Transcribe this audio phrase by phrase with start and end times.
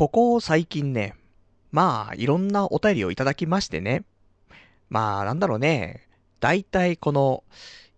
[0.00, 1.14] ここ最近ね、
[1.72, 4.04] まあ、いろんなお便りをいただきましてね。
[4.88, 6.08] まあ、なんだろうね。
[6.40, 7.44] だいたいこの、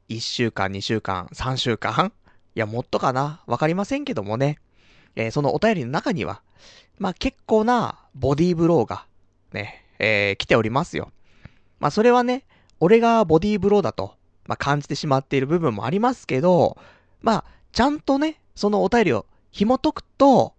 [0.08, 2.12] 1週間、2週間、3週間？
[2.56, 3.44] いや、もっとかな？
[3.46, 4.58] わかりませんけどもね。
[5.14, 6.42] えー、そのお便りの中には、
[6.98, 9.06] まあ結構なボディーブローが、
[9.52, 11.12] ね、えー、来ておりますよ。
[11.78, 12.42] まあそれはね、
[12.80, 14.16] 俺がボディーブローだと、
[14.48, 16.78] まあ感じてしまっている部分もありますけど、
[17.20, 20.54] まあ、ちゃんとね、そのお便りを紐解くと、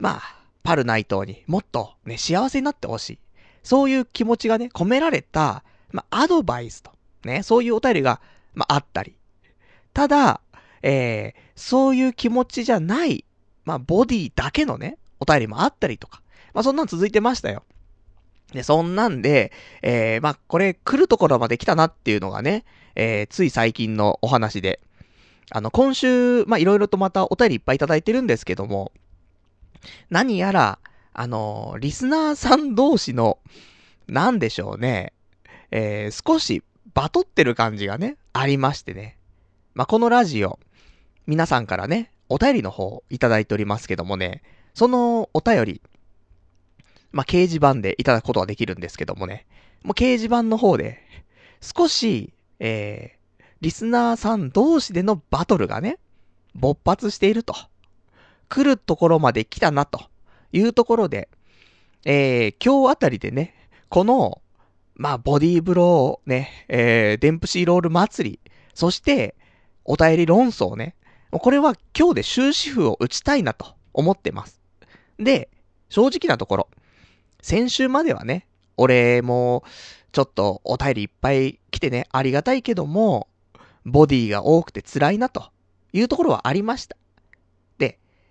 [0.00, 0.35] まあ、
[0.66, 3.18] パル内藤にもっとね、幸せになってほしい。
[3.62, 6.90] そういう気持ちがね、込められた、まあ、アドバイスと、
[7.24, 8.20] ね、そういうお便りが、
[8.52, 9.14] まあ、あったり。
[9.94, 10.40] ただ、
[10.82, 13.24] えー、そういう気持ちじゃない、
[13.64, 16.20] まあ、ボディだけのね、お便りもあったりとか。
[16.52, 17.62] まあ、そんなん続いてましたよ。
[18.52, 22.64] で、そんなんで、えー、まあ、これ来るところまで来たなっていうのがね、
[22.96, 24.80] えー、つい最近のお話で。
[25.52, 28.90] あの、今週、まあ、いろいろとまたお便りいっぱいいただいてるんですけども、
[30.10, 30.78] 何やら、
[31.12, 33.38] あの、リスナーさん同士の、
[34.08, 35.12] なんでしょうね、
[35.70, 36.62] えー、少し
[36.94, 39.16] バトってる感じがね、ありましてね。
[39.74, 40.58] まあ、このラジオ、
[41.26, 44.42] 皆さんからね、お便りの方いただいておりますけどもね、
[44.74, 45.82] そのお便り、
[47.12, 49.46] まあ、掲示板でいただくことができるんですけどもね、
[49.82, 51.02] もう掲示板の方で、
[51.60, 55.98] 少し、えー、リスナーさん同士でのバトルがね、
[56.54, 57.54] 勃発していると。
[58.48, 60.04] 来るところまで来たなと
[60.52, 61.28] いうところで、
[62.04, 63.54] えー、今日あたりでね、
[63.88, 64.40] この、
[64.94, 68.40] まあ、ボディーブローね、えー、デンプシーロール祭り、
[68.74, 69.34] そして、
[69.84, 70.96] お便り論争ね、
[71.30, 74.60] これは今日で終止符を打ちたいなと思ってます。
[75.18, 75.48] で、
[75.88, 76.68] 正直なところ、
[77.40, 79.64] 先週まではね、俺も、
[80.12, 83.28] ちょっとお便りいっぱい来てね、ありがたいけども、
[83.84, 85.50] ボディが多くて辛いなと
[85.92, 86.96] いうところはありました。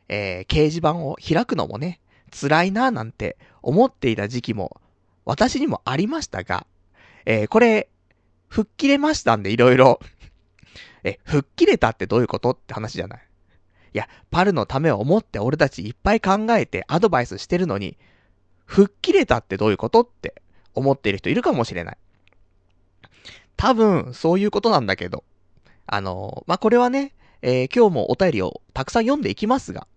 [0.08, 2.00] えー、掲示板を開くのもね、
[2.32, 4.82] 辛いなぁなんて思っていた時期も、
[5.26, 6.68] 私にもありましたが、
[7.26, 7.90] えー、これ、
[8.48, 10.00] 吹っ切れましたんで、いろいろ。
[11.04, 13.28] え、吹っ切れたってどういうことって話じゃない。
[13.94, 17.98] いや、パルのためを思って俺たちいっぱい考えてアドバイスしてるのに、
[18.66, 20.42] 吹っ切れたってどういうことって
[20.74, 21.98] 思っている人いるかもしれない。
[23.58, 25.24] 多分、そういうことなんだけど。
[25.88, 29.88] あの、まあ、これはね、えー、今日もお便りをたくさん読んでいきますが、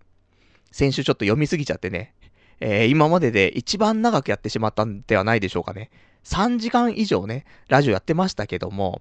[0.71, 2.15] 先週ちょっと読みすぎちゃってね、
[2.61, 5.91] えー、今までで一番長くやってしまったんではないでしょうかね。
[6.25, 9.01] 3時間以上ね、ラジオやってましたけども、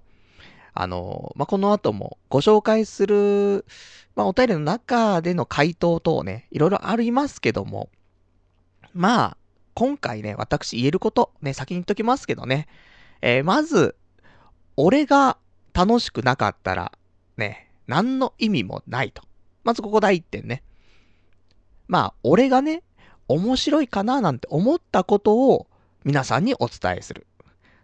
[0.74, 3.64] あの、まあ、この後もご紹介する、
[4.14, 7.90] まあ、お便りの中での回答等ね、いろいろありますけども、
[8.94, 9.36] まあ、
[9.74, 12.68] 今回ね、私言えること、ね、先に言っときますけどね、
[13.22, 13.96] えー、まず、
[14.76, 15.36] 俺が
[15.74, 16.92] 楽しくなかったら、
[17.36, 19.22] ね、何の意味もないと。
[19.64, 20.62] まずここ第一点ね。
[21.88, 22.82] まあ、俺がね、
[23.26, 25.66] 面白いかななんて思ったことを
[26.04, 27.26] 皆さんにお伝えする。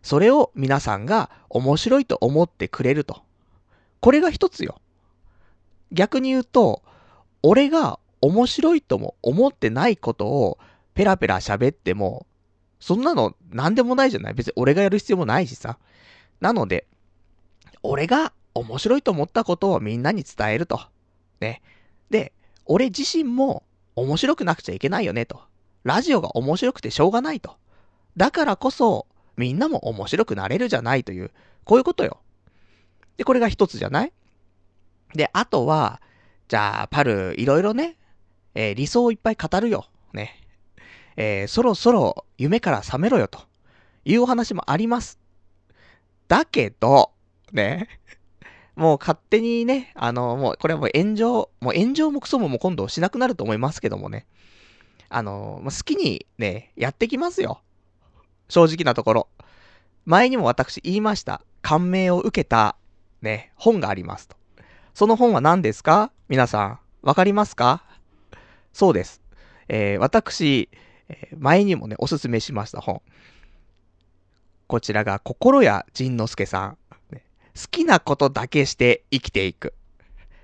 [0.03, 3.22] それを皆さんが面白いと思ってくれると。
[4.00, 4.81] これが一つよ。
[5.92, 6.82] 逆に言うと、
[7.42, 10.59] 俺が面白いとも思ってないことを
[10.94, 12.26] ペラペラ喋っても、
[12.81, 15.78] そんなの何でもないじゃない別に俺がやる必要もないしさ。
[16.41, 16.86] なので、
[17.82, 20.81] 俺が面白いと思ったことをみんなに伝えると。
[21.41, 21.62] ね。
[22.10, 22.32] で、
[22.66, 23.62] 俺自身も
[23.97, 25.43] 面白くなくちゃいけないよねと。
[25.84, 27.56] ラジオが面白くてしょうがないと。
[28.16, 29.06] だからこそ、
[29.37, 31.31] みんなも面白くなれるじゃないという、
[31.65, 32.21] こういうことよ。
[33.16, 34.12] で、これが一つじゃない？
[35.15, 36.00] で、あとは、
[36.49, 37.97] じゃあ、パル、いろいろね、
[38.54, 39.87] えー、理想をいっぱい語るよ。
[40.12, 40.41] ね。
[41.16, 43.41] えー、そろそろ夢から覚めろよと
[44.04, 45.19] いうお話もあります。
[46.27, 47.12] だけど、
[47.53, 47.88] ね。
[48.76, 54.26] もう勝手にね、あの、もう、これはもう炎上、もう炎上もクソももう今度しなくなると思いますけどもね。
[55.08, 57.60] あの、好きにね、やってきますよ。
[58.48, 59.28] 正直なところ。
[60.04, 61.40] 前にも私言いました。
[61.62, 62.76] 感銘を受けた、
[63.22, 64.36] ね、本がありますと。
[64.92, 66.10] その本は何ですか？
[66.28, 67.84] 皆さん、わかりますか？
[68.72, 69.22] そうです。
[69.68, 70.68] えー、私、
[71.38, 73.03] 前にもね、おすすめしました本。
[74.66, 76.78] こちらが、心谷仁之助さん。
[77.56, 79.74] 好きなことだけして生きていく。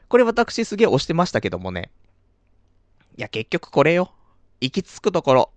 [0.09, 1.91] これ私すげえ押してましたけどもね。
[3.17, 4.13] いや、結局これよ。
[4.61, 5.51] 行き着くところ。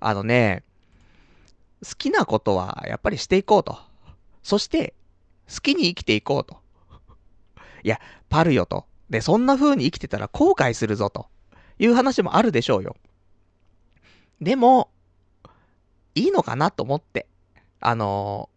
[0.00, 0.64] あのね、
[1.84, 3.78] 好きなことはやっぱりしていこうと。
[4.42, 4.94] そして、
[5.52, 6.58] 好きに生きていこうと。
[7.82, 8.86] いや、パルよと。
[9.10, 11.26] で、そんな風に生きてたら後悔するぞと。
[11.78, 12.96] いう話もあるでしょうよ。
[14.40, 14.90] でも、
[16.14, 17.26] いいのかなと思って。
[17.80, 18.50] あの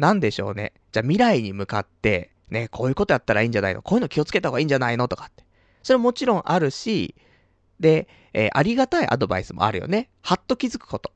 [0.00, 0.72] なんでしょうね。
[0.92, 3.82] じゃあ未来に向かって、ね、こういうことやったらいいんじゃないの？
[3.82, 5.08] こういうの気をつけた方がいいんじゃないの？
[5.08, 5.44] とかって。
[5.82, 7.14] それもちろんあるし、
[7.78, 10.08] で、えー、ありがたいアドバイスもあるよね。
[10.22, 11.12] はっと気づくこと。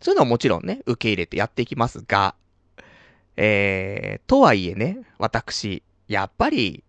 [0.00, 2.34] そういうのはもちろんね、受け入れてやっていきますが、
[3.36, 6.84] えー、とはいえね、私、やっぱり、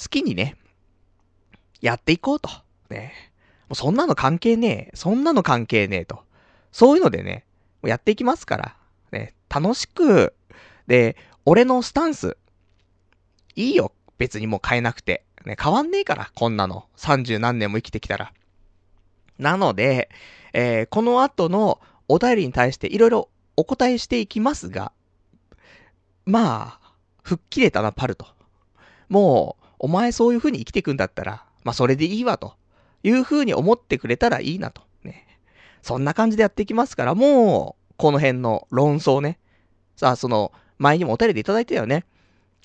[0.00, 0.56] 好きにね、
[1.80, 2.48] やっていこうと。
[2.90, 3.12] ね。
[3.68, 4.96] もうそんなの関係ねえ。
[4.96, 6.24] そんなの関係ねえと。
[6.72, 7.44] そういうのでね、
[7.82, 8.76] もうやっていきますから。
[9.12, 9.34] ね。
[9.48, 10.34] 楽しく、
[10.88, 12.36] で、俺のスタンス、
[13.54, 13.92] いいよ。
[14.18, 15.24] 別にもう変えなくて。
[15.44, 16.86] ね、変わんねえから、こんなの。
[16.96, 18.32] 三十何年も生きてきたら。
[19.38, 20.08] なので、
[20.52, 24.92] えー、この後のお便りに対していろいろお答えしていきますが、
[26.26, 26.92] まあ、
[27.22, 28.26] 吹っ切れたな、パルと。
[29.08, 32.54] もう、お前そういう風に生きていくんだったら、まあそれでいいわ、と
[33.02, 34.82] いう風に思ってくれたらいいなと。
[35.04, 35.26] ね。
[35.82, 39.38] そんな感じでやっていきますから、もう、この辺の論争ね。
[39.96, 42.04] さあ、その、前にもお便りでいただいたよね。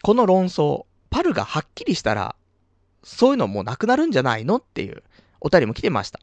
[0.02, 2.36] この論争、パルがはっきりしたら、
[3.04, 5.04] そういうのもうなくなるんじゃないのっていう
[5.42, 6.20] お便りも来てました。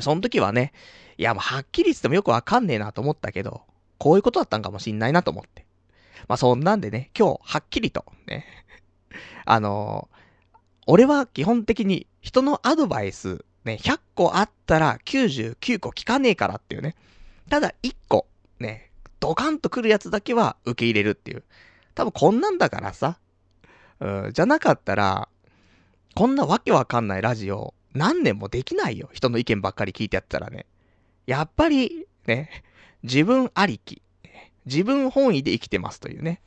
[0.00, 0.72] その時はね、
[1.18, 3.62] いやもうはっきり言ってもよくわかんねえなと思ったけど、
[3.98, 5.66] こういうことだったんかもしんないなと思って。
[6.28, 8.46] まあそんなんでね、今日はっきりと、ね。
[9.44, 10.16] あのー、
[10.86, 16.94] 俺は基本的に人のアドバイス、ね、100個あったら99個聞かねえからっていうね。
[17.50, 18.26] ただ1個、
[18.58, 18.91] ね、
[19.22, 21.44] ドカンと来るやつだけは受け入れるっていう。
[21.94, 23.18] 多分こんなんだからさ。
[24.00, 25.28] うん、じゃなかったら、
[26.16, 29.08] こんなわけわかんないラジオ、何年もできないよ。
[29.12, 30.66] 人の意見ばっかり聞いてやったらね。
[31.26, 32.50] やっぱり、ね、
[33.04, 34.02] 自分ありき。
[34.66, 36.42] 自分本位で生きてますというね。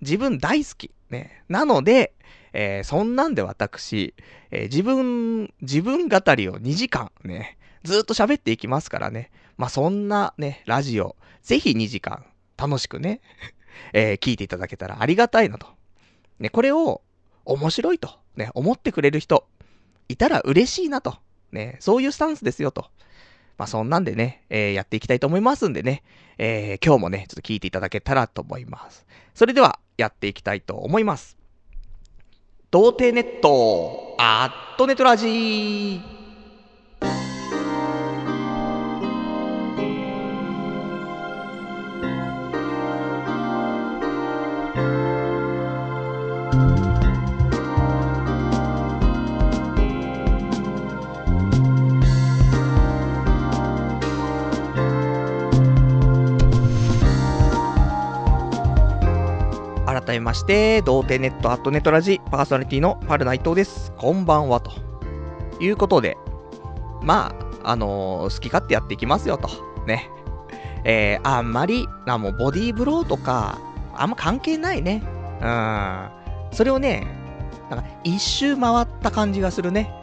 [0.00, 0.92] 自分大好き。
[1.10, 1.42] ね。
[1.48, 2.12] なので、
[2.52, 4.14] えー、そんなんで私、
[4.52, 9.30] えー、自分、自分語りを2時間ね、ずっと喋っていきますからね。
[9.56, 12.24] まあ、そんなね、ラジオ、ぜひ2時間、
[12.56, 13.20] 楽しくね、
[13.92, 15.66] えー、聞いていただけたらありがたいなと。
[16.38, 17.02] ね、これを、
[17.44, 19.46] 面白いと、ね、思ってくれる人、
[20.08, 21.18] いたら嬉しいなと。
[21.52, 22.90] ね、そういうスタンスですよと。
[23.58, 26.02] まあ、そんなんでね、えー、やっていきたいと思いますんでね、
[26.38, 29.06] えー、今日もね、ちょっと聞いていただけたらと思います。
[29.34, 31.36] それでは、やっていきたいと思います。
[32.70, 36.19] 童貞ネット、アットネトラジー。
[60.10, 63.92] 改めまして、童貞ネットアットネットラジパーソナリティのパルナイトです。
[63.96, 64.72] こんばんは、と
[65.60, 66.16] いうことで、
[67.00, 69.48] まあ、あのー、好き勝手やっていきますよ、と。
[69.86, 70.10] ね。
[70.82, 73.60] えー、あんまり、あもうボディーブローとか、
[73.94, 75.00] あんま関係ないね。
[75.40, 76.08] うん。
[76.50, 77.06] それをね、
[77.70, 79.94] なんか一周回った感じがするね。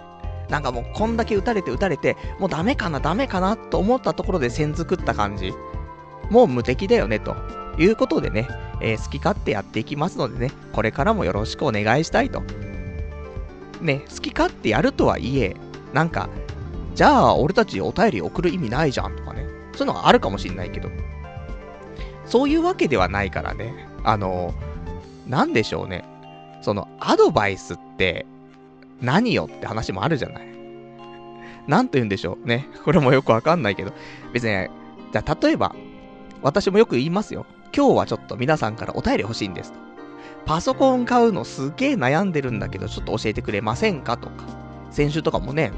[0.49, 5.53] なんかもうこんだけ打たれて打たれて、もうダメかなダメかなと思ったところで線作った感じ。
[6.29, 7.35] もう無敵だよね、と
[7.77, 8.47] いうことでね。
[8.79, 12.43] えー、好き勝手やっていきますのでね、これからもよろしくお願いしたいと。
[13.81, 15.55] ね、好き勝手やるとはいえ、
[15.93, 16.29] なんか、
[16.95, 20.89] じゃあ俺たちお便り送る意味ないじゃんとかね、そういうのがあるかもしんないけど、
[22.25, 24.53] そういうわけではないからね、あの、
[25.27, 26.03] なんでしょうね、
[26.61, 28.25] そのアドバイスって
[29.01, 30.47] 何よって話もあるじゃない。
[31.67, 32.67] なんと言うんでしょうね。
[32.85, 33.91] これもよくわかんないけど、
[34.33, 34.67] 別に、
[35.11, 35.75] じゃあ例えば、
[36.41, 37.45] 私もよく言いますよ。
[37.75, 39.73] 今日はちょっと皆さんからお便り欲しいんです。
[40.45, 44.45] パソコン買うのすげえ悩んでるんだけど、ちょっと教えてくれませんかとか。
[44.91, 45.73] 先週とかもね、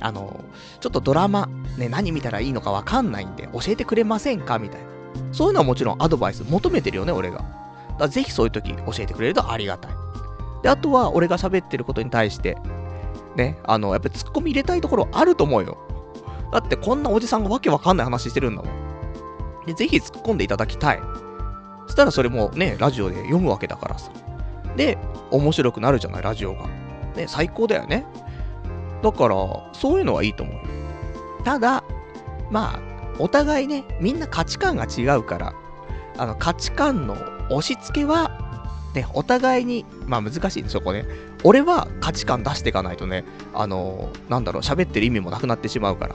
[0.00, 0.44] あの、
[0.80, 4.58] ちょっとドラマ、ね、何見たらいいのかわかんないんで、教えてくれませんか？
[4.58, 4.86] みたいな。
[5.32, 7.38] そういうのはもちろんアドバイス求めてるよね、俺が。
[7.38, 7.54] だか
[7.98, 9.92] らぜひそういう時教えてくれるとありがたい。
[10.62, 12.56] で、あとは俺が喋ってることに対して、
[13.36, 15.78] ね、あの、やっぱりツッコミ入れたいところあると思うよ。
[16.52, 18.83] だってこんなおじさんがわけわかんない話してるんだもん。
[19.66, 21.00] で、ぜひ突っ込んでいただきたい。
[21.86, 24.10] そしたらそれもね、ラジオで読むわけだからさ。
[24.76, 24.98] で、
[25.30, 26.66] 面白くなるじゃない、ラジオが。
[27.16, 28.06] ね、最高だよね。
[29.02, 29.36] だから、
[29.72, 30.56] そういうのはいいと思う。
[31.44, 31.84] ただ、
[32.50, 32.80] まあ、
[33.18, 35.54] お互いね、みんな価値観が違うから、
[36.16, 37.16] あの、価値観の
[37.50, 38.40] 押し付けは、
[38.94, 41.08] ね、お互いに、まあ難しいね、そこれね。
[41.42, 46.14] 俺は価値観出していかないとね、あのなんだろう、喋ってる意味もなくなってしまうから。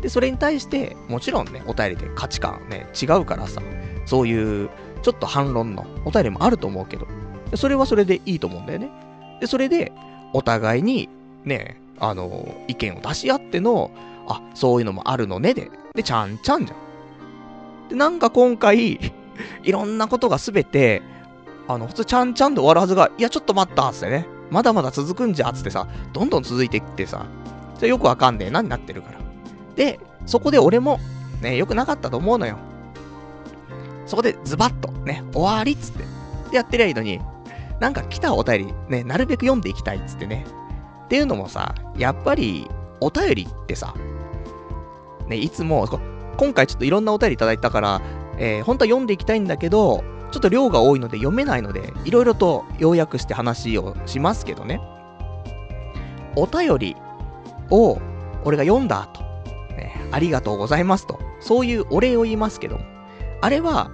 [0.00, 3.62] で、それに対して、もちろんね、お便りで価値観ね、違うからさ、
[4.04, 4.70] そういう
[5.02, 7.06] ちょっと反論のお便りもあると思うけど、
[7.54, 8.90] それはそれでいいと思うんだよね。
[9.40, 9.92] で、それで、
[10.32, 11.08] お互いに、
[11.44, 13.90] ね、あの、意見を出し合っての、
[14.28, 17.88] あ、そういうのもあるのねで、で、ちゃんちゃんじゃん。
[17.88, 19.12] で、なんか今回、
[19.62, 21.02] いろんなことがすべて、
[21.68, 27.26] あの、普通ちゃんちゃんで終わるはずが、いや、ちょっと待ったつってね、まだまだ続くんじゃつってさ、どんどん続いていってさ、
[27.76, 29.25] それよくわかんねえなになってるから。
[29.76, 30.98] で、そこで俺も、
[31.40, 32.56] ね、良くなかったと思うのよ。
[34.06, 36.04] そこでズバッと、ね、終わりっつって。
[36.50, 37.20] で、やってりゃいいのに、
[37.80, 40.46] なんか来たお便り、ね、なるべく読んでいきたいっつってね。
[41.04, 42.68] っていうのもさ、やっぱり、
[43.00, 43.94] お便りってさ、
[45.28, 45.86] ね、いつも、
[46.36, 48.00] 今回ちょっといろんなお便りいただいたから、
[48.38, 54.80] えー、本当は読んでいきたいんだけど、ちょっと量が多いので読めないので、いろいろと要約して話をしますけどね。
[56.34, 56.96] お便り
[57.70, 57.98] を、
[58.44, 59.25] 俺が読んだ後、
[59.76, 62.84] ね、ありがとうございますと、そういうお礼を言いますけども、
[63.40, 63.90] あれは、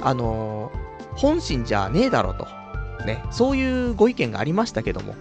[0.00, 2.46] あのー、本心じゃねえだろと、
[3.04, 5.14] ね、そういうご意見がありましたけども、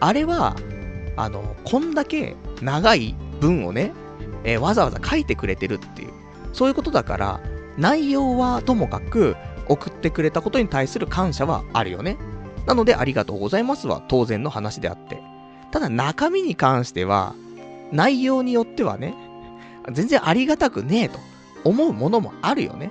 [0.00, 0.56] あれは、
[1.16, 3.92] あの、こんだけ長い文をね、
[4.44, 6.12] えー、わざわざ書いてくれてるっていう、
[6.52, 7.40] そういうことだから、
[7.76, 9.36] 内容はともかく
[9.68, 12.16] 送ってくれたことに対する感謝はあるよね。
[12.66, 15.22] なので、ありがとうございますは当然の話であって。
[15.70, 17.34] ただ中身に関しては、
[17.92, 19.14] 内容によってはね、
[19.92, 21.18] 全然ありがたくねえと
[21.64, 22.90] 思うものもあるよね。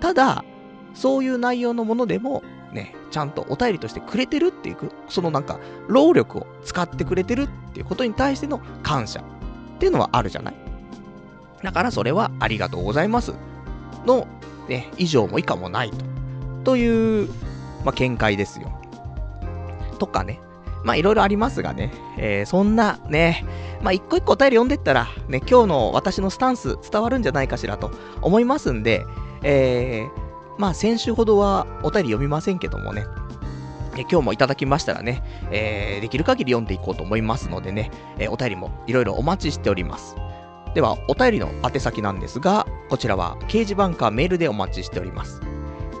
[0.00, 0.44] ただ、
[0.94, 4.76] そういう内容のものでも、ね、ちゃんとお便りとしてくれてるっていう、
[5.08, 9.24] そのなんか、労力を使ってくれてるっていうことに対しての感謝っ
[9.78, 10.54] ていうのはあるじゃない？
[11.62, 13.32] だからそれはありがとうございます
[14.06, 14.26] の、
[14.68, 16.04] ね、以上も以下もないと。
[16.64, 17.28] という、
[17.84, 18.72] まあ、見解ですよ。
[19.98, 20.40] とかね。
[20.84, 21.92] まあ、いろいろありますがね。
[22.18, 23.44] えー、そんなね、
[23.82, 27.90] まあ、一個一個お便り読んでったら、ね、今日の私のスタンス伝わるんじゃないかしらと
[28.22, 29.04] 思いますんで、
[29.42, 33.04] えー、まあ、先週ほどはお便り読みませんけどもね。
[33.96, 35.22] 今日もいただきましたらね、
[35.52, 40.16] えー、できる限り読んでいこうと思いますのでね、えー、お便りもいろいろお待ちしております。
[40.74, 45.40] では、お便りの宛先なんですが、こちらは掲示板かメールでお待ちしております。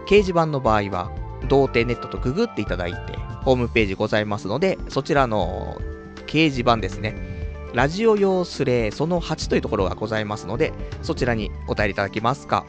[0.06, 1.12] 掲示板の場合は、
[1.48, 5.80] 童貞ネットとググっていただいて、ホームページございますので、そちらの
[6.26, 7.34] 掲示板ですね。
[7.74, 10.72] ラジオ用スレその8というところがございますので、
[11.02, 12.64] そちらにお便りいただけますか。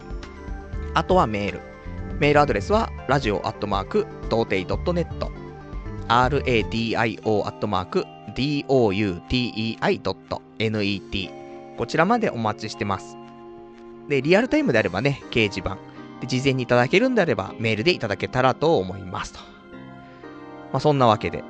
[0.94, 1.62] あとはメール。
[2.20, 5.08] メールアドレスは、ラジオアットマーク、童貞 .net、
[6.08, 6.98] radio
[7.46, 8.06] アットマーク、
[8.36, 10.10] doutei.net
[11.78, 13.18] こちらまでお待ちしてます。
[14.08, 15.78] で、リアルタイムであればね、掲示板。
[16.22, 19.55] で、事前にいただけるんであれば、メールでいただけたらと思いますと。
[20.76, 21.42] まあ、そんなわけで。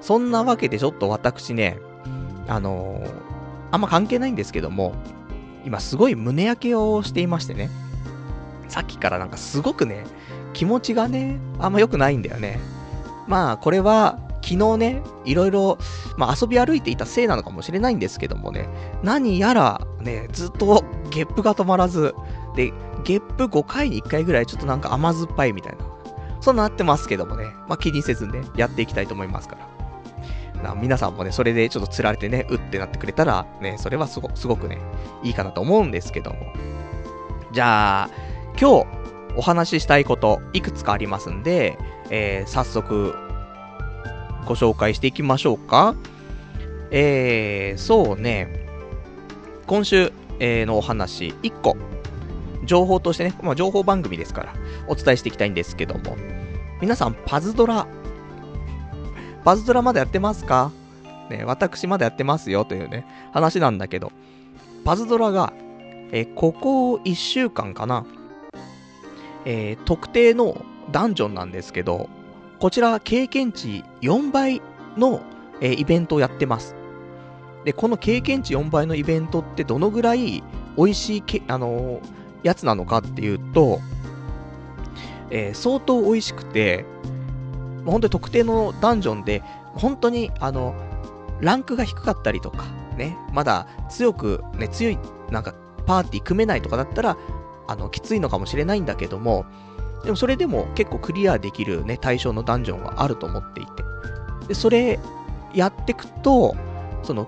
[0.00, 1.78] そんなわけでちょっと私ね、
[2.48, 3.10] あのー、
[3.70, 4.96] あんま関係ないんですけども、
[5.64, 7.70] 今すごい胸焼けをしていましてね。
[8.66, 10.04] さっきからなんかすごくね、
[10.54, 12.58] 気持ちがね、あんま良くないんだよね。
[13.28, 15.78] まあ、これは、昨日ね、いろいろ、
[16.16, 18.68] まあ、遊び歩いていたせいなのかもしれないんですけどもね、
[19.04, 22.12] 何やらね、ずっとゲップが止まらず、
[22.56, 22.72] で、
[23.04, 25.97] ゲップ5回に1回ぐらいちょっとなんか甘酸っぱいみたいな。
[26.40, 29.78] そんなってますけどもね、まあ、気にせずね、やっていきたいと思いますから。
[30.62, 34.78] な皆さんもね、それでちょっと釣られてね、うってなってくれたら、ね、それはすごすごくね、
[35.22, 36.38] いいかなと思うんですけども。
[37.52, 38.10] じゃあ、
[38.60, 38.86] 今日
[39.36, 41.78] お話ししたいこと、いくつかありますんで、
[42.10, 43.14] えー、早速
[44.46, 45.94] ご紹介していきましょうか。
[46.90, 48.66] えー、そうね、
[49.66, 51.76] 今週、えー、のお話、1個、
[52.68, 54.54] 情報としてね、まあ、情報番組ですから、
[54.86, 56.16] お伝えしていきたいんですけども、
[56.80, 57.88] 皆さん、パズドラ、
[59.44, 60.70] パズドラまだやってますか？
[61.30, 64.12] ね、私まだやってますよというね、話なんだけど、
[64.84, 65.52] パズドラが、
[66.12, 68.06] えー、ここ1週間かな、
[69.44, 72.08] えー、特定のダンジョンなんですけど、
[72.60, 74.62] こちら経験値4倍
[74.96, 75.20] の、
[75.60, 76.74] えー、イベントをやってます。
[77.64, 80.42] で、この経験値4倍のイベントってどのぐらい
[80.76, 82.00] 美味しいけ、あのー、
[82.42, 83.80] やつなのかっていうと、
[85.30, 86.84] えー、相当美味しくて、
[87.84, 89.42] もう本当に特定のダンジョンで、
[89.74, 90.74] 本当に、あの、
[91.40, 92.64] ランクが低かったりとか、
[92.96, 94.98] ね、まだ強く、ね、強い、
[95.30, 95.54] なんか、
[95.86, 97.16] パーティー組めないとかだったら、
[97.66, 99.46] あの、きついのかもしれないんだけども、
[100.04, 103.70] でもそれでも結構クリアできるね、対象のダンジョンはあると思っていて。
[104.48, 104.98] で、それ
[105.54, 106.56] やってくと、
[107.02, 107.26] その、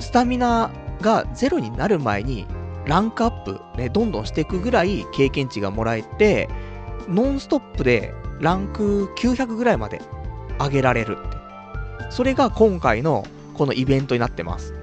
[0.00, 2.46] スタミナがゼロになる前に、
[2.86, 6.48] ランクアップ、ね、どんどんしていくぐらい経験値がもらえて、
[7.08, 10.02] ノンストップでランク900ぐらいまで
[10.58, 11.36] 上げられるって。
[12.10, 13.24] それが今回の
[13.54, 14.74] このイベントになってます。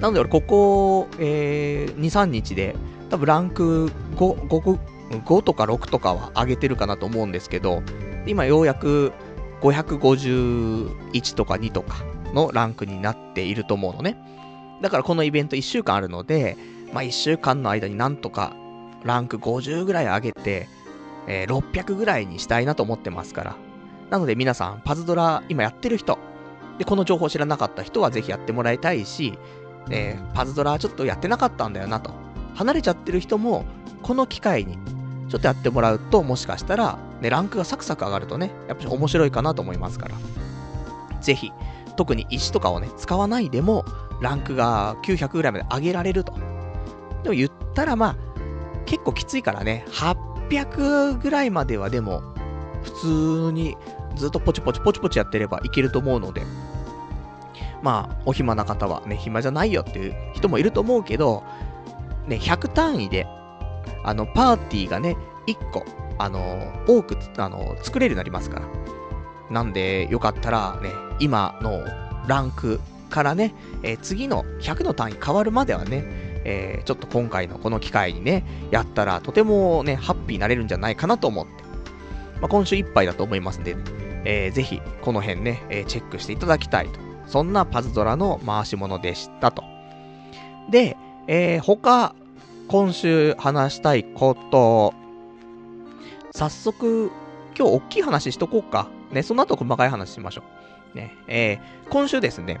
[0.00, 2.74] なので俺ここ、えー、2、3日で
[3.10, 3.86] 多分ランク
[4.16, 4.78] 5、5,
[5.24, 7.82] 5とか6とかは上げてるかなと思うんですけど、
[8.26, 9.12] 今ようやく
[9.60, 12.02] 551とか2とか
[12.34, 14.16] のランクになっていると思うのね。
[14.82, 16.56] だからこのイベント1週間あるので、
[16.92, 18.54] まあ1週間の間になんとか
[19.04, 20.68] ランク50ぐらい上げて、
[21.26, 23.56] えー、600ぐらいにしたいなと思ってますから。
[24.10, 26.18] なので皆さん、パズドラ今やってる人、
[26.78, 29.38] で、この情報知らなかった人はぜひやってもらいたいし、
[29.88, 32.10] ね、パズドラちょっとやってなかったんだよなと。
[32.54, 33.64] 離れちゃってる人も、
[34.02, 34.76] この機会に、
[35.28, 40.16] ちょっとやってもらうと、もしかしたら、ね、ランクがサクサク上がるとね、やっぱり面白いかなと思いますから。
[41.20, 41.52] ぜひ、
[41.96, 43.84] 特に石とかをね、使わないでも、
[44.22, 46.32] ランクが900ぐらいまで上げられると。
[47.22, 48.16] でも言ったらまあ、
[48.86, 52.22] 結構きついからね、800ぐらいまではでも、
[52.82, 53.76] 普通に
[54.16, 56.42] ずっとポチポチポチポチやってればいけると思うので、
[57.82, 61.42] まあ、お暇な方はね、暇じゃないよっていう人もいると思うけど、
[62.26, 63.26] ね、100単位で、
[64.04, 65.84] あの、パーティーがね、1個、
[66.18, 66.40] あの、
[66.86, 68.66] 多く、あの、作れるようになりますから。
[69.50, 71.80] なんで、よかったらね、今の
[72.28, 72.80] ランク
[73.12, 73.54] からね、
[73.84, 76.04] えー、次の100の単位変わるまではね、
[76.44, 81.52] えー、ちょっと今回のこの機会にね、やったらとてもね、ハッピーになれるんじゃないかなと思って、
[82.40, 83.76] まあ、今週いっぱいだと思いますんで、
[84.24, 86.98] えー、ぜひ、この辺ね、えー、チェックしていただきたいと。
[87.26, 89.62] そんなパズドラの回し物でしたと。
[90.70, 90.96] で、
[91.28, 92.14] えー、他、
[92.68, 94.94] 今週話したいこと、
[96.32, 97.10] 早速、
[97.56, 98.88] 今日大きい話しとこうか。
[99.12, 100.42] ね、その後細かい話しましょ
[100.94, 100.96] う。
[100.96, 102.60] ね、えー、今週ですね、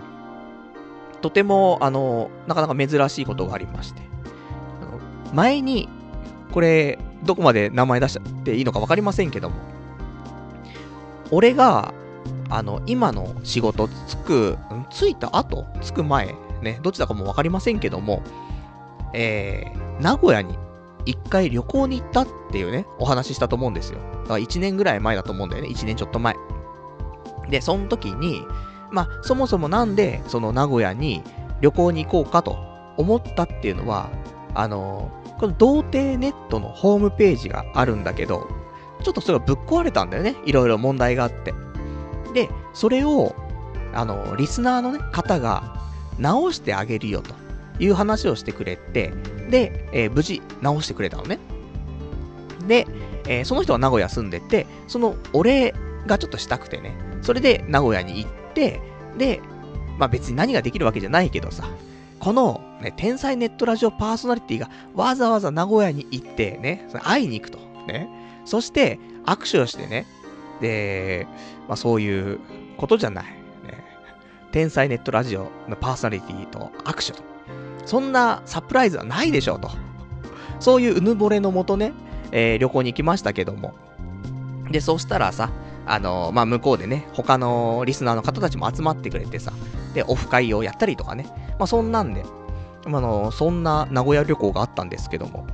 [1.22, 4.02] とても、あの、なかなか珍しいことがありまして、
[5.32, 5.88] 前に、
[6.52, 9.56] これ、どこまで名前出しちゃっていいのか分かりませんけども、
[11.30, 11.94] 俺が、
[12.50, 14.58] あの、今の仕事つく、
[14.90, 18.22] ついた後つく前ね、どっちだかも分かりませんけども、
[19.12, 20.56] えー、名古屋に
[21.04, 23.98] 一回旅行に行ったっていうね、お話ししたと思うんですよ。
[23.98, 25.68] だから1年ぐらい前だと思うんだよね。
[25.68, 26.36] 1年ちょっと前。
[27.50, 28.46] で、その時に、
[28.92, 31.22] まあ、そもそもなんで、その名古屋に
[31.60, 32.58] 旅行に行こうかと
[32.96, 34.10] 思ったっていうのは、
[34.54, 38.48] あの、この童貞ネットのホームページがあるんだけど、
[39.02, 40.36] ちょっとそれがぶっ壊れたんだよね。
[40.44, 41.54] いろいろ問題があって。
[42.34, 43.34] で、それを、
[43.94, 45.80] あの、リスナーのね、方が
[46.18, 47.34] 直してあげるよと
[47.78, 49.12] いう話をしてくれて、
[49.50, 51.38] で、えー、無事直してくれたのね。
[52.66, 52.86] で、
[53.26, 55.74] えー、その人は名古屋住んでて、そのお礼
[56.06, 58.80] がちょっとしたくてね、それで名古屋に行って、で、
[59.98, 61.64] まあ別に何ができるわけじゃないけどさ、
[62.18, 67.58] この、ね、天才ネットラジオパーソナリティがわざわざ名古屋に行ってね、会いに行くと。
[67.86, 68.08] ね。
[68.44, 70.06] そして握手をしてね、
[70.60, 71.26] で、
[71.68, 72.38] まあそういう
[72.76, 73.24] ことじゃない。
[73.24, 73.32] ね、
[74.52, 77.22] 天才ネットラジオのパーソナリティと握手と。
[77.84, 79.70] そんなサプライズはないでしょうと。
[80.60, 81.92] そういううぬぼれのもとね、
[82.30, 83.74] えー、旅行に行きましたけども。
[84.70, 85.50] で、そしたらさ、
[85.86, 89.52] あの、まあ、向こうでね、他のリスナーの方たちも集まってくれてさ、
[89.94, 91.26] で、オフ会をやったりとかね、
[91.58, 92.24] まあ、そんなんで、
[92.86, 95.46] あの、そんな名古屋旅行があったんですけども。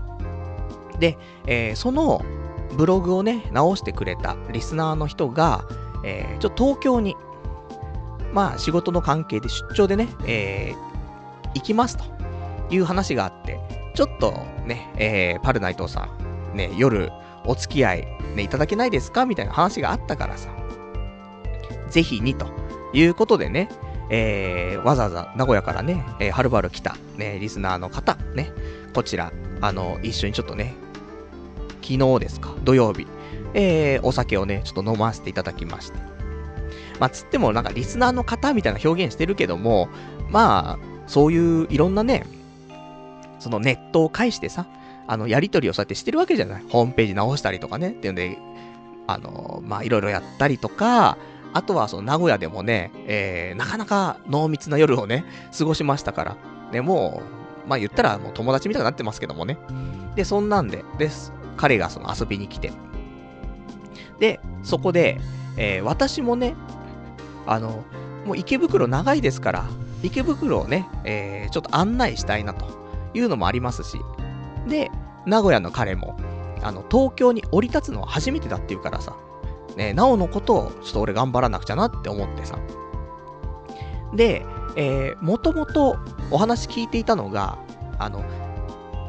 [0.99, 2.25] で、えー、その
[2.77, 5.65] ブログをね、直してくれたリスナーの人が、
[6.05, 7.17] えー、ちょっと東京に、
[8.33, 12.05] まあ仕事の関係で出張でね、えー、行きますと
[12.71, 13.59] いう話があって、
[13.95, 14.33] ちょっと
[14.67, 16.09] ね、えー、パルナイトさ
[16.53, 17.11] ん、ね、夜
[17.49, 18.07] お付き合い、
[18.37, 19.27] ね、いただけないですか？
[19.27, 20.51] みたいな話があったからさ、
[21.91, 22.47] ぜひにと。
[22.95, 23.69] いうことでね、
[24.09, 28.51] えー、わざわざ名古屋からね、えー、はるばる来た、ね、リスナーの方、ね、
[28.95, 29.31] こちら、
[29.61, 30.75] あの、一緒にちょっとね、
[31.83, 33.07] 昨日ですか、土曜日、
[33.53, 35.99] えー、お酒をね、ちょっと飲ませていただきまして。
[36.99, 39.91] まあ、つってもなんかリスナーの方みたいな表現してるけども、
[40.31, 42.25] まあ、そういういろんなね、
[43.39, 44.67] そのネットを介してさ、
[45.09, 46.65] あの、やりとりをそうやってしてるわけじゃない。
[46.69, 48.39] ホームページ直したりとかね、っていうんで、
[49.07, 51.17] あの、まあ、いろいろやったりとか、
[51.55, 55.25] あとはその名古屋でもね、えー、なかなか濃密な夜をね、
[55.57, 56.37] 過ごしましたから、
[56.73, 57.23] ね、も
[57.65, 59.59] う、まあ言ったらもう友達みたいになってますけどもね。
[60.15, 61.33] で、そんなんで、です。
[61.57, 62.71] 彼がその遊びに来て。
[64.21, 65.19] で、そこで、
[65.57, 66.55] えー、私もね、
[67.47, 67.83] あの、
[68.27, 69.65] もう池袋長いですから、
[70.03, 72.67] 池袋をね、えー、ちょっと案内したいなと
[73.15, 73.99] いうのもありますし、
[74.69, 74.91] で、
[75.27, 76.17] 名古屋の彼も、
[76.63, 79.17] あの、東京に降り立つのは初めてだって言うからさ、
[79.77, 82.59] ね、なおのことをちょっと俺頑張らなくちゃなって思ってさ。
[84.15, 84.45] で、
[84.77, 85.99] えー、もともと
[86.31, 87.59] お話聞いていたのが、
[87.99, 88.25] あの、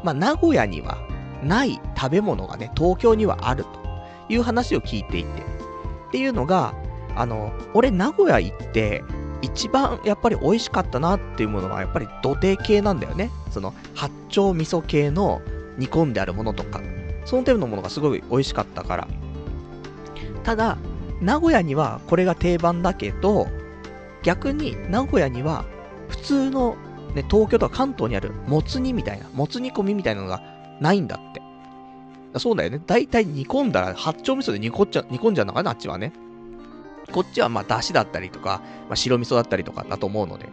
[0.04, 0.98] まあ、名古屋には
[1.44, 3.70] ない食べ物がね、東京にはあると
[4.30, 5.42] いう話を聞いていて。
[6.10, 6.74] っていうのが、
[7.16, 9.04] あの、俺名古屋行って、
[9.42, 13.32] 一番やっぱり美味しかったなっていうものはやっぱり土手系なんだよね。
[13.52, 15.42] その八丁味噌系の
[15.78, 16.82] 煮込んであるものとか、
[17.26, 19.08] その程度のものがすごい美味しかったから。
[20.44, 20.78] ただ、
[21.22, 23.48] 名古屋にはこれが定番だけど、
[24.24, 25.66] 逆に名古屋には
[26.10, 26.76] 普通の、
[27.16, 30.42] ね、東京とか関東にあるもつ煮みたいな、もつ煮込みみたいなのが
[30.82, 31.42] ないんだって。
[32.40, 32.82] そうだよね。
[32.86, 36.14] だいたい煮込んだら八丁味噌で煮込っちゃ、煮込んじゃうのかな、あっちはね。
[37.12, 40.50] こっちはまあ、出汁だったりとか、まあ、白味噌だったりとかだと思うので、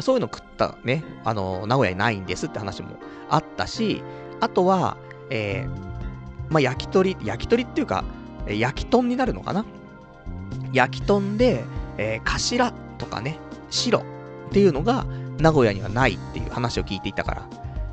[0.00, 2.96] そういうの食ったね、あの、名古屋にないんですって話も
[3.28, 4.02] あったし、
[4.40, 4.96] あとは、
[5.30, 8.04] えー、まあ、焼き鳥、焼き鳥っていうか、
[8.48, 9.64] 焼き豚になるのかな？
[10.72, 11.62] 焼き豚で、
[11.98, 13.38] えー、頭とかね、
[13.70, 14.04] 白っ
[14.50, 15.06] ていうのが
[15.38, 17.48] 名古屋にはないっていう話を聞いていたから、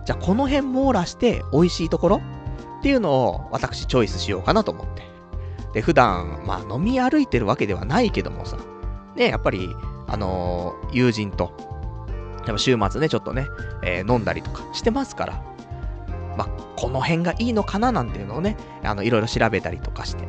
[0.06, 2.22] じゃあこの辺網羅して美味しいところ
[2.80, 5.08] っていうのを私チョイスしようかなと思って。
[5.74, 8.58] で、普段、まあ飲み歩いてるわけではないけどもさ、
[9.16, 9.76] ね、やっぱり、
[10.08, 11.52] あのー、友人と、
[12.46, 13.46] やっぱ週末ね、ちょっとね、
[13.84, 15.44] えー、飲んだりとかしてますから、
[16.38, 20.28] まあ、この辺がいいのかななんていうのをね、あの、いろいろ調べたりとかして。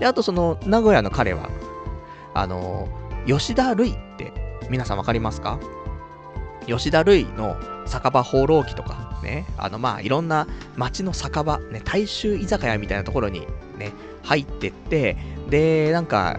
[0.00, 1.50] で、あとその、名古屋の彼は、
[2.32, 4.32] あのー、吉田類って、
[4.70, 5.58] 皆さんわかりますか？
[6.66, 7.56] 吉田類の
[7.86, 13.40] 酒場放浪記とか、ね、あの、まあ、いろんな街の酒場、ね、大衆居酒屋みたいなところに
[13.78, 15.16] ね、入ってって、
[15.48, 16.38] で、なんか、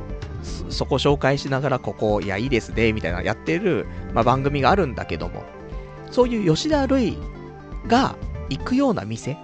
[0.70, 5.44] そこ紹介しながら、ここ、いや、いいですね、みたいなやってる、まあ、番組があるんだけども、
[6.12, 7.18] そういう吉田類
[7.88, 8.16] が
[8.50, 9.38] 行くような店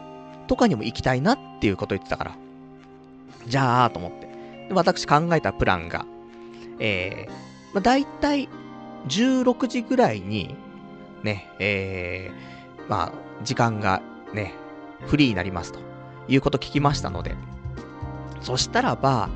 [0.48, 2.38] とかにも行きたいなっていうこと言ってたから、
[3.48, 4.30] じゃあ、と思って。
[4.70, 6.06] で私考えたプランが、
[6.80, 7.32] えー、
[7.74, 8.48] まあ、大体
[9.08, 10.56] 16時ぐらいに、
[11.24, 14.02] ね、えー、まあ、時間が
[14.34, 14.54] ね、
[15.08, 15.80] フリーになりますと
[16.28, 17.36] いうこと聞きましたので、
[18.42, 19.30] そしたらば、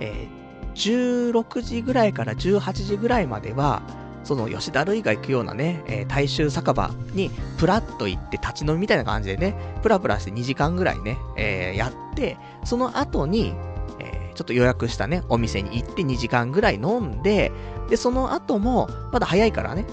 [0.00, 3.82] えー、16時ぐらいから18時ぐらいまでは、
[4.24, 13.54] その吉田類が行くようなね、えー、大衆酒場にプラッと行って立ち飲みみたいな感じでね、プラプラして2時間ぐらいね、えー、やって、その後に、
[13.98, 17.50] えー、ちょっと予約したね、お店に行って2時間ぐらい飲んで、
[17.88, 19.86] で、その後も、まだ早いからね、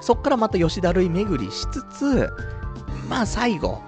[0.00, 2.30] そっからまた吉田類巡りしつつ、
[3.08, 3.80] まあ最後、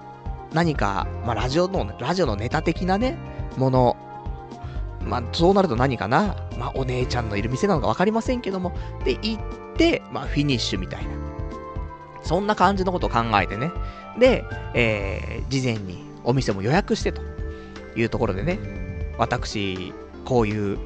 [0.53, 3.17] 何か、まあラジオの、ラジオのネタ的なね、
[3.57, 3.97] もの、
[5.05, 9.39] まあそうなると何かな、まあお姉ちゃんのいる店なのかわかりませんけども、で、行っ
[9.77, 11.11] て、まあフィニッシュみたいな。
[12.23, 13.71] そんな感じのことを考えてね。
[14.17, 17.33] で、えー、事前にお店も予約してと。
[17.95, 18.59] いうところでね、
[19.17, 19.93] 私、
[20.25, 20.79] こういう、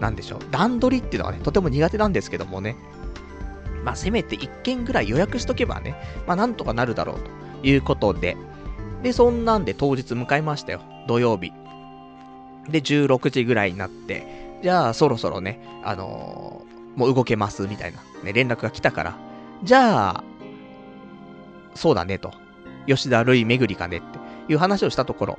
[0.00, 2.76] なんでしょう、段取りっていうのはね、とても苦手なんですけどもね、
[3.84, 5.94] まあ、せめて1件ぐらい予約しとけばね、
[6.26, 7.30] まあ、なんとかなるだろうと。
[7.60, 8.36] いうことで、
[9.02, 10.80] で、そんなんで当日迎えましたよ。
[11.08, 11.52] 土曜日。
[12.70, 19.16] で、16時ぐらいになって、じゃあ、そろそろね、あのー、もう動けます、みたいな、ね、連絡が来たから、
[19.62, 20.24] じゃあ、
[21.74, 22.32] そうだね、と。
[22.86, 24.18] 吉田類巡りかねって
[24.50, 25.38] いう話をしたところ、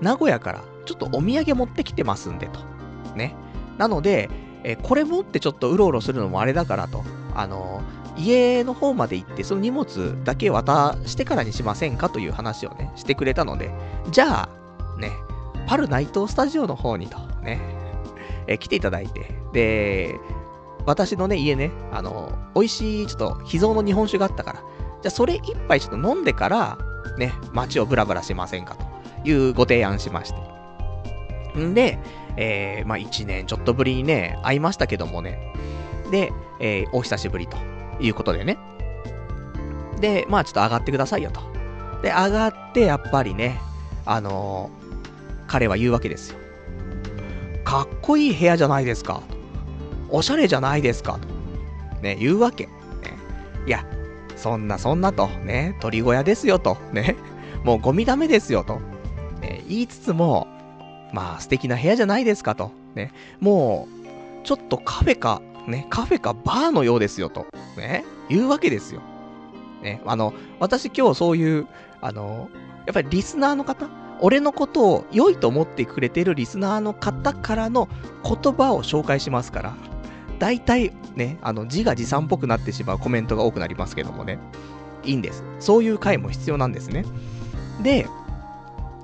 [0.00, 2.60] 名古屋からちょっとお土産持ってきてますんで、と。
[3.16, 3.34] ね。
[3.76, 4.30] なので、
[4.64, 7.04] えこれ持ってちょっとうろうろするのもあれだからと。
[7.34, 7.82] あの、
[8.16, 13.70] 家の方まで行って、その荷物だけ渡してからにしませんかという話をね、してくれたので、
[14.10, 15.12] じゃあ、ね、
[15.68, 17.60] パル内藤スタジオの方にと、ね、
[18.46, 20.18] え来ていただいて、で、
[20.86, 24.60] 私のね、家ね、あの、美味しい、ちょっと秘蔵の日本酒があったから、
[25.02, 26.78] じゃあそれ一杯ちょっと飲んでから、
[27.18, 30.32] ね、街をブラブラしませんかというご提案しまし
[31.54, 31.60] て。
[31.60, 31.98] んで、
[32.38, 35.52] えー、まあ1年ちょっとぶりにね、会いましたけどもね、
[36.10, 37.58] で、えー、お久しぶりと
[38.00, 38.56] いうことでね。
[40.00, 41.42] で、まあちょっと上がってくださいよと。
[42.00, 43.60] で、上がってやっぱりね、
[44.06, 44.70] あの、
[45.48, 46.38] 彼は言うわけですよ。
[47.64, 49.22] かっこいい部屋じゃないですか。
[50.08, 51.18] おしゃれじゃないですか。
[51.18, 51.28] と。
[52.02, 52.66] ね、言うわけ。
[52.66, 52.70] ね、
[53.66, 53.84] いや、
[54.36, 55.26] そんなそんなと。
[55.26, 56.78] ね、鳥小屋ですよと。
[56.92, 57.16] ね、
[57.64, 58.80] もうゴミダメですよと。
[59.40, 60.46] ね、言いつつも、
[61.12, 62.70] まあ素敵な部屋じゃないですかと。
[62.94, 63.88] ね、も
[64.42, 69.02] う、ちょっとカフェかね、カフェかバーのようですよと、ね、言うわけですよ。
[69.82, 71.66] ね、あの、私今日そういう、
[72.00, 72.48] あの、
[72.86, 73.86] やっぱりリスナーの方、
[74.20, 77.88] 俺のことを良いと思ってくれてるリスナーの方からの
[78.24, 79.76] 言葉を紹介しますから、
[80.38, 84.38] 大体ね、あの、自画自賛っぽくなってしまうコメントが多くなりますけどもね、
[85.04, 85.44] いいんです。
[85.60, 87.04] そういう回も必要なんですね。
[87.82, 88.06] で、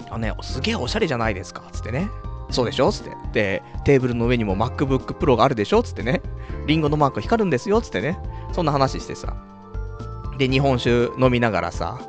[0.09, 2.09] あのね、すげえおしゃれじゃないですか、つってね。
[2.51, 3.17] そうでしょつって。
[3.33, 6.23] で、テーブルの上にも MacBook Pro があるでしょつってね。
[6.67, 8.19] リンゴのマーク光るんですよつってね。
[8.53, 9.35] そんな話してさ。
[10.39, 12.01] で、日本酒飲みながらさ、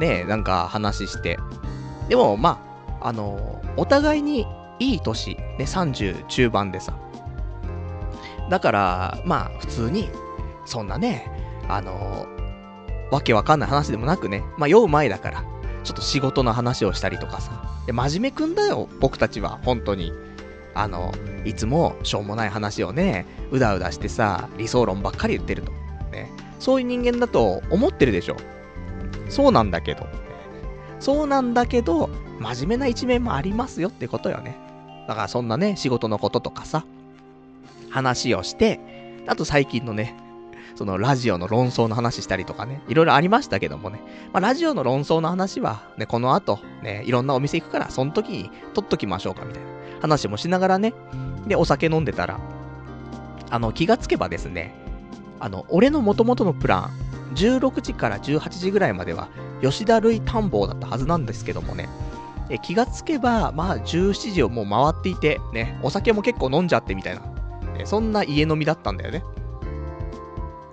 [0.00, 1.38] ねえなんか話して。
[2.08, 2.60] でも、ま
[3.00, 4.46] あ、あのお互いに
[4.78, 6.98] いい年、ね、30中盤でさ。
[8.50, 10.10] だから、まあ、普通に、
[10.64, 11.30] そんなね、
[11.68, 12.26] あの
[13.10, 15.44] わけわかんない話でもなくね、まあ、酔う前だから、
[15.84, 17.62] ちょっと仕事の話をしたりとかさ。
[17.86, 20.12] で、真面目くんだよ、僕たちは、本当に。
[20.74, 21.12] あの、
[21.44, 25.72] いつもしょうもない話をね、うだうだしてさ、理想論ばっかり言ってると。
[26.12, 26.30] ね。
[26.58, 28.36] そういう人間だと思ってるでしょ。
[29.28, 30.06] そうなんだけど。
[31.00, 32.08] そうなんだけど、
[32.38, 34.56] 真面目な一面もありますよってことよね。
[35.06, 36.84] だからそんなね、仕事のこととかさ、
[37.90, 40.16] 話をして、あと最近のね、
[40.74, 44.00] そのラジオの論争の話したりとかね、いろいろありましたけどもね。
[44.32, 49.68] まあ、ラジオの論争の話は、ね、この後、ね、いろんなお店行くから、その時に撮っときましょうか、みたいな
[50.02, 50.94] 話もしながらね。
[51.48, 52.38] で、お酒飲んでたら、
[53.50, 54.72] あの、気がつけばですね、
[55.40, 56.90] あの、俺の元々のプラン、
[57.34, 59.28] 16時から18時ぐらいまでは、
[59.62, 61.88] 吉田類探訪だったはずなんですけどもね、
[62.50, 67.20] え気がつけば、まあ、17時をもう回っていて、ね、お酒も結構飲んじゃってみたいな、
[67.74, 69.22] ね、そんな家飲みだったんだよね。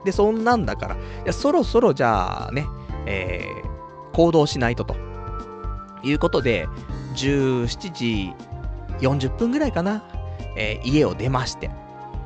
[0.05, 2.65] で、そんなんだから、いやそろそろじゃあね、
[3.05, 4.95] えー、行動しないとと。
[6.03, 6.67] いうことで、
[7.15, 8.33] 17時
[8.99, 10.03] 40分ぐらいかな、
[10.55, 11.71] えー、家を出まして。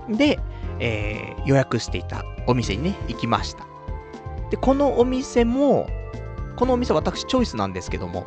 [0.10, 0.40] で、
[0.80, 3.69] えー、予約していたお店にね、行きました。
[4.50, 5.88] で、このお店も、
[6.56, 8.26] このお店私チョイスなんですけども、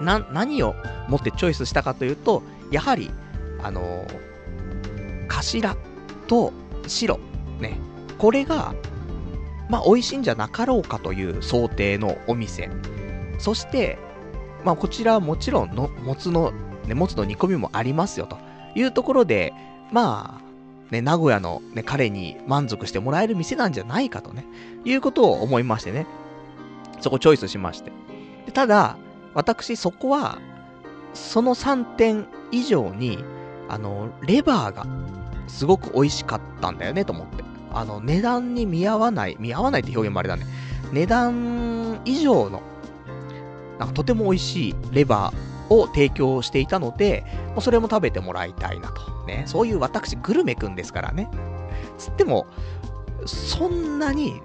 [0.00, 0.74] な、何を
[1.08, 3.10] 持ってチョイスしたかというと、やはり、
[3.62, 5.76] あのー、頭
[6.26, 6.52] と
[6.86, 7.18] 白、
[7.60, 7.78] ね、
[8.18, 8.74] これが、
[9.68, 12.70] まあ、美味しいんじゃなかろうかという想定のお店。
[13.38, 13.98] そして、
[14.64, 16.52] まあ、こちらはもちろんの、もつの、
[16.86, 18.36] ね、もつの煮込みもありますよ、と
[18.74, 19.52] いうところで、
[19.92, 20.49] まあ、
[20.90, 24.44] ね、名古屋の、ね、彼に満足してもらえる店なんじゃないかとね、
[24.84, 26.06] いうことを思いましてね。
[27.00, 27.92] そこチョイスしまして。
[28.46, 28.96] でただ、
[29.34, 30.38] 私そこは、
[31.14, 33.24] その3点以上に、
[33.68, 34.86] あの、レバーが
[35.46, 37.44] すごく美味しかったんだよね、と思って。
[37.72, 40.44] あの、値段に見合わない、見合わないって表現もあれだね。
[40.92, 42.62] 値段以上の、
[43.78, 47.24] なんかとても美味しいレバーを提供していたので、
[47.60, 49.02] それも食べてもらいたいなと。
[49.26, 49.44] ね。
[49.46, 51.30] そういう私、グルメくんですからね。
[51.96, 52.46] つっても、
[53.24, 54.42] そんなに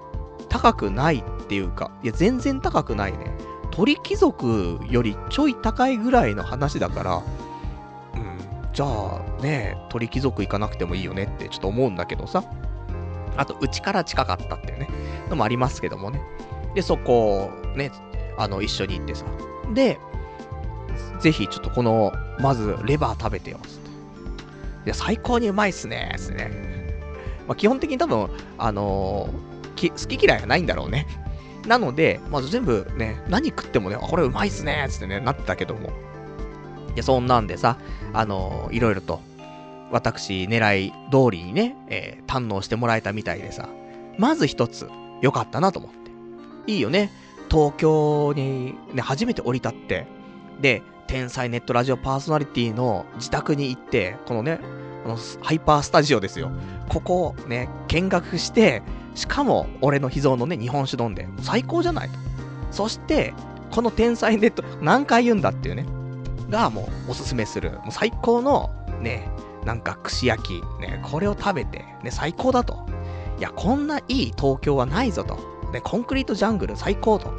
[0.48, 3.36] 高くないっていうか、いや、全然高くないね。
[3.72, 7.16] 鳥貴族よりちょい高いぐらいの話だから、
[8.14, 12.44] うん、じゃあね、鳥貴族行かなくてもいいよねってちょっと思うんだけどさ。
[13.36, 14.88] あと、うちから近かったっていうね、
[15.28, 16.20] のもありますけどもね。
[16.74, 17.90] で、そこ、ね、
[18.38, 19.24] あの、一緒に行ってさ。
[19.74, 19.98] で、
[21.20, 23.58] ぜひ、ちょっとこの、まず、レバー食べてよ、
[24.84, 27.00] いや、最高にうまいっすね、つってね。
[27.48, 28.28] まあ、基本的に多分、
[28.58, 31.06] あのー、好き嫌いがないんだろうね。
[31.66, 35.88] なので、まず全部ね、何食ってもね、これうまいっすね、つってね、なってたけども。
[35.88, 37.78] いや、そんなんでさ、
[38.12, 39.20] あのー、いろいろと、
[39.90, 43.68] 私、狙い通りにね、えー、堪能してもらえたみたいでさ、
[44.18, 44.88] まず一つ、
[45.22, 45.96] 良かったなと思って。
[46.72, 47.10] いいよね。
[47.50, 50.06] 東京にね、初めて降り立って、
[50.60, 54.60] で、天才ネットラジオパーソナリティの自宅に行って、このね、
[55.04, 56.50] このハイパースタジオですよ。
[56.88, 58.82] ここをね、見学して、
[59.14, 62.18] しかも俺の秘蔵のね、日本酒飲んで、最高じゃないと。
[62.70, 63.32] そして、
[63.70, 65.86] この天才ネット、何回言うんだっていうね、
[66.50, 69.28] がもうおすすめする、もう最高のね、
[69.64, 72.86] なんか串焼き、ね、これを食べて、ね、最高だと。
[73.38, 75.38] いや、こんないい東京はないぞと。
[75.72, 77.34] ね、コンクリートジャングル最高と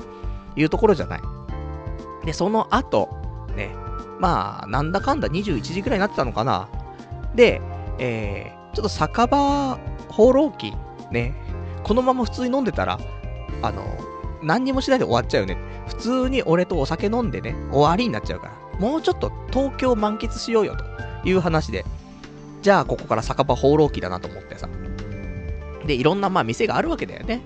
[0.56, 1.21] いうところじゃない。
[2.28, 3.08] で、その後、
[3.56, 3.74] ね、
[4.20, 6.68] まあ、なんだかんだ21時くらいになってたのかな。
[7.36, 7.62] で、
[8.00, 10.74] えー、ちょっと酒場放浪記、
[11.10, 11.34] ね、
[11.84, 13.00] このまま普通に飲んでたら、
[13.62, 13.82] あの、
[14.44, 15.58] 何にもしないで終わっちゃうよね。
[15.88, 18.80] 普通に俺とお酒飲んでね、終わりになっちゃうから。
[18.80, 20.84] もうちょっと東京満喫しようよと
[21.30, 21.86] いう話で、
[22.62, 24.68] じゃあここから酒場放浪記だなと思ってさ。
[25.86, 27.40] で、いろんなまあ店があるわけだよね。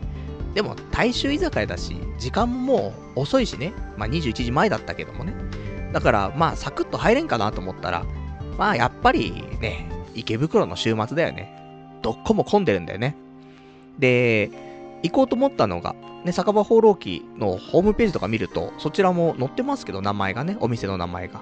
[0.53, 3.73] でも、大衆居酒屋だし、時間ももう遅いしね。
[3.97, 5.33] まあ21時前だったけどもね。
[5.93, 8.05] だから、まあサクッと入れんかなと思ったら、
[8.57, 11.57] まあやっぱりね、池袋の週末だよね。
[12.01, 13.15] どこも混んでるんだよね。
[13.99, 14.49] で、
[15.03, 21.41] 行こうと思ったのが、ね、酒場放浪記のホームページとか見ると、そちらも載ってますけど、名前がね、お店の名前が。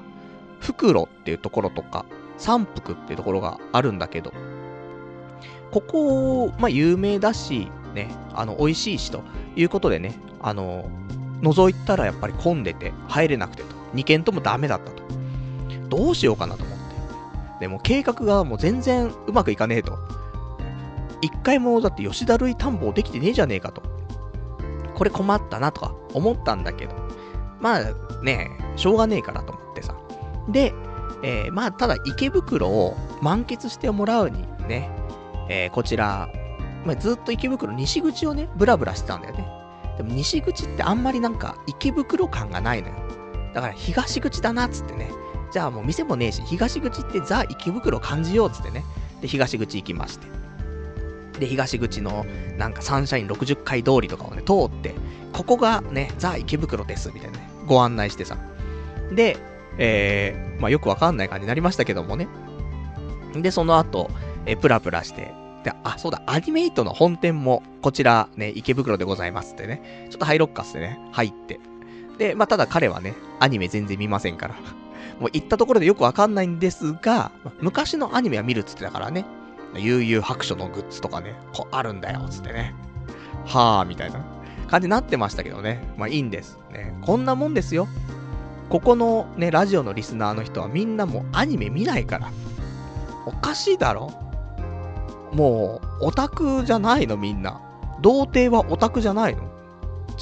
[0.59, 2.05] 袋っていうところとか、
[2.37, 4.33] 三福っていうところがあるんだけど、
[5.71, 7.71] ここ、まあ、有名だし、
[8.05, 9.23] ね、あの、美味しいしと
[9.55, 10.89] いうことでね、あの、
[11.41, 13.75] 覗いたらやっぱり混んでて入れなくてと。
[13.93, 15.03] 2軒ともダメだったと。
[15.89, 16.85] どうしようかなと思って。
[17.61, 19.97] でも計画がもう全然うまくいかねえと。
[21.21, 23.81] 一回もだって吉田類探訪できてねえじゃねえかと。
[24.95, 26.95] これ困ったなとか思ったんだけど。
[27.59, 29.95] まあね、しょうがねえからと思ってさ。
[30.49, 30.73] で、
[31.23, 34.89] えー、まあ、ただ池袋を満喫してもらうにね、
[35.49, 36.29] えー、こちら、
[36.85, 39.47] まあ、ずっと池袋西口をね、ブラブラしてたんだよね。
[39.97, 42.95] でも西口ってあんまりなんか池袋感がないのよ。
[43.53, 45.11] だから東口だなっつってね。
[45.51, 48.85] じゃあもう店もねえし、東口ってザ池袋感じようっつってね。
[49.21, 50.27] で、東口行きまして。
[51.39, 52.25] で、東口の
[52.57, 54.93] なんかサンシャイン60階通りとかをね、通って、
[55.33, 58.37] ここがね、ザ池袋です、みたいなね、ご案内してさ。
[59.11, 59.37] で、
[59.77, 62.27] えー、まあ、よくわかんない感じになりましたけどもね。
[63.33, 64.09] で、その後、
[64.45, 71.59] えプラプラして、で、あ、そうだ、アニメイトの本店も、こちら、ね、池袋でございますってね、ちょっとハイロッカスでね、入って。
[72.17, 74.55] で、まあ、ただ彼はね、アニメ全然見ませんから。
[75.19, 79.25] もう行ったところでよくわかんないんですが、昔のアニメは見るっつってたからね、
[79.75, 82.73] 悠々白書のグッズとかね、こうあるんだよ、つってね。
[83.45, 84.21] はぁ、みたいな
[84.67, 85.81] 感じになってましたけどね。
[85.97, 86.57] まあいいんです。
[86.71, 87.87] ね、こんなもんですよ。
[88.69, 92.31] ここのね、ラジオのリスナーの人はみんなもうアニメ見ないから。
[93.25, 94.28] おかしいだろ
[95.33, 97.61] もう、オタクじゃないのみんな。
[98.01, 99.43] 童貞はオタクじゃないの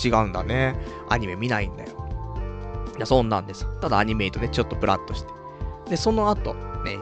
[0.04, 0.76] 違うんだね。
[1.10, 1.92] アニメ見ないんだよ。
[2.98, 3.68] いや、そんなんです。
[3.80, 5.32] ただアニメイトでちょっとブラッとして。
[5.90, 6.98] で、その後、ね、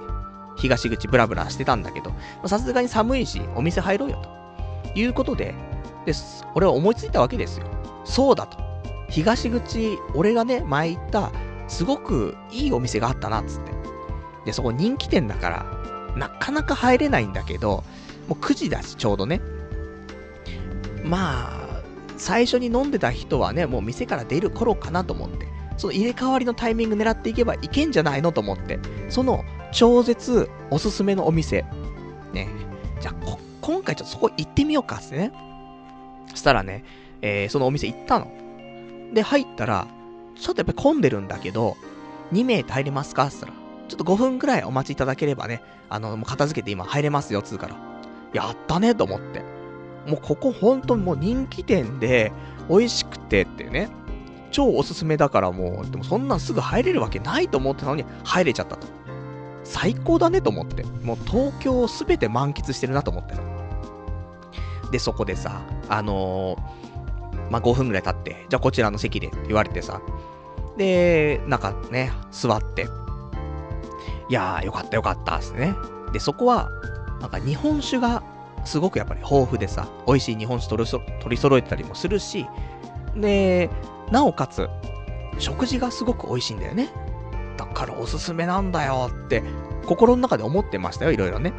[0.57, 2.11] 東口ブラブラしてたんだけど、
[2.45, 4.99] さすがに寒いし、お店入ろうよと。
[4.99, 5.53] いうことで、
[6.05, 6.13] で、
[6.53, 7.67] 俺は思いついたわけですよ。
[8.03, 8.57] そうだと。
[9.09, 11.31] 東口、俺がね、前行った、
[11.67, 13.71] すごくいいお店があったな、つって。
[14.45, 15.65] で、そこ人気店だから、
[16.15, 17.84] なかなか入れないんだけど、
[18.28, 19.41] もう9時だし、ちょうどね。
[21.04, 21.82] まあ、
[22.17, 25.47] 最初に飲んでた人はね、もう店から出る頃かなと思って、
[25.78, 31.65] その入れ替わりのタイミング狙っていけばいけんじゃないのと思って、その超絶おすすめのお店、
[32.34, 32.47] ね、
[33.01, 35.32] じゃあ今回ちょっとそこ行ってみようかってね。
[36.30, 36.84] そしたらね、
[37.21, 38.32] えー、そのお店行ったの。
[39.13, 39.88] で、入ったら、
[40.39, 41.78] ちょっとやっぱ混んでるんだけど、
[42.34, 47.75] 2名入れますかって言ったら、ちょっと5分くらいお待ちいただければね、あの、もう片付けて今入れますよ、つうから。
[48.33, 49.41] やったね、と思って。
[50.07, 52.31] もうここほんともう人気店で、
[52.69, 53.89] 美味しくてってね、
[54.51, 58.87] 超おすすめだからもう、でもそんなんすぐ入れるわけないと思ってたのに、入れちゃったと。
[59.63, 60.83] 最高だねと思って。
[61.03, 63.35] もう東京をすべて満喫してるなと思って
[64.91, 70.01] で、そこでさ、あのー、まあ、5分ぐらい経って、じゃあこちらの席でって言われてさ、
[70.77, 72.87] で、なんかね、座って、
[74.29, 75.75] いやー、よかったよかったですね。
[76.13, 76.69] で、そこは、
[77.21, 78.23] なんか日本酒が
[78.65, 82.47] すごくやっぱり豊富でさ、美味しい日本酒取りそ取り揃えてたりもするし、
[83.15, 83.69] で、
[84.11, 84.67] なおかつ、
[85.38, 86.89] 食事がすごく美味しいんだよね。
[87.57, 89.43] だからおすすめなんだよって、
[89.85, 91.53] 心の中で思ってましたよ、いろいろね。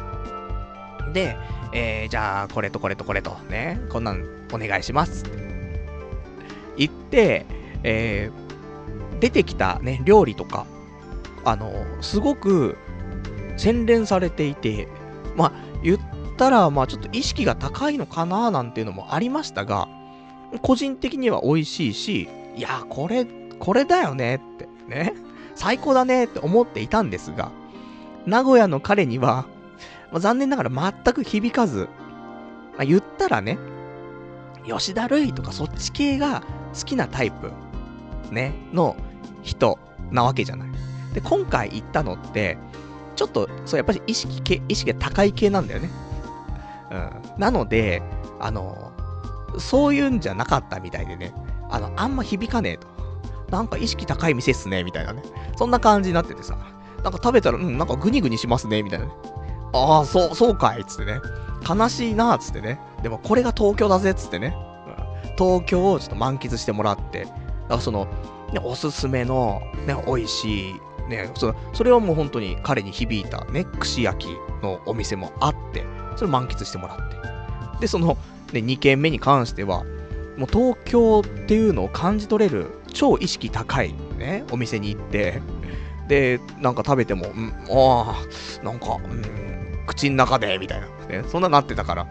[1.13, 1.37] で、
[1.73, 5.47] えー、じゃあ、これとこれとこれと、ね、こんなんお願いしますって。
[6.77, 7.45] 言って、
[7.83, 10.65] えー、出てきたね、料理とか、
[11.47, 12.77] あの、すごく
[13.55, 14.89] 洗練されていて、
[15.37, 15.99] まあ、言っ
[16.35, 19.87] たら、まあ、ちょっと意識が高いのかななんていうのもありましたが、
[20.61, 23.25] 個人的には美味しいし、いや、これ、
[23.59, 25.13] これだよねって、ね。
[25.55, 27.49] 最高だねって思っていたんですが、
[28.25, 29.45] 名古屋の彼には、
[30.11, 31.87] まあ、残念ながら全く響かず、
[32.75, 33.57] まあ、言ったらね、
[34.67, 36.43] 吉田類とかそっち系が
[36.77, 37.53] 好きなタイプ、
[38.31, 38.97] ね、の
[39.43, 39.79] 人
[40.11, 40.76] なわけじゃない。
[41.17, 42.59] で、今回行ったのって、
[43.15, 45.89] ちょっと、そう、やっぱり意識系、意識が高い系なんだよね。
[46.91, 47.39] うん。
[47.39, 48.03] なので、
[48.39, 48.91] あの、
[49.57, 51.33] そういうんじゃなかったみたいでね、
[51.71, 52.87] あの、あんま響かねえと。
[53.49, 55.23] なんか意識高い店っすね、みたいなね。
[55.57, 56.55] そんな感じになっててさ。
[57.03, 59.11] なんか食べたら、うん、なんかグニグニしますね、みたいなね。
[59.73, 61.19] ああ、そう、そうかい、つってね。
[61.67, 62.79] 悲しいな、つってね。
[63.01, 64.55] でもこれが東京だぜ、つってね。
[65.25, 67.21] うん、東京をちょっと満喫してもらって。
[67.21, 67.35] だか
[67.69, 68.05] らその、
[68.53, 70.75] ね、おすすめの、ね、美味しい、
[71.09, 74.29] ね、そそれはもう本当に彼に響いたね、串焼き
[74.63, 77.15] のお店もあって、それ満喫してもらって。
[77.81, 78.17] で、その、
[78.53, 79.83] ね、2軒目に関しては、
[80.37, 85.41] もう東京っていうのを感じ取れる超意識高いね、お店に行って、
[86.07, 88.23] で、なんか食べても、うん、あ
[88.61, 92.07] あ、なんか、うん、口の中で、みたいな、ね、そんななってたから、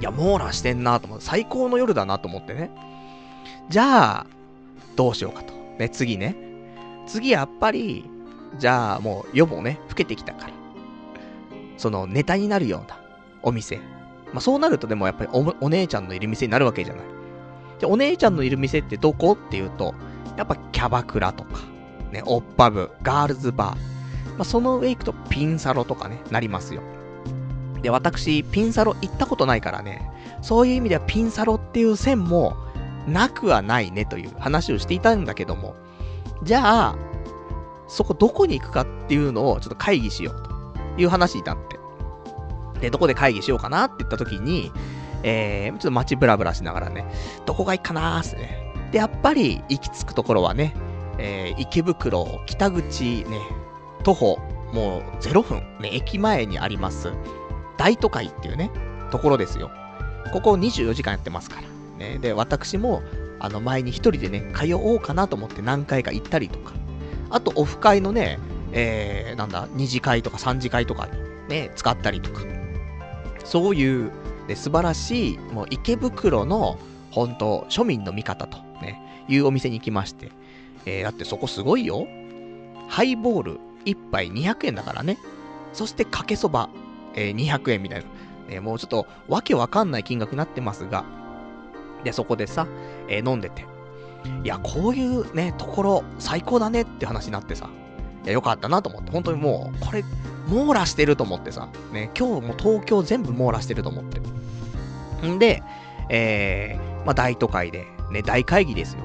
[0.00, 2.70] いや、網羅してんなと思って、最高の夜だなと思ってね。
[3.68, 4.26] じゃあ、
[4.96, 5.52] どうしようかと。
[5.78, 6.49] ね、次ね。
[7.10, 8.08] 次やっぱり、
[8.58, 10.52] じゃあもう夜もね、更けてきたから。
[11.76, 13.00] そのネタになるような
[13.42, 13.78] お店。
[14.32, 17.04] まあそうなるとでもやっぱりお姉ちゃんのいる店になるわけじゃない。
[17.80, 19.94] で、お姉ちゃんのいる店ってどこっていうと、
[20.36, 21.62] やっぱキャバクラとか、
[22.12, 24.30] ね、オッパブ、ガールズバー。
[24.36, 26.82] まあその上行くとピンサロとかね、なりますよ。
[27.82, 30.08] で、私、ピンサロ行ったことないからね、
[30.42, 32.56] そういう意味ではピンサロっていう線も
[33.08, 35.74] なくはないねという話をしていたんだけども、
[36.42, 36.96] じゃあ、
[37.88, 40.42] そこどこに行くかっていうのをちょっと会議しよう
[40.96, 41.78] という話になって。
[42.80, 44.72] で、どこで会議しようかなって言った時に、
[45.22, 47.04] えー、ちょっと街ブラブラしながらね、
[47.46, 48.72] どこがいいかなーってね。
[48.92, 50.74] で、やっぱり行き着くところはね、
[51.18, 53.40] えー、池袋、北口ね、
[54.02, 54.38] 徒歩、
[54.72, 57.12] もう0分、ね、駅前にあります、
[57.76, 58.70] 大都会っていうね、
[59.10, 59.70] ところですよ。
[60.32, 61.62] ここ24時間やってますから。
[61.98, 63.02] ね、で、私も、
[63.40, 66.72] あの、前に一人でね、通おうかなと思って何回か行ったりとか。
[67.30, 68.38] あと、オフ会のね、
[68.72, 71.08] えー、なんだ、2次会とか3次会とか
[71.48, 72.42] ね、使ったりとか。
[73.44, 74.12] そういう、
[74.46, 76.78] ね、素晴らしい、もう池袋の、
[77.10, 80.30] 本当庶民の味方と、ね、いうお店に行きまして。
[80.86, 82.06] えー、だってそこすごいよ。
[82.88, 85.18] ハイボール1杯200円だからね。
[85.72, 86.68] そしてかけそば、
[87.14, 88.04] えー、200円みたい
[88.48, 88.54] な。
[88.54, 91.04] ね、もうちょっとわけわかんない金額になってますが。
[92.04, 92.66] で、そこでさ、
[93.08, 93.64] えー、飲んでて。
[94.44, 97.68] いや、こういうね、ところ最高だねって話になってさ。
[98.24, 99.10] いや、よかったなと思って。
[99.10, 100.04] 本当にもう、これ、
[100.48, 101.68] 網羅してると思ってさ。
[101.92, 104.20] ね、今日も東京全部網羅してると思って。
[105.26, 105.62] んで、
[106.08, 109.00] えー、まあ、大都会で、ね、大会議ですよ。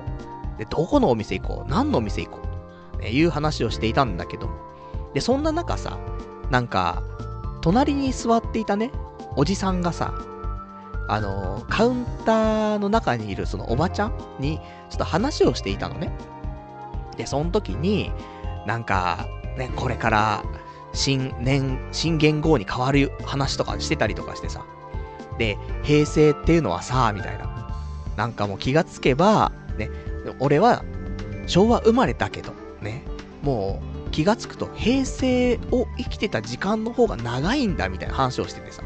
[0.58, 1.70] で、どこのお店行こう？
[1.70, 2.40] 何のお店行こ
[2.94, 2.98] う？
[2.98, 4.50] と、ね、いう話をしていたんだけど。
[5.14, 5.98] で、そんな中さ、
[6.50, 7.04] なんか、
[7.62, 8.92] 隣に座っていたね、
[9.38, 10.14] おじさんがさ、
[11.08, 16.12] あの、カウンターの中にいるそのおばちゃんに、ちょっと話をしていたのね。
[17.18, 18.12] で、その時に、
[18.66, 19.28] なんか、
[19.58, 20.44] ね、これから、
[20.94, 24.66] 新年、新元号に変わる話とかしてたりとかしてさ。
[25.38, 27.56] で、平成っていうのはさ、みたいな。
[28.16, 29.90] なんかもう気がつけば、ね、
[30.40, 30.84] 俺は
[31.48, 33.04] 昭和生まれだけど、ね、
[33.42, 38.84] もう気がつくと平成を生きてた時間の方が長いんだみたいな話をしててさ。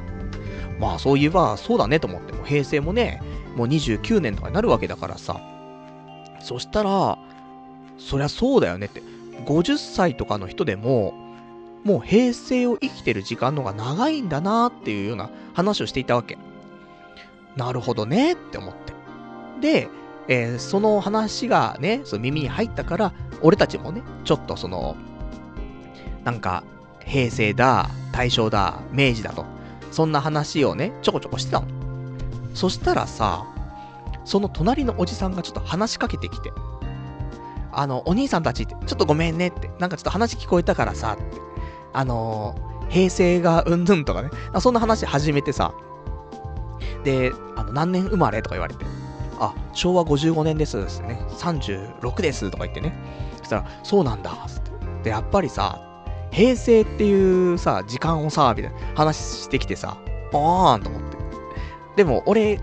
[0.80, 3.21] まあそういえばそうだねと思って、も平成もね、
[3.55, 5.39] もう29年とかになるわけだからさ。
[6.41, 7.17] そしたら、
[7.97, 9.01] そりゃそうだよねって。
[9.45, 11.13] 50歳とかの人でも、
[11.84, 16.38] もう平成を生きてる時間の方が長いんだなっていうような話をしていたわけ。
[17.55, 18.93] なるほどねって思って。
[19.61, 19.89] で、
[20.27, 24.95] えー、その話がね、その耳に入ったから、俺たちもね、ちょっとその、
[26.23, 26.63] なんか、
[27.05, 29.45] 平成だ、大正だ、明治だと、
[29.91, 31.67] そんな話をね、ちょこちょこしてたの。
[32.53, 33.45] そしたらさ、
[34.25, 36.51] その隣のおじさんがちょっと話しかけてきて、
[37.71, 41.23] あの、お兄さんたちって、ちょっとごめんねって、なんかちょっと話聞こえたからさ、って、
[41.93, 44.29] あのー、平成がうんぬんとかね、
[44.59, 45.73] そんな話始めてさ、
[47.03, 48.85] で、あの、何年生まれとか言われて、
[49.39, 52.93] あ、昭和55年ですですね、36ですとか言ってね、
[53.37, 54.35] そしたら、そうなんだ、っ
[54.99, 55.03] て。
[55.03, 55.88] で、やっぱりさ、
[56.32, 59.97] 平成っていうさ、時間をさ、みたいな話してきてさ、
[60.32, 61.17] あーんと思って。
[61.97, 62.59] でも、俺、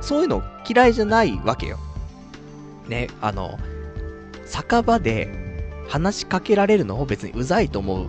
[0.00, 1.78] そういうの嫌いじゃないわけよ。
[2.88, 3.58] ね、あの、
[4.44, 5.28] 酒場で
[5.88, 8.06] 話しかけられるのを別にうざいと思う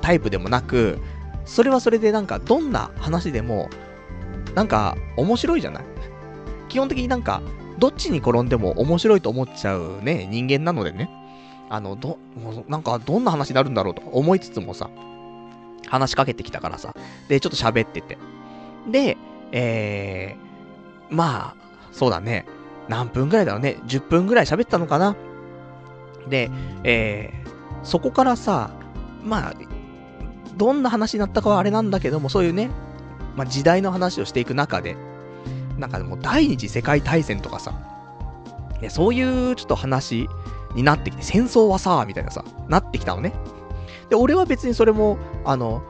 [0.00, 0.98] タイプでもなく、
[1.44, 3.68] それはそれでなんかどんな話でも、
[4.54, 5.84] なんか面白いじゃない？
[6.68, 7.42] 基本的になんか、
[7.78, 11.10] どっちに転んでも面白いと思っちゃうね、人間なのでね。
[11.70, 12.18] あの、ど、
[12.68, 14.90] なんかどんな話になるんだろうとか思いつつもさ、
[15.86, 16.94] 話しかけてきたからさ、
[17.28, 18.18] で、ちょっと喋ってて。
[18.90, 19.16] で、
[19.52, 21.56] えー、まあ、
[21.92, 22.46] そうだね。
[22.88, 23.78] 何分ぐらいだろうね。
[23.86, 25.16] 10分ぐらい喋ったのかな。
[26.28, 26.50] で、
[26.82, 28.70] えー、そこからさ、
[29.22, 29.54] まあ、
[30.56, 32.70] どんな話になったかはあれなんだけども、そういうね、
[33.36, 34.96] まあ時代の話をしていく中で、
[35.78, 37.72] なんかもう第二次世界大戦とかさ、
[38.80, 40.28] ね、そういうちょっと話
[40.74, 43.32] になってきて、戦争はさ、みたいなさ、なってきたのね。
[44.10, 45.82] で、俺は別にそれも、あの、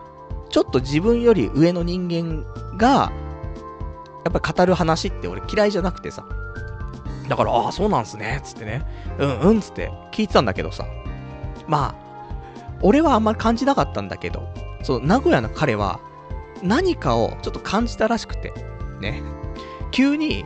[0.51, 2.45] ちょっと自分より上の人間
[2.77, 3.13] が、
[4.25, 6.25] やっぱ語る話って俺嫌いじゃなくてさ。
[7.29, 8.87] だから、ああ、そうなんすね、つってね。
[9.19, 10.87] うんうん、つって聞いてたんだけどさ。
[11.67, 12.05] まあ、
[12.83, 14.49] 俺はあんまり感じなかったんだけど、
[14.83, 16.01] その名古屋の彼は、
[16.63, 18.53] 何かをちょっと感じたらしくて、
[19.01, 19.23] ね。
[19.91, 20.45] 急に、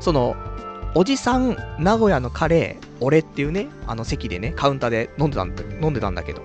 [0.00, 0.36] その、
[0.98, 6.40] おじさん、名古屋のカレー、俺っていうね、あの席でね、カウンターで飲んでたんだ飲んでたんだけど、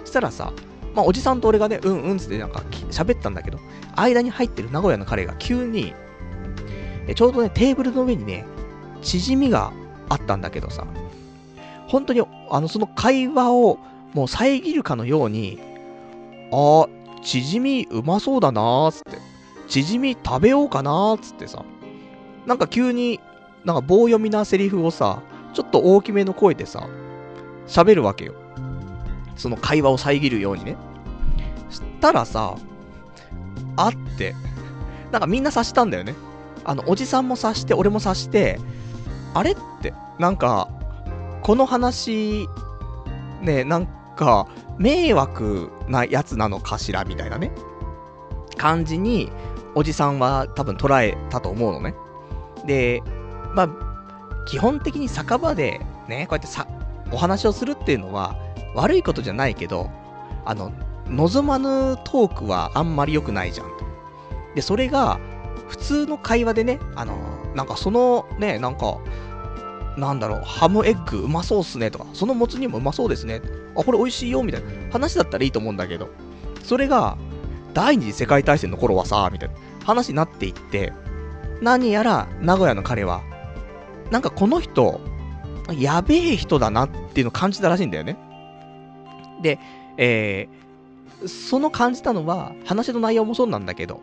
[0.00, 0.52] そしたらさ、
[0.94, 3.58] まあ、おじさんと俺がね、うんうんつってなんか喋ったんだけど、
[3.94, 5.94] 間に入ってる名古屋のカレーが急に、
[7.08, 8.44] えちょうどね、テーブルの上にね、
[9.00, 9.72] 縮みが
[10.10, 10.86] あったんだけどさ、
[11.88, 12.20] 本当に、
[12.50, 13.78] あの、その会話を
[14.12, 15.58] もう遮るかのように、
[16.52, 16.88] あー、
[17.22, 19.16] 縮みうまそうだなーつって、
[19.68, 21.64] 縮み食べようかなーつってさ、
[22.44, 23.20] なんか急に、
[23.66, 26.88] なんか棒読みなセリフをさ、ちょっと大きめの声でさ、
[27.66, 28.34] 喋るわけよ。
[29.34, 30.76] その会話を遮るようにね。
[31.68, 32.54] したらさ、
[33.76, 34.36] あって、
[35.10, 36.14] なんかみんな察したんだよね。
[36.64, 38.60] あの、おじさんも察して、俺も察して、
[39.34, 40.68] あれって、なんか、
[41.42, 42.48] この話、
[43.42, 44.46] ね、なんか、
[44.78, 47.50] 迷惑なやつなのかしらみたいなね。
[48.56, 49.32] 感じに、
[49.74, 51.96] おじさんは多分捉えたと思うのね。
[52.64, 53.02] で、
[53.56, 56.68] まあ、基本的に酒場でね、こうやってさ、
[57.10, 58.36] お話をするっていうのは
[58.74, 59.90] 悪いことじゃないけど、
[60.44, 60.72] あの、
[61.08, 63.68] 望まぬトークはあんまり良くないじゃん。
[64.54, 65.18] で、それが、
[65.68, 67.16] 普通の会話でね、あの、
[67.54, 68.98] なんかそのね、なんか、
[69.96, 73.40] なんだろう、ハムエッグうまそうっすねとか、そのもつ煮もうまそうですね。
[73.74, 76.10] あ、これ美味しいよみたいな話だったらいいと思うんだけど、
[76.62, 77.16] それが、
[77.72, 79.54] 第二次世界大戦の頃はさ、みたいな
[79.84, 80.92] 話になっていって、
[81.62, 83.22] 何やら名古屋の彼は、
[84.10, 85.00] なんかこの人、
[85.78, 88.16] やべえ人だなっていうのを感じたらしいんだよね。
[89.42, 89.58] で、
[89.96, 94.00] えー、その感じたのは、話の内容もそうなんだけど、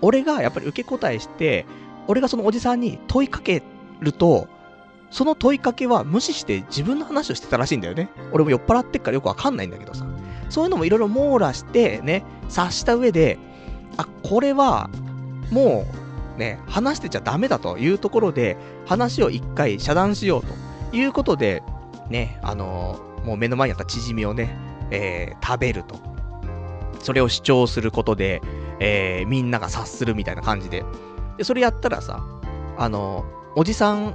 [0.00, 1.66] 俺がやっぱり受け答えして、
[2.06, 3.62] 俺がそのおじさんに問いかけ
[4.00, 4.48] ると、
[5.10, 8.08] その問いかけは無視して自分の話をしてたらしいんだよね。
[8.32, 10.06] 俺も酔っ払ってっからよくわかんないんだけどさ。
[10.50, 13.38] そういうのもいろいろ網羅してね、察した上で、
[13.96, 14.90] あ、これは、
[15.50, 16.03] もう、
[16.36, 18.56] ね、話してちゃダメだというところで、
[18.86, 20.42] 話を一回遮断しよう
[20.90, 21.62] ということで、
[22.10, 24.56] ね、あのー、もう目の前にあったチヂミをね、
[24.90, 25.96] えー、食べると。
[27.00, 28.40] それを主張することで、
[28.80, 30.84] えー、みんなが察するみたいな感じで。
[31.36, 32.24] で、それやったらさ、
[32.76, 34.14] あのー、おじさん、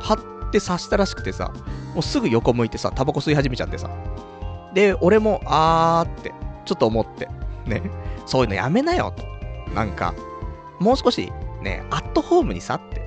[0.00, 1.52] はって察したらしくてさ、
[1.94, 3.90] もうすぐ横向いてさ、タバコ吸い始めちゃってさ。
[4.74, 6.32] で、俺も、あーって、
[6.64, 7.28] ちょっと思って、
[7.66, 7.82] ね、
[8.26, 9.24] そういうのやめなよと。
[9.74, 10.14] なんか、
[10.78, 11.32] もう少し、
[11.62, 13.02] ね、アットホームにさって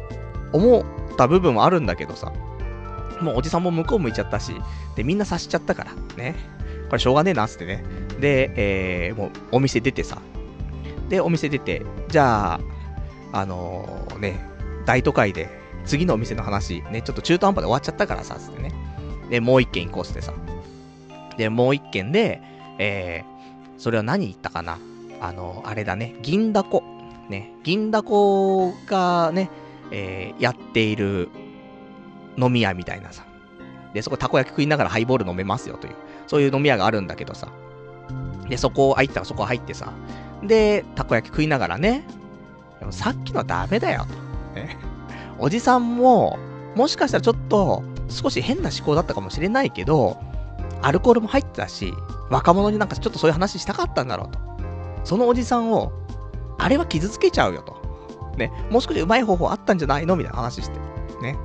[0.54, 2.32] 思った部分はあるんだけどさ、
[3.22, 4.54] もうおじさんも向こう向いちゃったし、
[4.95, 6.36] で、みんな察しちゃったから、ね。
[6.89, 7.84] これしょうがねえな、つってね。
[8.20, 10.22] で、えー、もうお店出てさ。
[11.10, 12.60] で、お店出て、じゃあ、
[13.34, 14.45] あのー、ね、
[14.86, 15.49] 大都会で、
[15.86, 18.74] 次のお店の話、ね、ちょっと中途半端で終わっちゃったからさ、つってね。
[19.30, 20.34] で、もう一軒行こうっつってさ。
[21.38, 22.41] で、もう一軒で、
[22.78, 24.80] えー、それは何言ったかな
[25.22, 26.84] あの、あれだね、銀だこ。
[27.32, 29.49] ね、銀だこがね、
[29.89, 31.29] えー、やっている
[32.38, 33.25] 飲み屋みたいなさ。
[33.93, 35.95] で、そこたこ焼き食いながらハイボール飲めますよという、
[36.27, 37.47] そういう飲み屋があるんだけどさ。
[38.47, 39.91] で、そこ入ったらそこ入ってさ。
[40.43, 42.03] で、たこ焼き食いながらね、
[42.79, 44.59] でもさっきのダメだよと。
[44.59, 44.77] ね、
[45.39, 46.38] おじさんも、
[46.75, 50.17] もしかしたらちょっと、少し変な思考だったかもしれないけど、
[50.82, 51.93] アルコールも入ってたし、
[52.29, 54.39] 若者になんかちょっとそういう話したかったんだろうと。
[55.03, 55.91] そのおじさんを、
[56.62, 57.76] あれは傷つけちゃうよと。
[58.38, 60.16] ね、もう少し上手い方法あったんじゃないの？
[60.16, 60.78] みたいな話して。
[61.22, 61.36] ね。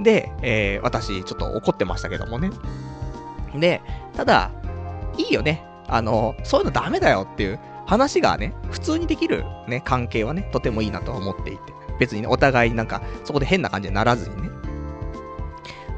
[0.00, 2.50] で、えー、私、ちょっと怒ってましたけどもね。
[3.54, 3.80] で、
[4.16, 4.50] ただ、
[5.16, 5.64] いいよね。
[5.88, 11.72] あの、そういうのダメだよっていう話がね、普通にできるね、関係はね、とてもいいなと思っていて。
[11.98, 14.50] 別にね、お互いなんか、そこで変な感じにならずにね。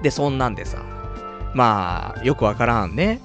[0.02, 0.78] で、そんなんでさ、
[1.54, 3.20] まあ、よくわからんね。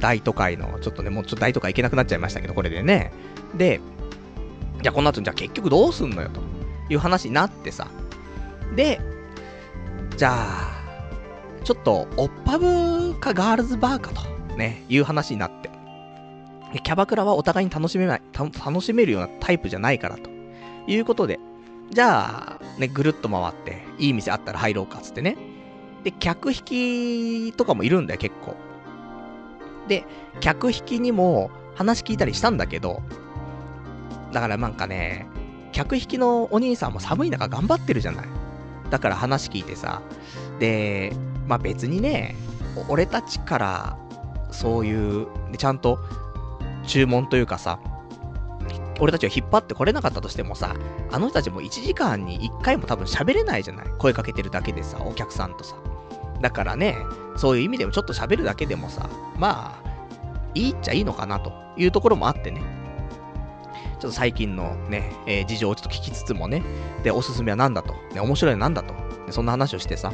[0.00, 3.12] 大都会の、ちょっとね、もうちょっと大都会行けなくなっちゃいましたけど、これでね。
[3.54, 3.80] で、
[4.84, 6.42] じゃあこの後、じゃあ結局どうすんのよ、と
[6.90, 7.88] いう話になってさ。
[8.76, 9.00] で、
[10.18, 14.20] じゃあ、ちょっと、オッパブかガールズバーかと、
[14.56, 15.70] ね、いう話になって。
[16.82, 20.28] キャバクラはお互いに楽しめない、楽しめるようなタイプじゃないからと。
[20.86, 21.40] いうことで、
[21.90, 25.38] じゃあ、ね、ぐるっと回って、いい店あったら入ろうか、つってね。
[26.02, 28.54] で、客引きとかもいるんだよ、結構。
[29.88, 30.04] で、
[30.40, 33.00] 客引きにも話聞いたりしたんだけど、
[34.34, 35.28] だからなんかね、
[35.72, 38.26] 客引きのお兄さんも寒い中頑張ってるじゃない。
[38.90, 40.02] だから話聞いてさ、
[40.58, 41.12] で、
[41.46, 42.36] まあ別にね、
[42.88, 43.98] 俺たちから
[44.50, 46.00] そういう、ちゃんと
[46.84, 47.78] 注文というかさ、
[49.00, 50.74] 俺たちを引っ張ってこれなかったとしてもさ、
[51.12, 55.76] あの人たちも1時間に1回も多分喋れないじゃない声かけてるだけでさ、お客さんとさ。
[56.40, 56.96] だからね、
[57.36, 59.08] そういう意味でもちょっと喋るだけでもさ、
[59.38, 59.90] まあ、
[60.54, 62.83] いいっちゃいいのかなというところもあってね。
[64.04, 66.62] ちょっと最近のね、えー、事情をちょっと聞きつつもね、
[67.02, 68.94] で、おすすめは何だと、ね、面白いのは何だと、
[69.32, 70.12] そんな話をしてさ。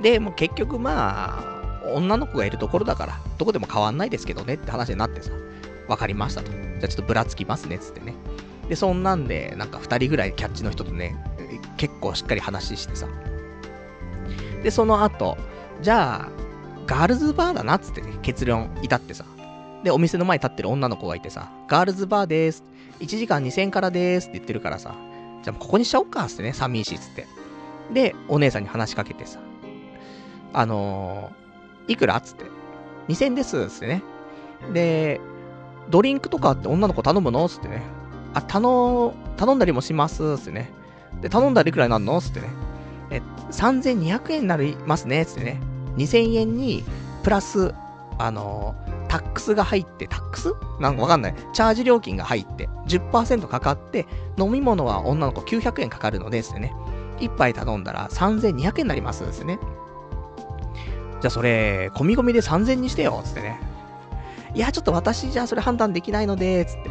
[0.00, 5.30] で、もう結局まあ、女の子がいるところだから、どこでも変わんないですけどねって話になってさ、
[5.88, 6.50] わかりましたと。
[6.52, 8.14] じゃあちょっとぶらつきますねっ、つってね。
[8.66, 11.14] で、そんなんで、なんか2人ぐらいキャッチの人とね、
[11.76, 13.08] 結構しっかり話してさ。
[14.62, 15.36] で、その後、
[15.82, 16.28] じゃあ、
[16.86, 19.26] ガールズバーだなっつってね、結論至ってさ。
[19.82, 22.64] で、お店の前に立ってる女の子がいてさ、ガールズバーでーす。
[23.00, 24.94] 1時間2000円からでーすって言ってるからさ、
[25.42, 27.26] じゃあここにしちゃおっかっつってね、寂しいっつって。
[27.92, 29.40] で、お姉さんに話しかけてさ、
[30.52, 32.16] あのー、いくら？
[32.16, 32.44] っつって。
[33.08, 34.02] 2000円ですっつってね。
[34.72, 35.20] で、
[35.90, 37.44] ドリンクとかって女の子頼むの？
[37.44, 37.82] っつってね。
[38.34, 40.22] あ、頼、頼んだりもします？
[40.22, 40.70] っつってね。
[41.20, 42.18] で、頼んだらいくらになるの？
[42.18, 42.48] っつってね。
[43.10, 43.20] え、
[43.50, 45.22] 3200円になりますね？
[45.22, 45.60] っつってね。
[45.96, 46.84] 2000円に、
[47.24, 47.74] プラス、
[48.18, 48.74] あの、
[49.12, 50.54] タックスが入って、タックス？
[50.80, 51.34] なんかわかんない。
[51.52, 54.06] チャージ料金が入って、10%かかって、
[54.38, 56.72] 飲み物は女の子900円かかるのでですね。
[57.18, 59.58] 1杯頼んだら3200円になりますですね。
[61.20, 63.60] じゃあそれ、込み込みで3000にしてよ、つってね。
[64.54, 66.90] いや、ちょっと私じゃあそれ判断できないので、つって。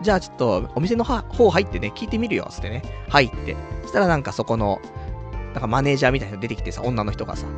[0.00, 2.84] じゃあちょっとお店の方入ってね、聞いてみるよ、つってね。
[3.08, 3.56] 入って。
[3.82, 4.80] そしたらなんかそこの、
[5.54, 7.48] なんかマネージャーみたいなの出てきてさ、女の人がさ、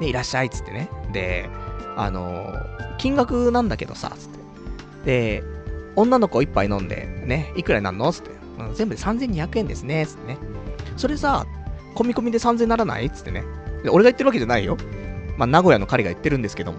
[0.00, 0.88] ね、いらっしゃいつってね。
[1.12, 1.48] で、
[1.96, 2.54] あの、
[2.98, 4.28] 金額なんだけどさ、つっ
[5.04, 5.40] て。
[5.40, 5.44] で、
[5.96, 8.12] 女の子一杯飲んで、ね、いくらになるの？
[8.12, 8.30] つって、
[8.74, 10.38] 全部で3200円ですね、つってね。
[10.96, 11.46] それさ、
[11.94, 13.10] 込み込みで3000ならない？
[13.10, 13.44] つってね。
[13.90, 14.76] 俺が言ってるわけじゃないよ。
[15.36, 16.78] まあ、名古屋の彼が言ってるんですけども。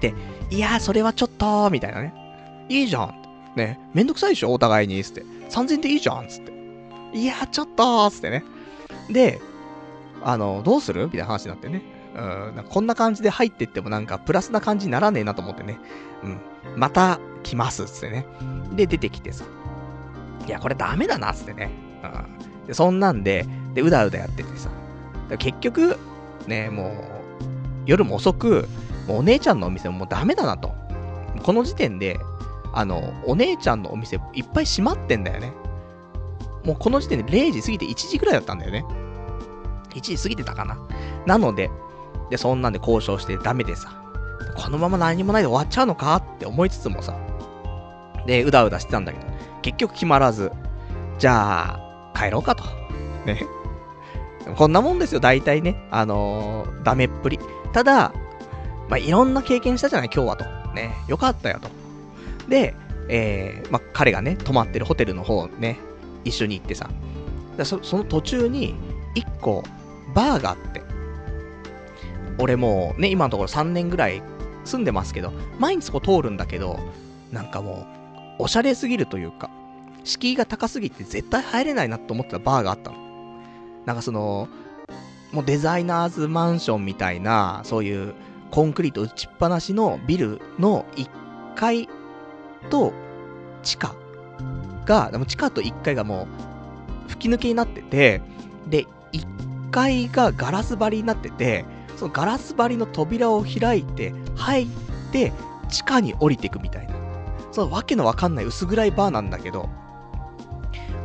[0.00, 0.14] で、
[0.50, 2.12] いやー、それはちょっと、みたいなね。
[2.68, 3.14] いいじゃん。
[3.54, 4.52] ね、めんどくさいでしょ？
[4.52, 5.22] お互いに、つって。
[5.50, 6.52] 3000でいいじゃん、つって。
[7.14, 8.44] いやー、ちょっと、つってね。
[9.08, 9.40] で、
[10.22, 11.04] あの、どうする？
[11.04, 11.82] みたいな話になってね。
[12.16, 15.78] うん、こんな感じで入ってってもなんかプラスな感じにならねえなと思ってね。
[16.22, 16.40] うん。
[16.74, 18.26] また来ますっ、つってね。
[18.72, 19.44] で、出てきてさ。
[20.46, 21.70] いや、これダメだなっ、つってね。
[22.02, 22.66] うん。
[22.66, 24.70] で、そんなんで、で、うだうだやっててさ。
[25.38, 25.98] 結局、
[26.46, 26.92] ね、もう、
[27.84, 28.68] 夜も遅く、
[29.06, 30.72] もうお姉ちゃんのお店ももうダメだなと。
[31.42, 32.18] この時点で、
[32.72, 35.52] あの、お姉ちゃんのお店いっぱい閉まってんだよね。
[36.64, 38.84] もうこの時点で0時過ぎて1時くらいだったんだよね。
[39.94, 40.78] 1時過ぎてたかな。
[41.26, 41.70] なので、
[42.30, 44.02] で、そんなんで交渉してダメでさ、
[44.56, 47.16] このまま何もないで終わっちゃうのかって思いつつもさ、
[48.26, 49.26] で、うだうだしてたんだけど、
[49.62, 50.50] 結局決まらず、
[51.18, 52.64] じゃあ、帰ろうかと。
[53.26, 53.46] ね。
[54.56, 55.88] こんなもんですよ、大体ね。
[55.90, 57.38] あのー、ダメっぷり。
[57.72, 58.12] ただ、
[58.88, 60.44] まあ、いろんな経験したじゃない、今日はと。
[60.74, 60.94] ね。
[61.08, 61.68] よかったよと。
[62.48, 62.74] で、
[63.08, 65.78] えー、まあ、彼がね、泊まってるホテルの方ね、
[66.24, 66.88] 一緒に行ってさ。
[67.64, 68.74] そその途中に、
[69.14, 69.64] 一個、
[70.14, 70.82] バーがあって。
[72.38, 74.22] 俺もうね、今のところ3年ぐらい
[74.64, 76.78] 住んでますけど、毎日そこ通るんだけど、
[77.32, 77.86] なんかも
[78.38, 79.50] う、おしゃれすぎるというか、
[80.04, 82.96] 敷居が高すぎて絶対入れないなと思ってたバーがあったの。
[83.86, 84.48] なんかその、
[85.32, 88.14] もうデザイナーズマンションみたいな、そういう
[88.50, 91.08] コンクリート打ちっぱなしのビルの1
[91.54, 91.88] 階
[92.70, 92.92] と
[93.62, 93.94] 地下
[94.84, 96.28] が、でも地下と1階がも
[97.06, 98.20] う吹き抜けになってて、
[98.68, 101.64] で、1階がガラス張りになってて、
[101.96, 104.66] そのガラス張りの扉を開いて、入っ
[105.12, 105.32] て、
[105.68, 106.94] 地下に降りていくみたいな。
[107.50, 109.68] そのわけのわかんない薄暗いバーなんだけど、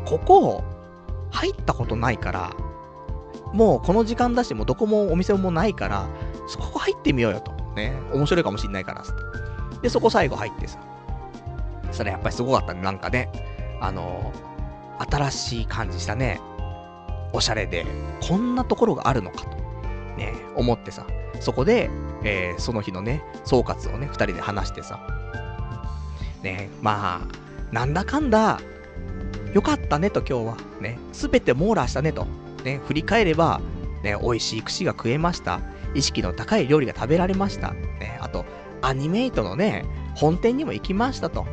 [0.05, 0.63] ここ、
[1.31, 2.51] 入ったことないから、
[3.53, 6.07] もうこの時間だし、もうどこもお店もないから、
[6.47, 7.51] そこ入ってみようよと。
[7.75, 7.93] ね。
[8.13, 9.03] 面白いかもしんないから、
[9.81, 10.79] で、そこ最後入ってさ。
[11.91, 12.81] それやっぱりすごかったね。
[12.81, 13.29] なんかね、
[13.79, 14.31] あの、
[15.09, 16.39] 新しい感じしたね。
[17.33, 17.85] おしゃれで、
[18.21, 19.60] こんなところがあるのかと。
[20.21, 21.05] ね、思ってさ。
[21.39, 21.89] そこで、
[22.23, 24.99] えー、その日のね、総括をね、二人で話してさ。
[26.43, 28.59] ね、まあ、なんだかんだ、
[29.53, 30.57] よかったねと今日は。
[30.79, 32.27] ね、すべて網羅したねと。
[32.63, 33.59] ね、振り返れば、
[34.03, 35.59] ね、美味しい串が食えました。
[35.95, 37.71] 意識の高い料理が食べられました。
[37.73, 38.45] ね、あと、
[38.81, 41.45] アニメイトのね、本店にも行きましたと。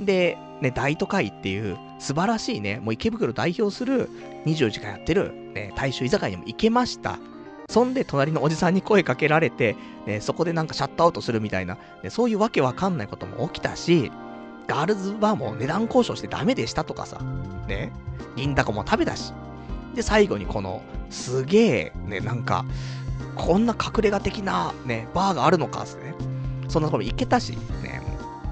[0.00, 4.08] で、ね、大都会っていう素晴らしいね、もう池袋代表する
[4.46, 7.18] 24時間やってる、ね、大衆居酒屋にも行けました。
[7.68, 14.10] そんで隣のおじさんに声かけられて、ね、そこでなんかシャットアウトするみたいな、ね、そういうわけわかんないことも起きたし、
[14.66, 17.20] ガールズバーも値段交渉してダメでしたとかさ、
[17.66, 17.92] ね、
[18.36, 19.34] 銀だこも食べたし、
[19.94, 22.64] で、最後にこの、すげえ、ね、なんか、
[23.34, 26.14] こんな隠れ家的な、ね、バーがあるのか、つってね。
[26.68, 27.52] そんなところ行けたし、
[27.82, 28.02] ね、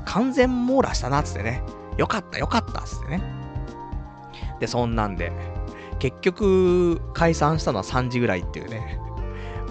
[0.04, 1.62] 完全網羅したな、つってね。
[1.96, 3.22] よかった、よかった、つってね。
[4.60, 5.32] で、そんなんで、
[5.98, 9.00] 結局、解散したのは3時ぐらいっていうね。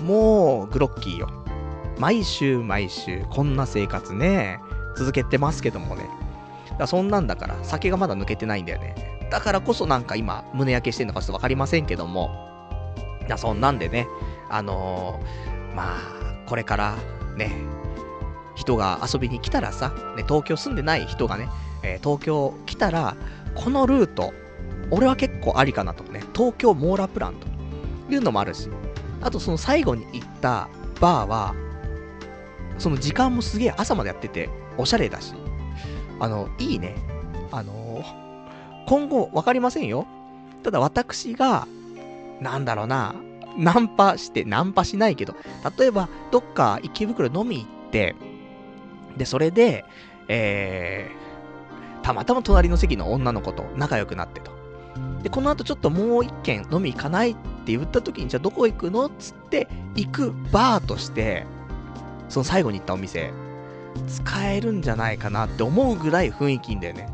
[0.06, 1.30] もう、グロッキーよ。
[1.98, 4.60] 毎週毎週、こんな生活ね、
[4.96, 6.08] 続けてますけどもね。
[6.78, 8.94] だそんなんだから、酒がまだ抜けてないんだよね。
[9.32, 12.30] だからこそなんか今、胸焼けしてんのかちょっとわかりませんけども、
[13.26, 14.08] いや、そんなんでね、
[14.48, 16.00] あのー、まあ、
[16.46, 16.96] これから
[17.36, 17.52] ね、
[18.56, 21.50] 人が遊びに来たらさ、ね、東京住んでない人がね、
[21.82, 23.16] えー、東京来たら、
[23.56, 24.34] このルート、
[24.92, 27.48] 俺は結構ありかなとね、東京モーラプランと
[28.14, 28.70] いうのもあるし、
[29.26, 30.70] あとその最後に行った
[31.02, 31.56] バーは、
[32.78, 35.34] その時間もすげえ朝までやってて、おしゃれだし、
[36.20, 36.96] あの、いいね。
[37.52, 38.26] あのー
[38.88, 40.06] 今後わかりませんよ。
[40.62, 41.68] ただ私が、
[42.40, 43.16] なんだろうな、
[43.58, 45.36] ナンパして、ナンパしないけど、
[45.76, 48.16] 例えば、どっか池袋飲み行って、
[49.18, 49.86] で、それで、
[50.28, 54.52] えー、たまたま隣の席の女の子と仲良くなってと。
[55.24, 57.36] で、この後ちょっともう一軒飲み行かない
[57.66, 59.08] って言った時に、じゃあどこ行くの？
[59.08, 61.48] っつって、行くバーとして、
[62.30, 63.34] その最後に行ったお店、
[64.08, 67.10] 使えるんじゃないかなって思うぐらい雰囲気いいんだよね。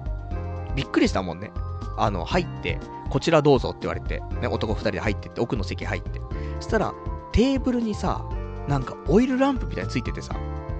[0.76, 1.52] びっくりしたもんね。
[1.98, 2.80] あの、入って、
[3.10, 6.20] こちらどうぞって言われて、ね、男二人で入ってって、奥の席入って。
[6.60, 6.94] そしたら、
[7.32, 8.26] テーブルにさ、
[8.68, 10.36] なんかオイルランプみたいについててさ、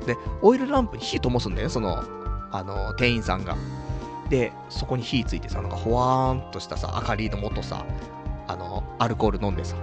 [0.06, 2.04] で、オイルランプに火灯すんだよね、その、
[2.52, 3.56] あの、店員さんが。
[4.30, 7.86] で、そこに火ついてさ、なんかほわーんとしたさ、明かりのもとさ、
[8.52, 9.76] あの、アルコール飲んでさ。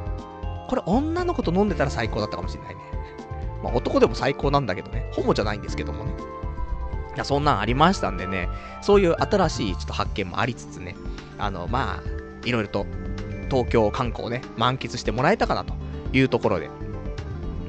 [0.68, 2.80] これ女の子と飲んでたら最高だったかもしれないね。
[3.64, 5.10] まあ男でも最高なんだけどね。
[5.14, 6.12] ホモじゃないんですけどもね。
[7.14, 8.48] いやそんなんありましたんでね、
[8.80, 10.94] そういう新しいちょっと発見もありつつね、
[11.38, 12.86] あの、まあ、いろいろと
[13.50, 15.74] 東京観光をね、満喫してもらえたかなと
[16.12, 16.70] いうところで、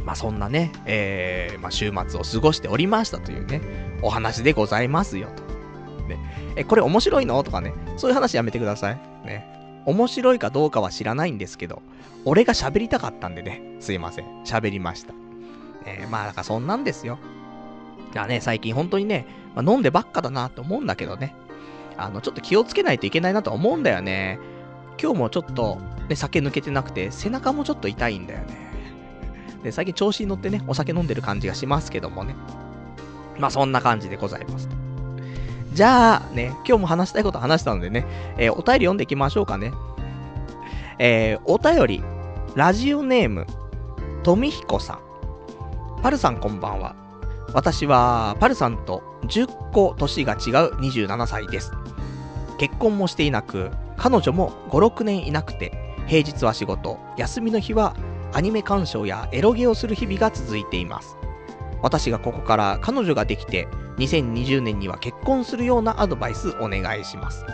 [0.06, 3.62] まあそんなね、えー、まあ週末を過ごしておりましたというね、
[4.04, 5.44] お話でございますよと。
[6.08, 6.20] ね、
[6.56, 7.42] え、これ面白いの？
[7.44, 8.96] とかね、そういう話やめてください。
[9.26, 9.59] ね。
[9.90, 11.82] 面白いかどうかは知らないんですけど、
[12.24, 14.44] 俺が喋りたかったんでね、すいません。
[14.44, 15.14] 喋りました。
[15.86, 17.18] えー、まあだからそんなんですよ。
[18.14, 19.26] だね、最近本当にね、
[19.56, 21.34] まあ、飲んでばっかだなと思うんだけどね。
[21.98, 24.40] あの、ちょっと気をつけないといけないなと思うんだよね。
[25.02, 28.70] 今日もちょっと、ね、酒抜けてなくて、背中もちょっと痛いんだよね。
[29.64, 32.36] で、最近調子に乗ってね、お酒飲んでる感じがしますけどもね。
[33.40, 34.70] まあそんな感じでございます。
[35.74, 38.06] じゃあ、ね、今日も話したいこと話したのでね、
[38.38, 39.72] えー、お便り読んでいきましょうかね。
[40.98, 42.04] えー、お便り、
[42.56, 43.46] ラジオネーム、
[44.24, 45.00] とみひこさん。
[46.02, 46.96] パルさんこんばんは。
[47.54, 50.40] 私は、パルさんと10個年が違う
[50.76, 51.72] 27歳です。
[52.58, 57.96] 結婚もしていなく、彼女も5、6年いなくて、平日は仕事、休みの日は
[58.34, 61.19] アニメ鑑賞やエロゲをする日々が続いています。
[61.82, 63.68] 私がここから彼女ができて、
[63.98, 67.46] 2020年には結婚するようなアドバイスお願いします。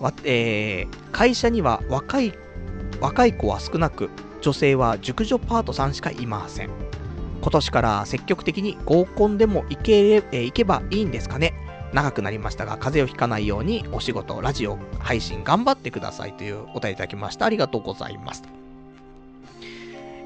[0.00, 2.32] わえー、会社には若い、
[3.00, 4.10] 若い子は少なく、
[4.40, 6.70] 女性は熟女パートさんしかいません。
[7.40, 11.52] 今年から積極的に合コンでも行けえー、行けばいいんですかね
[11.92, 17.46] 長くなりましたが、風邪をひかないようにお仕事、ラジオ、配信頑張ってくださいというお便りいただきました。
[17.46, 18.42] ありがとうございます。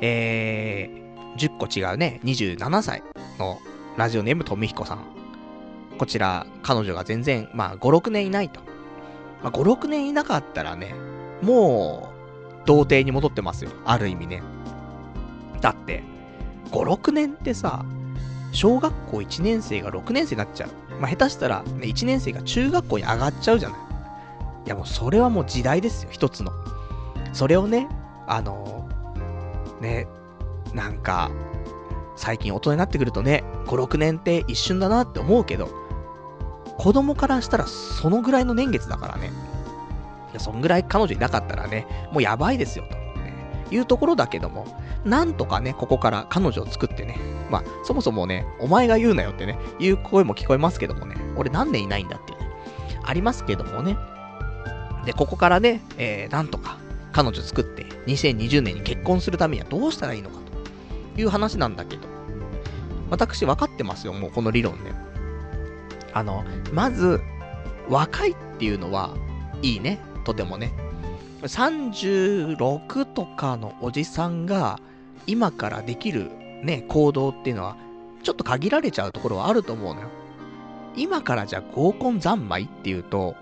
[0.00, 3.02] えー、10個違うね、27歳
[3.38, 3.58] の
[3.96, 5.04] ラジオネームとみひこさん。
[5.98, 8.60] こちら、彼女が全然、まあ、5、6年いないと。
[9.42, 10.94] まあ、5、6年いなかったらね、
[11.42, 12.12] も
[12.64, 13.70] う、童貞に戻ってますよ。
[13.84, 14.42] ある意味ね。
[15.60, 16.02] だって、
[16.70, 17.84] 5、6年ってさ、
[18.52, 20.70] 小学校1年生が6年生になっちゃう。
[21.00, 23.78] まあ、下手したら、ね、1年生が中学校に上がっちゃうじゃない。
[24.66, 26.52] いやもうそれはもう時代ですよ、一つの。
[27.32, 27.88] それをね、
[28.26, 30.06] あのー、ね、
[30.74, 31.30] なんか、
[32.16, 35.68] 最近大人になってくるとね、5、6年って一瞬だなって思うけど、
[36.78, 39.32] 子供からしたらそのぐらいの年月だからね。
[40.30, 44.66] いや、そんぐらい彼女いなかったらね、もうやばいですよ、と、ね、いうところだけども、
[45.04, 47.18] なんとかね、ここから彼女を作ってね、
[47.50, 52.38] まあ、そもそもね、お前が言うなよってね、いう声も聞こえますけどもね、俺何年いないんだってね、
[53.04, 53.96] ありますけどもね。
[55.04, 56.78] で、ここからね、えー、なんとか
[57.12, 60.47] 彼女作って、2020年に結婚するためにはどうしたらいいのかと
[61.18, 62.08] いう話なんだけど、
[63.10, 64.92] 私分かってますよ、もうこの理論ね。
[66.12, 67.20] あの、まず、
[67.88, 69.14] 若いっていうのは
[69.62, 70.72] いいね、とてもね。
[71.42, 74.80] 36とかのおじさんが
[75.26, 76.30] 今からできる
[76.62, 77.76] ね、行動っていうのは、
[78.22, 80.08] ちょっと限られちゃうところはあると思うのよ。
[80.96, 83.36] 今からじゃあ合コン三昧っていうと、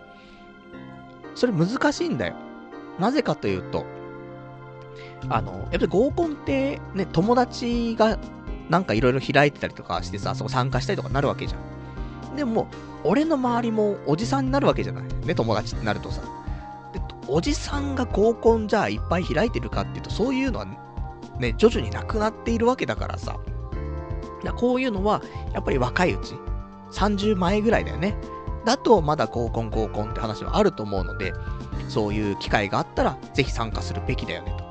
[1.34, 2.36] それ難しいんだよ。
[2.98, 3.84] なぜかというと、
[5.28, 8.18] あの、やっぱり合コンってね、友達が
[8.68, 11.58] なんかいろいろ開いてたりとかしてさ、そこ参加したりとかなるわけじゃ
[12.32, 12.36] ん。
[12.36, 12.68] でも、
[13.04, 15.04] 俺の周りもおじさんになるわけじゃない。
[15.24, 16.22] ね、友達ってなるとさ。
[16.92, 20.66] で、おじさんが合コンじゃあいっぱい開いてるかっていうと、そういうのは
[21.38, 23.36] ね、徐々になくなっているわけだからさ。
[24.56, 26.34] こういうのは、やっぱり若いうち、
[26.92, 28.14] 30前ぐらいだよね。
[28.64, 31.32] だと、まだ合コン合コンって話はあると思うので、
[31.88, 34.65] そういう機会があったら、ぜひ参加するべきだよねと。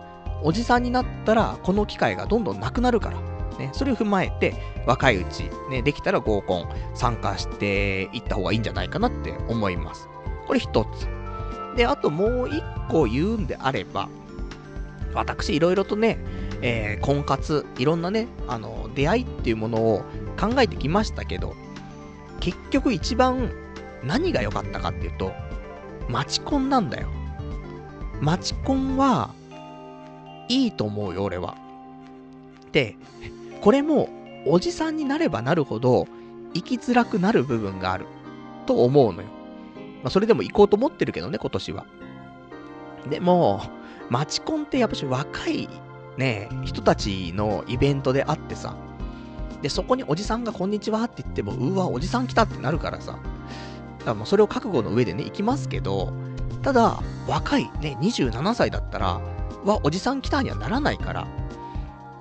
[0.45, 3.17] おじさんになったら、この機会がどんどんなくなるから。
[3.57, 4.53] ね、それを踏まえて、
[4.85, 10.07] 若いうち、ね、できたら合コン参加していった方がいいんじゃないかなって思います。
[10.45, 11.07] これ一つ。
[11.75, 14.07] で、あともう一個言うんであれば、
[15.15, 16.19] 私いろいろとね、
[16.61, 20.03] えー、婚活、いろんなね、あの、出会いっていうものを
[20.39, 21.55] 考えてきましたけど、
[22.39, 23.49] 結局一番
[24.03, 25.31] 何が良かったかっていうと、
[26.07, 27.07] マチコンなんだよ。
[28.21, 29.33] マチコンは、
[30.49, 31.55] いいと思うよ、俺は。
[32.71, 32.95] で、
[33.61, 34.09] これも、
[34.47, 36.07] おじさんになればなるほど、
[36.53, 38.05] 生きづらくなる部分がある、
[38.65, 39.27] と思うのよ。
[40.03, 41.85] まあ、それでも行こうと思ってるけどね、今年は。
[43.09, 43.61] でも、
[44.09, 45.67] マチコンってやっぱし若い
[46.17, 48.75] ね、人たちのイベントであってさ、
[49.61, 53.21] で、そこにおじさんがこんにちはって言っても、うわ、おじさん来たってなるからさ、だか
[54.05, 56.13] らもうそれを覚悟の上でね、行きますけど、
[56.61, 59.19] ただ、若いね、27歳だったら、
[59.65, 61.27] わ、おじさん来たにはならないから、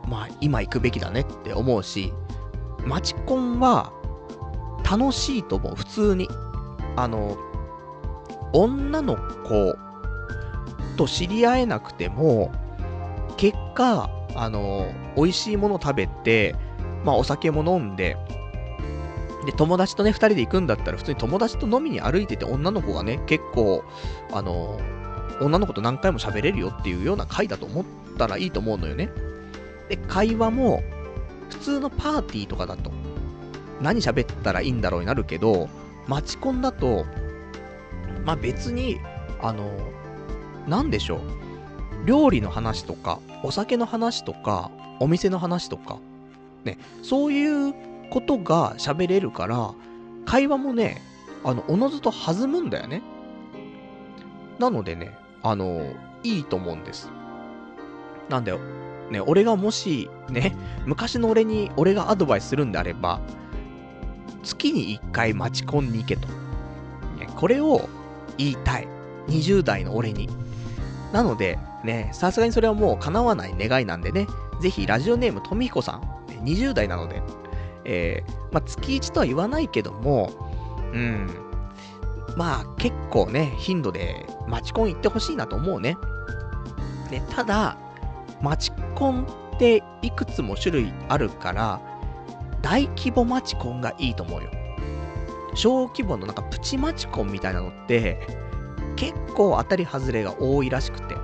[0.09, 2.13] まあ、今行くべきだねって思うし、
[2.85, 3.93] マチコンは、
[4.89, 6.29] 楽しいと思う、普通に。
[6.97, 7.37] あの、
[8.53, 9.77] 女の子
[10.97, 12.53] と知り合えなくても、
[13.37, 14.87] 結果、あの、
[15.17, 16.55] 美味しいもの食べて、
[17.05, 18.17] まあお酒も飲んで、
[19.47, 23.85] で、友達とね、二人で行くんだったら、普通に友達と飲みに歩いてて、女の子がね、結構、
[24.33, 24.79] あの、
[25.41, 27.85] 女の子と何回も喋れるよっていうような回だと思っ
[28.19, 29.11] たらいいと思うのよね。
[29.89, 30.83] で、会話も、
[31.51, 32.91] 普通のパーティーとかだと、
[33.81, 35.69] 何喋ったらいいんだろうになるけど、
[36.07, 37.05] マチコンだと、
[38.25, 38.99] まあ別に、
[39.41, 39.71] あの、
[40.67, 42.07] なんでしょう。
[42.07, 44.71] 料理の話とか、お酒の話とか、
[45.01, 45.99] お店の話とか、
[46.65, 47.75] ね、そういう
[48.11, 49.75] ことが喋れるから、
[50.27, 51.03] 会話もね、
[51.45, 53.03] あの、おのずと弾むんだよね。
[54.59, 57.11] なのでね、あの、いいと思うんです。
[58.29, 58.59] なんだよ。
[59.11, 63.21] ね、俺がもし、ね、 昔の俺に、俺がアドバイスするんであれば、
[64.43, 66.27] 月に1回待ち込んに行けと。
[67.19, 67.89] ね、これを
[68.39, 68.89] 言いたい。
[69.29, 70.29] 20代の俺に。
[71.13, 74.27] なので、ね、さすがにそれはもう叶わない願いなんでね、
[74.61, 76.03] ぜひラジオネームとみひこさん、
[76.45, 77.23] 20代なので、
[77.85, 80.31] えー、まあ、月1とは言わないけども、
[80.93, 81.31] うん、
[82.37, 85.97] まあ結構ね、頻度でマチコン行ってほしいなと思うね。
[87.11, 87.79] で、ただ、
[88.43, 91.81] マチコンっていくつも種類あるから、
[92.63, 94.51] 大規模マチコンがいいと思うよ。
[95.55, 98.27] 小規模のなんかプチマチコンみたいなのって、
[98.97, 101.15] 結構当たり外れが多いらしくて。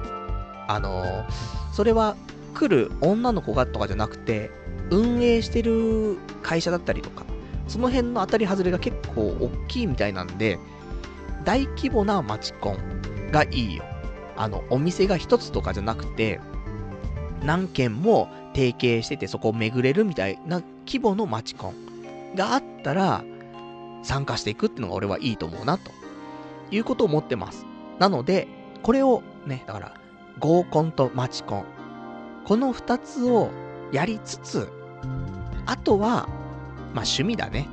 [0.69, 1.25] あの、
[1.73, 2.15] それは
[2.55, 4.51] 来る女の子がとかじゃなくて、
[4.91, 7.25] 運営してる会社だったりとか、
[7.67, 10.59] その辺の当たり外れが結構大きいみたいなんで、
[11.45, 13.85] 大規模なマチコンがいいよ。
[14.37, 16.41] あの、お店が一つとかじゃなくて、
[17.45, 23.25] 何軒も提携しててそこを巡れるみたいな規模のマチコンがあったら、
[24.03, 25.91] 参加していくっていうのが俺はいいと思うな、と
[26.71, 27.67] いうことを思ってます。
[27.99, 28.49] なので、
[28.83, 29.95] これをね、だから、
[30.39, 31.65] 合コンとマチコン。
[32.45, 33.51] この二つを
[33.93, 34.69] やりつつ、
[35.67, 36.29] あとは、
[36.95, 37.69] まあ趣味だね。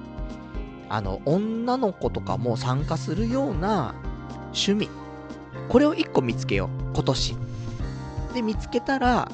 [0.89, 3.95] あの、女の子とかも参加するような
[4.47, 4.89] 趣味。
[5.69, 6.93] これを一個見つけよう。
[6.93, 7.35] 今年。
[8.33, 9.31] で、見つけたら、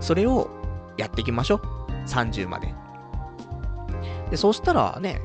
[0.00, 0.50] それを
[0.96, 1.60] やっていきましょう。
[2.08, 2.74] 30まで。
[4.30, 5.20] で、そうしたらね、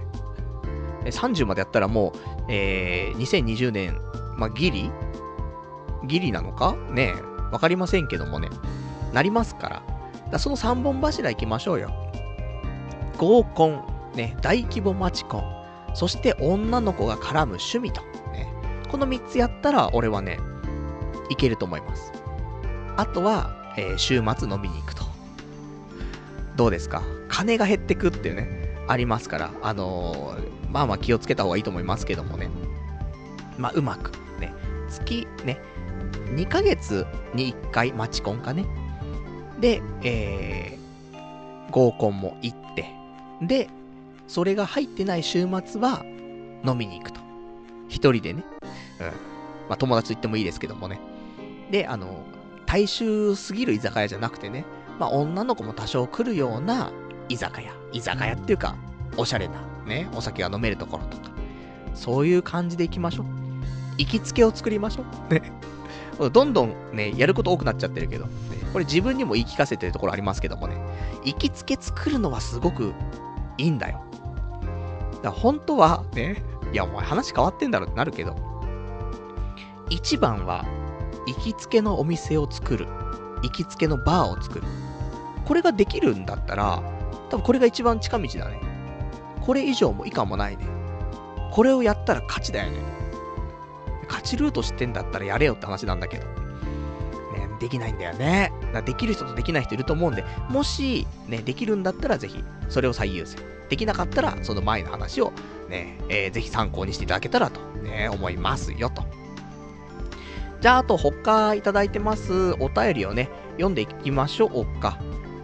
[1.06, 2.14] 30までやったらも
[2.48, 4.00] う、えー、2020年、
[4.38, 4.92] まあ、ギリ？
[6.08, 6.76] ギリなのか？
[6.90, 7.14] ね
[7.52, 8.50] わかりませんけどもね。
[9.14, 9.84] なりますから。
[10.32, 11.92] だその3本柱行きましょうよ。
[13.18, 13.84] 合コン、
[14.16, 15.44] ね、大規模マチコン、
[15.94, 18.48] そして女の子が絡む趣味と、ね、
[18.90, 20.40] この3つやったら俺はね、
[21.30, 22.12] いけると思います。
[22.98, 25.04] あとは、えー、週末飲みに行くと。
[26.56, 27.02] どうですか？
[27.30, 32.50] 金が減ってくっていうね、ありますから、あのー、まあまあ気をつけた方がいいと思いますけどもね。
[33.58, 34.54] まあうまく、ね、
[34.90, 35.60] 月ね、
[36.36, 38.66] 2ヶ月に1回マチコンかね。
[39.60, 42.86] で、えー、合コンも行って、
[43.42, 43.70] で、
[44.32, 46.06] それが入ってない週末は
[46.66, 47.20] 飲みに行くと。
[47.90, 48.46] 一人でね。
[49.02, 49.06] うん。
[49.08, 49.12] ま
[49.72, 51.02] あ友達と言ってもいいですけどもね。
[51.70, 52.24] で、あの、
[52.66, 54.64] 大衆すぎる居酒屋じゃなくてね、
[54.98, 56.94] まあ女の子も多少来るような
[57.28, 57.74] 居酒屋。
[57.92, 58.78] 居酒屋っていうか、
[59.18, 59.56] おしゃれな、
[59.86, 61.32] ね、お酒が飲めるところとか。
[61.94, 63.26] そういう感じで行きましょう。
[63.98, 65.34] 行きつけを作りましょう。
[65.34, 65.52] ね。
[66.32, 68.32] どんどんね、やること多くなっちゃってるけど、ね、
[68.72, 70.78] これ自分にも言い聞かせてるところありますけどもね、
[71.26, 72.94] 行きつけ作るのはすごく
[73.58, 74.02] いいんだよ。
[75.22, 78.36] だ本当は、ね、いやお前話変わってんだろってなるけど、
[79.90, 80.66] 一番は、
[81.28, 82.88] 行きつけのお店を作る。
[83.44, 84.64] 行きつけのバーを作る。
[85.46, 86.82] これができるんだったら、
[87.30, 88.62] 多分これが一番近道だね。
[89.42, 90.66] これ以上も以下もないね。
[91.52, 92.80] これをやったら勝ちだよね。
[94.08, 96.26] 勝ちルート知ってんだったらやれよって話なんだけど。
[96.26, 98.52] ね、できないんだよね。
[98.86, 103.51] できる人とできない人いると思うんで、もし、ね、できるんだったらぜひ、それを最優先。
[103.72, 105.32] できなかったら、その前の話を
[105.70, 109.06] ね、えー、ぜひ参考にしていただけたらと、ね、思いますよと。
[110.60, 115.00] じゃあ、あと他いただいてますお便りをね、読んでいきましょうか。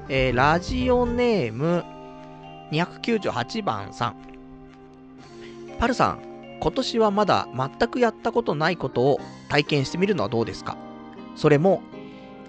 [0.09, 1.86] えー、ラジオネーム
[2.71, 4.15] 298番さん。
[5.80, 6.19] パルさん、
[6.59, 10.75] 今年はまだ全くやったことないことを体験してみるのはどうですか？
[11.38, 11.82] それも、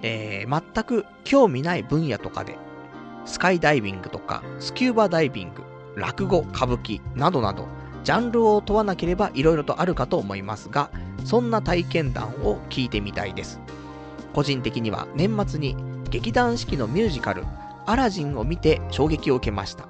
[0.03, 2.59] えー、全く興味ない分野とかで、
[3.29, 5.63] スカイダイビングとか、スキューバダイビング、
[5.97, 7.67] 落語、歌舞伎などなど、
[8.03, 10.91] ジャンルを問わなければ色々とあるかと思いますが、
[11.27, 13.61] そんな体験談を聞いてみたいです。
[14.33, 15.77] 個人的には年末に
[16.11, 17.45] 劇団四季のミュージカル、
[17.85, 19.87] アラジンを見て衝撃を受けました。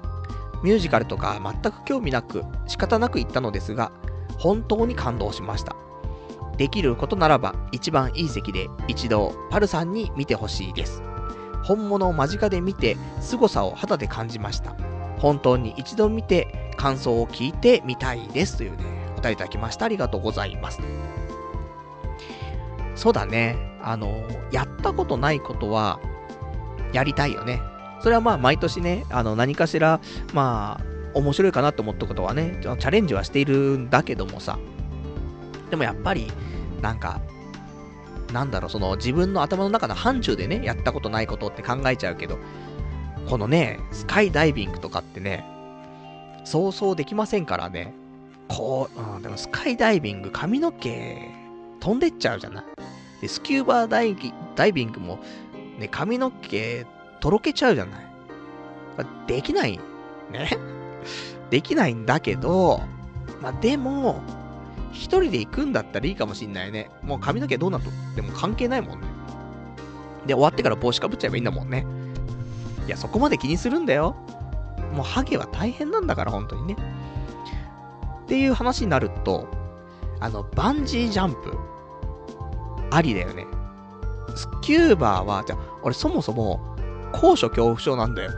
[0.61, 3.93] ミュージカルとか全く興味なく仕方なく行ったのですが、
[4.37, 5.77] 本当に感動しました。
[6.57, 11.01] できることならば一番いい席で一度パルさんに見てほしいです。
[11.69, 14.75] 本物を間近で見て凄さを肌で感じました。
[15.19, 18.77] 本当に一度見て感想を聞いてみたいですというね、
[19.15, 19.85] お便りいただきました。
[19.85, 20.79] ありがとうございます。
[22.95, 23.55] そうだね。
[23.83, 25.99] あの、やったことないことは、
[26.91, 27.61] やりたいよね。
[28.01, 29.99] それはまあ、毎年ね、あの、何かしら、
[30.33, 34.57] まあ、面白いかなと思ったことはね、チャレンジはしているんだけどもさ。
[35.69, 36.31] でもやっぱり、
[36.81, 37.21] なんか、
[38.33, 42.37] なんだろう、その自分の頭の中の範疇でね、やったことないことって考えちゃうけど、
[43.27, 45.45] このね、スカイダイビングとかってね、
[46.45, 47.93] そうそうできませんからね。
[48.47, 51.29] こう、うん、でもスカイダイビング、髪の毛、
[51.79, 52.65] 飛んでっちゃうじゃない？
[53.21, 54.15] で、スキューバーダイ
[54.55, 55.19] ダイビングも、
[55.77, 56.85] ね、髪の毛、
[57.19, 58.05] とろけちゃうじゃない？
[59.27, 59.79] できない。
[60.31, 60.49] ね？
[61.49, 62.81] できないんだけど、
[63.41, 64.21] まあ、でも、
[64.91, 66.89] 一人で行くんだったらいいかもしんないね。
[67.03, 69.07] もう髪の毛どうなっとっても関係ないもんね。
[70.25, 71.85] で、終わってから帽子かぶっちゃえばいいんだもんね。
[72.87, 74.15] いや、そこまで気にするんだよ。
[74.93, 76.75] もうハゲは大変なんだから、本当にね。
[78.23, 79.47] っていう話になると、
[80.19, 81.57] あの、バンジージャンプ、
[82.91, 83.45] ありだよね。
[84.35, 86.75] スキューバーは、じゃ俺そもそも、
[87.11, 88.31] 高所恐怖症なんだよ。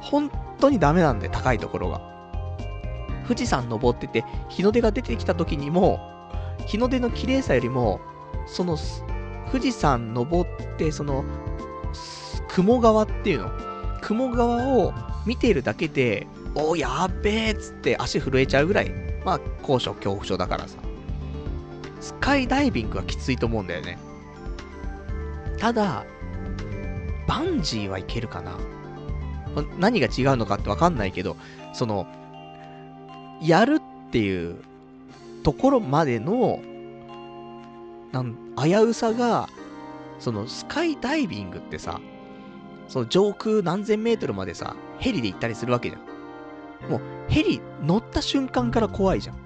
[0.00, 2.09] 本当にダメなんだよ、高いところが。
[3.30, 6.00] 富士山登ってて、日の出が出てきた時にも、
[6.66, 8.00] 日の出の綺麗さよりも、
[8.44, 8.76] その、
[9.52, 11.24] 富士山登って、その、
[12.48, 13.50] 雲側っていうの
[14.02, 14.92] 雲側を
[15.26, 16.26] 見ているだけで、
[16.56, 18.90] おやっべえっつって足震えちゃうぐらい、
[19.24, 20.76] まあ、高所恐怖症だからさ。
[22.00, 23.96] スカイダイビングはきついと思うんだよね。
[25.56, 26.04] ただ、
[27.28, 28.58] バンジーはいけるかな。
[29.78, 31.36] 何が違うのかってわかんないけど、
[31.72, 32.08] その、
[33.40, 34.56] やるっていう
[35.42, 36.60] ところまでの、
[38.12, 39.48] なん、危うさが、
[40.18, 42.00] そのスカイダイビングってさ、
[42.88, 45.98] その上空何千メートルまでさ、ヘリで行ったりするわけじゃ
[46.86, 46.90] ん。
[46.90, 49.36] もう、ヘリ乗った瞬間から怖いじゃん。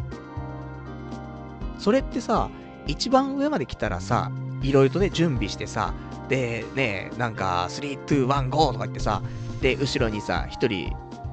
[1.79, 2.51] それってさ、
[2.87, 4.31] 一番上まで来たらさ、
[4.63, 5.93] いろいろとね、準備してさ、
[6.29, 8.73] で、ね、なんか、3、2、1、GO!
[8.73, 9.23] とか言ってさ、
[9.61, 10.91] で、後ろにさ、一人、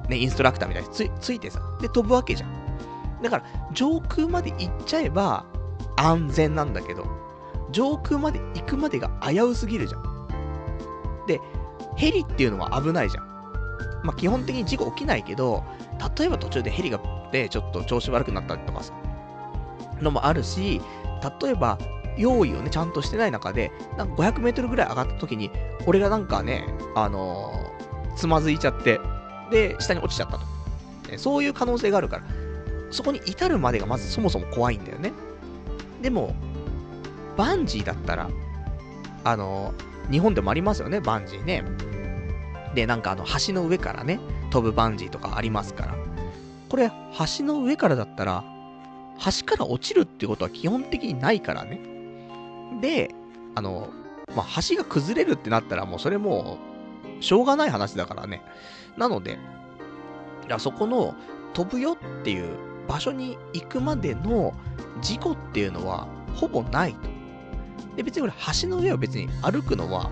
[0.08, 2.52] ね、インストラクターみたいにつついてさ、で、飛ぶわけじゃん。
[3.22, 5.44] だから、上空まで行っちゃえば、
[5.96, 7.06] 安全なんだけど、
[7.70, 10.02] 上空まで行くまでが危うすぎるじゃん。
[11.26, 11.40] で、
[11.96, 13.24] ヘリっていうのは危ないじゃん。
[14.02, 15.64] まあ、基本的に事故起きないけど、
[16.18, 17.00] 例えば途中でヘリが、
[17.32, 18.92] ね、ちょっと調子悪くなったりとかさ、
[20.00, 20.80] のもあるし、
[21.40, 21.78] 例えば、
[22.18, 25.50] 用意をね、ちゃんとしてない中で、なんか500メートルぐらい上がった時に、
[25.86, 29.00] 俺がなんかね、あのー、つまずいちゃって、
[29.52, 30.44] で、下に落ちちゃったと。
[31.10, 32.22] ね、そういう可能性があるから、
[32.90, 35.12] そこに至るまでがまずそもそも怖いんだよね。
[36.00, 36.34] でも、
[37.36, 38.28] バンジーだったら、
[39.24, 39.72] あの、
[40.10, 41.64] 日本でもありますよね、バンジーね。
[42.74, 44.18] で、なんかあの、橋の上からね、
[44.50, 45.94] 飛ぶバンジーとかありますから。
[46.68, 46.90] これ、
[47.38, 48.44] 橋の上からだったら、
[49.18, 51.80] 橋から落ちるってことは基本的にないからね。
[52.80, 53.14] で、
[53.54, 53.90] あの、
[54.34, 56.71] まあ、橋が崩れるってなったらもうそれもう、
[57.22, 58.42] しょうがない話だからね。
[58.96, 59.38] なので、
[60.44, 61.14] いそこの
[61.54, 62.56] 飛ぶよっていう
[62.88, 64.52] 場所に行くまでの
[65.00, 67.00] 事故っていうのはほぼないと。
[67.96, 70.10] で、別に俺橋の上を別に歩くのは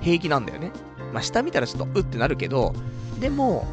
[0.00, 0.72] 平気なんだよね。
[1.12, 2.74] まあ、下見たらちょっとうってなるけど、
[3.20, 3.66] でも、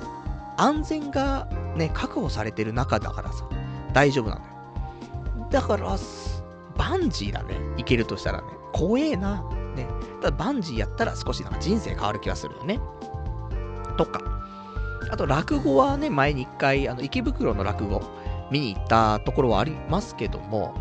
[0.57, 3.49] 安全がね、確保されてる中だからさ、
[3.93, 5.47] 大丈夫なんだよ。
[5.51, 5.97] だから、
[6.77, 7.55] バンジーだね。
[7.77, 8.47] いけるとしたらね。
[8.73, 9.43] 怖えな。
[9.75, 9.87] ね。
[10.21, 12.79] ただバンジーやったら少しなんか人生変わる気がするよね。
[13.97, 14.21] とか。
[15.11, 18.01] あと、落語はね、前に一回、あの、池袋の落語、
[18.51, 20.73] 見に行ったところはありますけども、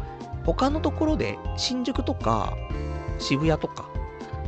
[0.44, 2.56] 他のところで、新宿とか、
[3.18, 3.88] 渋谷とか、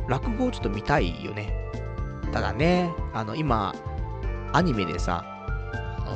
[0.07, 1.53] 落語をちょっと見たいよね。
[2.31, 3.75] ただね、あの、今、
[4.53, 5.25] アニメでさ、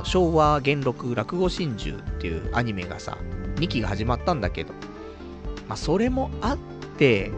[0.04, 3.18] 昭和元禄落語真珠っていうアニメがさ、
[3.56, 4.74] 2期が始まったんだけど、
[5.68, 6.58] まあ、それもあっ
[6.98, 7.32] て、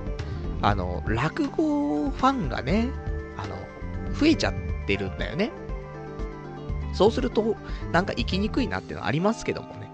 [0.63, 2.89] あの、落語ファンがね、
[3.37, 3.55] あの、
[4.13, 4.53] 増えちゃっ
[4.87, 5.51] てるんだよね。
[6.93, 7.57] そうすると、
[7.91, 9.91] なんか生きにくいなっていうのはありますけどもね。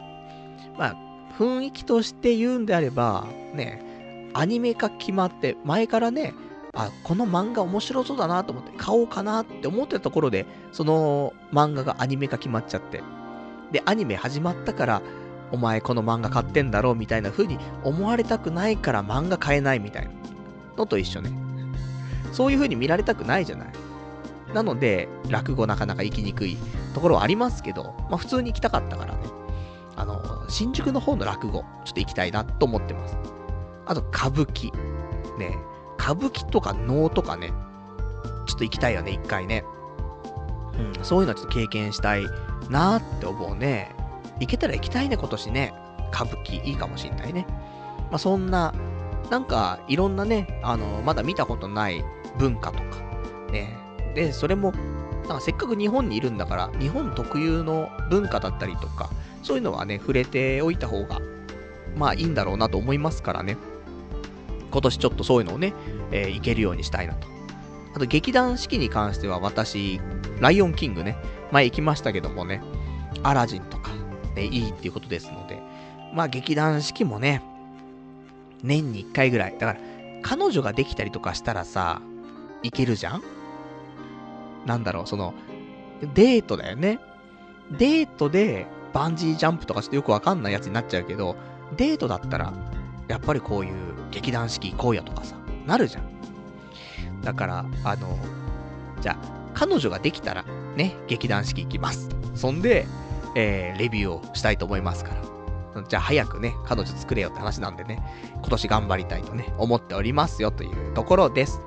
[0.77, 0.95] まあ、
[1.39, 6.35] 雰囲気として言うんであれば、ね、アニメ化決まって、前からね、
[6.75, 13.01] あ、この漫画面白そうだなと思って買おうかなって思ってたところで、その漫画がアニメ化決まっちゃって。
[13.71, 15.01] で、アニメ始まったから、
[15.51, 20.11] お前この漫画買ってんだろうみたいな風に思われたくないから漫画買えないみたいな
[20.79, 21.31] のと一緒ね。
[22.31, 23.67] そういう風に見られたくないじゃない。
[24.53, 26.57] なので、落語なかなか行きにくい
[26.93, 29.19] ところはありますけど、まあ普通に行きたかったからね。
[29.95, 33.17] あの、新宿の方の落語、ちょっと行きたいなと思ってます。
[33.85, 34.71] あと、歌舞伎。
[35.37, 35.57] ね
[35.99, 37.51] 歌舞伎とか能とかね、
[38.47, 39.63] ちょっと行きたいよね、一回ね。
[40.97, 42.23] うん、そういうのはちょっと経験したい
[42.69, 43.93] なって思うね。
[44.39, 45.73] 行けたら行きたいね、今年ね。
[46.13, 47.45] 歌舞伎いいかもしんないね。
[48.09, 48.73] まあ、そんな、
[49.29, 52.03] なんか、いろんなね、あの、まだ見たことない
[52.37, 52.83] 文化とか、
[53.51, 53.77] ね。
[54.15, 54.73] で、それも、
[55.27, 59.09] なんかせっかく日本にいるんだから、日本特有の文化だったりとか、
[59.43, 61.19] そういうのはね、触れておいた方が、
[61.95, 63.57] まあいいんだろうなと思いますからね。
[64.71, 65.73] 今年ちょっとそういうのをね、
[66.11, 67.27] えー、いけるようにしたいなと。
[67.95, 69.99] あと劇団四季に関しては私、
[70.39, 71.17] ライオンキングね、
[71.51, 72.61] 前行きましたけどもね、
[73.23, 73.91] アラジンとか、
[74.35, 75.61] ね、いいっていうことですので、
[76.13, 77.41] まあ劇団四季もね、
[78.63, 79.57] 年に1回ぐらい。
[79.57, 79.79] だから、
[80.21, 82.01] 彼女ができたりとかしたらさ、
[82.63, 83.23] いけるじゃん？
[84.65, 85.33] なんだろう、その、
[86.13, 86.99] デートだよね。
[87.71, 91.35] デートで、バンジージャンプとかちょっとよくわかんないやつになっちゃうけど、
[91.77, 92.53] デートだったら、
[93.07, 93.73] やっぱりこういう
[94.11, 95.35] 劇団四季行こうよとかさ、
[95.65, 96.03] なるじゃん。
[97.21, 98.17] だから、あの、
[99.01, 99.17] じゃあ、
[99.53, 100.43] 彼女ができたら、
[100.75, 102.09] ね、劇団四季行きます。
[102.33, 102.87] そんで、
[103.35, 105.21] えー、レビューをしたいと思いますから。
[105.87, 108.03] じゃあ早くね、彼女作れよって話なんでね、
[108.35, 111.61] 今年頑張りたいとね、思っておりますよというところです。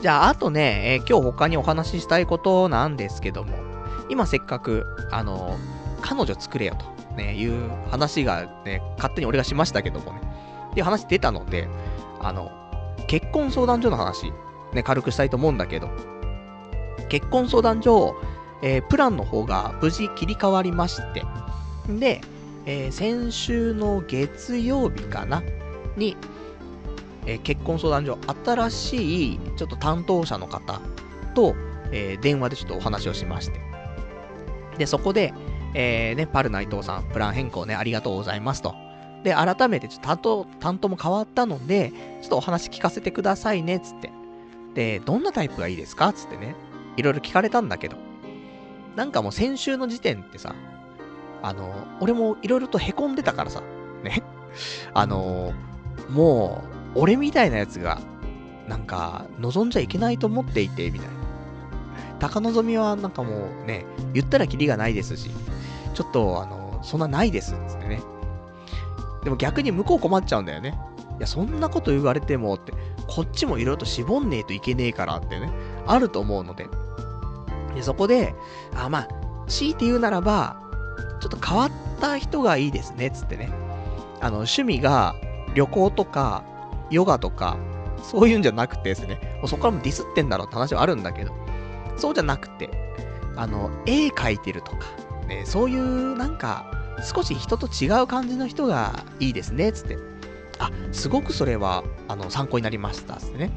[0.00, 3.56] じゃあ、あとね、えー、今日他にお話ししたいことなんですけども、
[4.10, 5.56] 今せっかく、あの、
[6.02, 6.84] 彼女作れよと、
[7.16, 10.20] ね、いう話がね、勝手に俺がしましたけどもね、
[10.72, 11.68] っていう話出たので、
[12.20, 12.52] あの、
[13.06, 14.30] 結婚相談所の話、
[14.74, 15.88] ね、軽くしたいと思うんだけど、
[17.08, 18.14] 結婚相談所、
[18.62, 21.24] えー、プランの方が無事切り替わりまして、
[21.88, 22.20] で、
[22.66, 25.42] えー、先週の月曜日かな？
[25.96, 26.16] に、
[27.26, 30.80] えー、結婚相談所、新しいちょっと担当者の方
[31.34, 31.54] と、
[31.92, 33.60] えー、電話でちょっとお話をしまして。
[34.78, 35.32] で、そこで、
[35.74, 38.74] えー、ね、パルナイトさん、プラン変更ね、ありがとうございますと。
[39.22, 41.92] で、改めてちょっと担当、担当も変わったので、
[42.22, 44.10] ちょっとお話聞かせてくださいね、つって。
[44.74, 46.12] で、どんなタイプがいいですか？
[46.12, 46.56] つってね、
[46.96, 47.96] いろいろ聞かれたんだけど。
[48.96, 50.54] なんかもう先週の時点ってさ、
[51.44, 53.62] あの、俺もいろいろと凹んでたからさ、
[54.02, 54.22] ね。
[54.94, 55.52] あの、
[56.08, 56.62] も
[56.94, 58.00] う、俺みたいなやつが、
[58.66, 61.14] なんか、望んじゃいけないと思っていて、みたいな。
[62.18, 63.84] 高望みはなんかもうね、
[64.14, 65.30] 言ったらキリがないですし、
[65.92, 68.00] ちょっと、あの、そんなないです、つってね。
[69.22, 70.78] でも逆に向こう困っちゃうんだよね。
[71.18, 72.72] いや、そんなこと言われてもって、
[73.06, 75.50] こっちもいろいろと絞んねえといけねえからってね、
[75.86, 76.68] あると思うので。
[77.74, 78.34] で、そこで、
[78.74, 79.08] あ、まあ、
[79.46, 80.63] 強いて言うならば、
[81.20, 83.50] ちょっと変わった人がいいですね、つってね。
[84.20, 85.14] あの、趣味が
[85.54, 86.44] 旅行とか、
[86.90, 87.56] ヨガとか、
[88.02, 91.32] そういうんじゃなくてですね、もうそこからもディスってんだろうって話はあるんだけど、
[91.96, 92.70] そうじゃなくて、
[93.36, 94.86] あの、絵描いてるとか、
[95.26, 96.70] ね、そういうなんか、
[97.02, 99.98] 少し人と違う感じの人がいいですね、つって。
[100.58, 103.50] あ、すごくそれは、あの、参考になりました、つってね。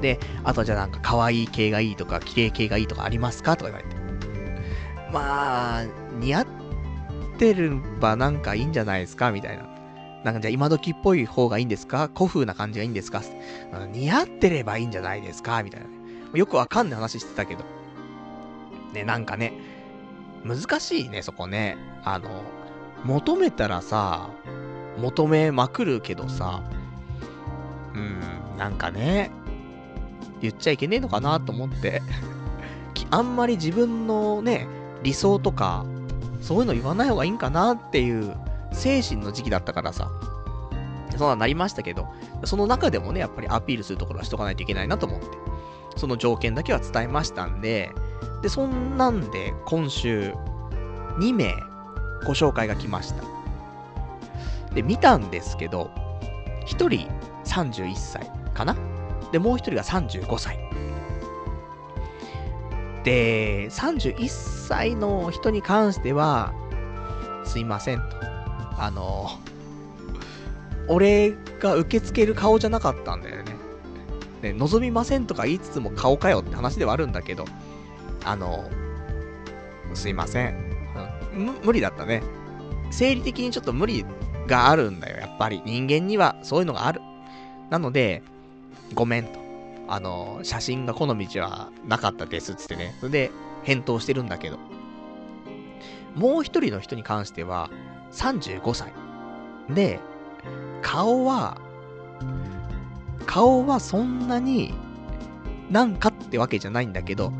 [0.00, 3.56] で、あとじゃあなんか可愛い系がいいとか、綺麗系がいいとかありますか？
[3.56, 3.97] とか言われて。
[5.12, 5.84] まあ、
[6.18, 6.46] 似合っ
[7.38, 9.32] てればなんかいいんじゃないですか？
[9.32, 9.64] みたいな。
[10.24, 12.10] なんかじゃあ今時っぽい方がいいんですか？
[12.14, 13.22] 古風な感じがいいんですか？
[13.92, 15.62] 似合ってればいいんじゃないですか？
[15.62, 15.86] みたいな、
[16.34, 17.64] よくわかんない話してたけど。
[18.92, 19.52] ね、なんかね、
[20.44, 21.76] 難しいね、そこね。
[22.04, 22.42] あの、
[23.04, 24.30] 求めたらさ、
[24.98, 26.62] 求めまくるけどさ、
[27.94, 28.20] うん、
[28.58, 29.30] なんかね、
[30.40, 32.02] 言っちゃいけねえのかなと思って。
[33.10, 34.66] あんまり自分のね、
[35.02, 35.84] 理想とか、
[36.40, 38.34] そういうの言わない方がいいんかなっていう
[38.72, 40.10] 精神の時期だったからさ、
[41.16, 42.06] そんななりましたけど、
[42.44, 45.26] その中でもね、やっぱりアピールするところはしとかないといけないなと思って、
[45.96, 47.90] その条件だけは伝えましたんで、
[48.42, 50.32] で、そんなんで今週
[51.18, 51.54] 2名
[52.24, 53.24] ご紹介が来ました。
[54.74, 55.90] で、見たんですけど、
[56.66, 57.08] 1人
[57.44, 58.76] 31歳かな？
[59.32, 60.67] で、もう1人が35歳。
[63.04, 66.52] で、31歳の人に関しては、
[67.44, 68.04] すいませんと。
[68.78, 69.28] あの、
[70.88, 73.56] 俺が受け付ける顔じゃなかったんだよね。
[74.42, 77.44] ね、望みませんとか言いつつも顔かよって話ではあるんだけど、
[78.24, 78.68] あの、
[79.94, 80.68] すいません。
[81.62, 82.22] 無理だったね。
[82.90, 84.04] 生理的にちょっと無理
[84.46, 85.62] があるんだよ、やっぱり。
[85.64, 87.00] 人間にはそういうのがある。
[87.70, 88.22] なので、
[88.94, 89.47] ごめんと。
[89.88, 92.94] あの、写真が好みじゃなかったですっつってね。
[93.00, 93.30] それで、
[93.64, 94.58] 返答してるんだけど。
[96.14, 97.70] もう一人の人に関しては、
[98.12, 98.92] 35歳。
[99.70, 99.98] で、
[100.82, 101.58] 顔は、
[103.26, 104.74] 顔はそんなに
[105.70, 107.32] なんかってわけじゃないんだけど、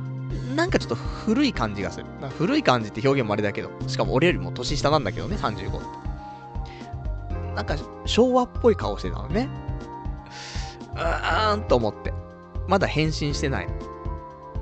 [0.55, 2.07] なんかちょっと古い感じがする。
[2.39, 5.87] 古い感じって表現もあれだけど、しかも俺よりも年下なんだけどね、35って。
[7.55, 9.49] なんか昭和っぽい顔してたのね。
[10.95, 12.13] うーんと思って。
[12.69, 13.69] まだ返信してない。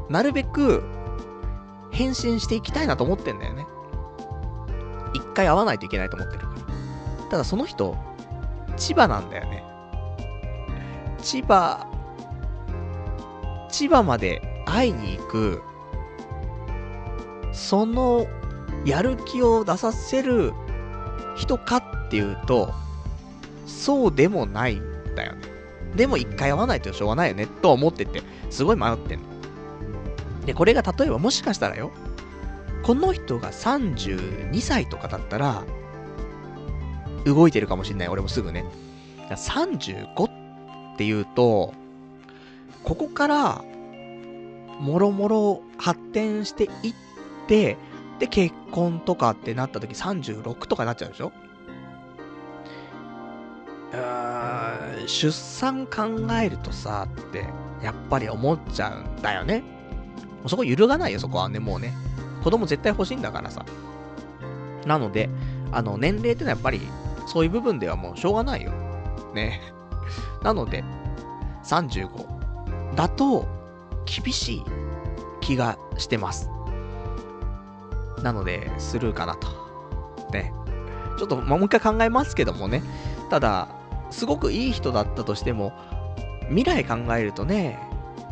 [0.08, 0.84] なるべく、
[1.90, 3.66] 返信していきたいなと思ってんだよね。
[5.12, 7.30] 一回会わないといけないと思ってるから。
[7.30, 7.96] ただその人、
[8.76, 9.64] 千葉なんだよね。
[11.18, 11.86] 千葉、
[13.68, 15.62] 千葉まで会いに行く、
[17.52, 18.26] その、
[18.84, 20.52] やる気を出させる
[21.34, 22.72] 人かっていうと、
[23.66, 25.55] そうでもないんだよね。
[25.96, 29.24] でも一回会わないとしょうがないよね、と思ってて、すごい迷ってんの。
[30.44, 31.90] で、これが例えばもしかしたらよ、
[32.82, 35.64] この人が32歳とかだったら、
[37.24, 38.64] 動いてるかもしんない、俺もすぐね。
[39.30, 40.24] 35
[40.94, 41.74] っていうと、
[42.84, 43.64] ここから、
[44.78, 46.94] もろもろ発展していっ
[47.48, 47.76] て、
[48.20, 51.32] で、結婚とかってなった時36とかになっちゃうでしょ？
[53.92, 57.46] ー、出産考えるとさ、って、
[57.82, 59.62] やっぱり思っちゃうんだよね。
[60.46, 61.94] そこ揺るがないよ、そこはね、もうね。
[62.42, 63.64] 子供絶対欲しいんだからさ。
[64.86, 65.28] なので、
[65.72, 66.80] あの、年齢ってのはやっぱり、
[67.26, 68.72] そういう部分ではもうしょうがないよ。
[69.34, 69.60] ね。
[70.42, 70.84] なので、
[71.64, 73.46] 35だと、
[74.04, 74.64] 厳しい
[75.40, 76.48] 気がしてます。
[78.22, 79.48] なので、スルーかなと。
[80.32, 80.52] ね。
[81.18, 82.82] ちょっと、まもう一回考えますけどもね。
[83.30, 83.68] ただ、
[84.10, 85.72] すごくいい人だったとしても、
[86.48, 87.78] 未来考えるとね、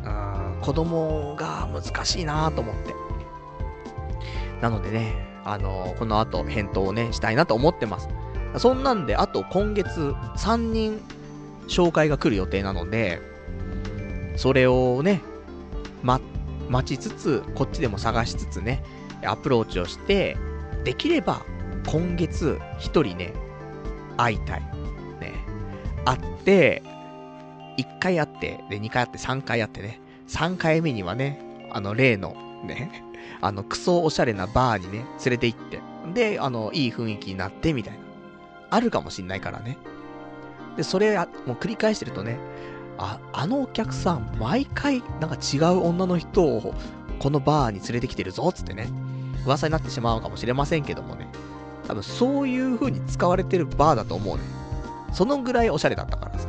[0.05, 2.95] うん、子供が難しいなと思って。
[4.61, 5.12] なのでね、
[5.45, 8.09] あのこの後返答をね、したいなと思ってます。
[8.59, 11.01] そんなんで、あと今月3人
[11.69, 13.21] 紹介が来る予定なので、
[14.37, 15.23] それをね、
[16.03, 16.21] ま、
[16.69, 18.83] 待ちつつ、こっちでも探しつつね、
[19.27, 20.37] アプローチをして、
[20.85, 21.43] できれば
[21.87, 23.33] 今月1人ね、
[24.16, 24.74] 会いたい。
[26.12, 26.16] ね。
[26.16, 26.82] 会って、
[27.78, 31.40] 1回会って、で、2回会って、3回会ってね、3回目にはね、
[31.72, 33.02] あの、例の、ね、
[33.40, 35.81] あの、クソおしゃれなバーにね、連れて行って、
[36.14, 38.01] で、あの、いい雰囲気になって、みたいな。
[38.70, 39.78] あるかもしんないからね。
[40.76, 42.39] で、それ、もう繰り返してるとね、
[42.98, 46.74] あ、あのお客さん、毎回、なんか違う女の人を、
[47.18, 48.89] このバーに連れてきてるぞ、つってね、
[49.47, 51.28] 噂になってしまうかもしれませんけどもね。
[51.86, 54.43] 多分、そういう風に使われてるバーだと思うね。
[55.15, 56.49] そのぐらいおしゃれだったからさ。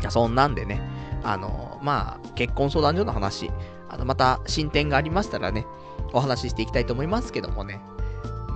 [0.00, 0.80] いや、そんなんでね、
[1.22, 3.50] あの、まあ、結婚相談所の話、
[3.88, 5.64] あの、また進展がありましたらね、
[6.12, 7.80] お話ししていきたいと思いますけどもね。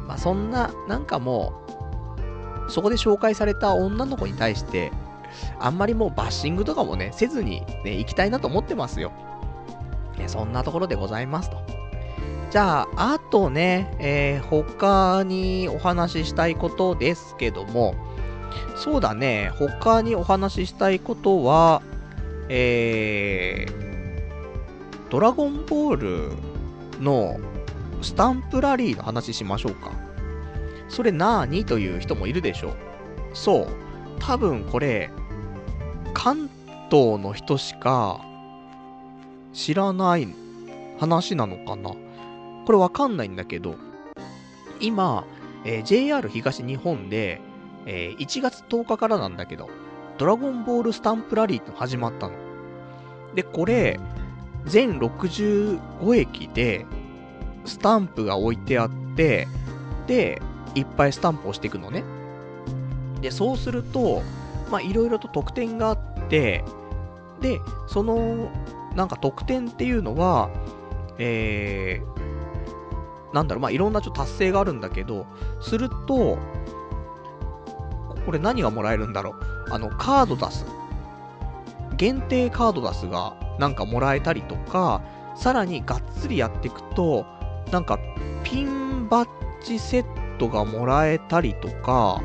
[0.06, 1.52] まあ、そんな、なんかも
[2.66, 4.92] う、そこで紹介された女の子に対して、
[5.58, 9.12] あんまりもうバッシングとかもね、せずにね、行きたいなと思ってますよ。
[10.18, 11.58] ね、そんなところでございますと。
[12.50, 17.94] じゃあ、あとね、えー、他にお話ししたいことですけども、
[18.76, 21.82] そうだね、他にお話ししたいことは、
[22.48, 27.38] えー、ドラゴンボールの
[28.02, 29.92] スタンプラリーの話しましょうか。
[30.88, 32.72] それなーにという人もいるでしょう。
[33.34, 33.66] そう。
[34.20, 35.10] 多分これ、
[36.14, 36.48] 関
[36.90, 38.20] 東の人しか
[39.52, 40.28] 知らない
[40.98, 41.90] 話なのかな。
[42.64, 43.76] これわかんないんだけど、
[44.80, 45.24] 今、
[45.64, 47.40] えー、JR 東日本で、
[47.90, 49.70] えー、1月10日からなんだけど、
[50.18, 52.34] ドラゴンボールスタンプラリーって始まったの。
[53.34, 53.98] で、これ、
[54.66, 56.86] 全65駅で、
[57.64, 59.48] スタンプが置いてあって、
[60.06, 60.42] で、
[60.74, 62.04] いっぱいスタンプをしていくのね。
[63.22, 64.22] で、そうすると、
[64.70, 65.98] まあ、いろいろと得点があっ
[66.28, 66.64] て、
[67.40, 68.50] で、その、
[68.96, 70.50] なんか得点っていうのは、
[71.16, 75.24] えー、なんだろう、まあ、いろんなちょっと達成があるんだけど、
[75.62, 76.36] すると、
[78.28, 79.72] これ何がもらえるんだろう。
[79.72, 80.66] あの、カード出す。
[81.96, 85.00] 限定カード出すが、なんかもらえたりとか、
[85.34, 87.24] さらにがっつりやっていくと、
[87.72, 87.98] なんか、
[88.44, 89.28] ピンバッ
[89.64, 92.20] ジセットがもらえたりとか、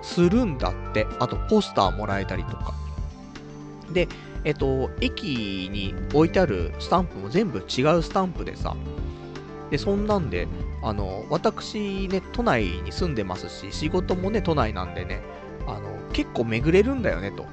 [0.00, 1.06] するんだって。
[1.20, 2.72] あと、ポスターもらえたりとか。
[3.92, 4.08] で、
[4.44, 8.74] えっと、駅に置いてあるスタンプも全部違うスタンプでさ。
[9.68, 10.48] で、そんなんで、
[10.82, 15.22] あの、私ね、都内に住んでますし、仕事もね、都内なんでね、
[15.66, 17.46] あの、結構巡れるんだよね、と。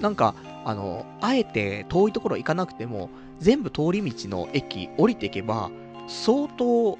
[0.00, 0.34] なんか、
[0.64, 5.70] あの、あえて遠いところ行かなくても、全部通り道の駅降りていけば、
[6.08, 6.96] 相当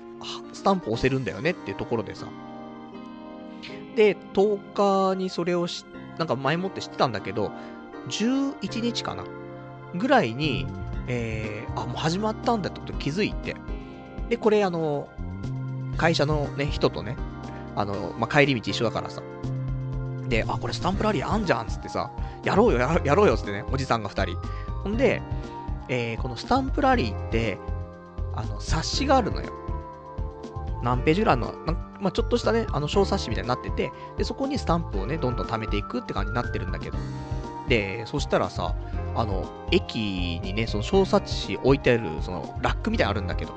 [0.53, 2.27] スタンプ押せるんだよねっていうところでさ。
[3.97, 5.85] で、10日にそれをし、
[6.19, 7.53] なんか前もって知ってたんだけど、
[8.09, 9.25] 11日かな
[9.95, 10.67] ぐらいに、
[11.09, 13.57] えー、あ、もう始まったんだってこと気づいて。
[14.29, 15.09] で、これあの、
[15.97, 17.17] 会社のね、人とね、
[17.75, 19.23] あの、まあ、帰り道一緒だからさ。
[20.29, 22.11] で、あ、これスタンプラリーあんじゃんつってさ、
[22.45, 24.39] やろうよ、やろうよつってね、おじさんが2人。
[24.83, 25.23] ほんで、
[25.89, 27.59] えー、このスタンプラリーって、
[28.35, 29.53] あの、冊子があるのよ。
[30.83, 31.53] 何ページぐらいの、
[32.01, 36.99] まあ、ちょっとしたね、あの小冊子みたいになってて、で、そこにスタンプをね、どんどん貯めていくって感じになってるんだけど。
[37.69, 38.75] で、そしたらさ、
[39.15, 43.53] あの、駅にね、その小冊子置いてある、その、ラックみたいなのあるんだけど、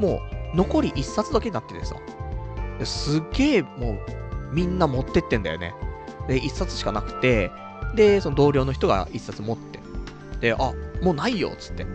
[0.00, 0.22] も
[0.54, 1.94] う、残り1冊だけになっててさ、
[2.84, 5.74] すっげえ、もう、みんな持ってってんだよね。
[6.26, 7.50] で、1冊しかなくて、
[7.94, 9.78] で、その同僚の人が1冊持って、
[10.40, 10.72] で、あ、
[11.02, 11.86] もうないよ、つって。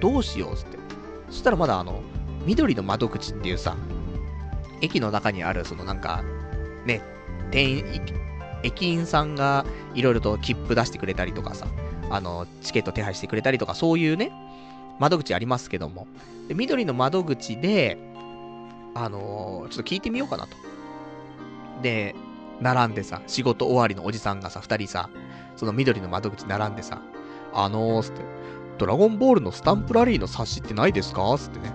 [0.00, 0.78] どうしよう、つって。
[1.30, 2.00] そしたらまだあの、
[2.46, 3.76] 緑の窓口っていうさ、
[4.80, 6.22] 駅の中にある、そのなんか、
[6.86, 7.02] ね、
[7.50, 7.84] 店員、
[8.62, 11.66] 駅員さんがいろいろと切符出してくれたりとかさ、
[12.10, 14.32] あの、チケット手配してくれたりとか、そういうね、
[14.98, 16.06] 窓口ありますけども、
[16.48, 17.98] で緑の窓口で、
[18.94, 20.56] あのー、ちょっと聞いてみようかなと。
[21.82, 22.14] で、
[22.60, 25.08] 並んでさ、仕事終わりのおじさんがさ、二人さ、
[25.56, 27.00] その緑の窓口並んでさ、
[27.52, 28.22] あのー、つって、
[28.78, 31.36] ドラゴンボールのスタンプラリーの冊子ってないですか？
[31.38, 31.72] つってね。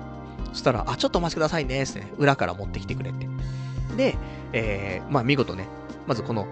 [0.52, 3.28] そしたら、あ、ちょっとお待ちくださいね、つってね、裏から持ってきてくれて。
[3.98, 4.18] で、
[4.54, 5.68] えー、まあ見事ね、
[6.08, 6.48] まずこの、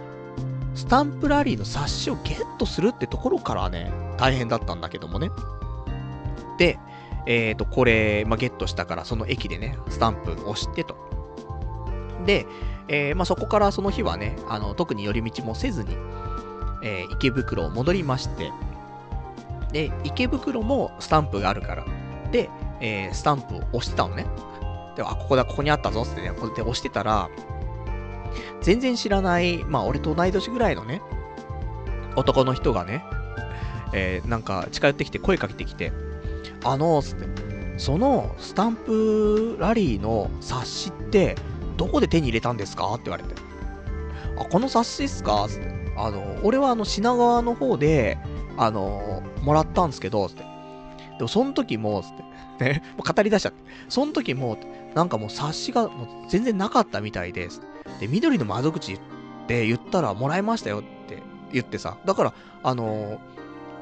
[0.76, 5.30] スタンプラリーの冊子をゲットするってところからね、大変だったんだけどもね。
[6.58, 6.80] で、
[7.26, 10.96] えっ、ー、と、これ、まあ、ゲットしたから、その駅でね、スタンプ押してと。
[12.26, 12.46] で、
[12.88, 15.96] えー、まあ、そこからその日はね、あの、特に寄り道もせずに、
[16.84, 18.52] えー、池袋を戻りまして、
[19.72, 21.86] で、池袋もスタンプがあるから、
[22.32, 22.50] で、
[22.80, 24.26] えー、スタンプを押してたのね。
[24.96, 27.30] で、あ、ここだ、ここにあったぞってね、こうやって押してたら、
[28.62, 31.02] 全然知らない、まあ、俺と同い年ぐらいのね、
[32.16, 33.04] 男の人がね、
[33.94, 35.92] えー、なんか近寄ってきて声かけてきて、
[36.64, 41.36] あのー、つって、そのスタンプラリーの冊子って、
[41.78, 42.94] どこで手に入れたんですか？
[42.94, 43.34] って言われて。
[44.38, 45.48] あ、この冊子っすか？
[45.50, 45.94] つって。
[45.98, 48.18] あの、俺はあの品川の方で、
[48.58, 50.44] あのもらったんですけど、つって。
[51.18, 52.10] でもその時も、つっ
[52.60, 52.64] て。
[52.64, 53.58] ね、もう語り出しちゃって。
[53.90, 54.58] その時も、
[54.94, 57.62] なんかもう冊子がもう全然なかったみたいです。
[58.00, 59.00] で、緑の窓口っ
[59.48, 61.98] て言ったらもらいましたよって言ってさ。
[62.06, 63.20] だから、あの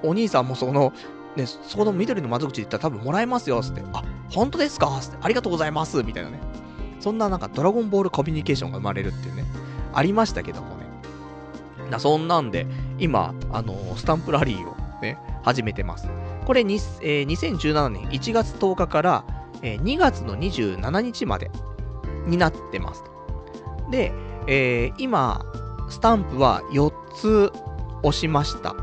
[0.04, 0.94] お兄さんもその、
[1.36, 3.84] ね、そこの緑の窓口で言ったら多分もらえますよ、つって。
[3.94, 4.88] あ、本当ですか？
[5.02, 5.18] つって。
[5.22, 6.40] ありがとうございますみたいなね。
[7.00, 9.46] そんななんかドラゴンボールコミュニケーションが生まれるっていうね、
[9.94, 10.86] ありましたけどもね。
[11.90, 12.68] なそんなんで、
[13.00, 16.08] 今、あのー、スタンプラリーをね、始めてます。
[16.46, 19.24] これに、えー、2017年1月10日から、
[19.62, 21.52] えー、2月の27日まで
[22.28, 23.04] になってます。
[23.92, 24.12] で、
[24.48, 25.46] えー、今、
[25.90, 27.52] スタンプは4つ
[28.04, 28.76] 押しました。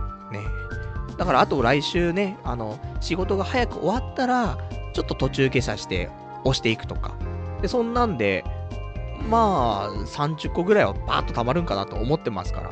[1.19, 4.59] だからあと来週ね、あの、仕事が早く終わったら、
[4.93, 6.11] ちょっと途中下車して
[6.45, 7.15] 押していくとか。
[7.63, 8.45] で、そんなんで、
[9.29, 12.71] まあ、30個ぐらいはバーッと溜まるんかなと思ってますから。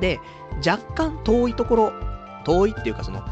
[0.00, 0.18] で、
[0.66, 1.92] 若干遠いところ、
[2.44, 3.24] 遠いっていうかその、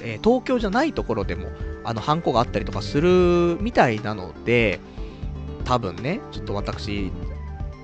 [0.00, 1.48] えー、東京じゃないところでも、
[1.84, 4.80] あの、ハンコがあったりとかするみたいなので、
[5.64, 7.12] 多分ね、ちょっと私、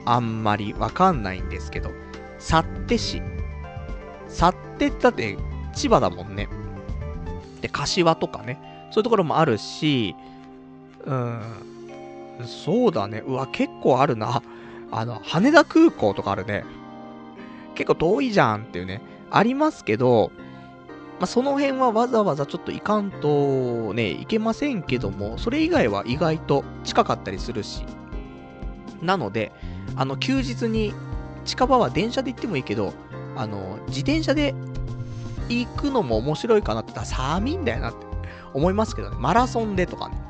[0.04, 1.90] あんまりわかんないんですけど、
[2.38, 3.22] 幸手市。
[4.34, 5.38] 幸手ってだって
[5.72, 6.48] 千葉だもんね。
[7.60, 8.58] で、柏とかね、
[8.90, 10.14] そういうところもあるし、
[11.06, 11.40] うん、
[12.44, 13.22] そうだね。
[13.26, 14.42] うわ、結構あるな。
[14.90, 16.64] あの、羽田空港とかあるね。
[17.74, 19.00] 結構遠いじゃんっていうね。
[19.30, 20.30] ありますけど、
[21.18, 27.84] まあ、その辺はわざわざちょっと行かんとね、行けませんけども、それ以外は意外と近かったりするし。
[29.00, 29.52] なので、
[29.96, 30.92] あの、休日に
[31.44, 32.92] 近場は電車で行ってもいいけど、
[33.36, 34.54] あの、自転車で
[35.48, 38.06] 行くのも面白いかなって言ったら寒いんだよなって
[38.52, 39.16] 思いますけどね。
[39.18, 40.24] マラソンでとかね。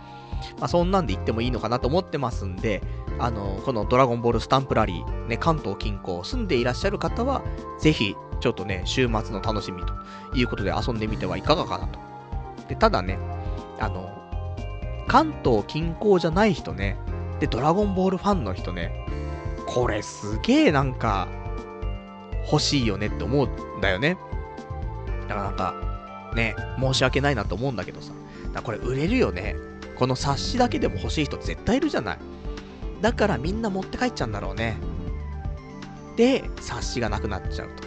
[0.59, 2.83] まあ、そんなんで行ってもいいのかなと思ってますんで、
[3.19, 7.43] あの、このドラゴンボールスタンプラリー、ね、関東近郊住んでいらっしゃる方は、
[7.81, 9.95] ぜひ、ちょっとね、週末の楽しみと
[10.35, 11.99] いうことで遊んでみてはいかがかなと。
[12.69, 13.19] で、ただね、
[13.81, 14.11] あの、
[15.07, 16.99] 関東近郊じゃない人ね、
[17.41, 19.07] で、ドラゴンボールファンの人ね、
[19.67, 21.29] これすげえなんか、
[22.51, 24.17] 欲しいよねって思うんだよね。
[25.29, 25.75] だからなんか、
[26.35, 28.13] ね、申し訳ないなと思うんだけどさ。
[28.53, 29.57] だこれ売れるよね。
[29.99, 32.19] この冊子だけでも欲しい人絶対いるじゃない。
[33.01, 34.77] だからみんな持って帰っちゃうんだろうね。
[36.17, 37.85] で、冊子がなくなっちゃうと。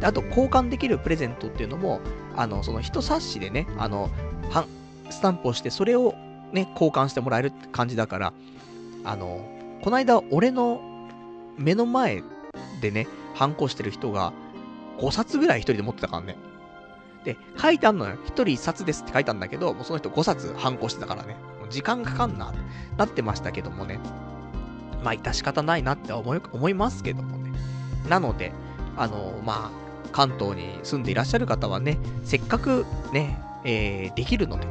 [0.00, 2.00] であと、交換できるプレゼントっていうのも、
[2.36, 4.10] あの、その人冊子でね、あの、
[4.50, 4.66] は
[5.10, 6.14] スタンプをして、それを
[6.52, 8.32] ね、交換してもらえるって感じだから、
[9.04, 9.46] あの、
[9.82, 10.80] この間、俺の
[11.56, 12.22] 目の前
[12.80, 14.32] でね、ハンコしてる人が、
[14.98, 16.36] 5冊ぐらい一人で持ってたからね。
[17.24, 18.16] で、書いてあんのよ。
[18.24, 21.36] 一人一冊ですって書いたんだけど、もうその人5冊反抗してたからね。
[21.60, 22.52] もう時間かかんな、
[22.96, 23.98] なってましたけどもね。
[25.02, 27.52] まあ、致し方ないなって思い、思いますけどもね。
[28.08, 28.52] なので、
[28.96, 29.82] あの、まあ、
[30.12, 34.66] 関東に住んでいらっしゃる方はね、せっかくね、えー、できるので、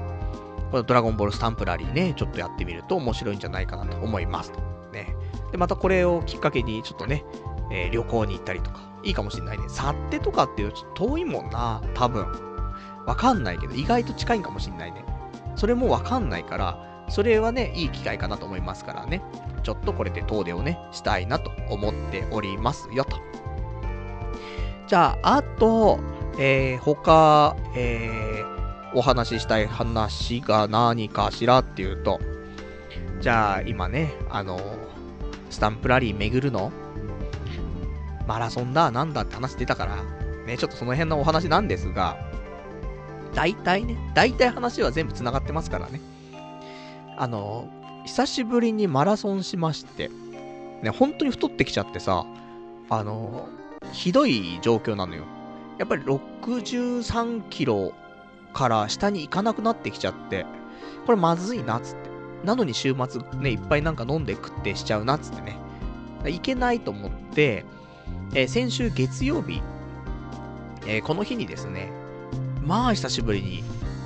[0.71, 4.53] このドラゴンボールスタンプラリーね、ちょっとやってみると面白いんじゃないかなと思います。
[4.93, 5.15] ね。
[5.51, 7.25] で、またこれをきっかけに、ちょっとね、
[7.72, 9.64] えー、旅行に行ったりとか、いいかもしんないね。
[9.69, 12.27] 去ってとかっていうちょっと遠いもんな、多分。
[13.07, 15.03] わかんないけど、意外と近いんかもしんないね。
[15.56, 19.23] それもわかんないから、それはね、いい機会かなと思いますからね。
[19.64, 23.18] ちょっとこれで遠出をね、したいなと思っておりますよと。
[24.88, 25.99] じゃあ、あと、
[26.38, 32.19] えー、他、えー、お話ししたい話が何かしらっていうと、
[33.19, 34.60] じゃあ、今ね、あの、
[35.49, 36.72] スタンプラリー巡るの？
[38.32, 39.98] マラソンだ、なんだって話出たから、
[40.45, 42.18] ね、ちょっとその辺のお話なんですが、
[43.36, 45.99] 大体ね、大体話は全部繋がってますからね。
[47.18, 47.68] あの、
[48.06, 50.10] 久しぶりにマラソンしまして、
[50.82, 52.26] ね、本当に太ってきちゃってさ、
[52.90, 53.49] あの、
[53.91, 55.26] ひどい状況なのよ。
[55.78, 57.94] やっぱり63キロ
[58.53, 60.45] から下に行かなくなってきちゃって、
[61.06, 62.10] これまずいなっつって。
[62.45, 65.58] なのに週末ね、いっぱいなんか飲んで食ってしちゃうなっつってね。
[66.26, 67.66] いけないと思って、
[68.34, 69.62] えー、先週月曜日、
[70.88, 71.91] えー、この日にですね、
[72.62, 73.64] まあ久しぶりに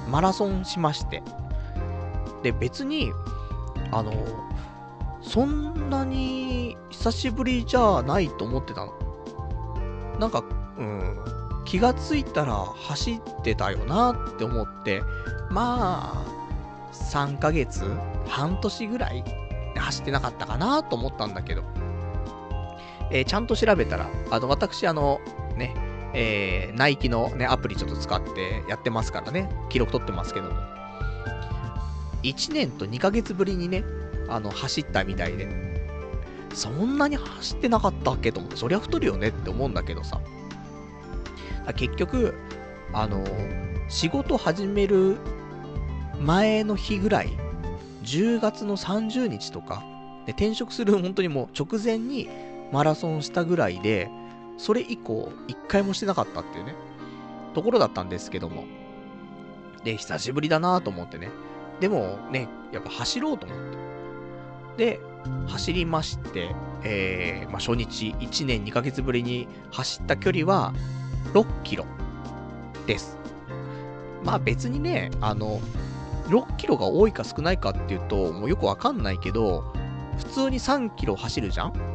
[0.09, 1.21] マラソンしまして。
[2.41, 3.11] で、別に、
[3.91, 4.13] あの、
[5.21, 8.93] そんなに久しぶりじゃないと思ってたの。
[10.19, 10.43] なんか、
[10.77, 11.17] うん、
[11.65, 15.01] 気がついたら走ってたよなって思って、
[15.49, 16.35] まあ、
[16.91, 17.83] 3ヶ月
[18.27, 19.23] 半年ぐらい
[19.75, 21.63] 走ってなかったかなと思ったんだけど、
[23.11, 25.21] えー、ちゃんと調べたら、あの、私、あの、
[25.57, 25.73] ね、
[26.13, 30.55] えー、ナイキのね、アプリちょっと使ってやってますからね、記録取ってますけども、
[32.23, 33.83] 1年と2ヶ月ぶりにね、
[34.27, 35.47] あの、走ったみたいで、
[36.53, 40.21] そんなに走ってなかったっけと思って、そりゃ太るよねって思うんだけどさ。
[41.75, 42.33] 結局、
[42.93, 43.23] あの、
[43.89, 45.17] 仕事始める
[46.19, 47.37] 前の日ぐらい、
[48.03, 49.83] 10月の30日とか、
[50.25, 52.29] で転職する本当にもう直前に
[52.71, 54.09] マラソンしたぐらいで、
[54.57, 56.75] それ以降、一回もしてなかったっていうね、
[57.53, 58.65] ところだったんですけども。
[59.83, 61.29] で、久しぶりだなと思ってね。
[61.79, 63.57] でもね、やっぱ走ろうと思っ
[64.77, 64.95] て。
[64.95, 64.99] で、
[65.47, 70.73] 走りまして、えー、まあ、初日、1年2ヶ月ぶりに走った距離は、
[71.33, 71.85] 6キロ
[72.87, 73.17] です。
[74.23, 75.59] まあ別にね、あの、
[76.27, 79.63] 6キロが多いか少ないかっていうと、もうよくわかんないけど、
[80.17, 81.94] 普通に3キロ走るじゃん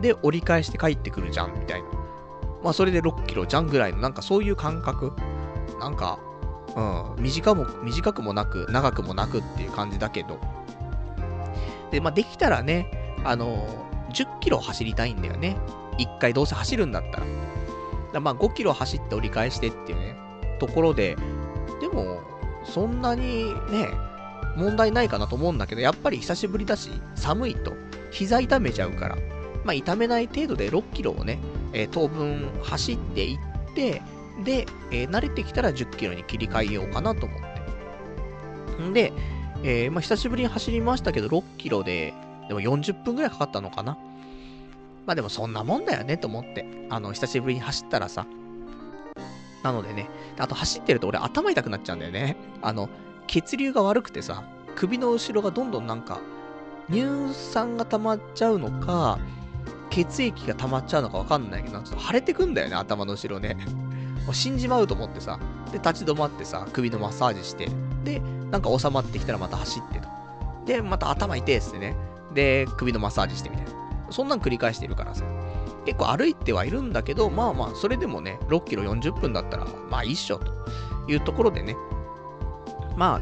[0.00, 1.88] で、折り返して帰ってくるじゃんみたいな。
[2.62, 5.12] まあそれで6キロじゃんぐらいの、なんかそういう感覚。
[5.80, 6.18] なんか、
[6.76, 10.38] うん、短も、短くもなく、長くもなくっていう感じだけど。
[11.90, 13.66] で、まあできたらね、あの
[14.12, 15.56] 10キロ走りたいんだよね。
[15.98, 17.26] 1回どうせ走るんだったら。
[18.12, 20.16] だまあ5キロ走って折り返してっていうね、
[20.58, 21.16] ところで、
[21.80, 22.20] でも、
[22.64, 23.90] そんなにね、
[24.56, 27.72] 問題ないかなと思うんだけど、やっぱり久しぶりだし、寒いと、
[28.10, 29.16] 膝痛めちゃうから、
[29.68, 31.38] まあ痛めない程度で6キロをね、
[31.74, 34.00] えー、当分走っていって、
[34.42, 37.40] で、えー、慣れてきたら10キロに切り替えようかなと思っ
[38.78, 38.82] て。
[38.82, 39.12] んで、
[39.62, 42.14] えー、まあ久しぶりに走りましたけど、6キロで、
[42.48, 43.98] でも40分くらいかかったのかな。
[45.04, 46.64] まあでもそんなもんだよねと思って。
[46.88, 48.26] あの、久しぶりに走ったらさ。
[49.62, 50.08] なのでね、
[50.38, 52.38] あと走ってると俺頭痛くなっちゃうんだよね。
[52.62, 52.88] あの、
[53.26, 54.44] 血流が悪くてさ、
[54.76, 56.22] 首の後ろがどんどんなんか、
[56.90, 59.18] 乳酸が溜まっちゃうのか、
[59.90, 63.56] 血液が溜まっちゃうのかわかんないけど、ちょっと腫れてくんだよね、頭の後ろね。
[64.26, 65.38] もう死んじまうと思ってさ、
[65.72, 67.68] で、立ち止まってさ、首のマッサージして、
[68.04, 68.20] で、
[68.50, 70.08] なんか収まってきたらまた走ってと。
[70.66, 71.96] で、また頭痛いっすね。
[72.34, 73.72] で、首のマッサージしてみたいな。
[74.10, 75.24] そんなん繰り返してるからさ。
[75.84, 80.52] 結構歩いてはいるんだけど、まあまあ、それでもね、6キロ40分だったら、まあいいっしょ、と
[81.08, 81.76] いうところでね。
[82.96, 83.18] まあ、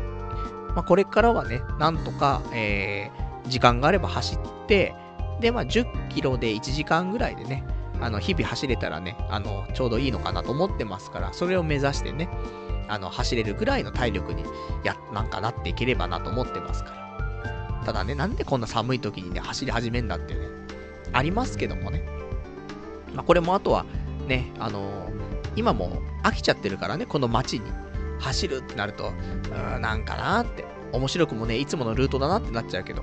[0.75, 4.95] まあこれからはね、なんとか、えー、時間があれば走って、
[5.41, 7.65] で、まあ10キロで1時間ぐらいでね、
[8.01, 12.29] あの、日々走れたらね、あの、ちょうどいいのかなと思ってますから、それを目指してね、
[12.89, 14.45] あの、走れるぐらいの体力に、
[14.85, 17.83] や、なんかなっていければなと思ってますから。
[17.85, 20.41] ただね、なんでこんな寒い時にね、走り始めんだってね、
[21.13, 22.05] ありますけどもね。
[23.15, 23.87] まあ、これもあとは、
[24.27, 25.13] ね、あのー、
[25.57, 27.71] 今も飽きちゃってるからね、この街に
[28.19, 33.03] 走るってなると、うーん、なんかなって、面白くもね、いつものルートだなってなっちゃうけど、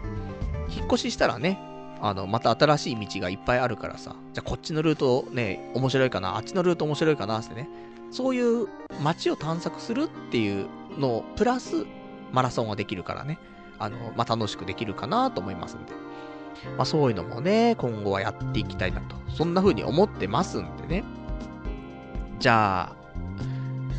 [0.69, 1.59] 引っ越ししたらね、
[2.05, 7.69] あの、また新しい道がいっぱいあるからさ、じゃあこっちのルートね、面白いかな、あっちのルート面白いかなってね、
[8.11, 8.67] そういう
[9.01, 10.67] 街を探索するっていう
[10.99, 11.85] のをプラス、
[12.33, 13.39] マラソンができるからね、
[13.79, 15.93] あの、まあ、楽しくできるかなと思いますんで。
[16.77, 19.15] まあそういうのもね、今後はやっていきたいなと。
[19.29, 21.05] そんな風に思ってますんでね。
[22.39, 22.95] じゃあ、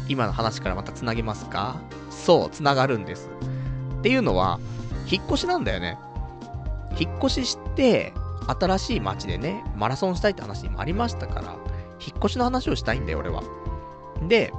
[0.08, 3.30] 今の話からまた繋げますかそう、繋がるんです。
[3.98, 4.60] っていうのは、
[5.10, 5.98] 引っ越しなんだよね。
[6.98, 8.12] 引っ越しして、
[8.46, 11.56] 新しい街でね、マラソンしたいって話にもありましたから、
[12.00, 13.42] 引っ越しの話をしたいんだよ、俺は。
[14.28, 14.52] で、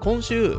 [0.00, 0.58] 今週、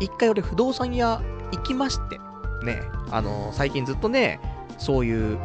[0.00, 1.22] 一回俺不動産屋
[1.52, 2.18] 行きまして、
[2.64, 2.80] ね、
[3.10, 4.40] あの最近ずっとね、
[4.78, 5.38] そういう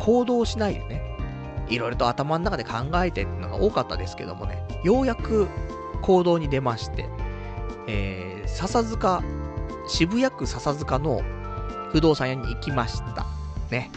[0.00, 1.16] 行動しないでね、
[1.68, 2.72] いろいろと頭の中で考
[3.04, 5.46] えてってのが多かったですけどもね、ようやく
[6.00, 7.08] 行動に出まして、
[7.86, 9.22] えー、笹塚、
[9.86, 11.22] 渋谷区笹塚の
[11.92, 13.26] 不動産屋に行きました。
[13.70, 13.90] ね。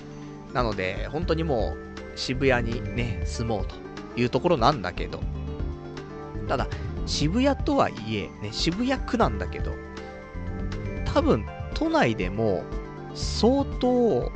[0.54, 3.76] なので、本当にもう渋谷にね、住もうと
[4.20, 5.22] いうところなんだけど、
[6.48, 6.68] ただ、
[7.06, 9.72] 渋谷とはいえ、ね、渋谷区なんだけど、
[11.14, 12.64] 多分、都内でも
[13.14, 14.32] 相当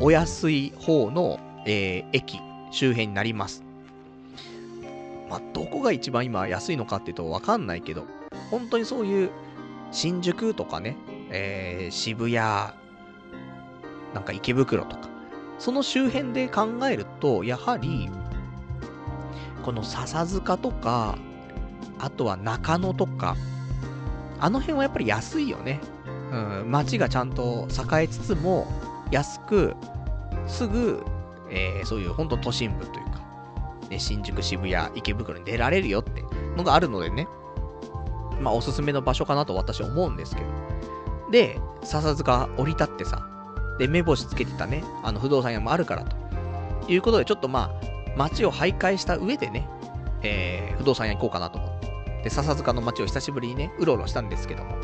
[0.00, 3.64] お安い方の、えー、駅周辺になります。
[5.28, 8.04] まあ、どこが一番今安いのかっていうとわかんないけど、
[8.50, 9.30] 本当にそういう
[9.90, 10.96] 新宿とかね、
[11.30, 12.72] えー、渋谷、
[14.16, 15.10] なんか池袋とか、
[15.58, 18.08] その周辺で考えると、やはり、
[19.62, 21.18] この笹塚とか、
[21.98, 23.36] あとは中野とか、
[24.40, 25.80] あの辺はやっぱり安いよね。
[26.32, 28.66] うん、街がちゃんと栄えつつも、
[29.10, 29.76] 安く、
[30.46, 31.04] すぐ、
[31.50, 33.20] えー、そういう本当都心部というか、
[33.90, 36.24] ね、新宿、渋谷、池袋に出られるよって
[36.56, 37.28] のがあるのでね、
[38.40, 41.30] まあおすすめの場所かなと私は思うんですけど。
[41.30, 43.35] で、笹塚降り立ってさ、
[43.78, 46.16] で、目星つけてたね、あの不動産屋もあるからと。
[46.88, 47.86] いうことで、ちょっとまあ、
[48.16, 49.68] 街を徘徊した上でね、
[50.22, 52.22] えー、不動産屋行こうかなと思って。
[52.24, 54.76] で、笹塚の街を久しぶりにね、うろうろしたんですけども。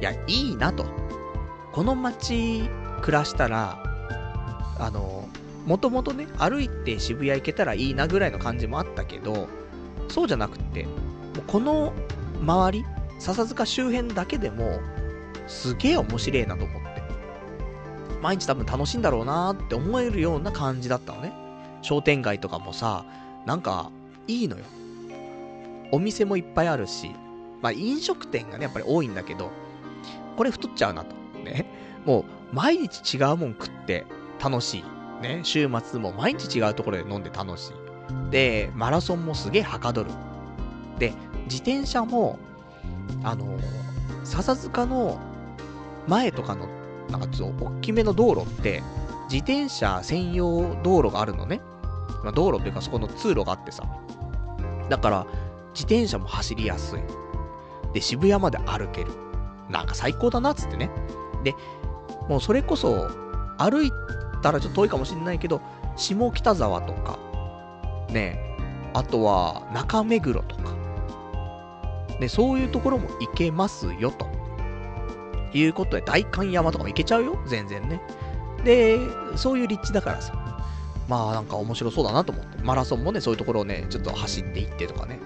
[0.00, 0.84] いや、いいなと。
[1.72, 2.68] この街、
[3.00, 3.82] 暮らしたら、
[4.78, 5.28] あの、
[5.66, 9.48] もともとね、歩いて渋谷行けたらいいなぐらいの感じもあったけど、
[10.08, 10.86] そうじゃなくて、
[11.46, 11.92] この
[12.40, 12.84] 周り、
[13.18, 14.80] 笹塚周辺だけでも、
[15.46, 16.83] すげえ面白いなと思って。
[18.24, 21.34] 毎日多分楽しいんだろうなーって思えるような感じだったのね。
[21.82, 23.04] 商店街とかもさ、
[23.44, 23.90] なんか、
[24.26, 24.64] いいのよ。
[25.92, 27.10] お店もいっぱいあるし、
[27.60, 29.50] まあ飲食店がね、やっぱり多いんだけど、
[30.38, 31.14] これ太っちゃうなと。
[31.44, 31.66] ね。
[32.06, 32.24] もう、
[32.54, 34.06] 毎日違うもん食って
[34.42, 34.84] 楽しい。
[35.22, 35.40] ね。
[35.42, 38.30] 週末も毎日違うところで飲んで楽しい。
[38.30, 40.10] で、マラソンもすげえはかどる。
[40.98, 41.12] で、
[41.44, 42.38] 自転車も、
[43.22, 43.58] あの、
[44.24, 45.18] 笹塚の
[46.08, 46.68] 前とかの、
[47.10, 48.82] なんかちょっと大きめの道路って、
[49.30, 51.60] 自転車専用道路があるのね。
[52.22, 53.84] まあ、道路っていうかそこの通路があってさ。
[54.88, 55.26] だから、
[55.74, 57.00] 自転車も走りやすい。
[57.92, 59.10] で、渋谷まで歩ける。
[59.68, 60.90] なんか最高だなっつってね。
[61.42, 61.54] で、
[62.28, 63.08] もうそれこそ、
[63.58, 63.92] 歩い
[64.42, 65.60] たらちょっと遠いかもしれないけど、
[65.96, 67.18] 下北沢とか、
[68.10, 68.38] ね、
[68.94, 70.74] あとは中目黒とか、
[72.20, 74.26] ね、そういうところも行けますよ、と
[75.54, 78.00] いうことで、代官山とかも行けちゃうよ、全然ね。
[78.64, 78.98] で、
[79.36, 80.34] そういう立地だからさ、
[81.08, 85.18] まあなんか面白そうだなと思って、マラソンもね、そういうところをね、ちょっと走っていってとかね、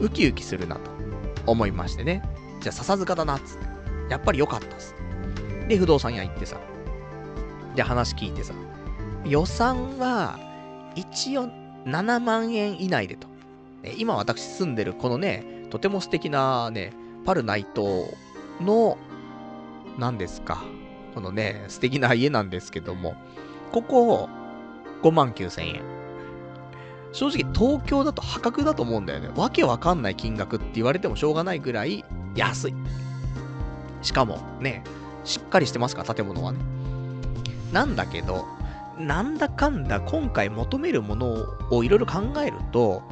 [0.00, 0.90] うん、ウキウキするなと
[1.46, 2.22] 思いましてね。
[2.60, 3.72] じゃあ笹塚だなっつって。
[4.08, 4.94] やっぱり良かったっす。
[5.68, 6.58] で、不動産屋行ってさ。
[7.74, 8.52] で、話聞いてさ。
[9.24, 10.38] 予算は、
[10.94, 11.48] 一応
[11.86, 13.26] 7万円以内でと。
[13.96, 16.92] 今私住んでるこのね、とても素敵なね、
[17.24, 18.06] パルナイト
[18.60, 18.98] の、
[19.98, 20.62] 何ですか。
[21.14, 23.14] このね、素敵な家なんですけども、
[23.72, 24.28] ここ、
[25.02, 25.82] 5万9千円。
[27.12, 29.30] 正直東京だと破格だと思うんだよね。
[29.36, 32.04] わけわかんない金額って言われてもしょうがないぐらい
[32.34, 32.74] 安い。
[34.00, 34.82] しかもね、
[35.24, 36.58] しっかりしてますか、建物はね。
[37.72, 38.46] なんだけど、
[38.98, 43.02] なんだかんだ今回求めるものをいろいろ考えると、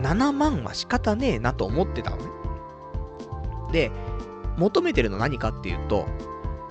[0.00, 2.22] 7万は仕方ねえなと思ってたのね。
[3.72, 3.90] で、
[4.56, 6.06] 求めてるの何かっていうと、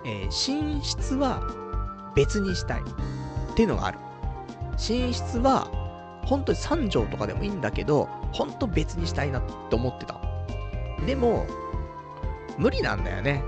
[0.05, 1.41] えー、寝室は
[2.15, 3.99] 別にしたいっていうのがある。
[4.73, 5.69] 寝室は
[6.25, 10.19] 本当に3畳とかでもいいんだけど、本当別にしたいなって思ってた。
[11.05, 11.45] でも、
[12.57, 13.43] 無理なんだよね。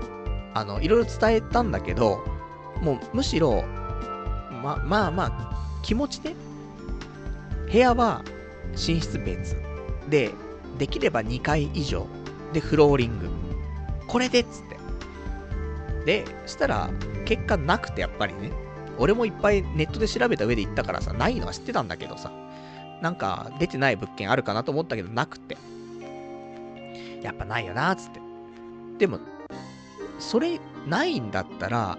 [0.54, 2.24] あの、いろいろ伝えたんだけど、
[2.82, 3.64] もうむしろ、
[4.62, 6.34] ま、まあまあ、気持ちで、
[7.70, 8.22] 部屋は
[8.72, 9.56] 寝室別。
[10.08, 10.32] で、
[10.78, 12.06] できれば2階以上。
[12.52, 13.37] で、フローリング。
[14.08, 14.76] これでっつって。
[16.04, 16.90] で、したら、
[17.24, 18.50] 結果なくてやっぱりね。
[18.98, 22.32] 俺もいっぱいネットで調べた上で行ったからさ、ないのは知ってたんだけどさ。
[23.02, 25.56] なんか出てない物件あるかなと思ったけどなくて。
[27.22, 28.20] やっぱないよな、つって。
[28.98, 29.20] でも、
[30.18, 31.98] それないんだったら、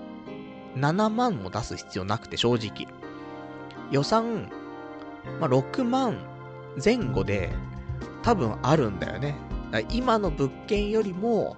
[0.75, 2.87] 7万も出す必要なくて、正直。
[3.91, 4.51] 予算、
[5.39, 6.17] まあ、6万
[6.83, 7.49] 前後で
[8.21, 9.35] 多分あるんだよね。
[9.89, 11.55] 今の物件よりも、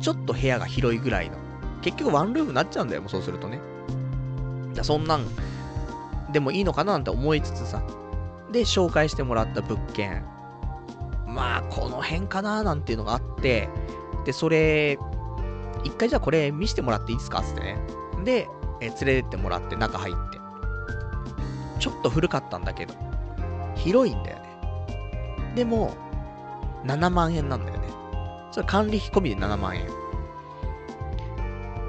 [0.00, 1.36] ちょっと部屋が広いぐらいの。
[1.82, 3.60] 結局ワンルームになっちゃうんだよ、もうそうするとね。
[4.74, 5.26] だそんなん、
[6.32, 7.82] でもいいのかななんて思いつつさ。
[8.52, 10.24] で、紹介してもらった物件。
[11.26, 13.68] まあ、この辺かななんていうのがあって、
[14.24, 14.98] で、それ、
[15.84, 17.42] 一回じゃあこれ見せてもらっていいですか？
[17.42, 17.78] つってね。
[18.24, 18.48] で、
[18.80, 20.38] え連れてってもらって中入って。
[21.78, 22.94] ちょっと古かったんだけど、
[23.76, 25.52] 広いんだよね。
[25.54, 25.94] でも、
[26.86, 27.88] 7万円なんだよね。
[28.50, 29.86] それ管理費込みで7万円。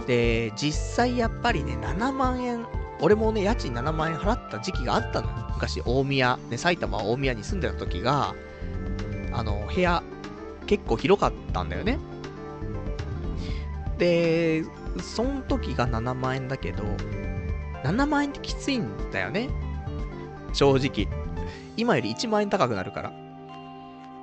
[0.06, 2.66] で、実際やっぱりね、7万円、
[3.02, 5.30] 俺もね、家賃7万円払った時期があったの。
[5.54, 8.34] 昔、大宮、ね、埼玉大宮に住んでた時が、
[9.34, 10.02] あの、部屋、
[10.66, 12.00] 結構広かったんだよね。
[13.98, 14.64] で、
[15.02, 16.84] その時が7万円だけど、
[17.84, 19.50] 7万円ってきついんだよね。
[20.54, 21.08] 正直。
[21.76, 23.27] 今より1万円高くなるから。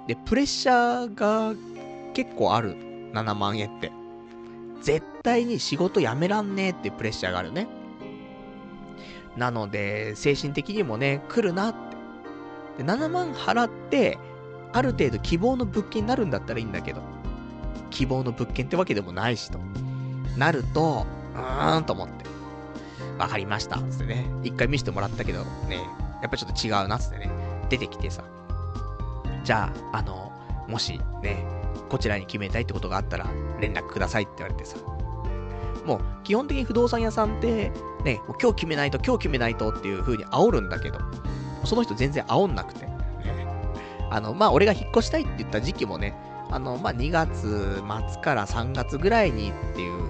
[0.07, 1.55] で、プレッシャーが
[2.13, 2.77] 結構ある。
[3.13, 3.93] 7万円って。
[4.83, 7.69] 絶対に仕事辞めらんねえっていうプレッシャーがあるね。
[9.37, 11.73] なので、精神的にもね、来るなっ
[12.77, 12.83] て。
[12.83, 14.19] で、7万払って、
[14.73, 17.01] ある程度希望の物件になるんだったらいいんだけど、
[17.91, 19.59] 希望の物件ってわけでもないしと。
[20.37, 22.25] なると、うーんと思って。
[23.19, 23.79] わかりました。
[23.79, 24.27] つってね。
[24.43, 25.77] 一回見せてもらったけど、ね、
[26.21, 27.31] やっぱちょっと違うな、つってね。
[27.71, 28.25] 出てきてさ。
[29.45, 30.33] じゃあ、あの、
[30.67, 31.45] もしね、
[31.91, 33.27] こちらに決めたいってことがあったら、
[33.61, 34.77] 連絡くださいって言われてさ。
[35.85, 37.71] もう、基本的に不動産屋さんって、
[38.05, 40.99] ね、もう今日決めないと、今日決めないとっていう風に煽るんだけど、
[41.65, 42.89] その人全然煽んなくて。
[44.11, 46.15] あの、まあ、俺が引っ越したいって言った時期もね、
[46.51, 50.05] あの、まあ、2月末から3月ぐらいにっていう、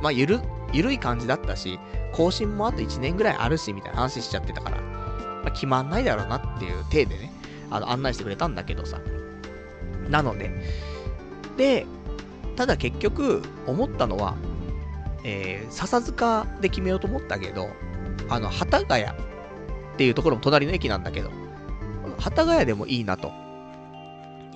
[0.00, 0.40] まあ、ゆる、
[0.72, 1.78] ゆるい感じだったし、
[2.12, 7.32] 更新もあと1年ぐらいあるし、みたいな話しちゃってたから、まあ、決まんないだろうなっていう体でね、
[7.70, 9.00] あの、案内してくれたんだけどさ。
[10.08, 10.50] なので、
[11.56, 11.86] で、
[12.56, 14.36] ただ結局、思ったのは、
[15.24, 17.68] えー、笹塚で決めようと思ったけど、
[18.28, 19.08] あの、幡ヶ谷っ
[19.96, 21.30] ていうところも隣の駅なんだけど、
[22.18, 23.32] 幡ヶ谷でもいいなと、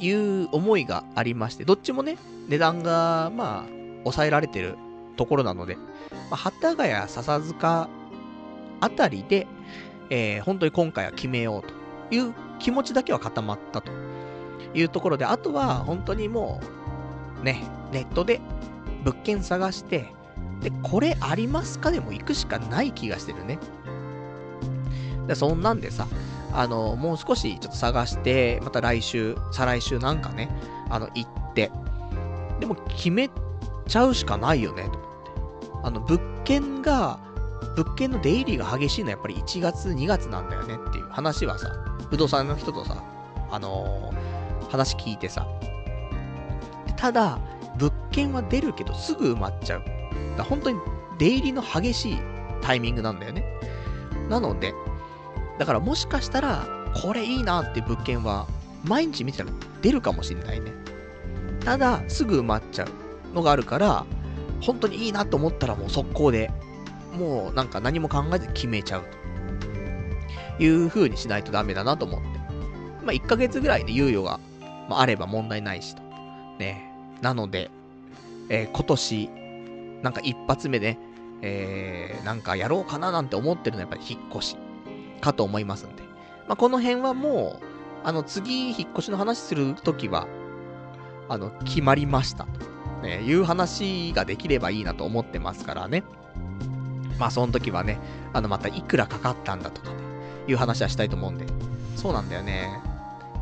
[0.02, 2.18] いう思いがありまして、どっちもね、
[2.48, 3.64] 値段が、まあ、
[4.00, 4.76] 抑えられてる
[5.16, 5.76] ところなので、
[6.30, 7.88] まあ、幡ヶ谷、笹塚
[8.80, 9.46] あたりで、
[10.10, 13.90] えー、本当に今回は決めようという気持ちだけは固まったと
[14.72, 16.60] いうところで、あとは本当にも
[17.40, 18.40] う、ね、ネットで
[19.04, 20.06] 物件探して、
[20.62, 23.58] で、これありますかでも行くしかない気がしてるね。
[25.26, 26.06] で、そんなんでさ、
[26.54, 30.48] あの、もう少しちょっと探して、また来週、再来週なんかね、
[30.88, 31.70] あの、行って、
[32.60, 33.28] でも決め
[33.88, 35.02] ちゃうしかないよね、と思って。
[35.84, 37.18] あの、物件が、
[37.76, 41.72] 物件の出入りが激しいのはやっぱり1月、2月なんだよねっていう話はさ、
[42.12, 43.02] 不動産の人とさ、
[43.50, 45.48] あのー、話聞いてさ、
[46.94, 47.38] ただ、
[47.78, 49.84] 物件は出るけどすぐ埋まっちゃう。
[50.36, 50.78] だ本当に
[51.18, 52.18] 出入りの激しい
[52.60, 53.42] タイミングなんだよね。
[54.28, 54.74] なので、
[55.58, 56.66] だからもしかしたら、
[57.02, 58.46] これいいなって物件は、
[58.84, 60.70] 毎日見てたら出るかもしれないね。
[61.64, 64.04] ただ、すぐ埋まっちゃうのがあるから、
[64.60, 66.50] 本当にいいなと思ったらもう速攻で、
[67.14, 69.21] もうなんか何も考えず決めちゃうと
[70.58, 72.26] いう風にしないとダメだなと思って。
[73.04, 74.38] まあ、1ヶ月ぐらいで猶予が、
[74.88, 76.02] まあ、あれば問題ないしと。
[76.58, 76.92] ね。
[77.20, 77.70] なので、
[78.48, 79.30] えー、今年、
[80.02, 80.98] なんか一発目で、
[81.42, 84.56] えー、なんかやろうかななんて思ってるのはやっぱり引っ越し
[85.20, 86.02] かと思いますんで。
[86.48, 87.66] まあ、この辺はもう、
[88.04, 90.26] あの、次、引っ越しの話するときは、
[91.28, 96.04] あの、決まりましたと、ね、いう話ができればいいなと思ってますからね。
[97.18, 97.98] まあ、その時はね、
[98.32, 99.96] あの、またいくらかかったんだとかね、
[100.46, 101.46] いう話はしたいと思うんで。
[101.96, 102.80] そうなんだよね。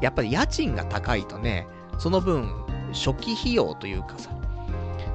[0.01, 1.67] やっぱり家賃が高いとね、
[1.99, 2.51] その分、
[2.93, 4.31] 初期費用というかさ、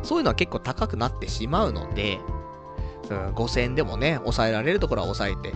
[0.03, 2.19] そういうのは結構高くなってしまうので、
[3.09, 5.55] うん、5000円でもね、抑えられるところは抑えて、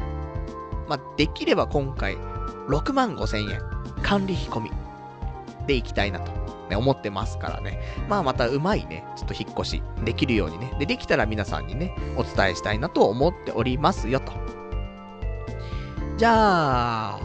[0.87, 2.17] まあ、できれば今回、
[2.67, 3.61] 6万5000円、
[4.01, 4.71] 管理費込み
[5.67, 6.31] でいきたいなと、
[6.69, 7.79] ね、思ってますからね。
[8.07, 10.75] まあまたうまいね、ちょっと引っ越しできるようにね。
[10.79, 14.58] で、できたら皆さんにね、お伝えしたいなと思っておりますよと。
[16.19, 17.19] じゃあ、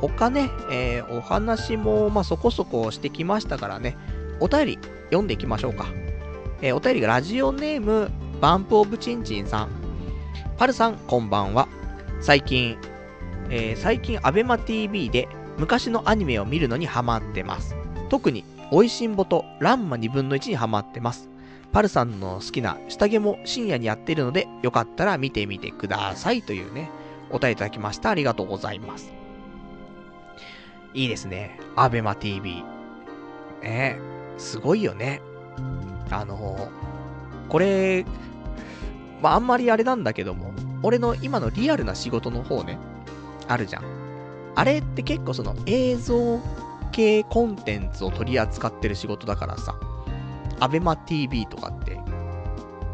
[0.00, 3.96] 他ね、えー、お話も、まあ、そこそこしてきましたからね、
[4.38, 5.88] お便り読んでいきましょうか。
[6.62, 8.08] えー、お便りがラジオネーム、
[8.40, 9.68] バンプオブチンチンさん。
[10.56, 11.66] パルさん、こんばんは。
[12.20, 12.78] 最近、
[13.48, 15.26] えー、最近アベマ TV で
[15.58, 17.74] 昔のアニメを見るのにハマってます。
[18.10, 21.28] 特に、おいしんぼとランマ2分の1にハマってます。
[21.72, 26.92] パルさんの好きな下着も深夜にやってるので、よかったら見てみてくださいというね、
[27.30, 28.10] お答えいただきました。
[28.10, 29.12] ありがとうございます。
[30.92, 31.60] いいですね。
[31.76, 32.64] アベマ TV。
[33.62, 33.98] ね
[34.36, 35.22] すごいよね。
[36.10, 36.68] あの
[37.48, 38.04] これ、
[39.22, 40.52] まあ、あんまりあれなんだけども、
[40.82, 42.78] 俺の今のリアルな仕事の方ね、
[43.48, 43.84] あるじゃん。
[44.56, 46.40] あれって結構その映像
[46.90, 49.78] 系コンテンツを取り扱ってる仕事だからさ、
[50.58, 51.99] アベマ TV とかって、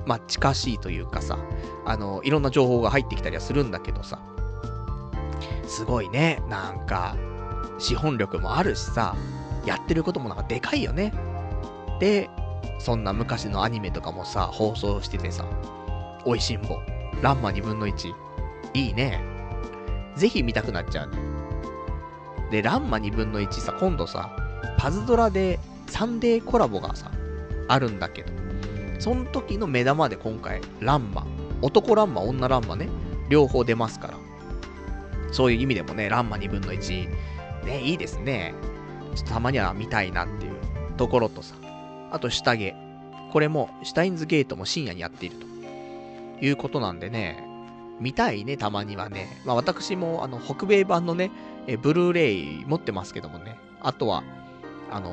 [0.06, 1.38] まあ、近しいというかさ、
[1.84, 4.20] あの、いろんな情報が入ってきたりはするんだけどさ、
[5.66, 7.16] すごいね、なんか、
[7.78, 9.16] 資本力もあるしさ、
[9.66, 11.12] やってることもなんかでかいよね。
[11.98, 12.30] で、
[12.78, 15.44] そんな昔のアニメとかもさ、放送しててさ、
[16.24, 16.78] おいしんぼ、
[17.20, 18.12] ランマ2分の1、
[18.74, 19.20] いいね。
[20.14, 21.18] ぜひ見たくなっちゃうね。
[22.50, 24.30] で、ランマ2分の1さ、今度さ、
[24.78, 25.58] パズドラで
[25.88, 27.10] サンデーコラボがさ、
[27.68, 28.32] あるんだけど、
[28.98, 31.26] その時の目玉で今回、ランマ、
[31.62, 32.88] 男ランマ、女ランマね、
[33.28, 34.14] 両方出ますから。
[35.32, 37.08] そういう意味でもね、ランマ2分の1、
[37.64, 38.54] ね、いいですね。
[39.14, 40.52] ちょっとたまには見たいなっていう
[40.96, 41.54] ところとさ、
[42.10, 42.74] あと下着。
[43.32, 47.44] これも、シュタインズゲートも深夜にやっているということなんでね、
[48.00, 49.40] 見たいね、たまにはね。
[49.44, 51.30] まあ私も、あの、北米版のね、
[51.66, 53.58] えブルーレイ持ってますけどもね。
[53.80, 54.22] あとは、
[54.90, 55.12] あの、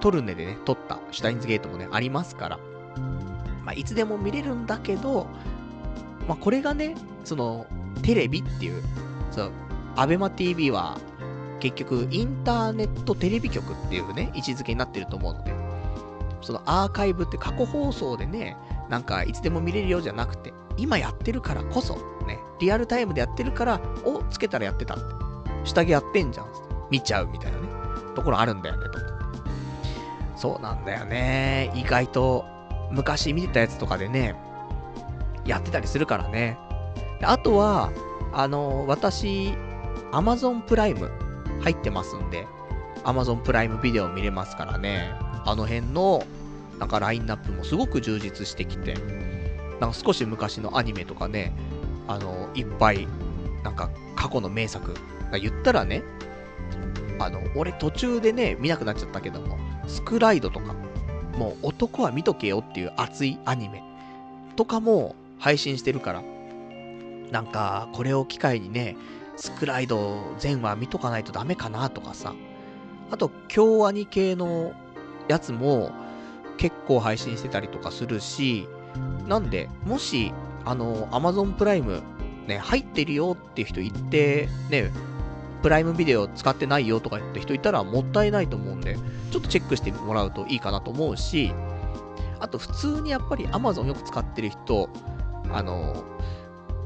[0.00, 2.58] トルネでね、撮ったシュタインズゲートもね、ありますから。
[3.70, 5.28] まあ、いつでも見れるんだけど、
[6.26, 7.66] まあ、これがね、その、
[8.02, 8.82] テレビっていう、
[9.30, 9.52] そう、
[9.94, 10.98] アベマ TV は、
[11.60, 15.54] 結局、インターネットテレビ局っていうね、位置づけになってると思うので、
[16.42, 18.56] そのアーカイブって過去放送でね、
[18.88, 21.94] なんかいつでも見れるようじゃなくて、今やってるからこそ、
[22.26, 25.04] ね、リアルタイムでやってるから、をつけたらやってたって。
[25.62, 26.46] 下着やってんじゃん。
[26.90, 27.68] 見ちゃうみたいなね、
[28.16, 28.98] ところあるんだよね、と。
[30.34, 31.70] そうなんだよね。
[31.76, 32.59] 意外と、
[32.90, 34.34] 昔見てたやつとかでね、
[35.44, 36.58] やってたりするからね。
[37.22, 37.90] あとは、
[38.32, 39.54] あの、私、
[40.12, 41.10] Amazon プライム
[41.60, 42.46] 入ってますんで、
[43.04, 45.12] Amazon プライムビデオ見れますからね。
[45.44, 46.22] あの辺の、
[46.78, 48.94] なんかラインナップもすごく充実してきて、
[49.80, 51.54] なんか少し昔のアニメとかね、
[52.08, 53.06] あの、いっぱい、
[53.62, 54.94] なんか過去の名作
[55.38, 56.02] 言ったらね、
[57.18, 60.74] あの、俺途中でね、見なくなっちゃったけども、スクライドとか、
[61.40, 63.82] もう男は見とけよっていう熱いアニメ
[64.56, 66.22] とかも配信してるから、
[67.30, 68.94] なんか、これを機会にね、
[69.36, 72.34] スクライド全話見とかないとダメかなとかさ、
[73.10, 74.74] あと、京アニ系の
[75.28, 75.92] やつも
[76.58, 78.68] 結構配信してたりとかするし、
[79.26, 80.34] なんで、もし、
[80.66, 82.02] あの、Amazon プライム、
[82.48, 84.90] ね、入ってるよっていう人言って、ね、
[85.62, 88.96] プライムビデオ使ってないよとか言って人いたらもったいないと思うんで、
[89.30, 91.52] ちょっとチェックしてもらうといいかなと思うし、
[92.40, 94.88] あと普通にやっぱり Amazon よく使ってる人、
[95.50, 96.04] あの、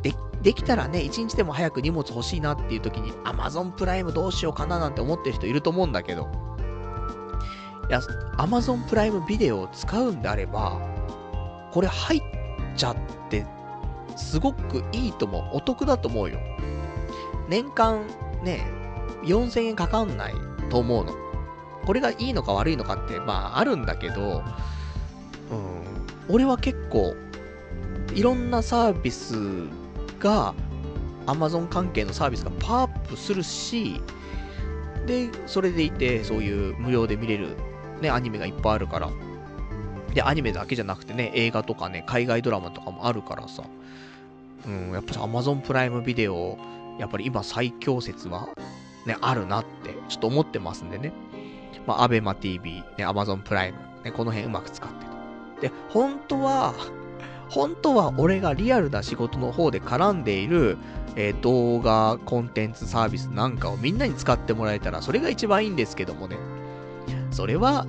[0.02, 6.28] で、できたらね、一日でも早く荷物欲しいなっていう時に Amazon プライムどうしようかななんて思ってる人いると思うんだけど、
[7.88, 8.00] いや、
[8.38, 10.80] Amazon プライムビデオを使うんであれば、
[11.72, 12.22] これ入っ
[12.76, 12.96] ちゃっ
[13.30, 13.46] て、
[14.16, 15.56] すごくいいと思う。
[15.56, 16.38] お得だと思うよ。
[17.48, 18.04] 年間
[18.44, 18.66] ね、
[19.24, 20.34] 4000円かかんない
[20.70, 21.12] と思うの。
[21.84, 24.42] これがいいのか悪いのかって、まああるんだけど、
[25.50, 27.14] うん、俺は結構、
[28.14, 29.34] いろんなサービス
[30.18, 30.54] が、
[31.26, 34.00] Amazon 関係のサービスがパワーアップするし、
[35.06, 37.56] で、それでいて、そういう無料で見れる
[38.00, 39.10] ね、アニメがいっぱいあるから。
[40.12, 43.64] で、アニメだけじゃなくてね、映画とかね、海外ドラマとかもあるからさ。
[44.66, 46.56] うん、やっぱり Amazon プライムビデオ、
[46.98, 48.48] やっぱり今最強説は、
[49.06, 51.12] ね、あるなって、ちょっと思ってますんでね。
[51.86, 55.70] まあ、アベマ TV、ね、Amazon プライム、ね、この辺うまく使ってる。
[55.70, 56.74] で、本当は、
[57.50, 60.78] 本当は俺がリアルな仕事の方で絡んでいる、
[61.16, 66.36] えー、動画、コンテンツサービスなんかをみんなに使ってもらえたら、それが一番いいんですけどもね。
[67.30, 67.86] それは、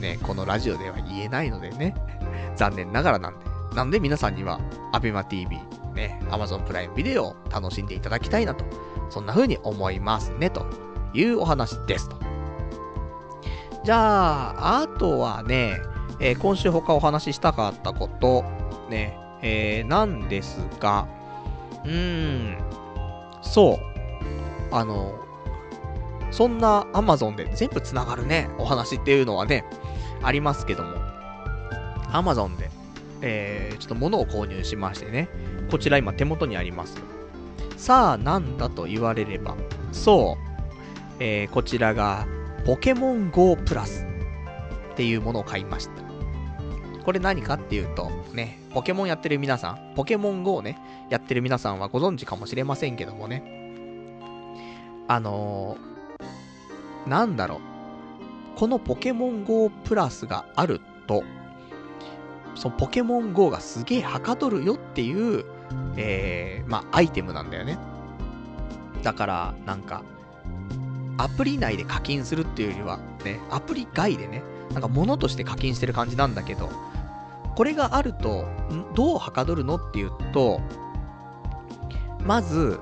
[0.00, 1.94] ね、このラジオでは言えないのでね、
[2.56, 3.48] 残念ながらなんで。
[3.74, 4.60] なんで皆さんには、
[4.92, 5.58] ABEMATV、
[5.98, 8.64] ね、Amazon プライムビデオを楽しんでいただきたいなと、
[9.10, 10.64] そんな風に思いますね、と
[11.12, 12.16] いうお話ですと。
[13.84, 15.80] じゃあ、あとはね、
[16.20, 18.44] えー、今週他お話ししたかったこと、
[18.88, 21.06] ね、えー、なんですが、
[21.84, 22.58] うーん、
[23.42, 25.18] そう、あの、
[26.30, 29.64] そんな Amazon で全部繋がるね、お話っていうのはね、
[30.22, 30.96] ありますけども、
[32.12, 32.70] Amazon で、
[33.22, 35.28] えー、ちょっと物を購入しましてね、
[35.70, 36.96] こちら今手元にあります。
[37.76, 39.56] さあ、なんだと言われれば、
[39.92, 40.48] そう、
[41.20, 42.26] えー、こちらが、
[42.66, 44.04] ポケモン GO プラス
[44.92, 45.92] っていうものを買いました。
[47.04, 50.78] これ何かっていうと、ね、ポケモンやってる皆さん、ポケモン GO ね、
[51.08, 53.42] やってる皆さんはご存知かもしれませんけどもね、
[55.08, 55.78] あの
[57.06, 58.58] なんだろう。
[58.58, 61.22] このポケモン GO プラスがあると、
[62.54, 65.44] そのポケモン GO がすげえはかどるよっていう、
[65.96, 67.78] えー、まあ、アイテムなんだよね。
[69.02, 70.02] だから、なんか、
[71.18, 74.42] アプリ内で課金するっていうよりは、ね、アプリ外でね、
[74.72, 76.70] なんか物として課金してる感じなんだけど、
[77.56, 78.46] これがあると、
[78.94, 80.60] どうはかどるのっていうと、
[82.24, 82.78] まず、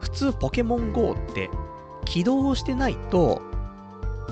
[0.00, 1.50] 普通ポケモン GO って
[2.04, 3.42] 起動してないと、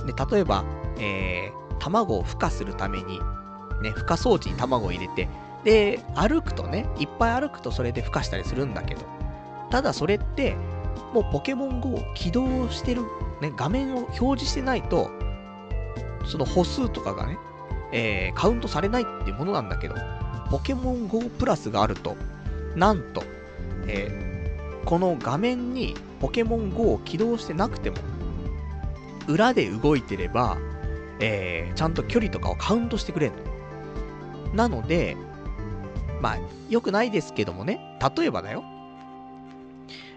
[0.06, 0.64] ね、例えば、
[0.98, 3.18] えー、卵を孵化するために、
[3.82, 5.28] ね、孵化装置に卵を入れて、
[5.64, 9.02] で、歩くとね、いっぱい歩くとそれで孵化したりするんだけど、
[9.70, 10.56] ただそれって、
[11.12, 13.02] もうポケモン GO を起動してる、
[13.40, 15.10] ね、画面を表示してないと、
[16.26, 17.38] その歩数とかがね、
[17.92, 19.94] えー、カウントされないっていうものなんだけど、
[20.50, 22.16] ポケモン GO プラスがあると、
[22.76, 23.22] なんと、
[23.86, 24.34] えー
[24.84, 27.96] この画面にポケモン GO を起動してなくても、
[29.26, 30.58] 裏で動いてれば、
[31.20, 33.32] えー、ちゃんと距離とかをカウントしてくれる
[34.48, 34.54] の。
[34.54, 35.16] なので、
[36.24, 36.38] まあ、
[36.70, 38.64] 良くないですけどもね、例えばだよ。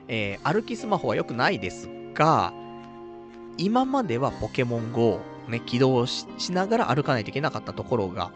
[0.07, 2.53] えー、歩きスマホは良くないですが、
[3.57, 8.31] 今まではポケモン GO をね、起動しながら歩かないといけなかったところが、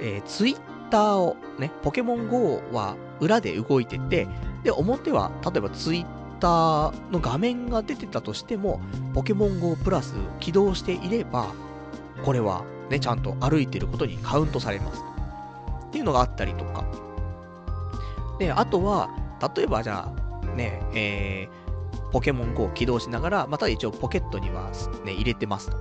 [0.00, 0.58] えー、ツイッ
[0.90, 4.28] ターをね、ポケモン GO は裏で動いてて、
[4.62, 6.06] で、表は、例えばツイッ
[6.38, 8.80] ターの画面が出てたとしても、
[9.12, 11.52] ポケモン GO プラス起動していれば、
[12.24, 15.11] これはね、ちゃんと歩いてることにカウントされます。
[15.92, 16.86] っていうのがあったりとか。
[18.38, 19.10] で、あとは、
[19.54, 24.70] 例えばじゃあ、ね、えー、ポケモン GO を起動しながら、また一応ポケットには
[25.04, 25.76] ね、入れてますと。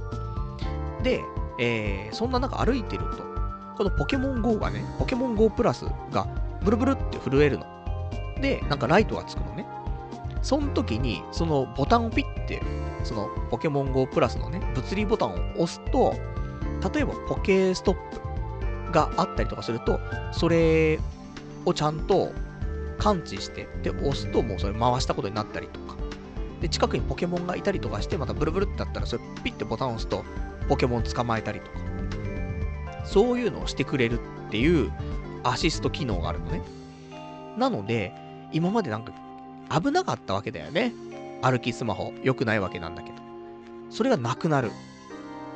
[1.01, 1.21] で、
[1.59, 3.23] えー、そんな中歩いてると、
[3.77, 6.27] このポケモン GO がね、ポケモン GO プラスが
[6.61, 7.65] ブルブルって震えるの。
[8.41, 9.65] で、なんかライトがつくのね。
[10.41, 12.61] その時に、そのボタンをピッて、
[13.05, 16.13] そのポケモン GO プラスのね、物理ボタンを押すと、
[16.93, 18.30] 例えばポケストップ
[18.91, 19.99] があったりとかすると、
[20.31, 20.99] それ
[21.65, 22.31] をちゃんと
[22.97, 25.95] 感知して、で、押すともうそれ回したことになったりとか。
[26.61, 30.23] で、近くにポケモンがいたりとかして、またブルブルってなったら、それピッてボタンを押すと、
[30.69, 31.79] ポケモン捕まえたりとか。
[33.03, 34.91] そういうのをしてくれるっていう
[35.43, 36.61] アシスト機能があるのね。
[37.57, 38.13] なので、
[38.53, 39.13] 今までなんか
[39.69, 40.93] 危なかったわけだよね。
[41.41, 42.13] 歩きスマホ。
[42.23, 43.15] 良くないわけなんだけど。
[43.89, 44.71] それがなくなる。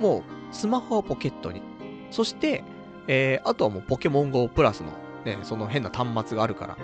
[0.01, 1.61] もう、スマホはポケットに。
[2.09, 2.63] そして、
[3.07, 4.91] えー、あとはもうポケモン GO プラスの、
[5.25, 6.77] ね、その変な端末があるから、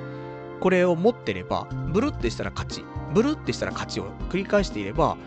[0.59, 5.17] これを持ってれば、ブルってしたら勝ち、ブルってしたら勝ちを繰り返していれば、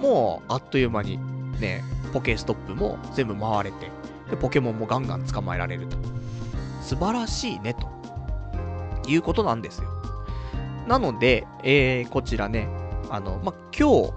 [0.00, 1.18] もう、あっという間に、
[1.60, 1.82] ね、
[2.12, 3.90] ポケストップも全部回れて、
[4.30, 5.96] で、ポケモンもガンガン捕まえられると。
[6.80, 7.88] 素晴らしいね、と
[9.08, 9.88] いうことなんですよ。
[10.86, 12.68] なので、えー、こちらね、
[13.10, 14.12] あの、ま、今日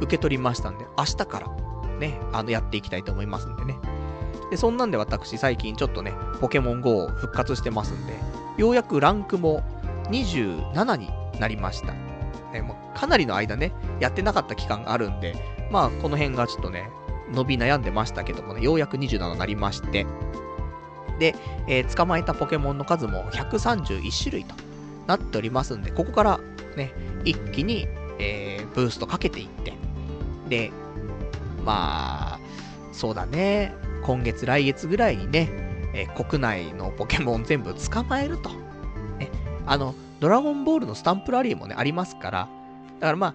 [0.00, 1.48] 受け取りましたんで、明日から
[1.98, 3.76] ね、あの、やっていきたいと思いますんでね。
[4.54, 8.12] で、そんなんで私最近ちょっとね、ポケモン GO 復活してますんで、
[8.56, 9.64] ようやくランクも
[10.10, 11.10] 27に
[11.40, 11.92] なりました。
[12.52, 15.34] ね、もうかなりの間ね、やってなかった期間があるんで、
[15.72, 16.88] まあ、この辺がちょっとね、
[17.32, 20.06] 伸び悩んでましたけどもね、ようやく27になりまして、
[21.18, 21.34] で、
[21.66, 24.54] えー、捕まえたポケモンの数も131種類と
[25.08, 26.40] なっておりますんで、ここから
[26.76, 26.92] ね、
[27.24, 27.88] 一気に、
[28.20, 29.72] えー、ブーストかけていって、
[30.48, 30.70] で、
[31.64, 32.40] まあ、
[32.92, 33.74] そうだね、
[34.04, 35.48] 今月来月ぐらいにね、
[35.94, 38.50] えー、国内のポケモン全部捕まえると。
[39.18, 39.30] ね、
[39.66, 42.48] あの、ドラゴンボールのスタンプラリーもね、ありますから、
[43.00, 43.34] だからまあ、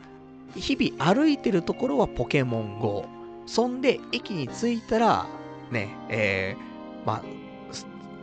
[0.56, 3.06] 日々歩いてるところはポケモン GO。
[3.46, 5.26] そんで、駅に着いたら、
[5.72, 7.24] ね、えー、まあ、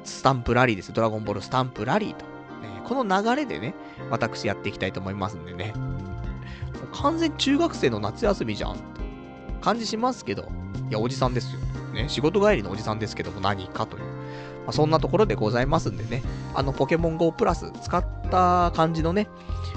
[0.04, 0.92] スタンプラリーです。
[0.92, 2.24] ドラゴンボールスタンプラリーと。
[2.26, 3.74] ね、この流れでね、
[4.10, 5.74] 私やっていきたいと思いますんでね。
[6.92, 8.76] 完全中学生の夏休みじゃん。
[9.60, 10.48] 感じしますけど、
[10.88, 11.60] いや、おじさんですよ。
[11.96, 14.04] ね、仕事帰りのおじさんですけども何かという。
[14.66, 16.22] まあ、そんなところでございますんでね、
[16.54, 19.28] あの、ポケモン GO プラス使った感じのね、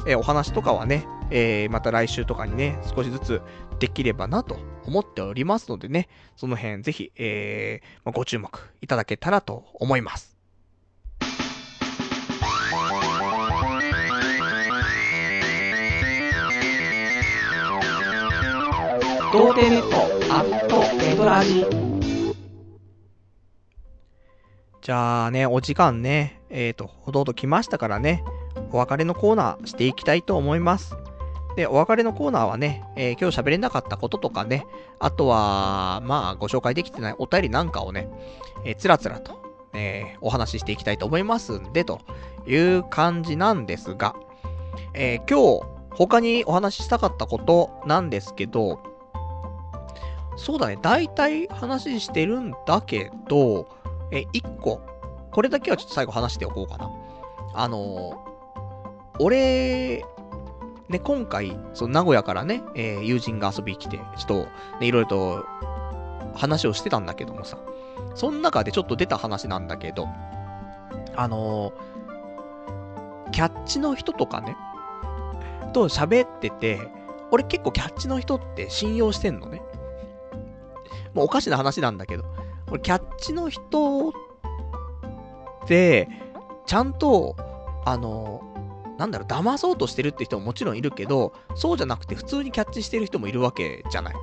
[0.08, 3.41] えー、お話とかはね、えー、また来週とかにね、少しずつ
[3.80, 8.50] できればなと思っておりますのでね、その辺ぜひ、えー、まあ、ご注目
[8.82, 10.38] いただけたらと思います。
[19.32, 21.64] 童貞ネットアットネトラジ
[24.81, 28.23] じゃあね、お時間ね、えっ、ー、と、ほどほど来ましたからね、
[28.72, 30.95] お別れのコーナーしていきたいと思います。
[31.57, 34.65] で、お別れのコーナーはね、えー、今日喋れなかったこととかね、
[34.99, 38.07] あとは、まあ、ご紹介できてないお便りなんかをね、
[38.64, 39.41] えー、つらつらと、
[39.73, 41.99] えー、お話ししていきたいと思いますんで、と
[42.47, 44.15] いう感じなんですが、
[44.93, 45.61] え今日、
[45.91, 48.80] 他にお話ししたかったことなんですけど、
[50.38, 53.78] そうだね、大体話してるんだけど、
[54.11, 54.81] え、一個、
[55.31, 56.90] これだけはちょっと最後話しておこうかな。
[57.53, 58.26] あの
[59.19, 60.03] 俺、
[60.88, 64.34] ね、今回、その名古屋からね、えー、友人が遊びに来て、ちょっと、
[64.80, 65.45] ね、いろいろと
[66.36, 67.60] 話をしてたんだけどもさ、
[68.15, 70.07] その中でちょっと出た話なんだけど、
[71.15, 74.56] あのー、キャッチの人とかね、
[75.73, 76.80] と喋ってて、
[77.31, 79.61] 俺結構キャッチの人って信用してんのね。
[81.14, 82.23] もうおかしな話なんだけど、
[82.72, 84.14] 俺キャッチの人っ
[85.68, 86.08] て、
[86.66, 87.36] ちゃんと、
[87.86, 88.41] あの、
[88.98, 94.14] なんだろう、騙そうとしてるって人ももちろんいるけど、そうじゃなくて普通にキャッチしてる人もいるわけじゃない。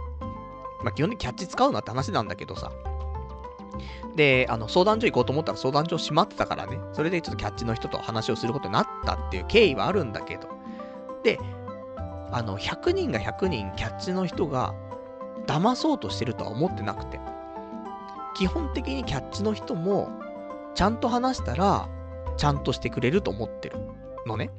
[0.83, 2.71] まあ、基本的にキャッチ使うなって話なんだけどさ。
[4.15, 10.49] で、あの、相談所行こうと思ったら相談所閉まってたからね、それでちょっとキャッチの人と話をすることになったっていう経緯はあるんだけど、
[11.23, 11.39] で、
[12.31, 14.75] あの、100人が100人キャッチの人が
[15.47, 17.19] 騙そうとしてるとは思ってなくて、
[18.37, 20.11] 基本的にキャッチの人も、
[20.75, 21.89] ちゃんと話したら、
[22.37, 23.79] ちゃんとしてくれると思ってる
[24.27, 24.51] のね。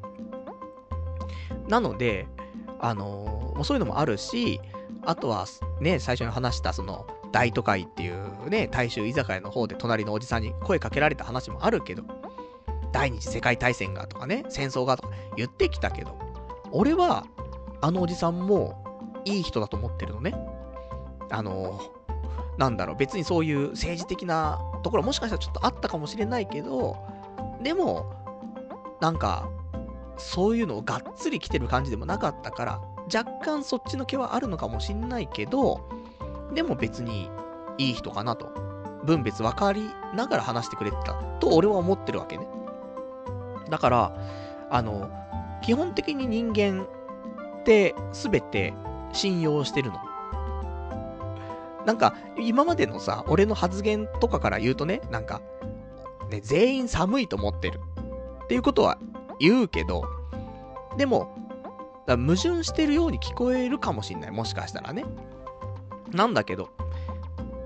[1.68, 2.28] なので、
[2.80, 4.60] あのー、そういうのもあるし、
[5.06, 5.46] あとは、
[5.80, 12.04] ね、最初に話した、その、大都会っていうね、大衆居酒屋の方で隣のおじさんに声かけられた話もあるけど、
[12.92, 16.18] 第二次世界大戦がとかね、戦争がとか言ってきたけど、
[16.72, 17.26] 俺は、
[17.82, 18.84] あのおじさんも
[19.24, 20.34] いい人だと思ってるのね。
[21.30, 21.80] あの、
[22.58, 26.98] なんだろう、別にそういう政治的なところもしかしたらちょっとあったかもしれないけど、
[27.62, 28.06] でも、
[29.00, 29.50] なんか、
[30.18, 32.82] そういうのをがっつり来てる感じでもなかったから、
[33.14, 35.82] 若干そっちの毛はあるのかもしんないけど、
[36.54, 37.30] でも別に
[37.78, 38.68] いい人かなと。
[39.08, 42.48] 分別分かりながら話してくれてたと俺は思ってるわけね。
[43.70, 44.18] だから、
[44.70, 45.10] あの、
[45.62, 46.88] 基本的に人間
[47.62, 48.74] って全て
[49.14, 50.00] 信用してるの。
[51.88, 55.42] なんか、今までのさ、俺の発言とかから言うとね、なんか、
[56.30, 57.80] ね、全員寒いと思ってる。
[58.44, 59.00] っていうことは
[59.40, 60.04] 言うけど、
[60.98, 61.34] でも、
[62.06, 64.32] 矛盾してるように聞こえるかもしんない。
[64.32, 65.06] もしかしたらね。
[66.12, 66.70] なんだけど、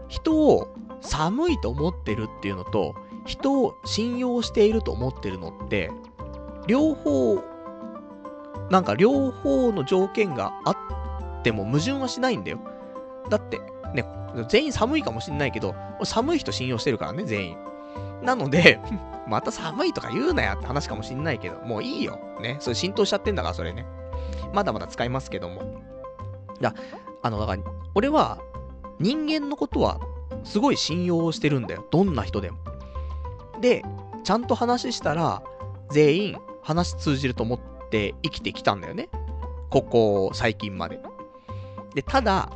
[0.07, 0.67] 人を
[1.01, 2.93] 寒いと思ってるっていうのと、
[3.25, 5.89] 人を信用していると思ってるのって、
[6.67, 7.41] 両方
[8.69, 12.59] なんか両方の条件があっても矛盾はしないんだよ。
[13.29, 13.59] だって、
[13.93, 14.05] ね、
[14.47, 17.57] 全員寒いかもしんないけど、寒い人信用してるからね、全員。
[18.23, 18.79] なので
[19.27, 22.19] また寒いとか言うなやって話かもしんないけど、もういいよ。
[22.41, 23.85] ね、それ浸透しちゃってんだから、それね。
[24.53, 25.61] まだまだ使いますけども。
[26.59, 26.73] だ、
[27.21, 27.61] あの、だから、
[27.95, 28.39] 俺は、
[28.99, 29.99] 人間のことは、
[30.43, 31.85] すごい信用してるんだよ。
[31.91, 32.57] どんな人でも。
[33.59, 33.83] で、
[34.23, 35.43] ちゃんと話したら、
[35.89, 37.59] 全員話通じると思っ
[37.89, 39.09] て生きてきたんだよね。
[39.69, 40.99] ここ最近まで。
[41.95, 42.51] で、ただ、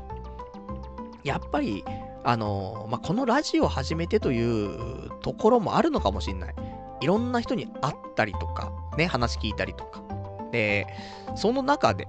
[1.26, 1.84] やっぱり、
[2.24, 6.56] あのまあ、このラジオを始めてというところもあるのかもしんない。
[7.02, 10.02] いろんな人に会ったりとか、ね、話聞いたりとか。
[10.52, 10.88] で、
[11.36, 12.08] その中で、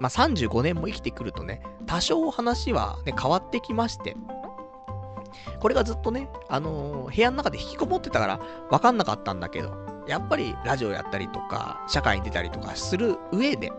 [0.00, 4.16] まあ、35年も生きてくるとね、多少話はね、変わってきまして、
[5.60, 8.40] これがずっとね、あのー、部屋の中で引きこもってたから
[8.70, 9.74] 分かんなかったんだけど、
[10.06, 13.72] やっぱりラジオやったりとか、社会に出たりとかする上で、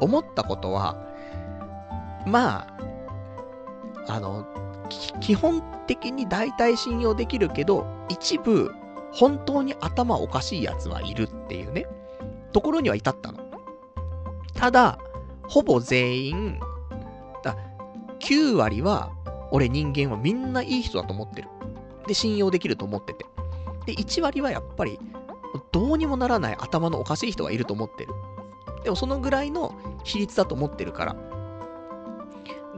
[0.00, 0.96] 思ったことは、
[2.26, 2.93] まあ、
[4.08, 4.44] あの、
[5.20, 8.74] 基本的に大体信用できるけど、一部、
[9.12, 11.86] 本当に頭おかしい奴はいるっていうね、
[12.52, 13.38] ところには至ったの。
[14.54, 14.98] ただ、
[15.48, 16.60] ほぼ全員、
[17.42, 17.56] だ
[18.20, 19.10] 9割は、
[19.50, 21.48] 俺人間はみんないい人だと思ってる。
[22.06, 23.24] で、信用できると思ってて。
[23.86, 24.98] で、1割はやっぱり、
[25.70, 28.12] どうにもならない頭のおかしい人がいると思ってる。
[28.82, 31.16] でもそのぐらいの比率だと思ってるから。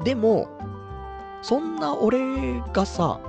[0.05, 0.48] でも、
[1.48, 3.20] そんな俺がさ、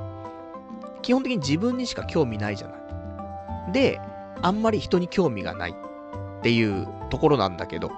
[1.04, 2.74] 基本的に自分にしか興味ないじゃな
[3.70, 3.72] い。
[3.74, 4.02] で、
[4.42, 5.76] あんまり人に興味がない
[6.40, 7.92] っていうところなんだけど、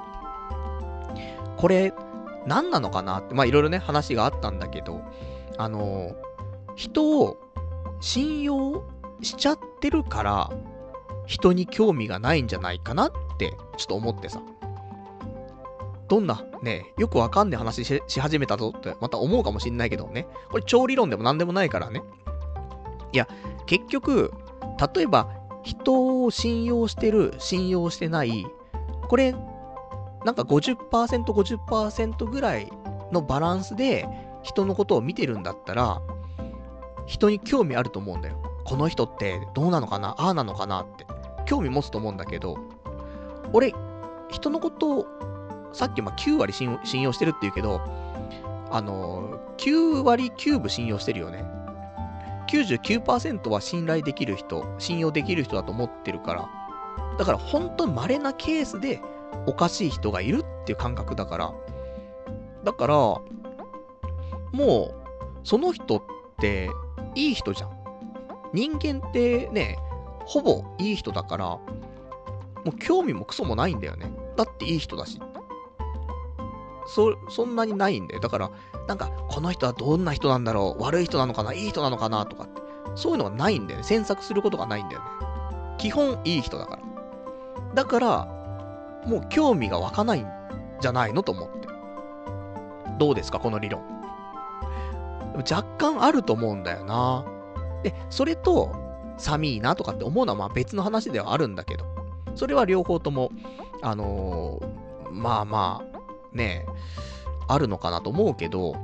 [1.55, 1.93] これ、
[2.45, 5.01] 何なのかなって、まあいろいろね、話があったんだけど、
[5.57, 6.11] あの、
[6.75, 7.37] 人を
[8.01, 8.83] 信用
[9.21, 10.49] しちゃってるから、
[11.27, 14.41] 人に興味がないんじゃないかなって、ちょっと思ってさ。
[16.09, 20.27] どんな、ね、よくわかんない話し始めたぞって、また思うかもしんないけどね。
[20.49, 22.01] これ超理論でも何でもないからね。
[23.13, 23.27] いや、
[23.65, 24.33] 結局、
[24.95, 25.29] 例えば、
[25.63, 28.45] 人を信用してる、信用してない、
[29.07, 29.33] これ、
[30.25, 30.77] なんか50%、
[31.23, 32.71] 50%ぐらい
[33.11, 34.07] のバランスで
[34.41, 36.01] 人のことを見てるんだったら、
[37.05, 38.41] 人に興味あると思うんだよ。
[38.65, 41.05] この人ってどうなのかなああなのかなって。
[41.45, 42.57] 興味持つと思うんだけど、
[43.53, 43.73] 俺、
[44.29, 45.05] 人のことを、
[45.73, 47.81] さっきま9割信用してるって言うけど、
[48.71, 51.43] あの、9割9分信用してるよね。
[52.49, 56.49] 99%は信頼できる人、信用できる人だと思ってるから、
[57.17, 59.01] だから本当に稀なケースで
[59.45, 61.53] おかしい人がいるっていう感覚だから、
[62.63, 63.21] だから、も
[64.51, 64.95] う、
[65.43, 66.03] その人っ
[66.39, 66.69] て
[67.15, 67.71] いい人じゃん。
[68.53, 69.77] 人間ってね、
[70.25, 71.61] ほぼいい人だから、も
[72.67, 74.11] う興味もクソもないんだよね。
[74.35, 75.19] だっていい人だし。
[76.93, 78.19] そ、そんなにないんだよ。
[78.19, 78.51] だから、
[78.87, 82.61] なんか、この人はどんな人なんだろう悪い人なのかないい人なのかなとかって。
[82.95, 83.83] そういうのがないんだよね。
[83.83, 85.07] 詮索することがないんだよね。
[85.77, 86.83] 基本いい人だから。
[87.75, 88.27] だから、
[89.05, 90.27] もう興味が湧かないん
[90.81, 91.67] じゃないのと思って。
[92.97, 93.81] どうですか、この理論。
[95.49, 97.23] 若干あると思うんだよな。
[97.83, 98.71] で、それと、
[99.19, 101.85] 寒いなとかって思うのはまあ別の話ではあるんだけど、
[102.35, 103.31] それは両方とも、
[103.81, 105.88] あのー、まあまあ、
[106.33, 106.65] ね
[107.47, 108.75] あるのかなと思うけど、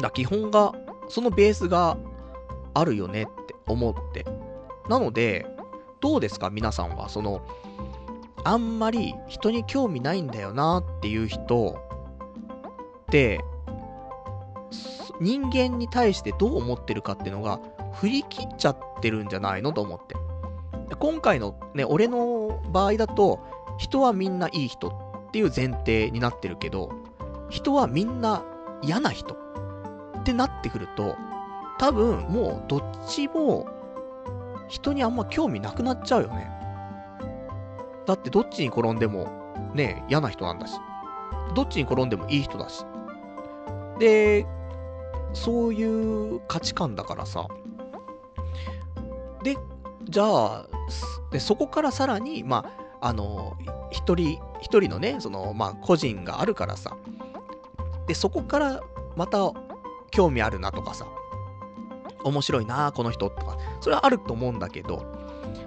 [0.00, 0.74] だ基本が、
[1.08, 1.96] そのベースが
[2.74, 4.26] あるよねって思って。
[4.88, 5.46] なので、
[6.00, 6.50] どうですか？
[6.50, 7.40] 皆さんは、その、
[8.44, 11.76] あんまり人に興味ないんだよなっていう人
[13.02, 13.40] って、
[15.20, 17.60] 人間に対してどう思ってるかっていうのが
[17.92, 20.16] 振り切っちゃってるんじゃないのと思って。
[20.98, 23.40] 今回のね、俺の場合だと、
[23.78, 26.90] 人はみんないい人っていう前提になってるけど、
[27.48, 28.44] 人はみんな
[28.82, 31.16] 嫌な人ってなってくると、
[31.78, 33.66] 多分もうどっちも
[34.68, 36.50] 人にあんま興味なくなっちゃうよね。
[38.04, 39.26] だってどっちに転んでも
[39.72, 40.78] ね、嫌な人なんだし。
[41.54, 42.84] どっちに転んでもいい人だし。
[43.98, 44.46] で、
[45.32, 47.48] そういう価値観だからさ。
[49.42, 49.56] で、
[50.04, 50.66] じゃあ、
[51.30, 53.56] でそこからさらに、まあ、あの、
[53.90, 56.96] 一人、一人のね、その、まあ、個人があるからさ。
[58.06, 58.80] で、そこから
[59.16, 59.52] また
[60.12, 61.06] 興味あるなとかさ。
[62.24, 63.58] 面白いなこの人とか。
[63.80, 65.04] それはあると思うんだけど、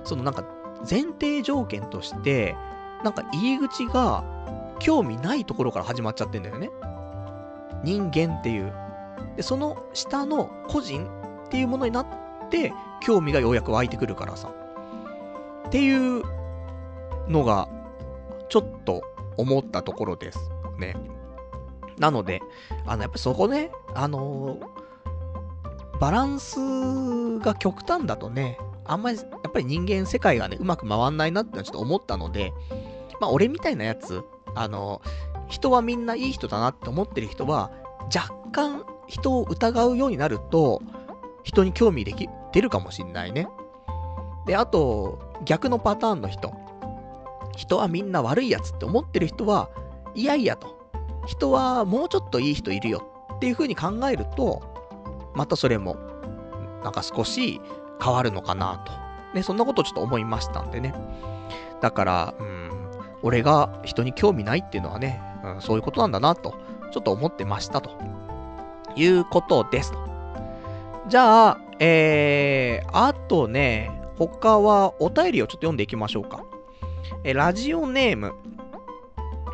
[0.06, 0.45] そのなんか
[0.90, 2.56] 前提条件として、
[3.03, 4.24] なんか入り口が
[4.80, 6.70] 興味ないところから始まっちゃってんだよね。
[7.84, 8.74] 人間っていう。
[9.36, 11.06] で、その下の個人
[11.45, 12.07] っていうものになっ
[12.49, 14.53] て、興味がようやく湧いてくるからさ。
[15.68, 16.24] っていう
[17.27, 17.68] のが、
[18.49, 19.03] ちょっと
[19.38, 20.39] 思ったところです
[20.77, 20.95] ね。
[21.97, 22.41] なので、
[22.85, 32.53] あの、やっぱそこね、あのー、バランスが極端だとね、あんまり、やっぱり人間世界がね、うまく回んないなってのはちょっと思ったので、
[33.19, 34.23] まあ、俺みたいなやつ、
[34.53, 35.02] あの、
[35.47, 37.72] 人はみんないい人だなって思ってる人は、
[38.14, 40.81] 若干人を疑うようになると、
[41.43, 43.47] 人に興味でき、出るかもしんないね。
[44.45, 46.53] で、あと、逆のパターンの人。
[47.56, 49.69] 人はみんな悪いやつって思ってる人は、
[50.14, 50.76] いやいやと。
[51.26, 53.03] 人はもうちょっといい人いるよ
[53.36, 54.61] っていう風に考えると、
[55.34, 55.98] またそれも、
[56.84, 57.60] なんか少し
[58.02, 58.91] 変わるのかなと。
[59.36, 60.94] ね、そんなことちょっと思いましたんでね。
[61.82, 62.72] だから、うん、
[63.23, 66.53] 俺が人に興味ないっていうのはね、うん、そういうことなんだなと、
[66.91, 67.91] ちょっと思ってましたと。
[68.95, 69.94] いうことです。
[71.07, 76.44] じゃあ、えー、あとね、他はお便りをちょっと読んでいきましょうか。
[77.27, 78.35] えラジオネーム。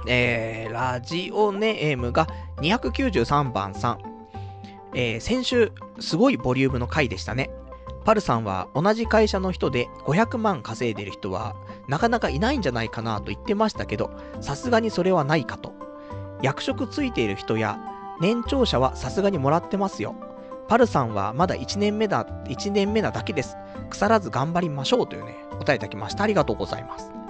[0.06, 2.27] えー、ラジオネームが
[2.57, 3.99] 293番さん。
[4.93, 5.72] えー、先週、
[6.02, 7.49] すごいボリュームの回でしたね。
[8.03, 11.56] パルさんは同じ会社の人で500万稼いでる人は
[11.88, 14.11] なかなかいないんじゃないかなと言ってましたけど、
[14.41, 15.73] さすがにそれはないかと。
[16.41, 17.80] 役職ついている人や
[18.19, 20.14] 年長者はさすがにもらってますよ。
[20.68, 23.56] パルさんはまだ1年目だ、1年目なだけです。
[23.89, 26.26] 腐らず頑張りましょうというね、お答えいたきました。
[26.26, 27.20] ありがとうございます。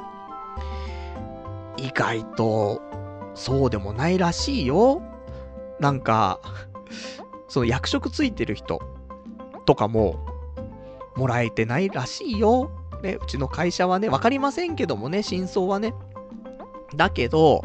[1.82, 2.82] 意外と、
[3.34, 5.02] そうでもないらしいよ。
[5.80, 6.40] なんか、
[7.48, 8.82] その役職ついてる人
[9.66, 10.20] とかも、
[11.16, 12.72] もらえてないらしいよ。
[13.02, 15.94] ね、うちの会社はね、わかりませんけどもね、真相はね。
[16.96, 17.64] だけど、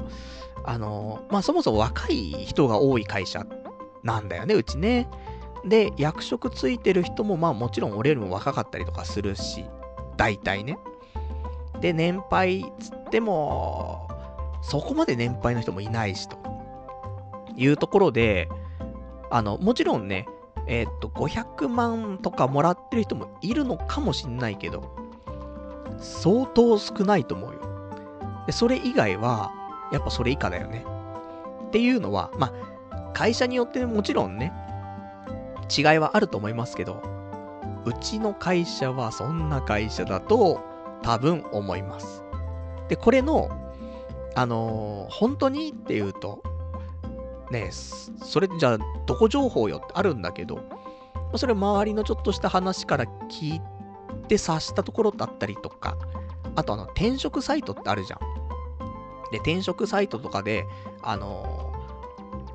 [0.65, 3.47] あの、まあ、そもそも若い人が多い会社
[4.03, 5.09] なんだよね、うちね。
[5.65, 9.67] で、役職ついてる人も、まあもちろん俺よりも若かったりとかするし、
[10.17, 10.79] 大体ね。
[11.81, 14.06] で、年配つっても、
[14.69, 16.39] そこまで年配の人もいないし、と
[17.55, 18.49] いうところで、
[19.31, 20.27] あの、もちろんね、
[20.67, 24.91] えー、っと、500万とかもらってる人もいるのかもしんないけど、
[25.99, 27.61] 相当少ないと思うよ。
[28.47, 29.53] で、それ以外は、
[29.93, 30.85] やっぱそれ以下だよね。
[31.69, 32.53] っていうのは、ま
[32.91, 34.53] あ、会社によってもちろんね、
[35.77, 37.01] 違いはあると思いますけど、
[37.85, 40.61] うちの会社はそんな会社だと
[41.03, 42.25] 多分思います。
[42.89, 43.49] で、これの、
[44.37, 46.43] あのー、本当にっていうと、
[47.51, 50.61] ねそれじゃあ、どこ情報よってあるんだけど、
[51.37, 53.61] それ周りのちょっとした話から聞い
[54.29, 55.97] て察したところだったりとか、
[56.55, 58.21] あとあの、転職サイトってあるじゃん。
[59.33, 60.67] で、転職サイトとかで、
[61.03, 61.73] あの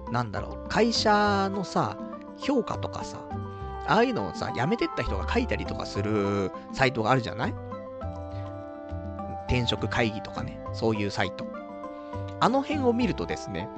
[0.05, 1.97] ー、なんだろう、会社のさ、
[2.37, 3.17] 評価とかさ、
[3.87, 7.53] ああいうのをさ、辞めてった人が書いたりとかするサイトがあるじゃない？
[9.47, 11.45] 転職会議とかね、そういうサイト。
[12.41, 13.69] あの辺を見るとですね、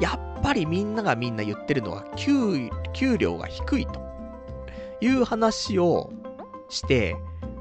[0.00, 4.00] やっぱりみんながみんな言ってるのは給、給料が低いと
[5.00, 6.12] いう話を
[6.68, 7.16] して、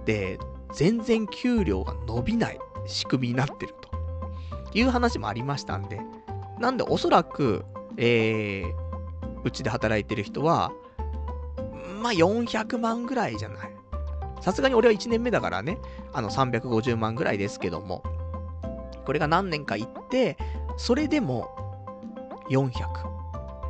[0.05, 0.39] で、
[0.73, 3.89] 全然給料が伸びない仕組みになってると
[4.73, 6.01] いう話もありましたんで、
[6.59, 7.63] なんでおそらく、
[7.97, 8.73] えー、
[9.43, 10.71] うちで働いてる人は、
[12.01, 13.69] まあ、400万ぐらいじゃない。
[14.41, 15.77] さすがに俺は1年目だからね、
[16.13, 18.03] あの350万ぐらいですけども、
[19.09, 20.37] これが何年か行って、
[20.77, 21.49] それでも
[22.51, 22.71] 400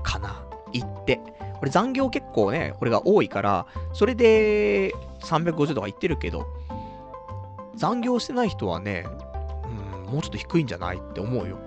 [0.03, 1.21] かな、行って。
[1.57, 6.45] これ残業結構ね、これが多いから、それで350とか行ってるけど、
[7.73, 9.05] 残業してない人はね、
[9.63, 11.57] うん、もうちょっと低いんじゃないって思うよ。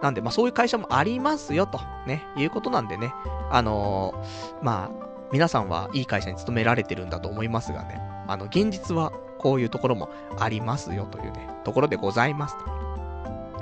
[0.00, 3.12] なんで、まあそういう会社もありますよと、ね、いうことなんでね、
[3.50, 4.90] あのー、まあ、
[5.30, 10.08] 皆さんはいい会社に勤められてるんだと思いますがね、あの、現実はこういうところも
[10.38, 12.56] ありますよというね、ところでございます。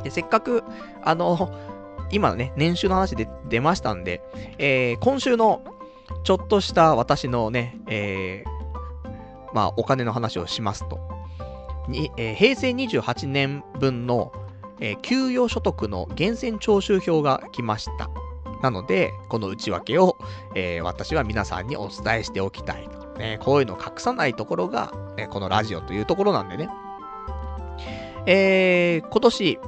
[0.02, 0.64] で、せっかく、
[1.02, 1.50] あの、
[2.10, 4.22] 今のね、年収の話で出ましたんで、
[4.58, 5.62] えー、今週の
[6.24, 10.98] ちょっとした私のね、えー、まあ、お金の話をしますと、
[11.88, 14.32] にえー、平成28年分の、
[14.80, 18.10] えー、給与所得の源泉徴収票が来ました。
[18.62, 20.18] なので、この内訳を、
[20.54, 23.00] えー、私は皆さんにお伝えしておきたいと。
[23.18, 26.68] ね、こういうのを隠さないところが、ね、このラジオというところなんでね。
[28.26, 29.58] えー、今年、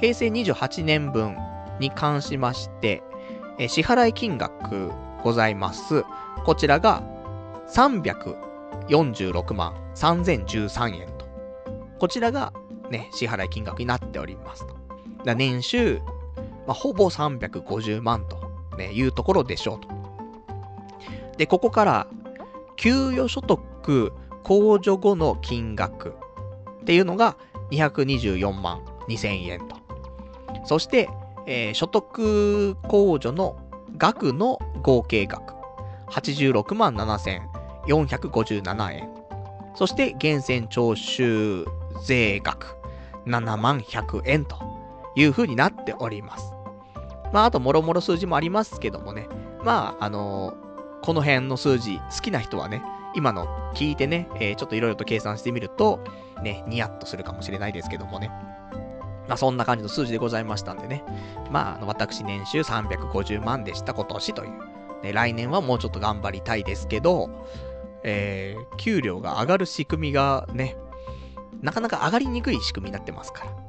[0.00, 1.36] 平成28年分
[1.80, 3.02] に関しまして、
[3.58, 4.90] え、支払い金額
[5.22, 6.04] ございます。
[6.44, 7.02] こちらが
[7.68, 11.26] 346万3013円と。
[11.98, 12.52] こちらが
[12.90, 14.76] ね、支払い金額になっておりますと。
[15.24, 16.00] だ年収
[16.68, 19.88] まあ、ほぼ350万と、ね、いうところでしょうと。
[21.38, 22.06] で、ここから、
[22.76, 24.12] 給与所得
[24.44, 26.14] 控除後の金額
[26.82, 27.36] っていうのが
[27.70, 29.77] 224万2000円と。
[30.64, 31.08] そして、
[31.46, 33.56] えー、所得控除の
[33.96, 35.54] 額の合計額
[36.10, 39.08] 86万7457円。
[39.74, 41.64] そして、源泉徴収
[42.04, 42.76] 税額
[43.26, 44.56] 7万100円と
[45.14, 46.52] いう風になっております。
[47.32, 49.28] まあ、あと、もろもろ数字もありますけどもね。
[49.62, 52.82] まあ、あのー、この辺の数字、好きな人はね、
[53.14, 56.00] 今の聞いてね、えー、ちょっといろいろと計算してみると、
[56.42, 58.30] ね、ニヤッとするかもしれないですけどもね。
[59.28, 61.04] まあ、そんな感じの数字でございましたんでね。
[61.50, 64.50] まあ、あの、私年収350万でした、今年という。
[65.02, 67.30] ね、来年はもうちょっと頑張りたいですけど、
[68.02, 70.76] えー、給料が上がる仕組みがね、
[71.60, 73.68] なかなか上がりにくい仕組みになってますから。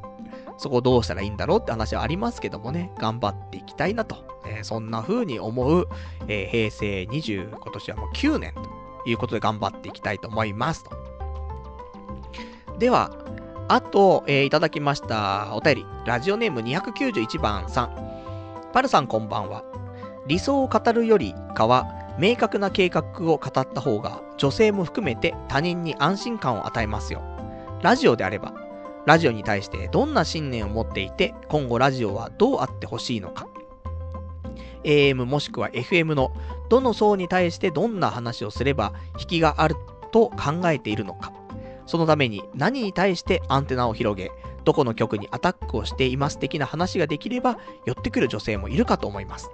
[0.58, 5.88] そこどうしたらいいんだろうって話はありますけどもね、頑張っていきたいなと、えー、そんな風に思う、
[6.28, 10.92] えー、平成20、今年はもう9年ということで頑張っていきたいと思いますと。
[12.78, 13.12] では、
[13.72, 17.92] あと、えー、いただきましたお便り、ラジオネーム291番さん。
[18.74, 19.64] パルさんこんばんは。
[20.26, 21.86] 理想を語るよりかは、
[22.18, 23.40] 明確な計画を語っ
[23.72, 27.22] た方が、女性も含めて他人に安心感を与えますよ。
[27.84, 28.56] ラジオであれば、
[29.06, 33.48] ラジオに対してどんな信念を持っていて、今後ラジオはどうあってほしいのか。
[34.84, 36.32] AM もしくは FM の
[36.70, 39.76] どの層に対してどんな話をすれば引きがある
[40.12, 41.39] と考えているのか。
[41.90, 44.32] そのために何に対してアンテナを広げ、
[44.64, 49.50] どこの曲にアタックをしています的な話ができれば寄ってくる女性もいるかと思います。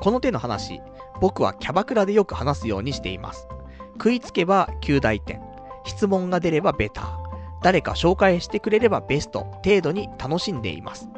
[0.00, 0.80] この手の話、
[1.20, 3.46] 僕はキャバクラでよく話すようにしています。
[3.92, 5.40] 食いつけば9大点、
[5.84, 7.16] 質問が出ればベター。
[7.62, 11.08] 誰か紹介してくれればベスト程度に楽しんでいます。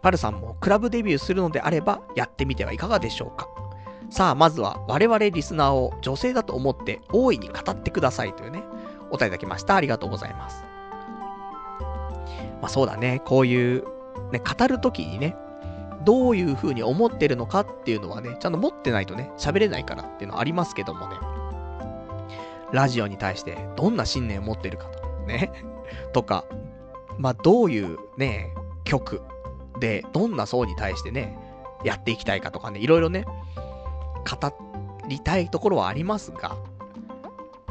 [0.00, 3.50] パルさんもクラブデビューするのであればやってみてはいかがでしょうか。
[4.08, 8.62] さあ、まずは我々リスナーを女性だと思って大いに語ってくださいというね、
[9.14, 9.76] お答えいただきました。
[9.76, 10.64] ありがとうございます。
[12.60, 13.84] まあそうだね、こういう、
[14.32, 15.36] ね、語るときにね、
[16.04, 21.16] どういう風に思ってるのかっていうのはね、ちゃんと持ってないとね、喋れないからっていうのはありますけどもね、
[22.72, 25.04] ラジオに対してどんな信念を持ってるかと。
[25.26, 25.52] ね。
[26.12, 26.44] とか、
[27.18, 28.52] まあ、どういうね、
[28.84, 29.22] 曲
[29.78, 31.38] で、どんな層に対してね、
[31.84, 34.52] やっていきたいかとかね、いろいろね、語
[35.08, 36.56] りたいところはありますが、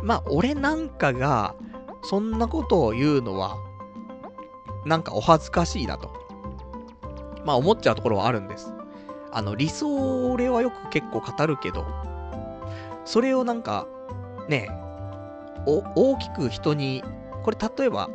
[0.03, 1.55] まあ、俺なんかが、
[2.03, 3.57] そんなことを言うのは、
[4.85, 6.11] なんかお恥ずかしいなと。
[7.45, 8.73] まあ、思っちゃうところはあるんです。
[9.31, 11.85] あの、理想俺はよく結構語るけど、
[13.05, 13.87] それをなんか、
[14.49, 14.69] ね、
[15.65, 17.01] 大きく人に、
[17.43, 18.09] これ例えば、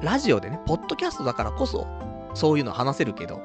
[0.00, 1.86] ラジオでね、ポッドキャストだからこそ、
[2.34, 3.40] そういうの話せるけど、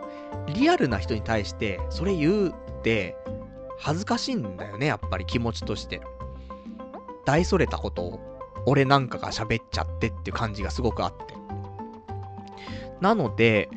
[0.53, 2.53] リアルな人に対して、それ言うっ
[2.83, 3.17] て、
[3.79, 6.01] 恥ずかしいんだよね、やっぱり気持ちとして。
[7.25, 8.19] 大それたことを、
[8.65, 11.35] 俺なんかが喋っちゃってっていう感じがすごくあって。
[13.01, 13.69] なので、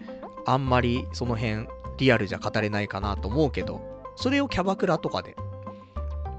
[0.47, 1.67] あんまりその辺、
[1.99, 3.81] リアルじゃ語れないかなと思うけど、
[4.17, 5.37] それをキャバクラとかで、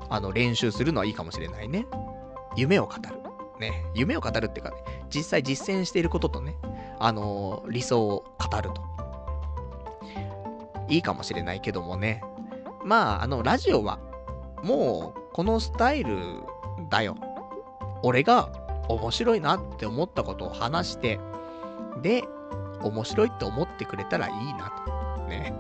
[0.10, 1.86] あの、練習するのはいいかもしれないね。
[2.56, 3.02] 夢を語る。
[3.60, 4.78] ね、夢を語るっていうかね、
[5.10, 6.56] 実際実践していることとね、
[6.98, 8.82] あのー、理想を語ると。
[10.88, 12.24] いいかもしれないけどもね。
[12.84, 14.00] まあ、あの、ラジオは、
[14.64, 16.18] もう、このスタイル
[16.90, 17.16] だよ。
[18.04, 18.50] 俺が
[18.88, 21.20] 面白いなって思ったことを話して、
[22.02, 22.24] で、
[22.82, 24.72] 面白いって思ってくれたらいいな
[25.18, 25.24] と。
[25.28, 25.54] ね。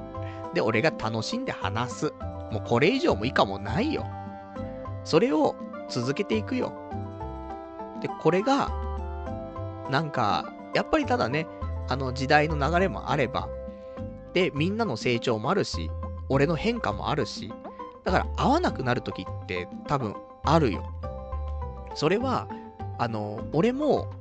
[0.53, 2.13] で、俺が楽しんで話す。
[2.51, 4.05] もうこれ以上も以下もないよ。
[5.03, 5.55] それを
[5.89, 6.73] 続けていくよ。
[8.01, 8.71] で、これが、
[9.89, 11.47] なんか、やっぱりただね、
[11.89, 13.49] あの時代の流れもあれば、
[14.33, 15.91] で、みんなの成長もあるし、
[16.29, 17.51] 俺の変化もあるし、
[18.03, 20.83] だから会わなくなる時って多分あるよ。
[21.95, 22.47] それは、
[22.97, 24.11] あの、俺も、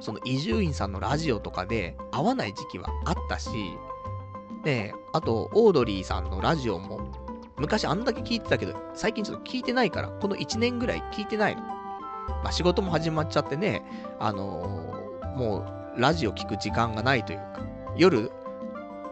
[0.00, 3.50] その伊集院さんのラジオとかで会わない時期はあったし、
[4.64, 7.00] ねあと、オードリーさんのラジオも、
[7.56, 11.62] 昔あんだけ聞いてたけど、最近ちょっと聞いてないから、この1年ぐらい聞いてないの。
[11.62, 13.82] まあ、仕事も始まっちゃってね、
[14.18, 15.58] あのー、も
[15.96, 17.60] う、ラジオ聞く時間がないというか、
[17.96, 18.30] 夜、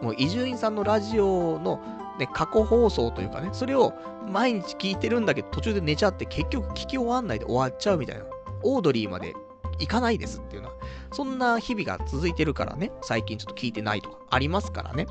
[0.01, 1.81] もう伊集院さんのラジオの、
[2.19, 3.93] ね、過去放送というかね、それを
[4.31, 8.25] 毎日聞いてるんだけど、途中で寝ちゃって結局聞き終わんないで終わっちゃうみたいな。
[8.63, 9.33] オードリーまで
[9.79, 10.75] 行かないですっていうのは、
[11.13, 15.07] そんな日々が続いてるからね、最近ちょっと聞いてないとかありますからね。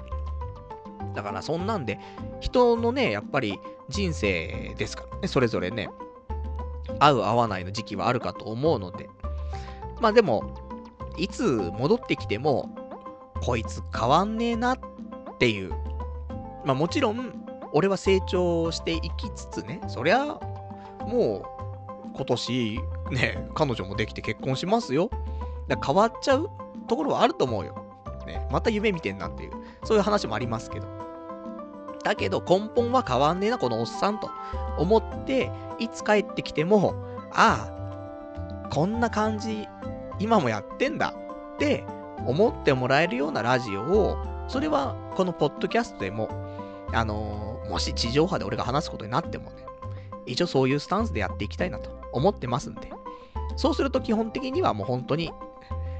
[1.14, 2.01] だからそんなんで、
[2.40, 3.59] 人のね、やっぱり
[3.89, 5.90] 人生ですからね、それぞれね、
[6.98, 9.09] 合う合わないの時期はあるかと思うので、
[10.01, 10.55] まあでも、
[11.16, 12.74] いつ戻ってきても、
[13.40, 14.78] こいつ変わんねえなっ
[15.39, 15.72] ていう。
[16.64, 20.24] まあもちろん、俺は成長していきつつね、そりゃ、
[21.00, 21.54] もう、
[22.14, 22.80] 今年、
[23.10, 25.10] ね、彼女もできて結婚しますよ。
[25.68, 26.48] だ変わっちゃう
[26.88, 27.84] ところはあると思うよ。
[28.26, 29.50] ね、また夢見てんなっていう、
[29.84, 30.86] そういう話もありますけど。
[32.04, 34.30] だけど根本は変わんねえな、このおっさんと
[34.78, 36.94] 思って、いつ帰ってきても、
[37.32, 39.66] ああ、こんな感じ、
[40.18, 41.14] 今もやってんだ
[41.54, 41.84] って
[42.26, 44.16] 思ってもらえるようなラジオを、
[44.48, 46.28] それはこのポッドキャストでも、
[46.94, 49.64] あのー、もし地上波で俺が話すことになってもね、
[50.26, 52.90] 一応そういうスタンスでやっていきたいなと思ってますんで、
[53.56, 55.32] そうすると基本的にはもう本当に、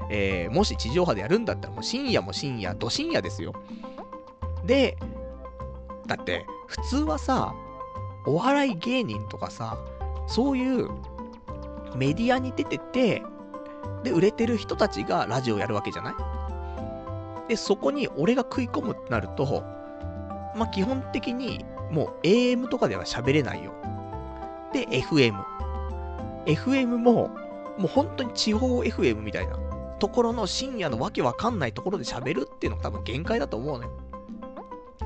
[0.09, 3.53] えー、もし地上波でやるんだったらもう深夜も深夜、ど深夜ですよ。
[4.65, 4.97] で、
[6.07, 7.53] だって普通はさ、
[8.25, 9.77] お笑い芸人とかさ、
[10.27, 10.89] そういう
[11.95, 13.23] メディアに出てて、
[14.03, 16.13] で、売れてる人たちがラジオやるわけじゃない？
[17.49, 19.63] で、そこに俺が食い込むってなると、
[20.55, 23.73] まあ、基本的にもう AM とかでは喋れないよ。
[24.73, 25.43] で、FM。
[26.45, 27.29] FM も、
[27.77, 29.57] もう本当に地方 FM みたいな
[29.99, 33.87] ところの深夜のわけわかんないところで喋るっていうのが多分限界だと思うね。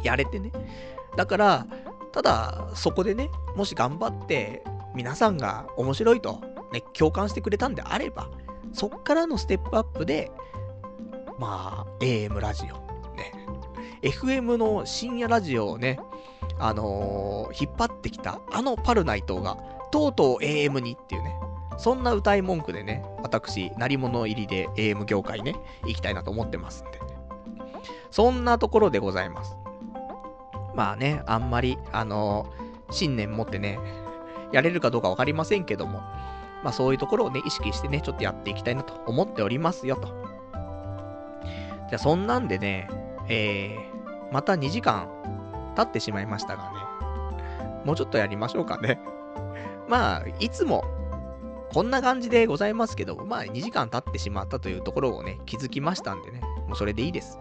[0.04, 0.52] やれてね。
[1.16, 1.68] だから、
[2.12, 4.64] ただ、そこでね、もし頑張って、
[4.96, 6.42] 皆さんが面白いと、
[6.74, 8.30] ね、共感してくれたんであれば、
[8.74, 10.32] そっからのステップアップで、
[11.40, 12.89] まあ、AM ラジオ、
[14.02, 16.00] FM の深夜ラジオをね、
[16.58, 19.58] あのー、引っ張ってきた、あのパルナイトが、
[19.92, 21.36] とうとう AM にっていうね、
[21.78, 25.56] そんな歌い文句でね、私、鳴り物入りで AM 業界ね、
[25.86, 27.00] 行きたいなと思ってますんで。
[28.12, 29.58] そんなところでございます。
[30.76, 33.80] まあね、あんまり、あのー、信念持ってね、
[34.52, 36.00] やれるかどうかわかりませんけども、
[36.64, 40.08] まあそういうところをね、意識してね、ちょっとやっていきたいなと思っておりますよと。
[41.90, 42.90] じゃあそんなんでね、
[43.30, 43.89] えー、
[44.32, 45.08] また2時間
[45.76, 46.70] 経ってしまいましたがね、
[47.86, 49.00] もうちょっとやりましょうかね。
[49.88, 50.84] まあ、いつも、
[51.74, 57.40] こんな感じでございますけど、まあ2時間経ってしまったというところをね、気づきましたんでね、もうそれでいいです。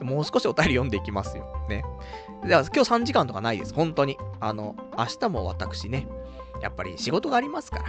[0.00, 1.44] もう少しお便り読んでいきますよ。
[1.68, 1.84] ね。
[2.44, 3.74] では、今日3時間とかないです。
[3.74, 4.16] 本当に。
[4.40, 6.06] あの、明日も私ね、
[6.60, 7.84] やっぱり仕事がありますから。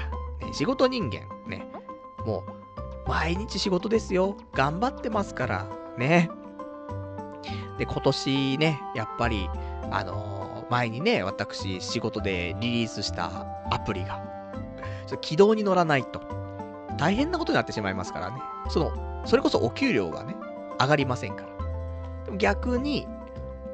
[0.47, 1.27] ね、仕事人間。
[1.47, 1.67] ね。
[2.25, 2.43] も
[3.05, 4.37] う、毎日仕事ですよ。
[4.53, 5.67] 頑張ってますから。
[5.97, 6.29] ね。
[7.79, 9.49] で、今年ね、やっぱり、
[9.89, 14.21] あのー、前にね、私、仕事でリリースしたアプリが、
[15.21, 16.21] 起動に乗らないと、
[16.97, 18.35] 大変なことになってしまいますからね。
[18.69, 20.35] その、それこそお給料がね、
[20.79, 21.49] 上がりませんから。
[22.25, 23.07] でも逆に、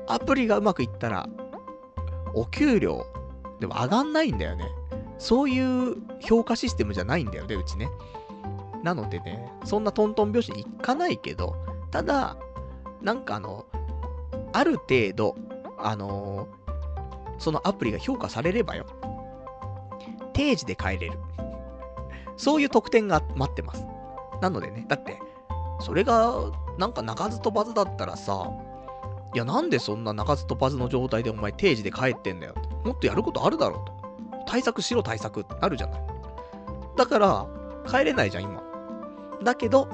[0.07, 1.27] アプリがうまくいったら、
[2.36, 3.07] お給料、
[3.60, 4.65] でも上がんないんだよね。
[5.18, 7.90] そういう評価システムじゃないんだよね、うちね。
[8.84, 11.56] なのでね、そんなトントン拍子にいかないけど、
[11.90, 12.38] ただ、
[13.02, 13.65] なんかあの、
[14.56, 15.36] ある程度、
[15.77, 18.86] あのー、そのアプリが評価されればよ、
[20.32, 21.19] 定時で帰れる。
[22.38, 23.86] そういう特典が待ってます。
[24.41, 25.19] なのでね、だって、
[25.82, 26.36] それが、
[26.77, 28.49] なんか鳴かず飛ばずだったらさ、
[29.34, 32.56] いや、なんでそんな鳴かず飛ばずの状態でお前定時で帰ってんだよ。
[32.86, 33.94] もっとやることあるだろうと。
[34.48, 36.02] 対策しろ対策ってあるじゃない。
[36.95, 37.45] だから、
[37.86, 38.64] 帰れないじゃん、今。
[39.44, 39.90] だけど、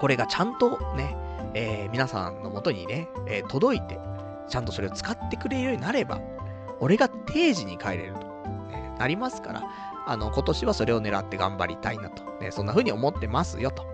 [0.00, 3.98] これがちゃんとね、えー、皆さんのもとにね、えー、届いて、
[4.48, 6.20] ちゃんとそれを使ってくれるようになれば、
[6.80, 8.20] 俺が定時に帰れると、
[8.70, 9.62] ね、なりますから、
[10.06, 13.84] あの、今年はそれを狙って頑張りたいなと、ね、そんな風に思ってますよと。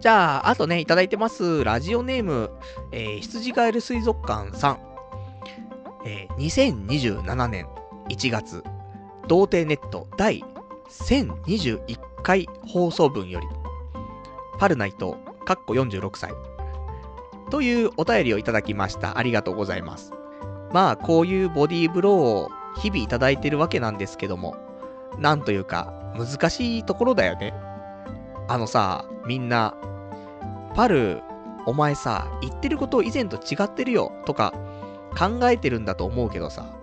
[0.00, 1.62] じゃあ、あとね、いただいてます。
[1.62, 2.50] ラジオネーム、
[2.90, 4.80] えー、羊ガエル水族館さん。
[6.06, 7.66] えー、2027年
[8.08, 8.64] 1月、
[9.28, 10.42] 童貞ネット第
[10.88, 13.46] 1021回放送分より、
[14.58, 15.18] パルナイト、
[15.50, 16.32] かっこ46歳。
[17.50, 19.18] というお便りをいただきました。
[19.18, 20.12] ありがとうございます。
[20.72, 22.50] まあ、こういうボディーブローを
[22.80, 24.54] 日々いただいてるわけなんですけども、
[25.18, 27.52] なんというか、難しいところだよね。
[28.46, 29.74] あのさ、みんな、
[30.76, 31.20] パル、
[31.66, 34.54] お前さ、言ってること以前と違ってるよ、とか、
[35.18, 36.78] 考えてるんだと思うけどさ、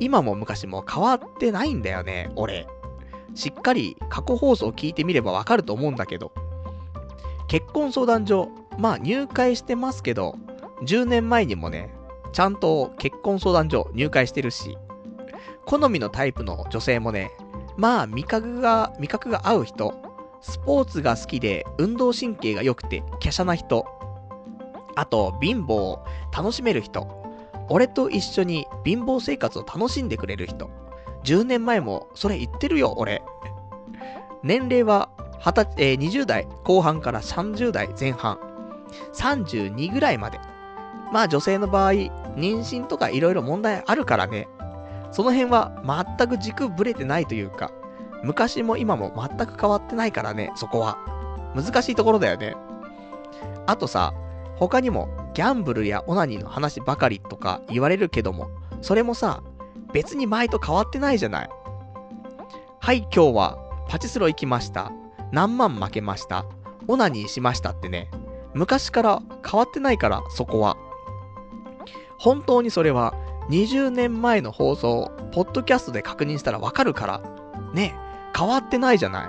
[0.00, 2.66] 今も昔も変わってないんだよね、俺。
[3.34, 6.32] しっかり過去放送を聞いてみればわかると思うんだけど、
[7.52, 8.48] 結婚相談所、
[8.78, 10.38] まあ入会してますけど、
[10.86, 11.90] 10年前にもね、
[12.32, 14.78] ちゃんと結婚相談所入会してるし、
[15.66, 17.30] 好みのタイプの女性もね、
[17.76, 19.94] まあ味覚が、味覚が合う人、
[20.40, 23.84] スポーツが好きで運動神経が良くて華奢な人、
[24.96, 27.06] あと貧乏を楽しめる人、
[27.68, 30.70] 俺と一緒に貧乏生活を楽しんでくれる人。
[31.24, 33.22] 10年前もそれ言ってるよ、俺。
[34.42, 35.10] 年齢は
[35.42, 38.38] 20、えー、20代後半から30代前半。
[39.14, 40.38] 32ぐらいまで。
[41.12, 44.48] まあ女性の場合、妊娠とか色々問題あるからね。
[45.10, 45.72] その辺は
[46.16, 47.70] 全く軸ぶれてないというか、
[48.22, 50.96] 昔も今も全く変わってないからね、そこは。
[51.54, 52.54] 難しいところだよね。
[53.66, 54.14] あとさ、
[54.56, 58.48] 他にもギャンブルやオナニーの話ばかりとか言われるけども、
[58.80, 59.42] それもさ、
[59.92, 61.50] 別に前と変わってないじゃない。
[62.80, 63.58] はい、今日は
[63.88, 64.92] パチスロ行きました。
[65.32, 66.44] 何万負けました？
[66.88, 68.10] オナニーしましたってね、
[68.54, 70.76] 昔から変わってないから、そこは。
[72.18, 73.14] 本当にそれは、
[73.50, 77.22] 20年前の放送、ポッドキャストで確認したらわかるから、
[77.72, 77.94] ね、
[78.36, 79.28] 変わってないじゃない。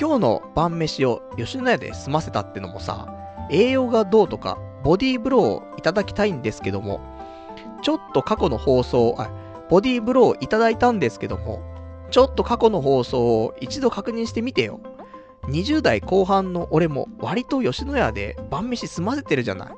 [0.00, 3.08] 今日の晩飯を吉野家で済ませたってのもさ、
[3.50, 7.00] 栄養がどうとか、ボディーブローをいただきたいんですけども、
[7.82, 9.30] ちょっと過去の放送、あ、
[9.70, 11.62] ボディーブローをいただいたんですけども、
[12.10, 14.80] ちょっと過去の放送を一度確認してみてよ。
[15.48, 19.74] 20代後半の俺も割と吉野家で晩飯済ませてるじゃない。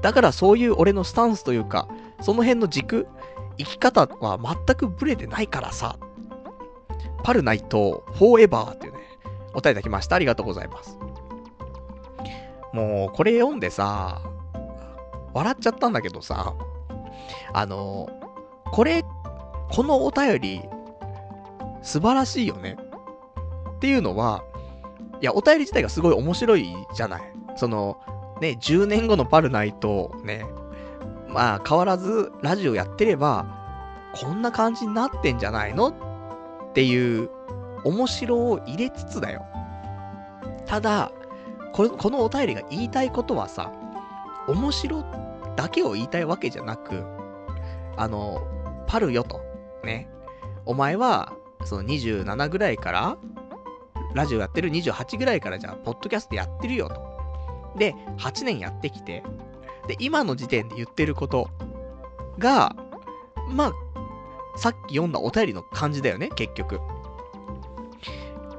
[0.00, 1.88] だからそういう俺のスタンスというか、
[2.20, 3.06] その辺の軸、
[3.58, 5.96] 生き方は全くブレてないからさ。
[7.24, 8.98] パルナイト、フォーエバーっていうね、
[9.52, 10.16] お便りいただきました。
[10.16, 10.98] ありがとうございます。
[12.72, 14.22] もう、これ読んでさ、
[15.34, 16.54] 笑っちゃったんだけどさ、
[17.52, 18.08] あの、
[18.72, 19.04] これ、
[19.70, 20.62] このお便り、
[21.82, 22.76] 素晴らしいよね。
[23.76, 24.44] っていうのは、
[25.20, 27.22] いや、お便り自体がすごい面白いじゃない。
[27.56, 27.98] その、
[28.40, 30.44] ね、10年後のパルナイト、ね、
[31.28, 33.46] まあ、変わらずラジオやってれば、
[34.14, 35.88] こんな感じになってんじゃないの？
[35.88, 37.30] っていう、
[37.84, 39.44] 面白を入れつつだよ。
[40.66, 41.12] ただ、
[41.72, 43.72] ここのお便りが言いたいことはさ、
[44.48, 45.04] 面白
[45.56, 47.04] だけを言いたいわけじゃなく、
[47.96, 48.40] あの、
[48.86, 49.40] パルよと。
[49.84, 50.08] ね。
[50.64, 51.32] お前は、
[51.68, 53.18] その27ぐらいから、
[54.14, 57.76] ラジオやってる28ぐらいからじゃあ、ポッドキャストやってるよと。
[57.78, 59.22] で、8年やってきて、
[59.86, 61.50] で、今の時点で言ってること
[62.38, 62.74] が、
[63.50, 63.72] まあ、
[64.58, 66.80] さっき読んだお便りの感じだよね、結局。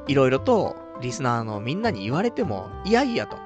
[0.07, 3.37] いろいろと、リスナーのみんなに言われても、いやいやと。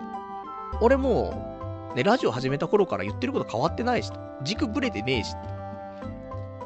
[0.81, 4.11] 俺もう、ね、ラジオ始めた頃から言ってること変わってないし、
[4.43, 5.35] 軸ぶれてねえし。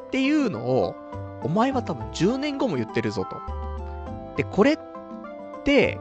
[0.07, 0.95] っていうのを、
[1.43, 3.37] お前は多分10年後も言ってるぞと。
[4.35, 4.79] で、これっ
[5.63, 5.99] て、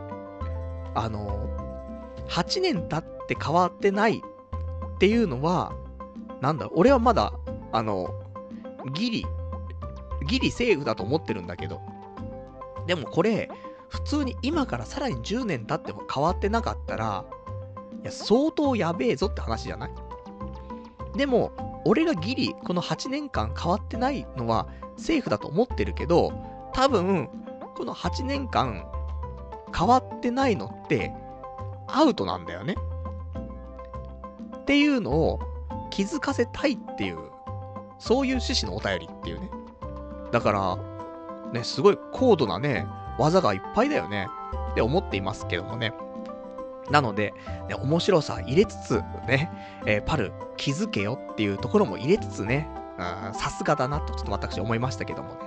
[0.94, 1.48] あの、
[2.28, 5.72] 8年経って変わってないっていうのは、
[6.40, 7.32] なんだ、俺はまだ、
[7.72, 8.08] あの、
[8.92, 9.26] ギリ、
[10.26, 11.80] ギリセーフだと思ってるんだけど。
[12.86, 13.50] でもこれ、
[13.88, 17.24] 普通に今からさらに10年経っても変わってなかったら、
[18.02, 19.90] いや、相当やべえぞって話じゃない？
[21.16, 21.52] でも、
[21.84, 26.32] 俺がギリ、この8年間変わってないのは、セーフだと思ってるけど、
[26.72, 27.28] 多分、
[27.76, 28.86] この8年間、
[29.76, 31.12] 変わってないのって、
[31.88, 32.76] アウトなんだよね。
[34.58, 35.40] っていうのを
[35.90, 37.18] 気づかせたいっていう、
[37.98, 39.50] そういう趣旨のお便りっていうね。
[40.32, 40.78] だから、
[41.52, 42.86] ね、すごい高度なね、
[43.18, 44.28] 技がいっぱいだよね。
[44.72, 45.92] って思っていますけどもね。
[46.90, 47.32] なので、
[47.68, 49.50] ね、面白さ入れつつ、ね、
[49.86, 52.68] えー、パル気づけよっていうところも入れつつね、
[52.98, 55.38] さすがだなとちょっと私思いましたけどもね。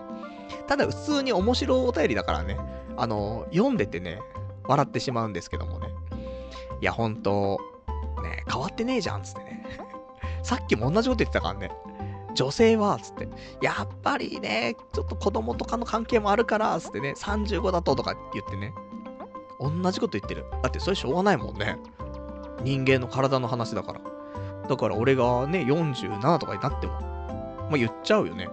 [0.67, 2.57] ただ普通に面白いお便りだからね、
[2.97, 4.19] あの、読んでてね、
[4.67, 5.87] 笑ってしまうんですけどもね。
[6.81, 7.59] いや、ほんと、
[8.23, 9.65] ね、変わってねえじゃん、つってね。
[10.43, 11.71] さっきも同じこと言ってたからね。
[12.35, 13.27] 女性は、つって、
[13.61, 18.73] やっぱりね、ちょっと子供とかの関係もあるから、つってね、35だととか言ってね、
[19.59, 20.45] 同じこと言ってる。
[20.63, 21.77] だってそれしょうがないもんね。
[22.63, 24.01] 人間の体の話だから。
[24.67, 27.18] だから俺がね、47とかになっても、
[27.69, 28.49] まあ、言っちゃうよね。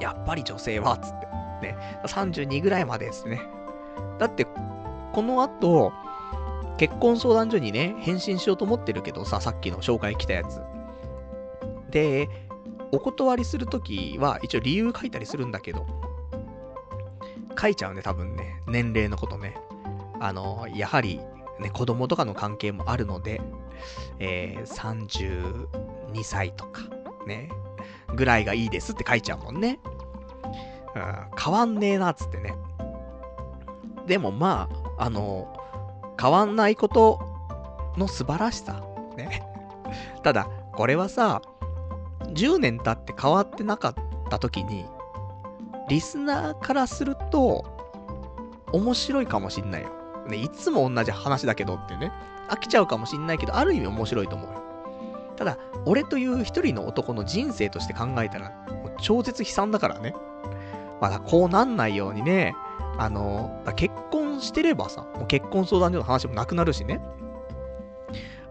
[0.00, 1.30] やっぱり女性は、つって。
[1.60, 1.76] ね、
[2.06, 3.42] 32ぐらいまでですね。
[4.18, 4.46] だって、
[5.12, 5.92] この後、
[6.78, 10.60] 結婚相談所にね、返信しようと思ってるけどさ、さっきの紹介来たやつ。
[11.90, 12.28] で、
[12.92, 15.86] お断りするときは、一応理由書いたりするんだけど、
[17.60, 18.62] 書いちゃうね、多分ね。
[18.66, 19.56] 年齢のことね。
[20.20, 21.20] あの、やはり、
[21.58, 23.40] ね、子供とかの関係もあるので、
[24.18, 25.66] えー、
[26.06, 26.82] 32歳とか、
[27.26, 27.50] ね、
[28.14, 29.78] ぐらいがいいですって書いちゃうもんね。
[30.94, 31.02] うん、
[31.38, 32.54] 変わんねえな、つってね。
[34.06, 35.56] でもまあ、あの、
[36.20, 37.20] 変わんないこと
[37.96, 38.82] の素晴らしさ。
[39.16, 39.42] ね。
[40.22, 41.42] ただ、これはさ、
[42.24, 43.94] 10年経って変わってなかっ
[44.28, 44.86] た時に、
[45.88, 47.64] リスナーからすると、
[48.72, 49.88] 面白いかもしんないよ。
[50.28, 52.12] ね、いつも同じ話だけどってね。
[52.48, 54.60] 飽きちゃうかもしんないけど、ある意味面白いと思うよ。
[55.40, 55.56] ただ、
[55.86, 58.52] 俺という一人の男の人生として考えたら、
[59.00, 60.14] 超絶悲惨だからね。
[61.00, 62.54] まだこうなんないようにね、
[62.98, 67.00] あの、結婚してればさ、もう結婚相談所の話もなくなるしね。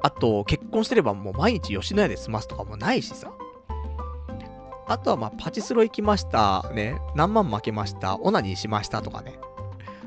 [0.02, 3.32] あと、結婚してればもう毎日吉野家で済ますとかもないしさ。
[4.88, 9.40] あとはまあ、パチスロ行きました、ね、何万負けました、オナニーしましたとかね。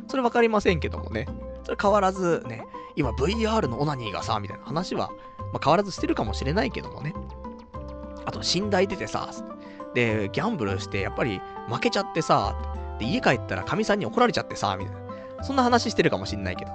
[0.09, 1.29] それわかりませんけどもね。
[1.63, 2.65] それ変わらずね、
[2.97, 5.11] 今 VR のオナニーがさ、みたいな話は、
[5.53, 7.15] まあ、変わらずしてるかもしれないけどもね。
[8.25, 9.31] あと、寝台出てさ、
[9.95, 12.57] で、ギャンブルして、やっぱり負けちゃってさ、
[12.99, 15.03] で、家帰ったら神さんに怒られちゃってさ、みたいな。
[15.43, 16.71] そんな話してるかもしんないけど。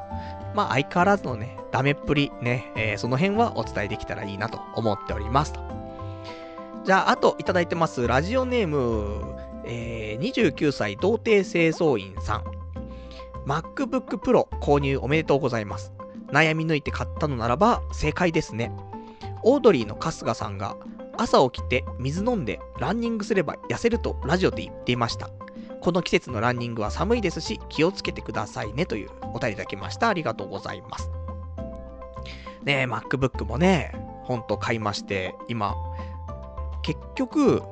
[0.54, 5.62] まあ、相変わらずのね、ダメっぷり、ね、えー、その辺はお伝えできたらいいなと思っておりますと。
[6.84, 8.08] じゃあ、あといただいてます。
[8.08, 9.36] ラジオネーム、
[9.66, 12.44] えー、29歳童貞清掃員さん。
[13.46, 15.97] MacBook Pro 購入おめでとうございます。
[16.32, 18.72] 悩み抜いて買ったのならば正解ですね。
[19.44, 20.76] オードリーの春日さんが
[21.18, 25.30] 朝起きて水飲んでランニングすれば痩せるとラジオで言っていました。
[25.82, 30.10] この季節のランニングは寒いですし気をつけてくださいねというお便りいただきました。
[30.10, 31.10] ありがとうございます。
[32.64, 33.94] ねえ、MacBook もね、
[34.24, 35.74] ほんと買いまして、今、
[36.82, 37.64] 結局、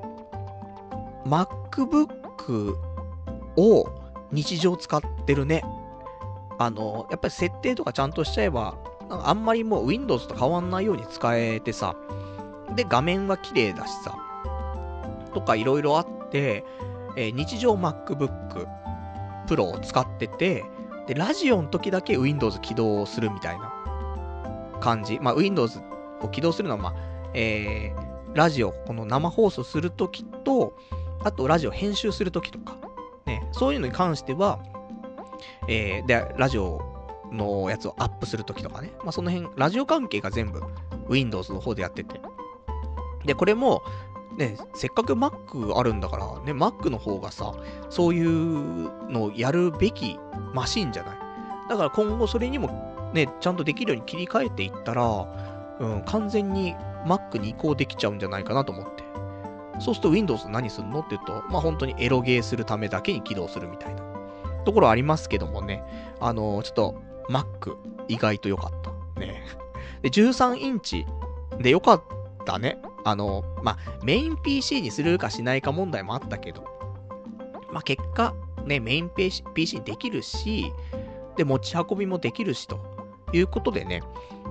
[1.25, 2.77] MacBook
[3.57, 3.89] を
[4.31, 5.63] 日常使ってるね。
[6.57, 8.75] あの、やっぱり設定とかちゃんとしちゃえば、
[9.09, 11.95] あんまりもう Windows と変わんないように使えてさ、
[12.75, 14.17] で、画面は綺麗だしさ、
[15.33, 16.63] とかいろいろあって、
[17.15, 18.67] えー、日常 MacBook
[19.47, 20.65] Pro を使ってて、
[21.07, 23.71] で、ラジオの時だけ Windows 起動するみたいな
[24.81, 25.19] 感じ。
[25.21, 25.79] まあ、Windows
[26.21, 26.93] を起動するのは、まあ、
[27.33, 30.75] えー、ラジオ、この生放送するときと、
[31.23, 32.77] あとラジオ編集するときとか、
[33.25, 34.59] ね、そういうのに関しては、
[35.67, 36.81] えー、で、ラジオ
[37.31, 40.61] のやつをアップするときとかね、まあ、その辺、ラジオ関係が全部
[41.09, 42.19] Windows の方でやってて。
[43.25, 43.81] で、これも、
[44.37, 47.53] ね、せっかく Mac あるんだから、ね、Mac の方がさ、
[47.89, 50.19] そういうのをやるべき
[50.53, 51.17] マシンじゃない？
[51.69, 56.75] だから今後それにもね、ちゃんとできるように切り替えていったら、うん、完全に
[57.05, 59.03] Mac に移行できちゃうんじゃないかなと思って。
[59.79, 60.99] そうすると Windows 何すんの？
[60.99, 64.03] って言うと、まあ本当にエロゲーするためだけに起動するみたいな
[64.65, 65.83] ところありますけどもね。
[66.19, 67.77] あのー、ちょっと Mac
[68.07, 69.19] 意外と良かった。
[69.19, 69.43] ね。
[70.01, 71.05] で、13インチ
[71.59, 72.03] で良かっ
[72.45, 72.77] たね。
[73.03, 76.65] あのー、まあメイン PC にするかしないか問題もあったけど、
[77.71, 78.33] まあ結果、
[78.65, 79.43] ね、メイン PC
[79.77, 80.71] にできるし、
[81.35, 82.79] で、持ち運びもできるしと
[83.33, 84.03] いうことでね、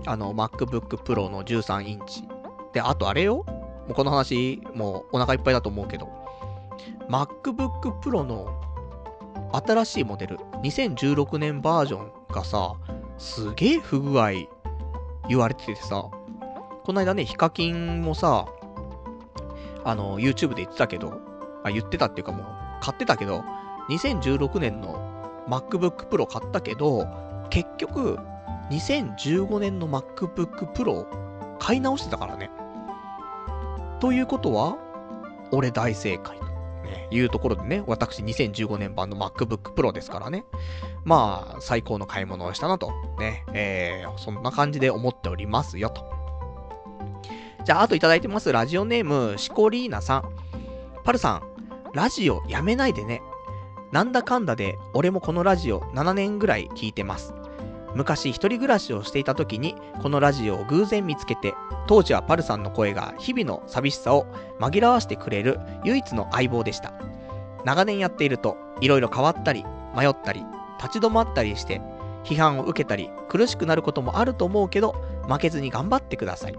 [0.06, 2.24] あの、MacBook Pro の13インチ。
[2.72, 3.44] で、あとあれよ
[3.86, 6.08] もうこの話、もうお腹いっぱいだと思うけど、
[7.08, 8.60] MacBook Pro の
[9.54, 12.74] 新しいモデル、2016年バージョンがさ、
[13.18, 14.30] すげえ不具合
[15.28, 16.08] 言われててさ、
[16.82, 18.46] この間ね、ヒカキンもさ、
[19.84, 21.20] あの、YouTube で言ってたけど、
[21.62, 22.46] あ、言ってたっていうかもう、
[22.80, 23.44] 買ってたけど、
[23.90, 24.98] 2016年の
[25.48, 27.06] MacBook Pro 買ったけど、
[27.50, 28.18] 結局、
[28.70, 31.06] 2015年の MacBook Pro
[31.60, 32.50] 買い直してたからね。
[34.00, 34.76] ということは、
[35.52, 36.38] 俺大正解、
[37.10, 40.44] いうところでね、私2015年版の MacBook Pro ですからね。
[41.04, 46.04] まあ、最高の買い物をしたなと、ね、えー、そんな感じで思っておりますよと。
[47.64, 48.52] じゃあ、あといただいてます。
[48.52, 50.24] ラジオネーム、シコリーナさん。
[51.04, 51.42] パルさん、
[51.94, 53.22] ラジオやめないでね。
[53.92, 57.32] なんだかんだで、俺もこのラジオ7年ぐらい聞いてます。
[57.94, 61.54] 昔一人暮らしをしていた時に、このラジオを偶然見つけて、
[61.86, 64.26] 当時はパルさんの声が日々の寂しさを
[64.58, 66.92] 紛らわしてくれる唯一の相棒でした。
[67.64, 69.64] 長年やっていると、いろいろ変わったり、
[69.96, 70.44] 迷ったり、
[70.78, 71.80] 立ち止まったりして、
[72.24, 74.94] 批判を受けたり、苦しくなることもあると思うけど、
[75.28, 76.54] 負けずに頑張ってください。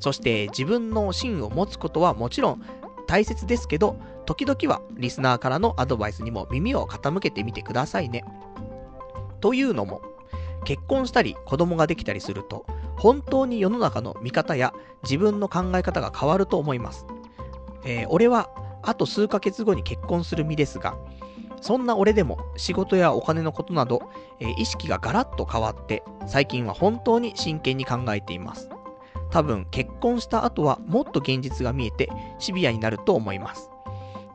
[0.00, 2.62] そして自分の芯を持つことはもちろん
[3.06, 3.96] 大切ですけど、
[4.26, 8.24] 時々はリスナーからのアドバイスにも耳を傾けてみてくださいね。
[9.40, 10.02] というのも、
[10.64, 12.66] 結婚したり子供ができたりすると、
[12.96, 17.06] 本当に世の中の見方や自分の考え方が変わると思います。
[17.84, 18.50] えー、俺は
[18.82, 20.96] あと数ヶ月後に結婚する身ですが、
[21.60, 24.02] そんな俺でも仕事やお金のことなど、
[24.40, 28.68] えー、意識がガラッと変わって、最近は本当に真剣に考えています。
[29.30, 32.08] 多分結婚した後はもっと現実が見えて
[32.38, 33.70] シビアになると思います。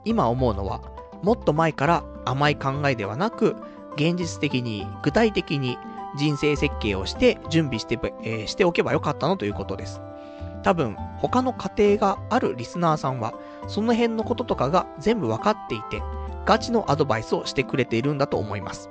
[0.05, 0.81] 今思うのは、
[1.23, 3.55] もっと前から甘い考えではなく、
[3.95, 5.77] 現実的に具体的に
[6.17, 10.01] 人生設計をして準備して,、えー、しておけばよかったのということです。
[10.63, 13.33] 多分、他の家庭があるリスナーさんは、
[13.67, 16.01] その辺のこととかが全部わかっていて、
[16.45, 18.89] ガチのアドバイスをしてくれているんだと思います。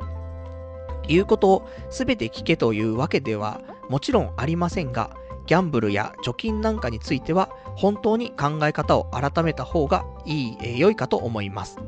[1.09, 5.11] 言うことを全て聞けというわけではもちろんありませんが、
[5.47, 11.79] ギャンブルや貯金なんかについては、本当に考え方を改めた方がいい、え、良いかと思います。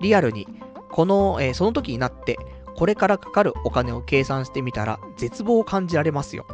[0.00, 0.46] リアルに、
[0.90, 2.38] この、えー、その時になって、
[2.78, 6.46] これからかかるお金を計算してみたら、絶望を感じられますよ。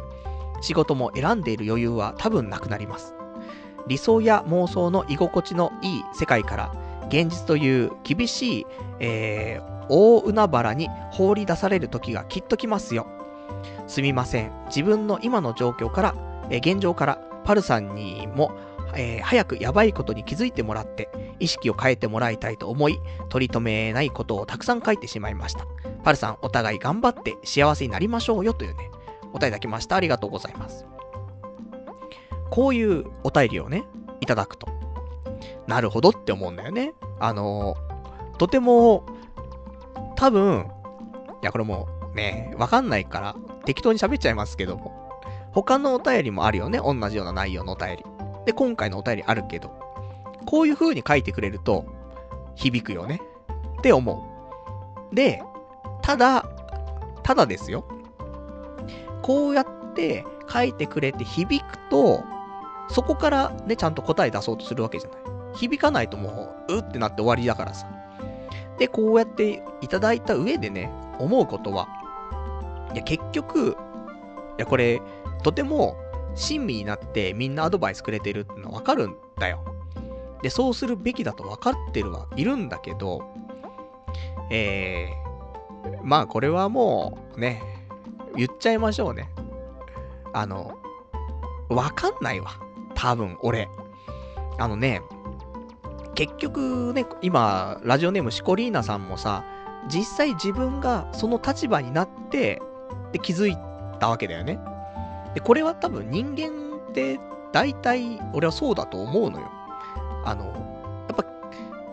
[0.59, 3.13] 仕事も選んでいる余裕は多分なくなります。
[3.85, 6.75] 理想や妄想の居心地のいい世界から、
[7.09, 8.65] 現実という厳しい、
[8.99, 13.05] えー、大海原に放り出される時がきっと来ますよ。
[13.85, 14.51] すみません。
[14.69, 16.15] 自分の今の状況から
[16.49, 18.51] え現状からパルさんにも、
[18.95, 25.65] えー、早くやばいことに気づいてもらって、意識を変えてもらいたいと思い、取り留めないことをたくさん書いてしまいました。
[26.05, 28.91] パルさん、お互い頑張って幸せになりましょうよというね、
[29.33, 29.95] お便りいただきました。
[29.95, 30.85] ありがとうございます。
[32.51, 33.85] こういうお便りをね、
[34.21, 34.67] いただくと、
[35.65, 36.93] なるほどって思うんだよね。
[37.19, 37.75] あの、
[38.37, 39.03] とても、
[40.15, 40.67] 多分、
[41.41, 43.35] いや、これもうね、わかんないから、
[43.65, 45.19] 適当に喋っちゃいますけども、
[45.53, 46.77] 他のお便りもあるよね。
[46.77, 48.03] 同じような内容のお便り。
[48.45, 49.71] で、今回のお便りあるけど、
[50.45, 51.83] こういう風に書いてくれると、
[52.53, 53.19] 響くよね。
[53.79, 54.29] って思
[55.11, 55.15] う。
[55.15, 55.41] で、
[56.01, 56.45] ただ、
[57.23, 57.85] ただですよ。
[59.21, 62.23] こうやって書いてくれて響くと、
[62.89, 65.19] そこからね、ちゃんと答え出そうとするわけじゃない。
[65.55, 67.87] 響かないともう、うってなって終わりだからさ。
[68.77, 71.87] で、こうやっていただいた上でね、思うことは、
[72.93, 73.73] いや、結局、い
[74.57, 75.01] や、これ、
[75.43, 75.95] とても
[76.35, 79.63] 親身になってみんなアドバイスくれてるってのはわかるんだよ。
[80.41, 83.23] で、そうするべきだと分かってるはいるんだけど、
[84.51, 85.24] えー、
[86.03, 87.61] まあこれはもうね、
[88.35, 89.29] 言っちゃいましょうね。
[90.33, 90.77] あの、
[91.69, 92.51] わかんないわ。
[92.93, 93.69] 多分、俺。
[94.57, 95.01] あのね、
[96.15, 99.43] 結局ね、今、ラジオネームシコリーナさんもさ、
[99.87, 102.61] 実際自分がその立場になって、
[103.11, 103.57] で気づい
[103.99, 104.59] たわけだよね。
[105.33, 107.19] で、これは多分人間って
[107.51, 109.51] 大体俺はそうだと思うのよ。
[110.25, 110.45] あの、
[111.07, 111.25] やっぱ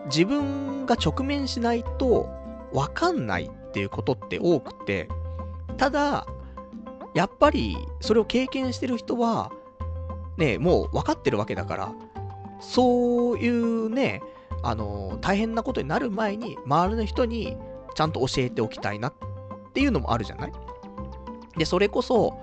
[0.05, 2.29] 自分が直面しないと
[2.73, 5.09] わかんないっていうことって多くて、
[5.77, 6.27] ただ、
[7.15, 9.51] やっぱりそれを経験してる人は、
[10.37, 11.91] ね、もう分かってるわけだから、
[12.59, 14.21] そういうね、
[14.61, 17.57] あの、大変なことになる前に、周りの人に
[17.95, 19.13] ちゃんと教えておきたいなっ
[19.73, 20.51] ていうのもあるじゃない？
[21.57, 22.39] で、それこそ、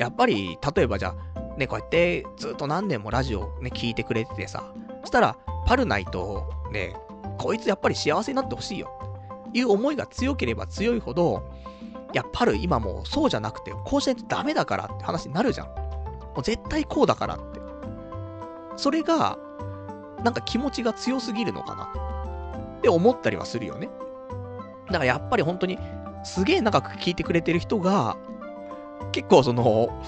[0.00, 4.72] やっぱり、例えばじゃあ、ね、こうやってずっと何年もラジオね、聞いてくれててさ、
[5.02, 6.96] そしたら、パルナイと、ね、
[7.38, 8.97] こいつやっぱり幸せになってほしいよ。
[9.52, 11.42] いう思いが強ければ強いほど、
[12.12, 15.66] いや、パル今もうそうじゃなくて、こうしないとダメだからって話になるじゃん。
[15.68, 17.60] もう絶対こうだからって。
[18.76, 19.38] それが、
[20.24, 21.84] なんか気持ちが強すぎるのかな
[22.78, 23.88] って思ったりはするよね。
[24.86, 25.78] だからやっぱり本当に、
[26.24, 28.16] すげえ長く聞いてくれてる人が、
[29.12, 30.02] 結構その、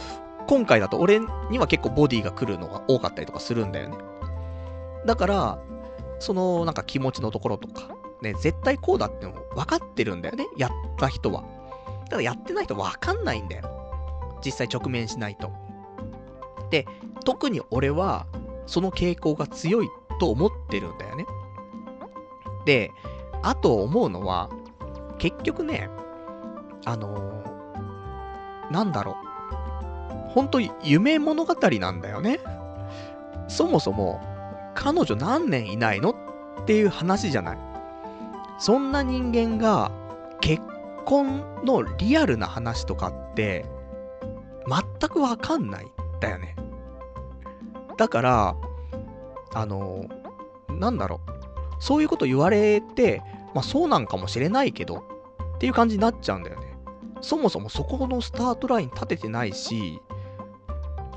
[0.46, 1.20] 今回だと俺
[1.50, 3.98] には結構ボディが来るのが多かったりとかするんだよね。
[5.06, 5.58] だから、
[6.18, 7.88] そのなんか気持ちのところとか、
[8.22, 10.46] ね、絶対こうだっての分かってるんだよね。
[10.56, 11.44] やった人は。
[12.08, 13.70] ただやってない人分かんないんだよ。
[14.44, 15.50] 実際直面しないと。
[16.70, 16.86] で、
[17.24, 18.26] 特に俺は、
[18.66, 21.26] その傾向が強いと思ってるんだよね。
[22.64, 22.92] で、
[23.42, 24.50] あと思うのは、
[25.18, 25.88] 結局ね、
[26.84, 27.40] あのー
[28.70, 29.16] なんだろ
[30.28, 30.30] う。
[30.30, 32.40] ほんと夢物語なんだよね。
[33.48, 34.20] そもそも、
[34.74, 37.58] 彼女何年いないのっていう話じゃない。
[38.60, 39.90] そんな人間が
[40.40, 40.62] 結
[41.06, 43.64] 婚のリアルな話とかって
[44.68, 45.90] 全くわかんない
[46.20, 46.54] だよね。
[47.96, 48.56] だから、
[49.54, 50.04] あの、
[50.68, 51.30] なんだろう。
[51.82, 53.22] そういうこと言われて、
[53.54, 55.04] まあそうなんかもしれないけど、
[55.56, 56.76] っていう感じになっちゃうんだよね。
[57.22, 60.00] そもそもそこのスタートライン立ててないし、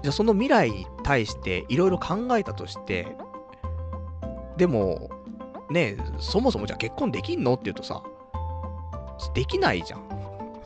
[0.01, 3.17] じゃあその未来に対していろいろ考えたとして、
[4.55, 5.09] でも、
[5.69, 8.03] ね、そもそもじゃあ結婚できんのって言うとさ、
[9.33, 10.01] できないじゃん。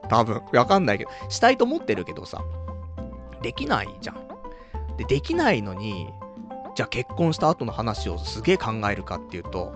[0.09, 0.41] 多分。
[0.53, 1.11] わかんないけど。
[1.29, 2.43] したいと思ってるけどさ、
[3.41, 4.27] できないじゃん。
[4.97, 6.09] で、できないのに、
[6.75, 9.73] じゃあ結婚した後の話をすげえ考えるかっていうと、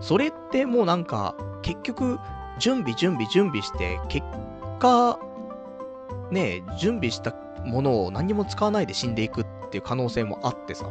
[0.00, 2.18] それってもうなんか、結局、
[2.58, 4.26] 準備準備準備して、結
[4.78, 5.18] 果、
[6.30, 10.86] ね、準備したものを何も使わないで死んでいくっていう可能性もあってさ。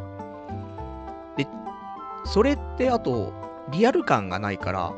[1.36, 1.46] で、
[2.24, 3.32] それってあと、
[3.70, 4.92] リアル感がないから、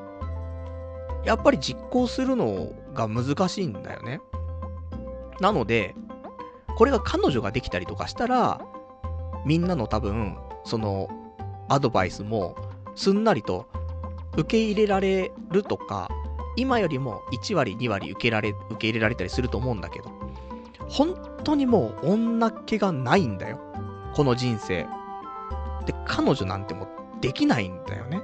[1.24, 4.20] やっぱり実行するのが難しいんだよね。
[5.40, 5.94] なので、
[6.76, 8.60] これが彼女ができたりとかしたら、
[9.44, 11.08] みんなの多分、その、
[11.68, 12.56] アドバイスも、
[12.94, 13.66] すんなりと
[14.32, 16.08] 受け入れられるとか、
[16.56, 20.10] 今よりも1割、2割受けられ、受け入れられたりすると思うんだけど、
[20.88, 21.14] 本
[21.44, 23.60] 当にもう女っ気がないんだよ。
[24.14, 24.86] この人生。
[25.86, 26.88] で、彼女なんてもう
[27.20, 28.22] できないんだよね。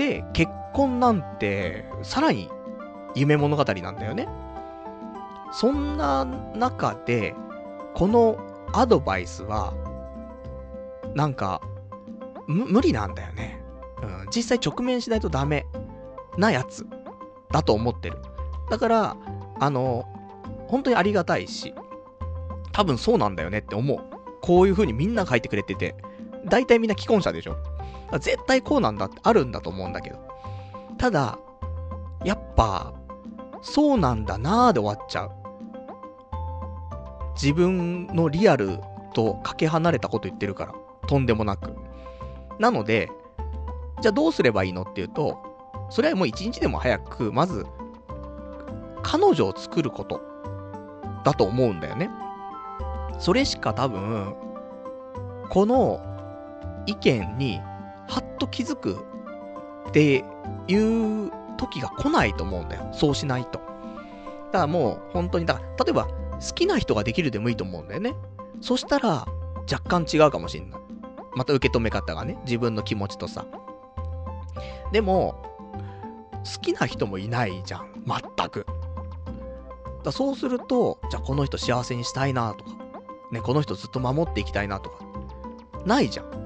[0.00, 2.48] で、結婚なんて、さらに
[3.14, 4.28] 夢物語なんだよね。
[5.52, 7.34] そんな中で、
[7.92, 8.38] この
[8.72, 9.74] アドバイスは、
[11.14, 11.60] なんか、
[12.46, 13.60] 無理なんだよね。
[14.02, 15.66] うん、実際直面しないとダメ
[16.38, 16.86] なやつ
[17.50, 18.16] だと思ってる。
[18.70, 19.16] だから、
[19.58, 20.06] あの、
[20.66, 21.74] 本当にありがたいし、
[22.72, 23.98] 多分そうなんだよねって思う。
[24.40, 25.94] こういう風にみんな書いてくれてて、
[26.46, 27.58] 大体みんな既婚者でしょ。
[28.18, 30.18] 絶対こうなんだってあるんだと思うんだけど。
[30.98, 31.38] ただ、
[32.24, 32.92] やっぱ、
[33.62, 35.30] そうなんだなーで終わっちゃう。
[37.34, 38.80] 自分のリアル
[39.14, 40.74] とかけ離れたこと言ってるから。
[41.06, 41.74] とんでもなく。
[42.58, 43.08] なので、
[44.00, 45.38] じゃあどうすればいいのっていうと、
[45.88, 47.66] それはもう一日でも早く、まず、
[49.02, 50.20] 彼女を作ること
[51.24, 52.10] だと思うんだよね。
[53.18, 54.34] それしか多分、
[55.48, 56.00] この
[56.86, 57.60] 意見に
[58.10, 58.98] はっと気づく
[59.88, 60.24] って
[60.68, 62.88] いう時が来ないと思うんだよ。
[62.92, 63.58] そうしないと。
[63.58, 68.14] だからもう本当に、だから例えば好きな人ができるでもいいと思うんだよね。
[68.60, 69.26] そしたら
[69.70, 70.80] 若干違うかもしんない。
[71.36, 73.46] また受け止め方がね、自分の気持ちとさ。
[74.92, 75.42] でも、
[76.32, 78.04] 好きな人もいないじゃん。
[78.06, 78.66] 全く。
[80.02, 82.70] だそうすると、じゃあこの人幸せにしたいなとか、
[83.30, 85.04] ね、この人ずっと守っていきたいなとか、
[85.84, 86.39] ないじゃん。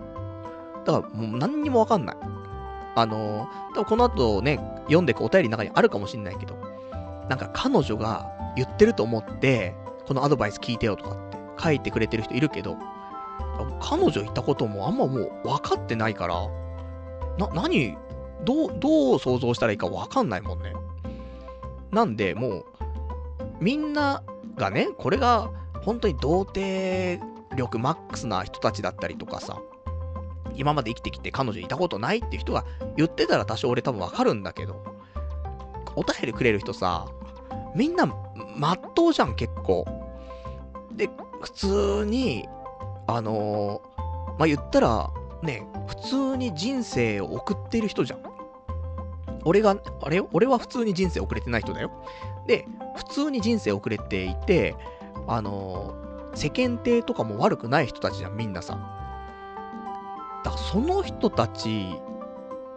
[0.84, 2.16] だからもう何にもわかんない。
[2.96, 6.56] あのー、多分この後ね、読んでいくお便りの中にあるかもしんないけど、
[7.28, 9.74] なんか彼女が言ってると思って、
[10.06, 12.76] このアドバイス聞いてよとかって書いてくれてる人いるけど、
[13.80, 16.48] 彼女言ったこともあんまもう分かってないから、
[17.38, 17.96] な、何、
[18.44, 20.72] どう、どう想像したらいいか分かんないもんね。
[21.90, 22.64] なんで、もう、
[23.60, 24.22] みんな
[24.56, 25.50] がね、これが
[25.82, 27.24] 本当に童貞
[27.56, 29.60] 力マックスな人たちだったりとかさ、
[30.54, 32.64] 今まで生きてきて彼女いたことないって人が
[32.96, 34.82] 言ってたら多少俺多分わかるんだけど、
[35.96, 37.06] お便りくれる人さ、
[37.74, 38.06] みんな
[38.56, 39.84] まっとうじゃん結構。
[40.92, 41.10] で、
[41.40, 42.48] 普通に、
[43.06, 45.10] あのー、まあ、言ったら、
[45.42, 48.20] ね、普通に人生を送ってる人じゃん。
[49.44, 51.90] 俺が、あれ俺は普通に人生送れてない人だよ。
[52.46, 52.66] で、
[52.96, 54.76] 普通に人生送れていて、
[55.26, 59.03] あのー、世間体とかも悪くない人たちじゃん、みんなさ。
[60.44, 61.86] だからその人たち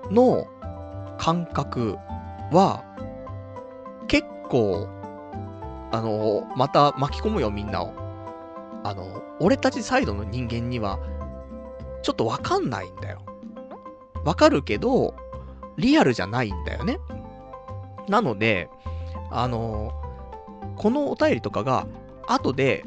[0.09, 0.47] の
[1.17, 1.97] 感覚
[2.51, 2.83] は、
[4.07, 4.87] 結構、
[5.91, 7.93] あの、また巻き込むよ、みんなを。
[8.83, 10.97] あの、俺たちサイドの人間には、
[12.01, 13.21] ちょっとわかんないんだよ。
[14.23, 15.13] わかるけど、
[15.77, 16.99] リアルじゃないんだよね。
[18.07, 18.69] なので、
[19.29, 19.91] あの、
[20.77, 21.85] このお便りとかが、
[22.27, 22.85] 後で、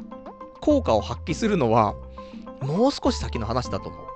[0.59, 1.95] 効果を発揮するのは、
[2.61, 4.10] もう少し先の話だと思う。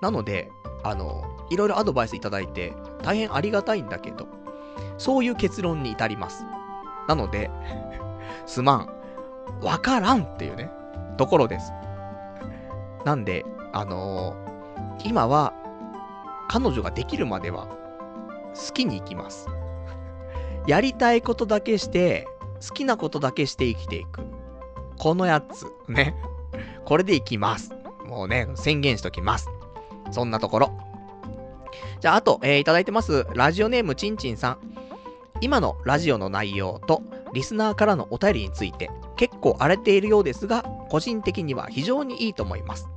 [0.00, 0.50] なので、
[0.82, 4.26] あの、いろいろアドバイスいただいて、大変ありがたいんだけど、
[4.98, 6.44] そういう結論に至ります。
[7.08, 7.50] なので、
[8.46, 8.96] すまん。
[9.62, 10.70] わからんっていうね、
[11.16, 11.72] ところです。
[13.04, 15.52] なんで、あのー、今は、
[16.48, 17.66] 彼女ができるまでは、
[18.54, 19.48] 好きに行きます。
[20.66, 22.26] やりたいことだけして、
[22.66, 24.22] 好きなことだけして生きていく。
[24.98, 26.16] このやつ、ね。
[26.84, 27.74] これでいきます。
[28.06, 29.50] もうね、宣言しときます。
[30.10, 30.78] そんなところ。
[32.00, 33.26] じゃあ、あと、えー、いただいてます。
[33.34, 34.58] ラジオネームちんちんさん。
[35.40, 37.02] 今のラジオの内容と、
[37.32, 42.88] リスナーからのお便りについて、結構荒れているようですが、個人的には非常にいいと思います。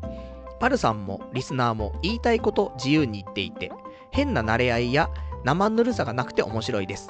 [0.59, 3.71] パルさんもリスナーも言いたいこと自由に言っていて、
[4.11, 5.09] 変な慣れ合いや
[5.43, 7.09] 生ぬるさがなくて面白いです。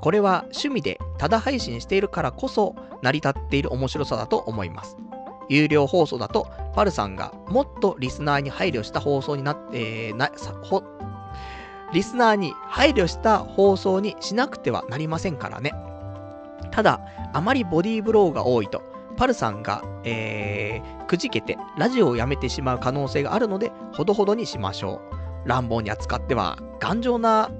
[0.00, 4.96] これは趣味でただ配信しているからこそ成り立っている面白さだと思います。
[5.48, 10.30] 有料放送だと、パルさんがもっとリスナーに配慮した放送になって、えー、な、
[10.62, 10.82] ほ、
[11.92, 15.72] リスナーに配慮した放送にしなくてはなりませんからね。
[16.70, 17.00] ただ、
[17.32, 18.82] あまりボディーブローが多いと、
[19.16, 25.00] パルさんが、えー、くじけて、ラジオをやめてしまう可能性があるので、ほどほどにしましょ
[25.44, 25.48] う。
[25.48, 27.50] 乱暴に扱っては、頑丈な、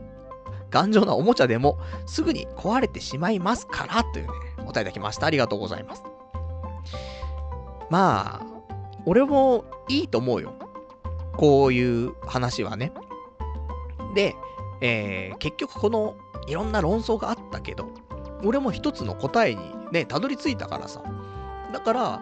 [0.70, 5.26] 頑丈なおもちゃでも、すぐに壊れてしまいますから、というね、お答えいただきました。
[5.26, 6.02] ありがとうございます。
[7.90, 8.46] まあ、
[9.06, 10.54] 俺もいいと思うよ。
[11.36, 12.92] こういう話はね。
[14.14, 14.36] で、
[14.80, 17.88] えー、結局この、いろんな論争があったけど、
[18.44, 19.60] 俺も一つの答えに
[19.92, 21.02] ね、たどり着いたからさ。
[21.72, 22.20] だから、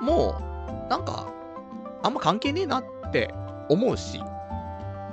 [0.00, 0.40] も
[0.86, 1.28] う、なんか、
[2.02, 3.32] あんま関係ねえなって
[3.68, 4.22] 思うし、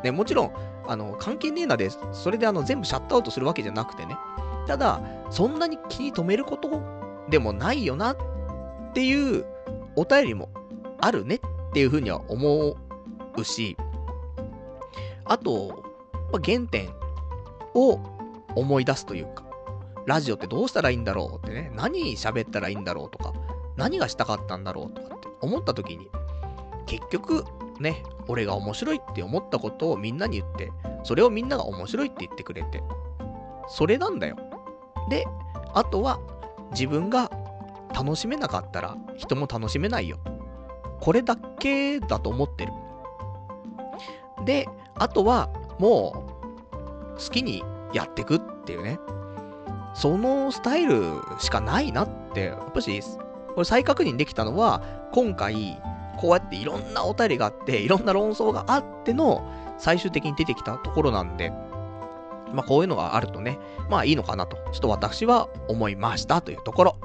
[0.03, 0.53] ね、もちろん、
[0.87, 4.17] あの、関係ねえなで、それであの、全部シャットアウトするわけじゃなくてね。
[4.67, 6.81] ただ、そんなに気に留めること
[7.29, 8.17] でもないよなっ
[8.93, 9.45] ていう
[9.99, 10.47] お便りも
[11.01, 11.39] あるねっ
[11.73, 12.77] ていうふうには思
[13.35, 13.75] うし、
[15.25, 15.83] あと、
[16.31, 16.89] まあ、原点
[17.75, 17.99] を
[18.55, 19.43] 思い出すというか、
[20.05, 23.33] ラジオってどうしたらいいんだろうってね、何喋ったらいいんだろうとか、
[23.75, 26.09] 何がしたかったんだろうとかって思った時に、
[26.85, 27.43] 結局、
[27.81, 30.71] ね、俺が面白いって思ったことをみんなに言って、
[31.03, 32.81] それをみんなが面白いって言ってくれて、
[33.67, 34.37] それなんだよ。
[35.09, 35.25] で、
[35.73, 36.21] あとは
[36.71, 37.29] 自分が
[37.93, 40.19] 楽しめなかったら人も楽しめないよ。
[40.99, 42.73] これだけだと思ってる。
[44.45, 46.25] で、あとはも
[47.15, 48.99] う好きにやってくっていうね。
[49.93, 53.01] そのスタイルしかないなって、やっぱし、
[53.53, 55.81] これ再確認できたのは、今回、
[56.17, 61.51] こうやっていろんなお便りがあって、いろんな論争があっての、最終的に出てきたところなんで、
[62.53, 63.57] まあこういうのがあるとね、
[63.89, 66.95] まあいいのかなと、ちょっと私は思いましたというところ。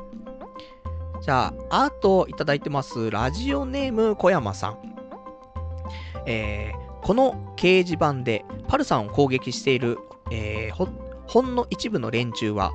[1.25, 4.79] じゃあ、あといただいてます、ラジオネーム小山さん。
[6.27, 9.97] えー、この掲示板でパルさんを攻撃している、
[10.31, 10.89] えー、
[11.27, 12.75] ほんの一部の連中は、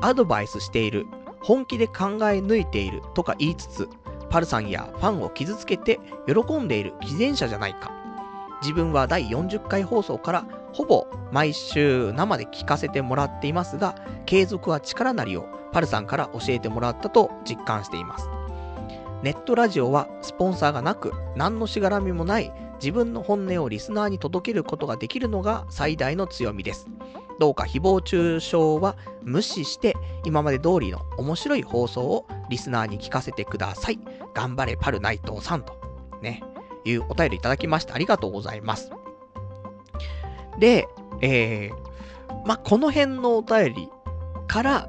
[0.00, 1.06] アドバイスしている、
[1.40, 3.88] 本気で考え抜いているとか言いつつ、
[4.30, 7.90] パルさんやファンを傷つけて喜んでいる偽善者じゃないか。
[8.62, 18.28] 自分は第40回放送からほぼ毎週生で聞かせてもらっていますが、継続は力なりをパルさんから教えてもらったと実感しています。
[19.22, 26.86] ネットラジオはスポンサーがなく、何のしがらみもない自分の本音をリスナーに届けることができるのが最大の強みです。
[27.38, 33.98] どうか誹謗中傷は無視して今まで通りの面白い放送をリスナーに聞かせてください。
[34.34, 35.74] 頑張れパル内藤さんと
[36.22, 36.42] ね、
[36.84, 38.90] いうお便りいただきましてありがとうございます。
[40.58, 40.88] で、
[41.20, 43.88] えー、まこの辺のお便り
[44.46, 44.88] から、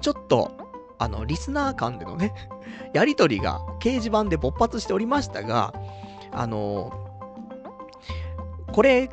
[0.00, 0.52] ちょっと、
[0.98, 2.34] あの、リスナー間でのね、
[2.92, 5.72] やりとりが掲示板で勃発しておりましたが、
[6.32, 6.92] あの
[8.72, 9.10] これ、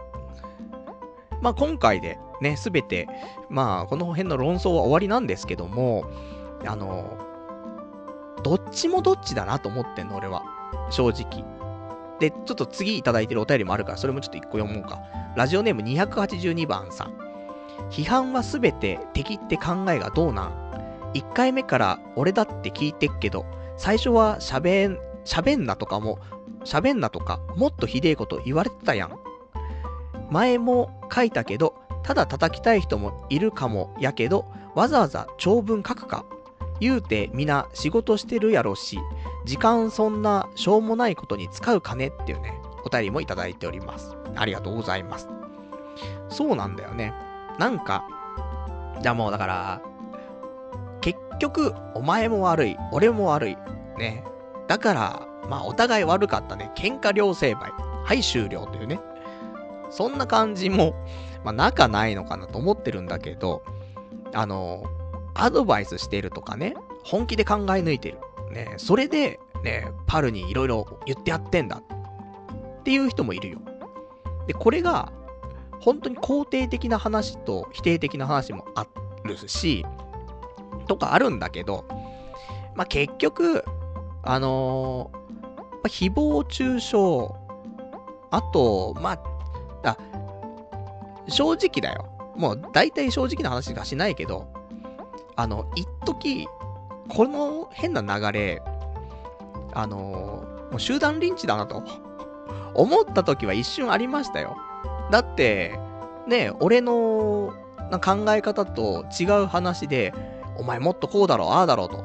[1.42, 3.08] まあ、今回でね、すべて、
[3.50, 6.06] まあ、この辺の論争は終わりなんですけども、
[6.66, 7.18] あの、
[8.44, 10.44] どっちもどっちだなと思ってんの、俺は。
[10.90, 11.44] 正直。
[12.20, 15.00] で、ちょっと次いただいてるお便りもあるから、それもちょっと一個読もうか。
[15.36, 17.14] ラジオネーム282番さん。
[17.90, 20.67] 批判はすべて敵って考えがどうなん
[21.14, 23.46] 一回目から俺だって聞いてっけど、
[23.78, 26.20] 最初は喋ん、喋んなとかも、
[26.64, 29.20] 喋んなとか、もっとひでえこと言われてたやん。
[30.30, 34.46] 前も書いたけど、ただ叩きたい人もいるかもやけど、
[34.76, 36.26] わざわざ長文書くか。
[36.80, 39.00] 言うて皆仕事してるやろし、
[39.46, 42.54] 時間そんなしょうもないことに使うかねっていうね、
[42.86, 44.16] お便りもいただいております。
[44.36, 45.28] ありがとうございます。
[46.30, 47.14] そうなんだよね。
[47.58, 48.06] なんか、
[49.02, 49.82] じゃあもうだから、
[51.40, 53.58] 局、お前も悪い、俺も悪い、
[53.98, 54.24] ね。
[54.68, 56.72] だから、まあお互い悪かったね。
[56.76, 57.72] 喧嘩両成敗。
[58.04, 59.00] はい終了というね。
[59.90, 60.94] そんな感じも、
[61.44, 63.64] まあ仲ないのかなと思ってるんだけど、
[64.34, 64.84] あの、
[65.34, 68.20] アドバイスしてるとかね、本気で考え抜いてる。
[68.52, 71.82] ね、それで、ね、パルにいろいろ言ってやってんだ。
[72.80, 73.60] っていう人もいるよ。
[74.48, 75.12] で、これが、
[75.80, 78.88] 本当に肯定的な話と否定的な話もあ
[79.24, 79.86] るし、
[80.88, 81.86] とかあるんだけど、
[82.76, 83.64] まあ、結局、
[84.24, 86.98] あのー、誹謗中傷、
[88.32, 89.20] あと、ま
[89.84, 89.98] あ、あ、
[91.28, 92.10] 正直だよ。
[92.36, 94.48] もう大体正直な話しかしないけど、
[95.36, 96.48] あの、一時
[97.10, 98.62] この変な流れ、
[99.74, 101.84] あのー、もう集団リンチだなと
[102.76, 104.58] 思った時は一瞬ありましたよ。
[105.12, 105.80] だって、
[106.28, 107.54] ね、俺の
[108.04, 110.14] 考え方と違う話で、
[110.58, 112.04] お前もっとこうだろう、ああだろうと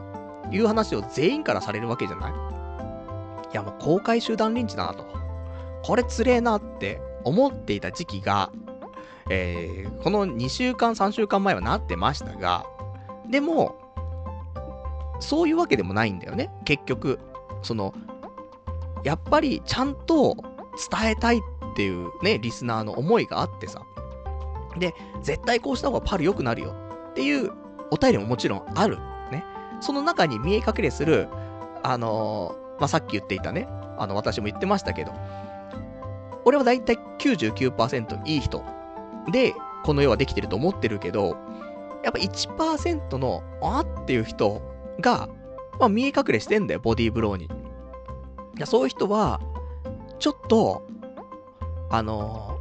[0.50, 2.32] いう話を全員からされるわけじゃない
[3.52, 5.04] いやもう公開集団リンチだなと。
[5.82, 8.52] これつれえなって思っていた時期が、
[9.28, 12.66] えー、この2週間、3週間前はなってましたが、
[13.28, 13.76] でも、
[15.20, 17.18] そういうわけでもないんだよね、結局。
[17.62, 17.94] その、
[19.04, 20.36] やっぱりちゃんと
[20.90, 21.40] 伝えたいっ
[21.74, 23.82] ていうね、リスナーの思いがあってさ。
[24.78, 26.74] で、絶対こうした方がパル良くなるよ
[27.10, 27.52] っていう
[27.92, 28.98] お便りももちろんある。
[29.30, 29.44] ね。
[29.82, 31.28] その中に見え隠れする、
[31.82, 35.12] あのー、まあ、さっき言っていたね、あの、私も言ってましたけど、
[36.46, 38.64] 俺はだいたい99%いい人
[39.30, 39.52] で、
[39.84, 41.36] この世はできてると思ってるけど、
[42.02, 44.62] やっぱ1%の、あっていう人
[44.98, 45.28] が、
[45.78, 47.44] まあ、見え隠れしてんだよ、ボディーブローに。
[47.44, 47.48] い
[48.58, 49.38] や、そういう人は、
[50.18, 50.82] ちょっと、
[51.90, 52.58] あの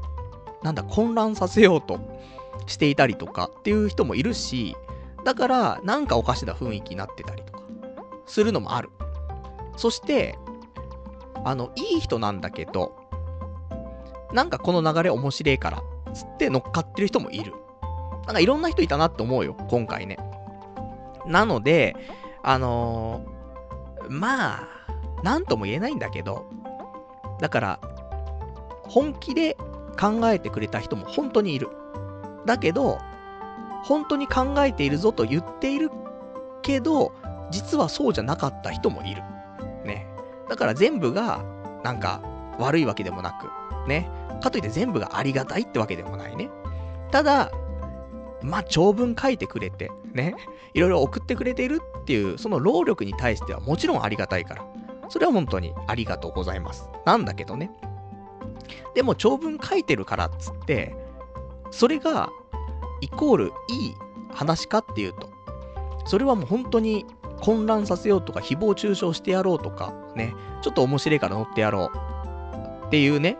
[0.61, 1.99] ー、なんだ、混乱させようと
[2.65, 4.75] していたりとかっていう人もいるし、
[5.23, 7.63] だから、なんかおかしな雰囲気になってたりとか、
[8.25, 8.89] するのもある。
[9.77, 10.37] そして、
[11.43, 12.95] あの、いい人なんだけど、
[14.33, 15.83] なんかこの流れ面白いから、
[16.13, 17.53] つって乗っかってる人もいる。
[18.25, 20.17] なんかいろんな人いたなって思うよ、今回ね。
[21.25, 21.95] なので、
[22.43, 24.67] あのー、まあ、
[25.23, 26.45] なんとも言えないんだけど、
[27.39, 27.79] だから、
[28.83, 29.57] 本気で
[29.99, 31.69] 考えてくれた人も本当にいる。
[32.45, 32.99] だけど、
[33.83, 35.89] 本当に考えているぞと言っている
[36.61, 37.13] けど、
[37.49, 39.21] 実はそうじゃなかった人もいる。
[39.85, 40.07] ね。
[40.49, 41.43] だから全部が、
[41.83, 42.21] なんか、
[42.59, 43.49] 悪いわけでもなく、
[43.87, 44.09] ね。
[44.41, 46.49] かといって全部がありがたいってわけでもないね。
[47.11, 47.51] ただ、
[48.41, 50.35] まあ、長文書いてくれて、ね。
[50.73, 54.65] いろいろ送ってくれているっていう、その労力に対してはもちろんありがたいから。
[55.09, 56.89] それは本当にありがとうございます。
[57.05, 57.71] なんだけどね。
[58.95, 60.95] でも長文書いてるからっつって、
[61.69, 62.29] それが
[63.01, 63.95] イコールいい
[64.33, 65.29] 話かっていうと、
[66.05, 67.05] それはもう本当に
[67.41, 71.91] 混乱させようとか、誹謗中傷してやろうとか、ね、ちょっと面白いから乗ってやろ
[72.83, 73.37] うっていうね、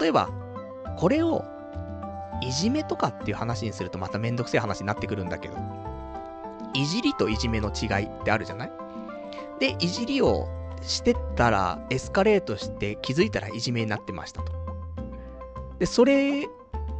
[0.00, 0.30] 例えば、
[0.98, 1.44] これを、
[2.40, 5.56] いじめとかっていう話にするとまためんどくせえ話になってくるんだけど、
[6.74, 8.72] いじりといじめの違いってあるじゃない？
[9.58, 10.48] で、いじりを
[10.82, 14.52] してったら、エスカレートして気づいたらいじめになってましたと。
[15.80, 16.48] で、それっ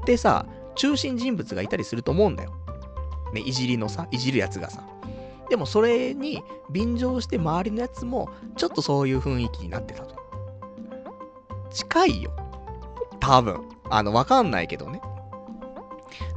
[0.04, 0.46] てさ、
[0.78, 2.54] 中心人物がいたりすると思うんだよ。
[3.34, 4.82] ね、いじりのさ、いじるやつがさ。
[5.50, 10.16] でもそれに便乗して周りのやつも、ちょっとそういう雰囲気になってたと。
[11.70, 12.30] 近いよ。
[13.20, 13.68] 多分。
[13.90, 15.00] あの、わかんないけどね。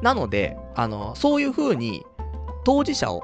[0.02, 2.06] なので、あの、そういう風に、
[2.64, 3.22] 当事者を、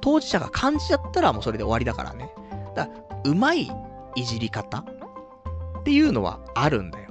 [0.00, 2.32] 当事者が感じちゃったらもうそれで終わりだからね。
[2.74, 3.70] だから、うまい
[4.14, 7.10] いじり方っていうのはあるんだよ。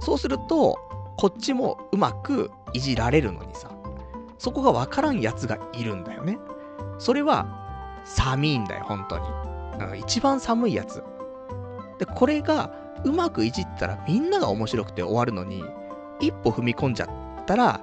[0.00, 0.78] そうすると、
[1.16, 3.70] こっちもうまくいじられるのにさ、
[4.38, 6.38] そこがわからんやつがいるんだよね。
[6.98, 7.46] それは、
[8.04, 9.26] 寒いんだよ、本当に。
[9.90, 11.02] うん、一番寒いやつ。
[11.98, 12.72] で、これが、
[13.04, 15.64] うまくいじったらみんなが面白くて終わるのに、
[16.20, 17.80] 一歩踏み込んじゃったら、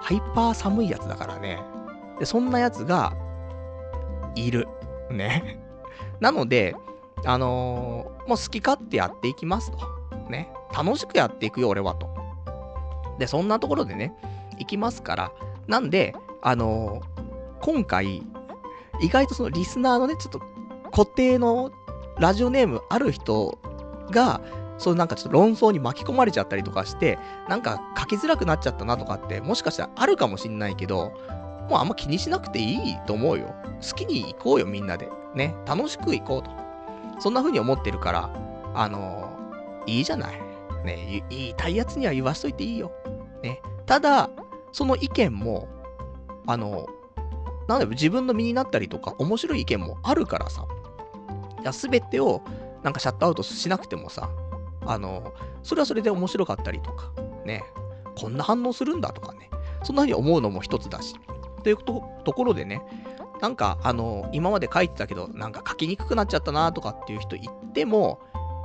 [0.00, 1.62] ハイパー寒いやつだからね。
[2.18, 3.14] で、そんなやつが、
[4.34, 4.68] いる。
[5.10, 5.60] ね。
[6.20, 6.76] なので、
[7.24, 9.78] あのー、もう好き勝手やっていきますと。
[10.28, 10.52] ね。
[10.74, 12.19] 楽しくやっていくよ、俺はと。
[13.20, 14.12] で、そんなところでね、
[14.58, 15.32] 行きますから。
[15.68, 18.22] なんで、あのー、今回、
[19.00, 20.40] 意外とそのリスナーのね、ちょっと
[20.90, 21.70] 固定の
[22.18, 23.58] ラジオネームある人
[24.10, 24.40] が、
[24.78, 27.18] そうなんかちょっと論争に巻き込まれちゃったりとかして、
[27.48, 31.12] なんか書きづらくなっちゃったなとかって、もしかしたらあるかもしんないけど、
[31.68, 33.54] もうあんま気にしなくていいと思うよ。
[33.86, 35.10] 好きに行こうよ、みんなで。
[35.34, 35.54] ね。
[35.66, 36.50] 楽しく行こうと。
[37.20, 38.30] そんな風に思ってるから、
[38.74, 40.49] あのー、いいじゃない。
[40.84, 42.92] ね、言いたいやつには言わしといていいよ。
[43.42, 43.60] ね。
[43.86, 44.30] ただ、
[44.72, 45.68] その意見も、
[46.46, 46.86] あの、
[47.68, 50.66] なんだろ、自分の身になったりとか、面白い意見もあるからさ。
[51.60, 52.42] いや、すべてを
[52.82, 54.30] なんかシャットアウトしなくてもさ、
[54.86, 57.12] あの、それはそれで面白かったりとか、
[57.44, 57.64] ね、
[58.18, 59.50] こんな反応するんだとかね、
[59.82, 61.14] そんな風に思うのも一つだし。
[61.62, 62.02] というと
[62.32, 62.82] ころでね、
[63.40, 68.20] なんか、あの、今まで書いてたけど、なんか書きにくくなっちゃったなとかっていう人いっても、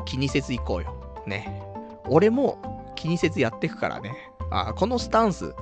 [0.06, 0.94] 気にせず行こうよ。
[1.26, 1.62] ね。
[2.10, 4.32] 俺も気にせずやっていくからね。
[4.52, 5.56] あこのスタンス、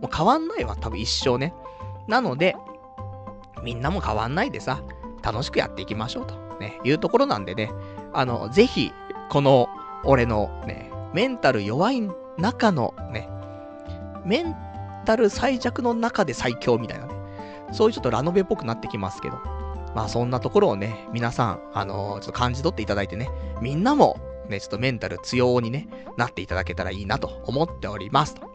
[0.00, 1.54] もう変わんないわ、多分一生ね。
[2.08, 2.56] なので、
[3.62, 4.82] みんなも変わんないでさ、
[5.22, 7.70] 楽しくやっていきましょうと、ね、いうところなんでね、
[8.12, 8.92] あの、ぜひ、
[9.30, 9.68] この、
[10.04, 12.02] 俺のね、メンタル弱い
[12.38, 13.28] 中のね、
[14.24, 14.56] メン
[15.04, 17.14] タル最弱の中で最強みたいなね、
[17.72, 19.38] そういうちょっとラノベっぽくなってきますけど、
[19.94, 23.30] まあそんなところをね、皆さん、あのー、ちょっと感じ取っていただいてね、
[23.60, 24.16] みんなも
[24.48, 28.52] ね、ちょっとメンタル強にね、なっていただけたらいいなと思っておりますと。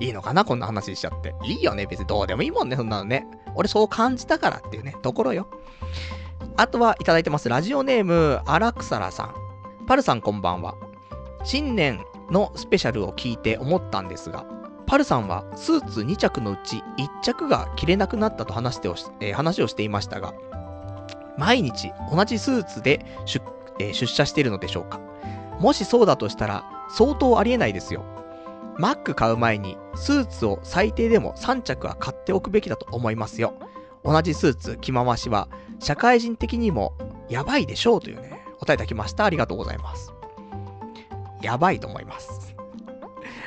[0.00, 1.34] いいのかなこんな話しちゃって。
[1.44, 1.86] いいよね。
[1.86, 3.26] 別にどうでもいいもんね、そんなのね。
[3.54, 5.46] 俺そう感じたからっていうね、ところよ。
[6.56, 7.48] あとはいただいてます。
[7.48, 9.34] ラジオネーム、アラクサラさん。
[9.86, 10.74] パルさんこんばんは。
[11.44, 14.44] 新年のスペシャルを聞いて思ったんですが、
[14.86, 20.34] パルさんはスーツ2着のうち1着が着れなくなったと話しておし、えー、話をしていましたが、
[21.38, 23.40] 毎日同じスーツで出,、
[23.88, 25.00] え、出社しているのでしょうか
[25.60, 28.04] もしそうだとしたら相当ありえないですよ。
[28.78, 33.54] マック買う前にスーツを最低でも3着は買っておくべきだと思いますよ。
[34.04, 36.94] 同じスーツ着回しは社会人的にも
[37.28, 39.24] やばいでしょうというね、お答えいただきました。
[39.24, 40.12] ありがとうございます。
[41.42, 42.54] やばいと思います。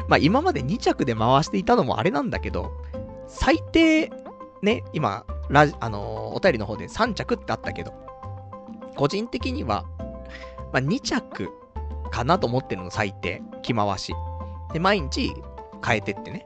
[0.08, 2.72] まあ今まで2着で回していたのもあれなんだけど、
[3.28, 4.12] 最低、
[4.62, 7.94] ね、今、ラジ、あのー、お便りの方で3着ってあったけど、
[8.96, 9.86] 個人的には、
[10.76, 11.54] まあ2着
[12.12, 13.42] かなと思ってるの、最低。
[13.62, 14.14] 着回し。
[14.74, 15.34] で、毎日
[15.86, 16.44] 変えてってね。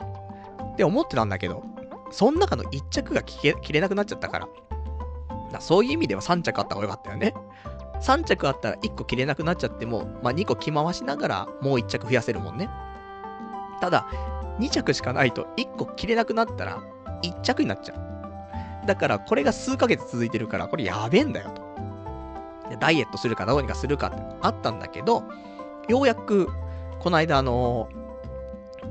[0.74, 1.64] って思ってたんだけど、
[2.12, 4.48] その中の1着が着れなくなっちゃったから。
[5.52, 7.34] だそういう意味では3着あった方がよかったよね。
[8.02, 12.70] 3着あったら1個着れなくなっちゃっても、まあ、2個着回しながらもう1着増やせるもんね。
[13.82, 14.08] ただ、
[14.60, 16.84] 2着しかないと1個着れなくなったら
[17.24, 17.96] 1着になっちゃ
[18.84, 18.86] う。
[18.86, 21.69] だからこれが数ヶ月続いてるから、これやべえんだよと。
[22.78, 25.24] ダイエットするかどうにかするかってあったんだけど、
[25.88, 26.50] ようやく、
[27.00, 27.90] この間あの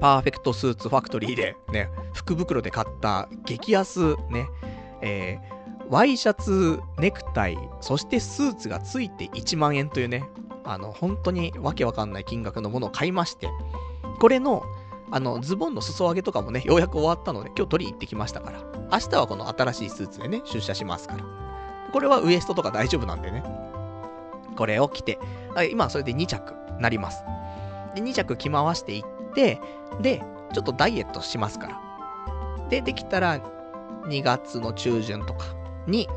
[0.01, 4.49] パーフェクトスーツファクトリーでね、福袋で買った激安ね、
[5.01, 10.29] えー、ワイシャツ、ネクタイ、そしてスーツがついて1万円というね、
[10.65, 13.49] あの、本当にわけわかんない金額のものを買いまして、
[14.21, 14.63] これの、
[15.11, 21.25] あの、ズボンの裾上げとかもね、ようやく終わったので、今日取りに行ってきましたから、明日はこの新しいスーツでね、出社しますから。
[21.93, 23.43] これはウエストとか大丈夫なんでね。
[24.59, 25.21] これを着て、
[25.71, 27.23] 今それで2着なります。
[27.95, 29.61] で、2着着回していって、
[30.03, 30.21] で、
[30.53, 32.69] ちょっとダイエットしますから。
[32.69, 33.41] で、できたら、
[34.07, 35.47] 2月の中旬とか
[35.87, 36.09] に、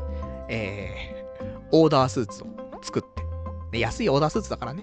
[0.48, 2.46] えー、オーダースーツを
[2.82, 3.22] 作って。
[3.70, 4.82] で、安いオーダースーツだからね。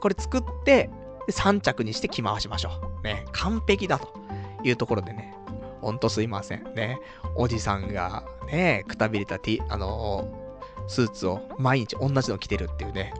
[0.00, 0.90] これ作って、
[1.26, 2.70] で3着にして着回しましょ
[3.00, 3.04] う。
[3.04, 4.12] ね、完璧だと
[4.64, 5.34] いうところでね。
[5.80, 6.74] ほんとすいません。
[6.74, 7.00] ね、
[7.36, 10.28] おじさんが、ね、くたびれた T、あの、
[10.88, 13.14] スーツを毎日同じの着てるっていうね。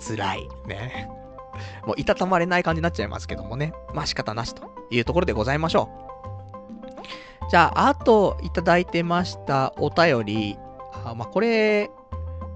[0.00, 0.48] 辛い。
[0.66, 1.10] ね。
[1.86, 3.74] もういたたまれない感じになっちゃいますけどもね。
[3.92, 7.50] まあ仕方なしというところでございましょう。
[7.50, 10.58] じゃあ、あといただいてましたお便り。
[11.04, 11.90] あまあこれ、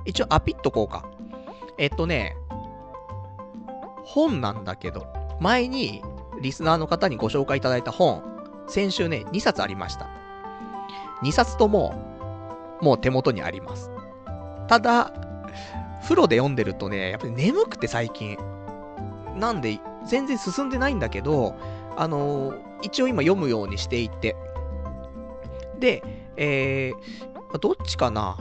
[0.05, 1.05] 一応アピっとこうか。
[1.76, 2.36] えっとね、
[4.05, 5.07] 本なんだけど、
[5.41, 6.02] 前に
[6.41, 8.23] リスナーの方にご紹介いただいた本、
[8.68, 10.08] 先週ね、2冊ありました。
[11.23, 11.94] 2冊とも、
[12.81, 13.91] もう手元にあります。
[14.68, 15.12] ただ、
[16.02, 18.38] 風呂で読んでるとね、やっぱり眠くて最近。
[19.36, 21.55] なんで、全然進んでないんだけど、
[21.97, 24.36] あのー、一応今読むようにしていて。
[25.78, 26.02] で、
[26.36, 28.36] えー、どっちかな？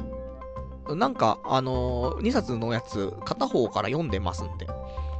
[0.95, 4.67] なんか、あのー、2冊のやつ、片方から読んでますんで、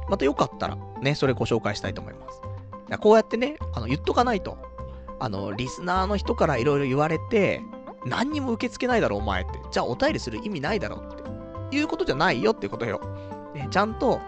[0.08, 2.40] またよかったら、ね、それご紹介したいと思います。
[3.00, 4.56] こうやってね、あの、言っとかないと、
[5.20, 7.60] あの、リスナーの人から色々言われて、
[8.04, 9.60] 何にも受け付けないだろ、お前って。
[9.70, 11.76] じゃあ、お便りする意味ないだろって。
[11.76, 13.00] いうことじゃないよってことよ。
[13.54, 14.20] ね、ちゃんと、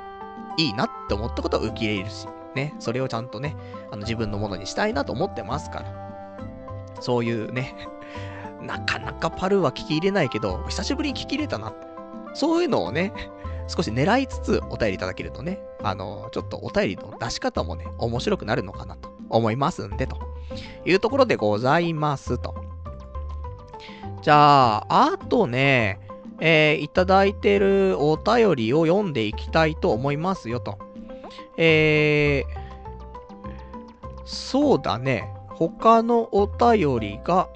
[0.57, 3.57] いいなって思ったことは受け入れるし、ね、それをちゃんとね、
[3.91, 6.01] あの自分のものにしたいなと思ってますから。
[7.01, 7.75] そういうね、
[8.61, 11.73] なかなかパルーは聞き入れないけど、久しぶりに聞き入れたな。
[12.35, 13.13] そういうのをね、
[13.69, 20.19] 少し狙いつつお便りいただけるとね、あの、ちょっとお便りの出し方もね、面白くなるのかなと思いますんで、と
[20.85, 22.70] いうところでございますと。
[24.23, 25.99] じゃあ、あとね、
[26.41, 30.79] えー、いただいてるお便りを読んでいきたいと思いますよと。
[31.57, 35.33] えー、そうだね。
[35.51, 37.49] 他のお便りが、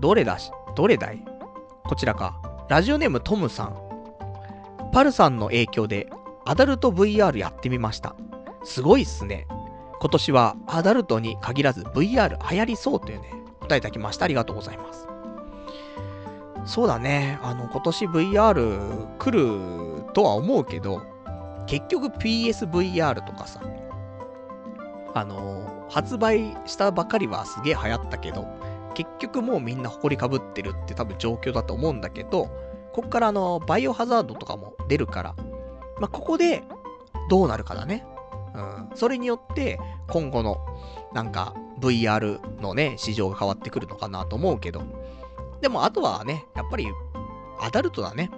[0.00, 1.24] どれだし、どれだい？
[1.84, 2.40] こちらか。
[2.68, 3.76] ラジオネームトムさん。
[4.92, 6.08] パルさんの影響で
[6.44, 8.14] アダルト VR やってみました。
[8.64, 9.46] すごいっすね。
[10.00, 13.30] 今年はアダルトに限らず VR 流行りそうというね、
[13.66, 14.24] 答えいただきました。
[14.24, 15.08] ありがとうございます。
[16.64, 17.38] そうだね。
[17.42, 21.02] あの、今年 VR 来るとは思うけど、
[21.66, 23.60] 結局 PSVR とかさ、
[25.14, 28.46] あの、発売したばかりはすげえ流行ったけど、
[28.94, 32.48] 結局もうみんな埃かぶってるって多分状況だと思うんだけど、
[32.92, 35.34] こっからあの、バイオハザードとかも出るから、
[36.00, 36.64] まあ、ここで
[37.28, 38.04] どうなるかだね。
[38.54, 38.90] うん。
[38.94, 39.78] それによって、
[40.08, 40.58] 今後の、
[41.16, 44.82] なんか、VR のね、市場が変わってくるのかなと思うけど。
[45.62, 46.86] でも、あとはね、やっぱり、
[47.58, 48.30] アダルトだね。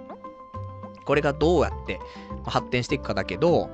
[1.03, 1.99] これがどうやって
[2.45, 3.69] 発展していくかだけど、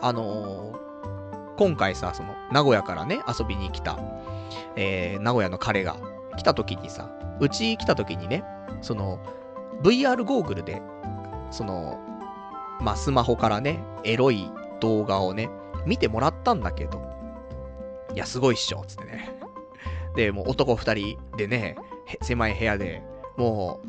[0.00, 3.96] あのー、今回さ、その、名古屋からね、遊びに来た、
[4.74, 5.96] えー、名古屋の彼が
[6.36, 8.42] 来た時にさ、うち来た時にね、
[8.82, 9.20] その、
[9.84, 10.82] VR ゴーグルで、
[11.52, 12.00] その、
[12.80, 15.48] まあ、スマホからね、エロい動画をね、
[15.86, 17.07] 見てもらったんだけど、
[18.18, 19.30] いや、すごいっしょ、つってね。
[20.16, 21.76] で、もう男二人でね、
[22.20, 23.00] 狭い部屋で、
[23.36, 23.80] も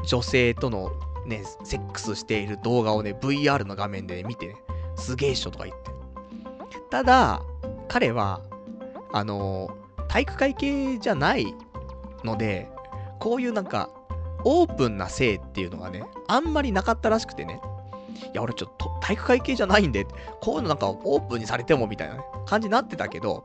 [0.00, 0.92] う、女性との
[1.26, 4.56] ね、セックスしている動画をね、VR の画面で、ね、見てね、
[4.96, 5.90] すげえっしょとか言って。
[6.88, 7.42] ただ、
[7.86, 8.40] 彼は、
[9.12, 11.54] あのー、体育会系じゃない
[12.24, 12.66] ので、
[13.18, 13.90] こういうなんか、
[14.44, 17.60] オープンな性っていうのがね、あんまりなかったらしくてね。
[18.32, 20.06] いや、俺ちょっと体育会系じゃないんで、
[20.40, 23.44] こういうのなんかオープンにされてもみたいな、ね、感じになってたけど、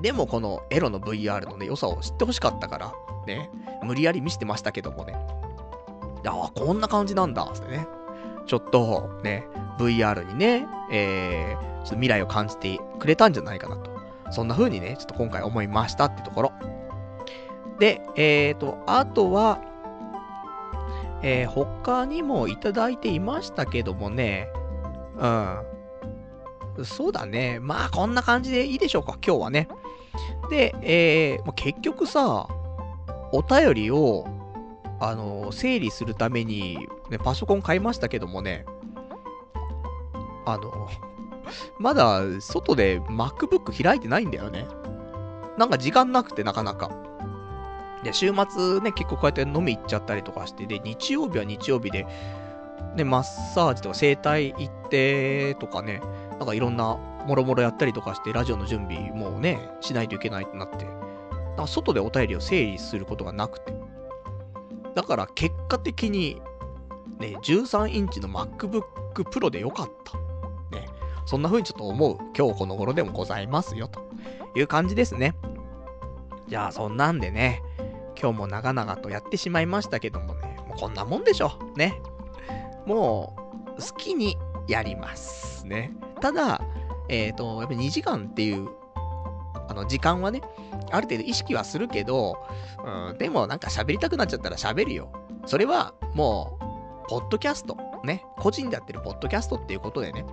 [0.00, 2.94] でもこのエロの VR のね、良さを知ってほしかったから、
[3.26, 3.50] ね、
[3.82, 5.14] 無理やり見せてましたけどもね。
[6.22, 7.86] いや、こんな感じなんだ、ってね。
[8.46, 9.46] ちょっと、ね、
[9.78, 13.90] VR にね、えー、ちょっと未来を感じてくれたんじゃないかなと。
[14.30, 16.52] そんな風にね、ちょっと今回思いましたってところ。
[17.78, 19.60] で、えーと、あとは、
[21.26, 24.46] えー、他にもいただいていましたけどもね、
[25.16, 26.84] うん。
[26.84, 27.58] そうだね。
[27.60, 29.68] まあ、こんな感じでいいでしょうか、今日はね。
[30.50, 32.46] で、えー、結局さ、
[33.32, 34.26] お便りを、
[35.00, 36.76] あの、整理するために、
[37.08, 38.66] ね、パソコン買いましたけどもね、
[40.44, 40.88] あの、
[41.78, 44.66] まだ外で MacBook 開いてないんだよね。
[45.56, 46.90] なんか時間なくてなかなか。
[48.04, 52.06] で、週末ね、結構こうやって飲み行っちゃったりとかして、で、日曜日は日曜日で、
[52.94, 53.22] ね、マッ
[53.54, 56.00] サージとか整体行ってとかね、
[56.38, 63.74] なんかいろんなもろもろやったりとかして、ラジオの準備もね、しないといけないってなって、なんか外でお便りを整理することがなくて。
[64.94, 66.40] だから結果的に、
[67.18, 68.82] ね、13インチの MacBook
[69.24, 70.18] Pro でよかった。
[70.76, 70.86] ね、
[71.26, 74.00] そんな風にちょっと思う今日この頃でもございますよ、と
[74.54, 75.34] いう感じですね。
[76.46, 77.62] じゃあそんなんでね、
[78.20, 81.52] 今日も長々とやってしまいましたけどもね、もうこんなもんでしょ。
[81.76, 82.00] ね。
[82.86, 83.34] も
[83.78, 84.36] う、好きに
[84.68, 85.66] やります。
[85.66, 85.92] ね。
[86.20, 86.60] ただ、
[87.08, 88.68] えっ、ー、と、やっぱ2時間っていう、
[89.68, 90.42] あの、時間はね、
[90.90, 92.36] ある程度意識はするけど、
[92.84, 95.10] うん、でもなんか喋りたくなっちゃったら喋るよ。
[95.46, 96.58] それは、も
[97.06, 97.76] う、ポッドキャスト。
[98.04, 98.24] ね。
[98.38, 100.24] 個人でやってるポッドキャストっていうことでね。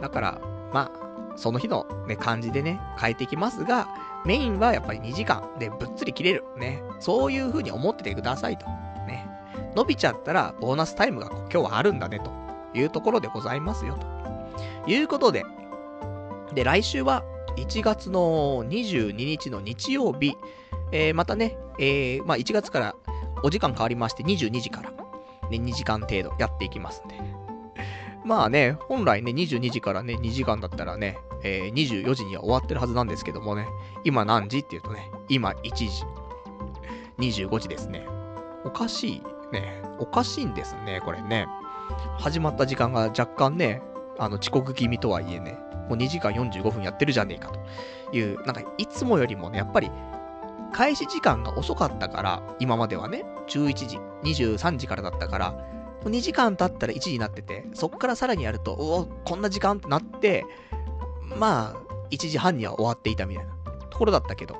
[0.00, 0.40] だから、
[0.72, 1.05] まあ、
[1.36, 3.88] その日のね、感じでね、変えていきますが、
[4.24, 6.44] メインはやっぱり2時間でぶっつり切れる。
[6.56, 6.82] ね。
[6.98, 8.66] そういう風に思っててくださいと。
[9.06, 9.28] ね。
[9.74, 12.30] 伸びちゃったらボーナスタイムが今日はあるんだねと
[12.76, 14.90] いうところでございますよと。
[14.90, 15.44] いうことで、
[16.54, 17.24] で、来週は
[17.56, 20.36] 1月の22日の日曜日、
[20.92, 22.94] えー、またね、えー、まあ1月から
[23.42, 24.90] お時間変わりまして22時から、
[25.50, 27.16] ね、2時間程度やっていきますんで。
[28.24, 33.66] まあね、本来ね、22時からね、2時間だったらね、えー、24時には終わってるはずなんですけどもね、
[34.04, 35.88] 今何時って言うとね、今1時。
[37.18, 38.06] 25時ですね。
[38.64, 39.82] おかしいね。
[39.98, 41.46] おかしいんですね、これね。
[42.18, 43.80] 始まった時間が若干ね、
[44.18, 45.58] あの遅刻気味とはいえね、
[45.88, 47.52] もう2時間45分やってるじゃねえか
[48.10, 49.90] という、なんかいつもよりもね、やっぱり
[50.72, 55.54] 開始時間が遅かったから、今まではね、11時、23時からだったから、
[56.04, 60.44] 2時間経ったら1時になってて、そっからさらにやると、おお、こんな時間ってなって、
[61.38, 63.52] まあ、1時半には終わっていたみたいな
[63.90, 64.56] ところだったけど、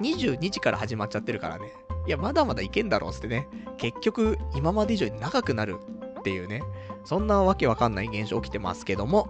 [0.00, 1.72] 22時から始まっちゃってるからね、
[2.06, 5.76] いや、まだまだいけんだろうってね、結局、今まで以上に長くなる
[6.20, 6.62] っていうね、
[7.04, 9.28] そんなわけわかんない現象起きてますけども、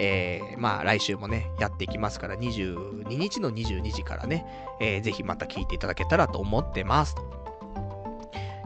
[0.00, 4.46] えー、まあ来週もね、やっていきますから、22日の22時からね、
[4.80, 7.22] えー、ぜひまた聞いていただけたらと思ってますと。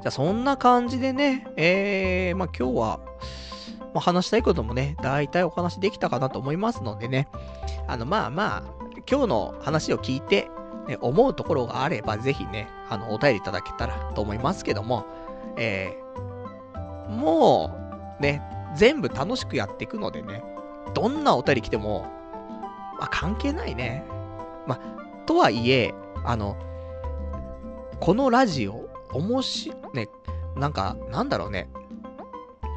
[0.00, 3.00] じゃあそんな感じでね、えー、まあ今日は、
[3.94, 7.28] まあ、話したいこともね、大体お話できたかなと思いますのでね、
[7.86, 8.62] あの、まあまあ、
[9.10, 10.51] 今日の話を聞いて、
[10.89, 15.07] ね、思うところがあれば、ぜひね、あの、お便りいただけたらと思いますけども、
[15.57, 17.70] えー、も
[18.19, 18.43] う、ね、
[18.77, 20.43] 全部楽しくやっていくのでね、
[20.94, 22.07] どんなお便り来ても、
[22.99, 24.05] まあ、関係ないね。
[24.67, 25.94] まあ、とはいえ、
[26.25, 26.57] あの、
[28.01, 30.09] このラジオ、おもし、ね、
[30.57, 31.69] なんか、なんだろうね。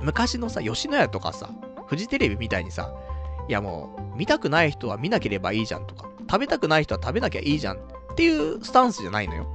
[0.03, 1.49] 昔のさ、吉野家とかさ、
[1.88, 2.93] フジテレビみたいにさ、
[3.48, 7.80] いやもう、見たくない人は見なければいいじゃんとか、食べたくない人は食べなきゃいいじゃんっ
[8.15, 9.48] ていうスタンスじゃないのよ。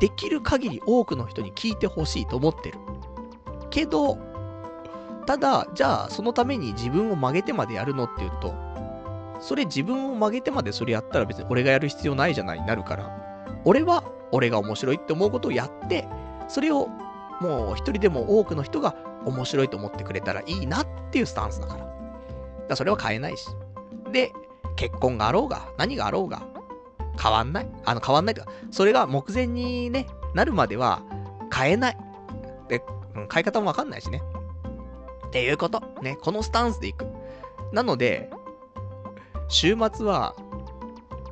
[0.00, 2.78] できる限り多くの人に聞いてほしいと思ってる。
[3.70, 4.18] けど、
[5.26, 8.54] ただ、じゃあ、そのために自分を曲げてまでやるのっていうと、
[9.38, 13.10] それ自分を曲げてまでそれやったら別に俺がやる必要ないじゃないになるから、
[13.64, 16.08] 俺は俺が面白いって思うことをやって、
[16.48, 16.88] それを
[17.40, 18.94] もう一人でも多くの人が
[19.24, 21.80] 面白いと思ってくれたらいいなっていうスタンスだから。
[21.80, 21.92] だか
[22.68, 23.48] らそれは変えないし。
[24.12, 24.32] で、
[24.76, 26.42] 結婚があろうが、何があろうが、
[27.20, 27.68] 変わんない。
[27.84, 31.02] あの、変わんないとか、それが目前にね、なるまでは
[31.54, 31.96] 変えない。
[32.68, 32.82] で、
[33.14, 34.22] 変え方もわかんないしね。
[35.26, 35.82] っていうこと。
[36.02, 37.06] ね、このスタンスでいく。
[37.72, 38.30] なので、
[39.48, 40.34] 週末は、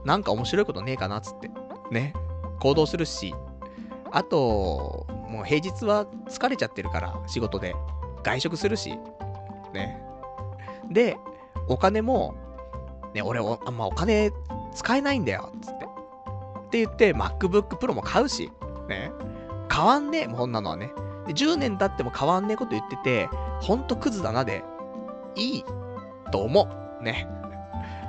[0.05, 1.51] なんか面白いことねえかなっつって。
[1.91, 2.15] ね。
[2.61, 3.35] 行動するし、
[4.11, 7.75] あと、もう平日は疲れちゃってるから、仕事で。
[8.23, 8.99] 外食するし。
[9.73, 10.03] ね。
[10.91, 11.17] で、
[11.69, 12.35] お金も、
[13.15, 14.33] ね、俺お、あんまお金
[14.75, 15.85] 使えないんだよ、つって。
[15.85, 18.53] って言って、MacBook Pro も買うし、
[18.89, 19.13] ね。
[19.73, 20.93] 変わんねえ、もうこんなのはね。
[21.27, 23.29] で、10年経っても変わんねえこと言ってて、
[23.61, 24.65] ほんとクズだなで、
[25.37, 25.65] いい、
[26.33, 26.69] と思
[27.01, 27.05] う。
[27.05, 27.29] ね。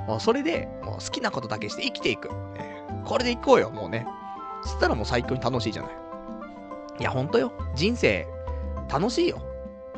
[0.08, 2.28] もうそれで、もう好きなことだけして生きていく。
[2.28, 4.06] ね、これでいこうよ、もうね。
[4.62, 6.01] そしたらもう最強に楽しいじゃない。
[6.98, 7.52] いや、ほんとよ。
[7.74, 8.26] 人生、
[8.90, 9.40] 楽しいよ。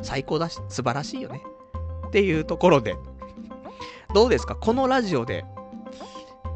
[0.01, 1.41] 最高だし、素晴らしいよね。
[2.07, 2.95] っていうところで、
[4.13, 4.55] どうですか？
[4.55, 5.45] このラジオで、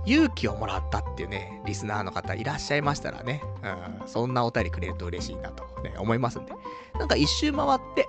[0.06, 3.44] 勇気をもらったっていうね、リスナーの方いらっしゃいましたらね、
[4.02, 6.54] うん、そんなお便りくれると嬉しいなと、ね、思いますんで。
[6.98, 8.08] なんか一周回って、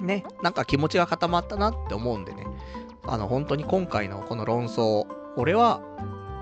[0.00, 2.44] ね、なんか気持ちが固まったなって思うんでね、
[3.04, 5.80] あの、本当に今回のこの論争、俺は、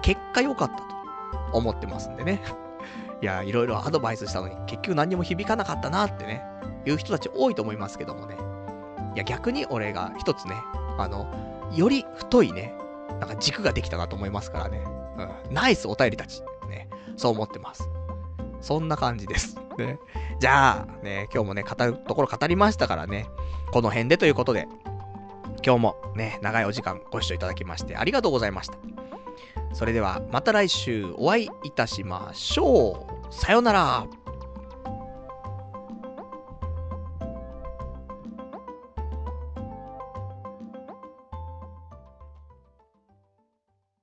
[0.02, 0.84] 結果良かったと
[1.52, 2.42] 思ってますんでね。
[3.22, 6.42] いや、いろいろアドバイスしたのに、結局何にも響かなかったなってね、
[6.84, 8.36] いう人たち多いと思いますけどもね。
[9.14, 10.54] いや、逆に俺が一つね、
[10.98, 11.26] あの、
[11.74, 12.74] より太いね、
[13.20, 14.84] なんか軸ができたなと思いますからね。
[15.48, 15.54] うん。
[15.54, 16.42] ナイスお便りたち。
[16.68, 16.88] ね。
[17.16, 17.88] そう思ってます。
[18.60, 19.58] そんな感じです。
[19.78, 19.98] ね。
[20.38, 23.26] じゃあ、ね、今日もね、語るところ語りましたからね、
[23.72, 24.68] この辺でということで、
[25.64, 29.05] 今日もね、長いお時間ご視聴いただきましてありがとうございました。
[29.72, 33.34] それではまた来週お会いいたしましょう。
[33.34, 34.25] さようなら。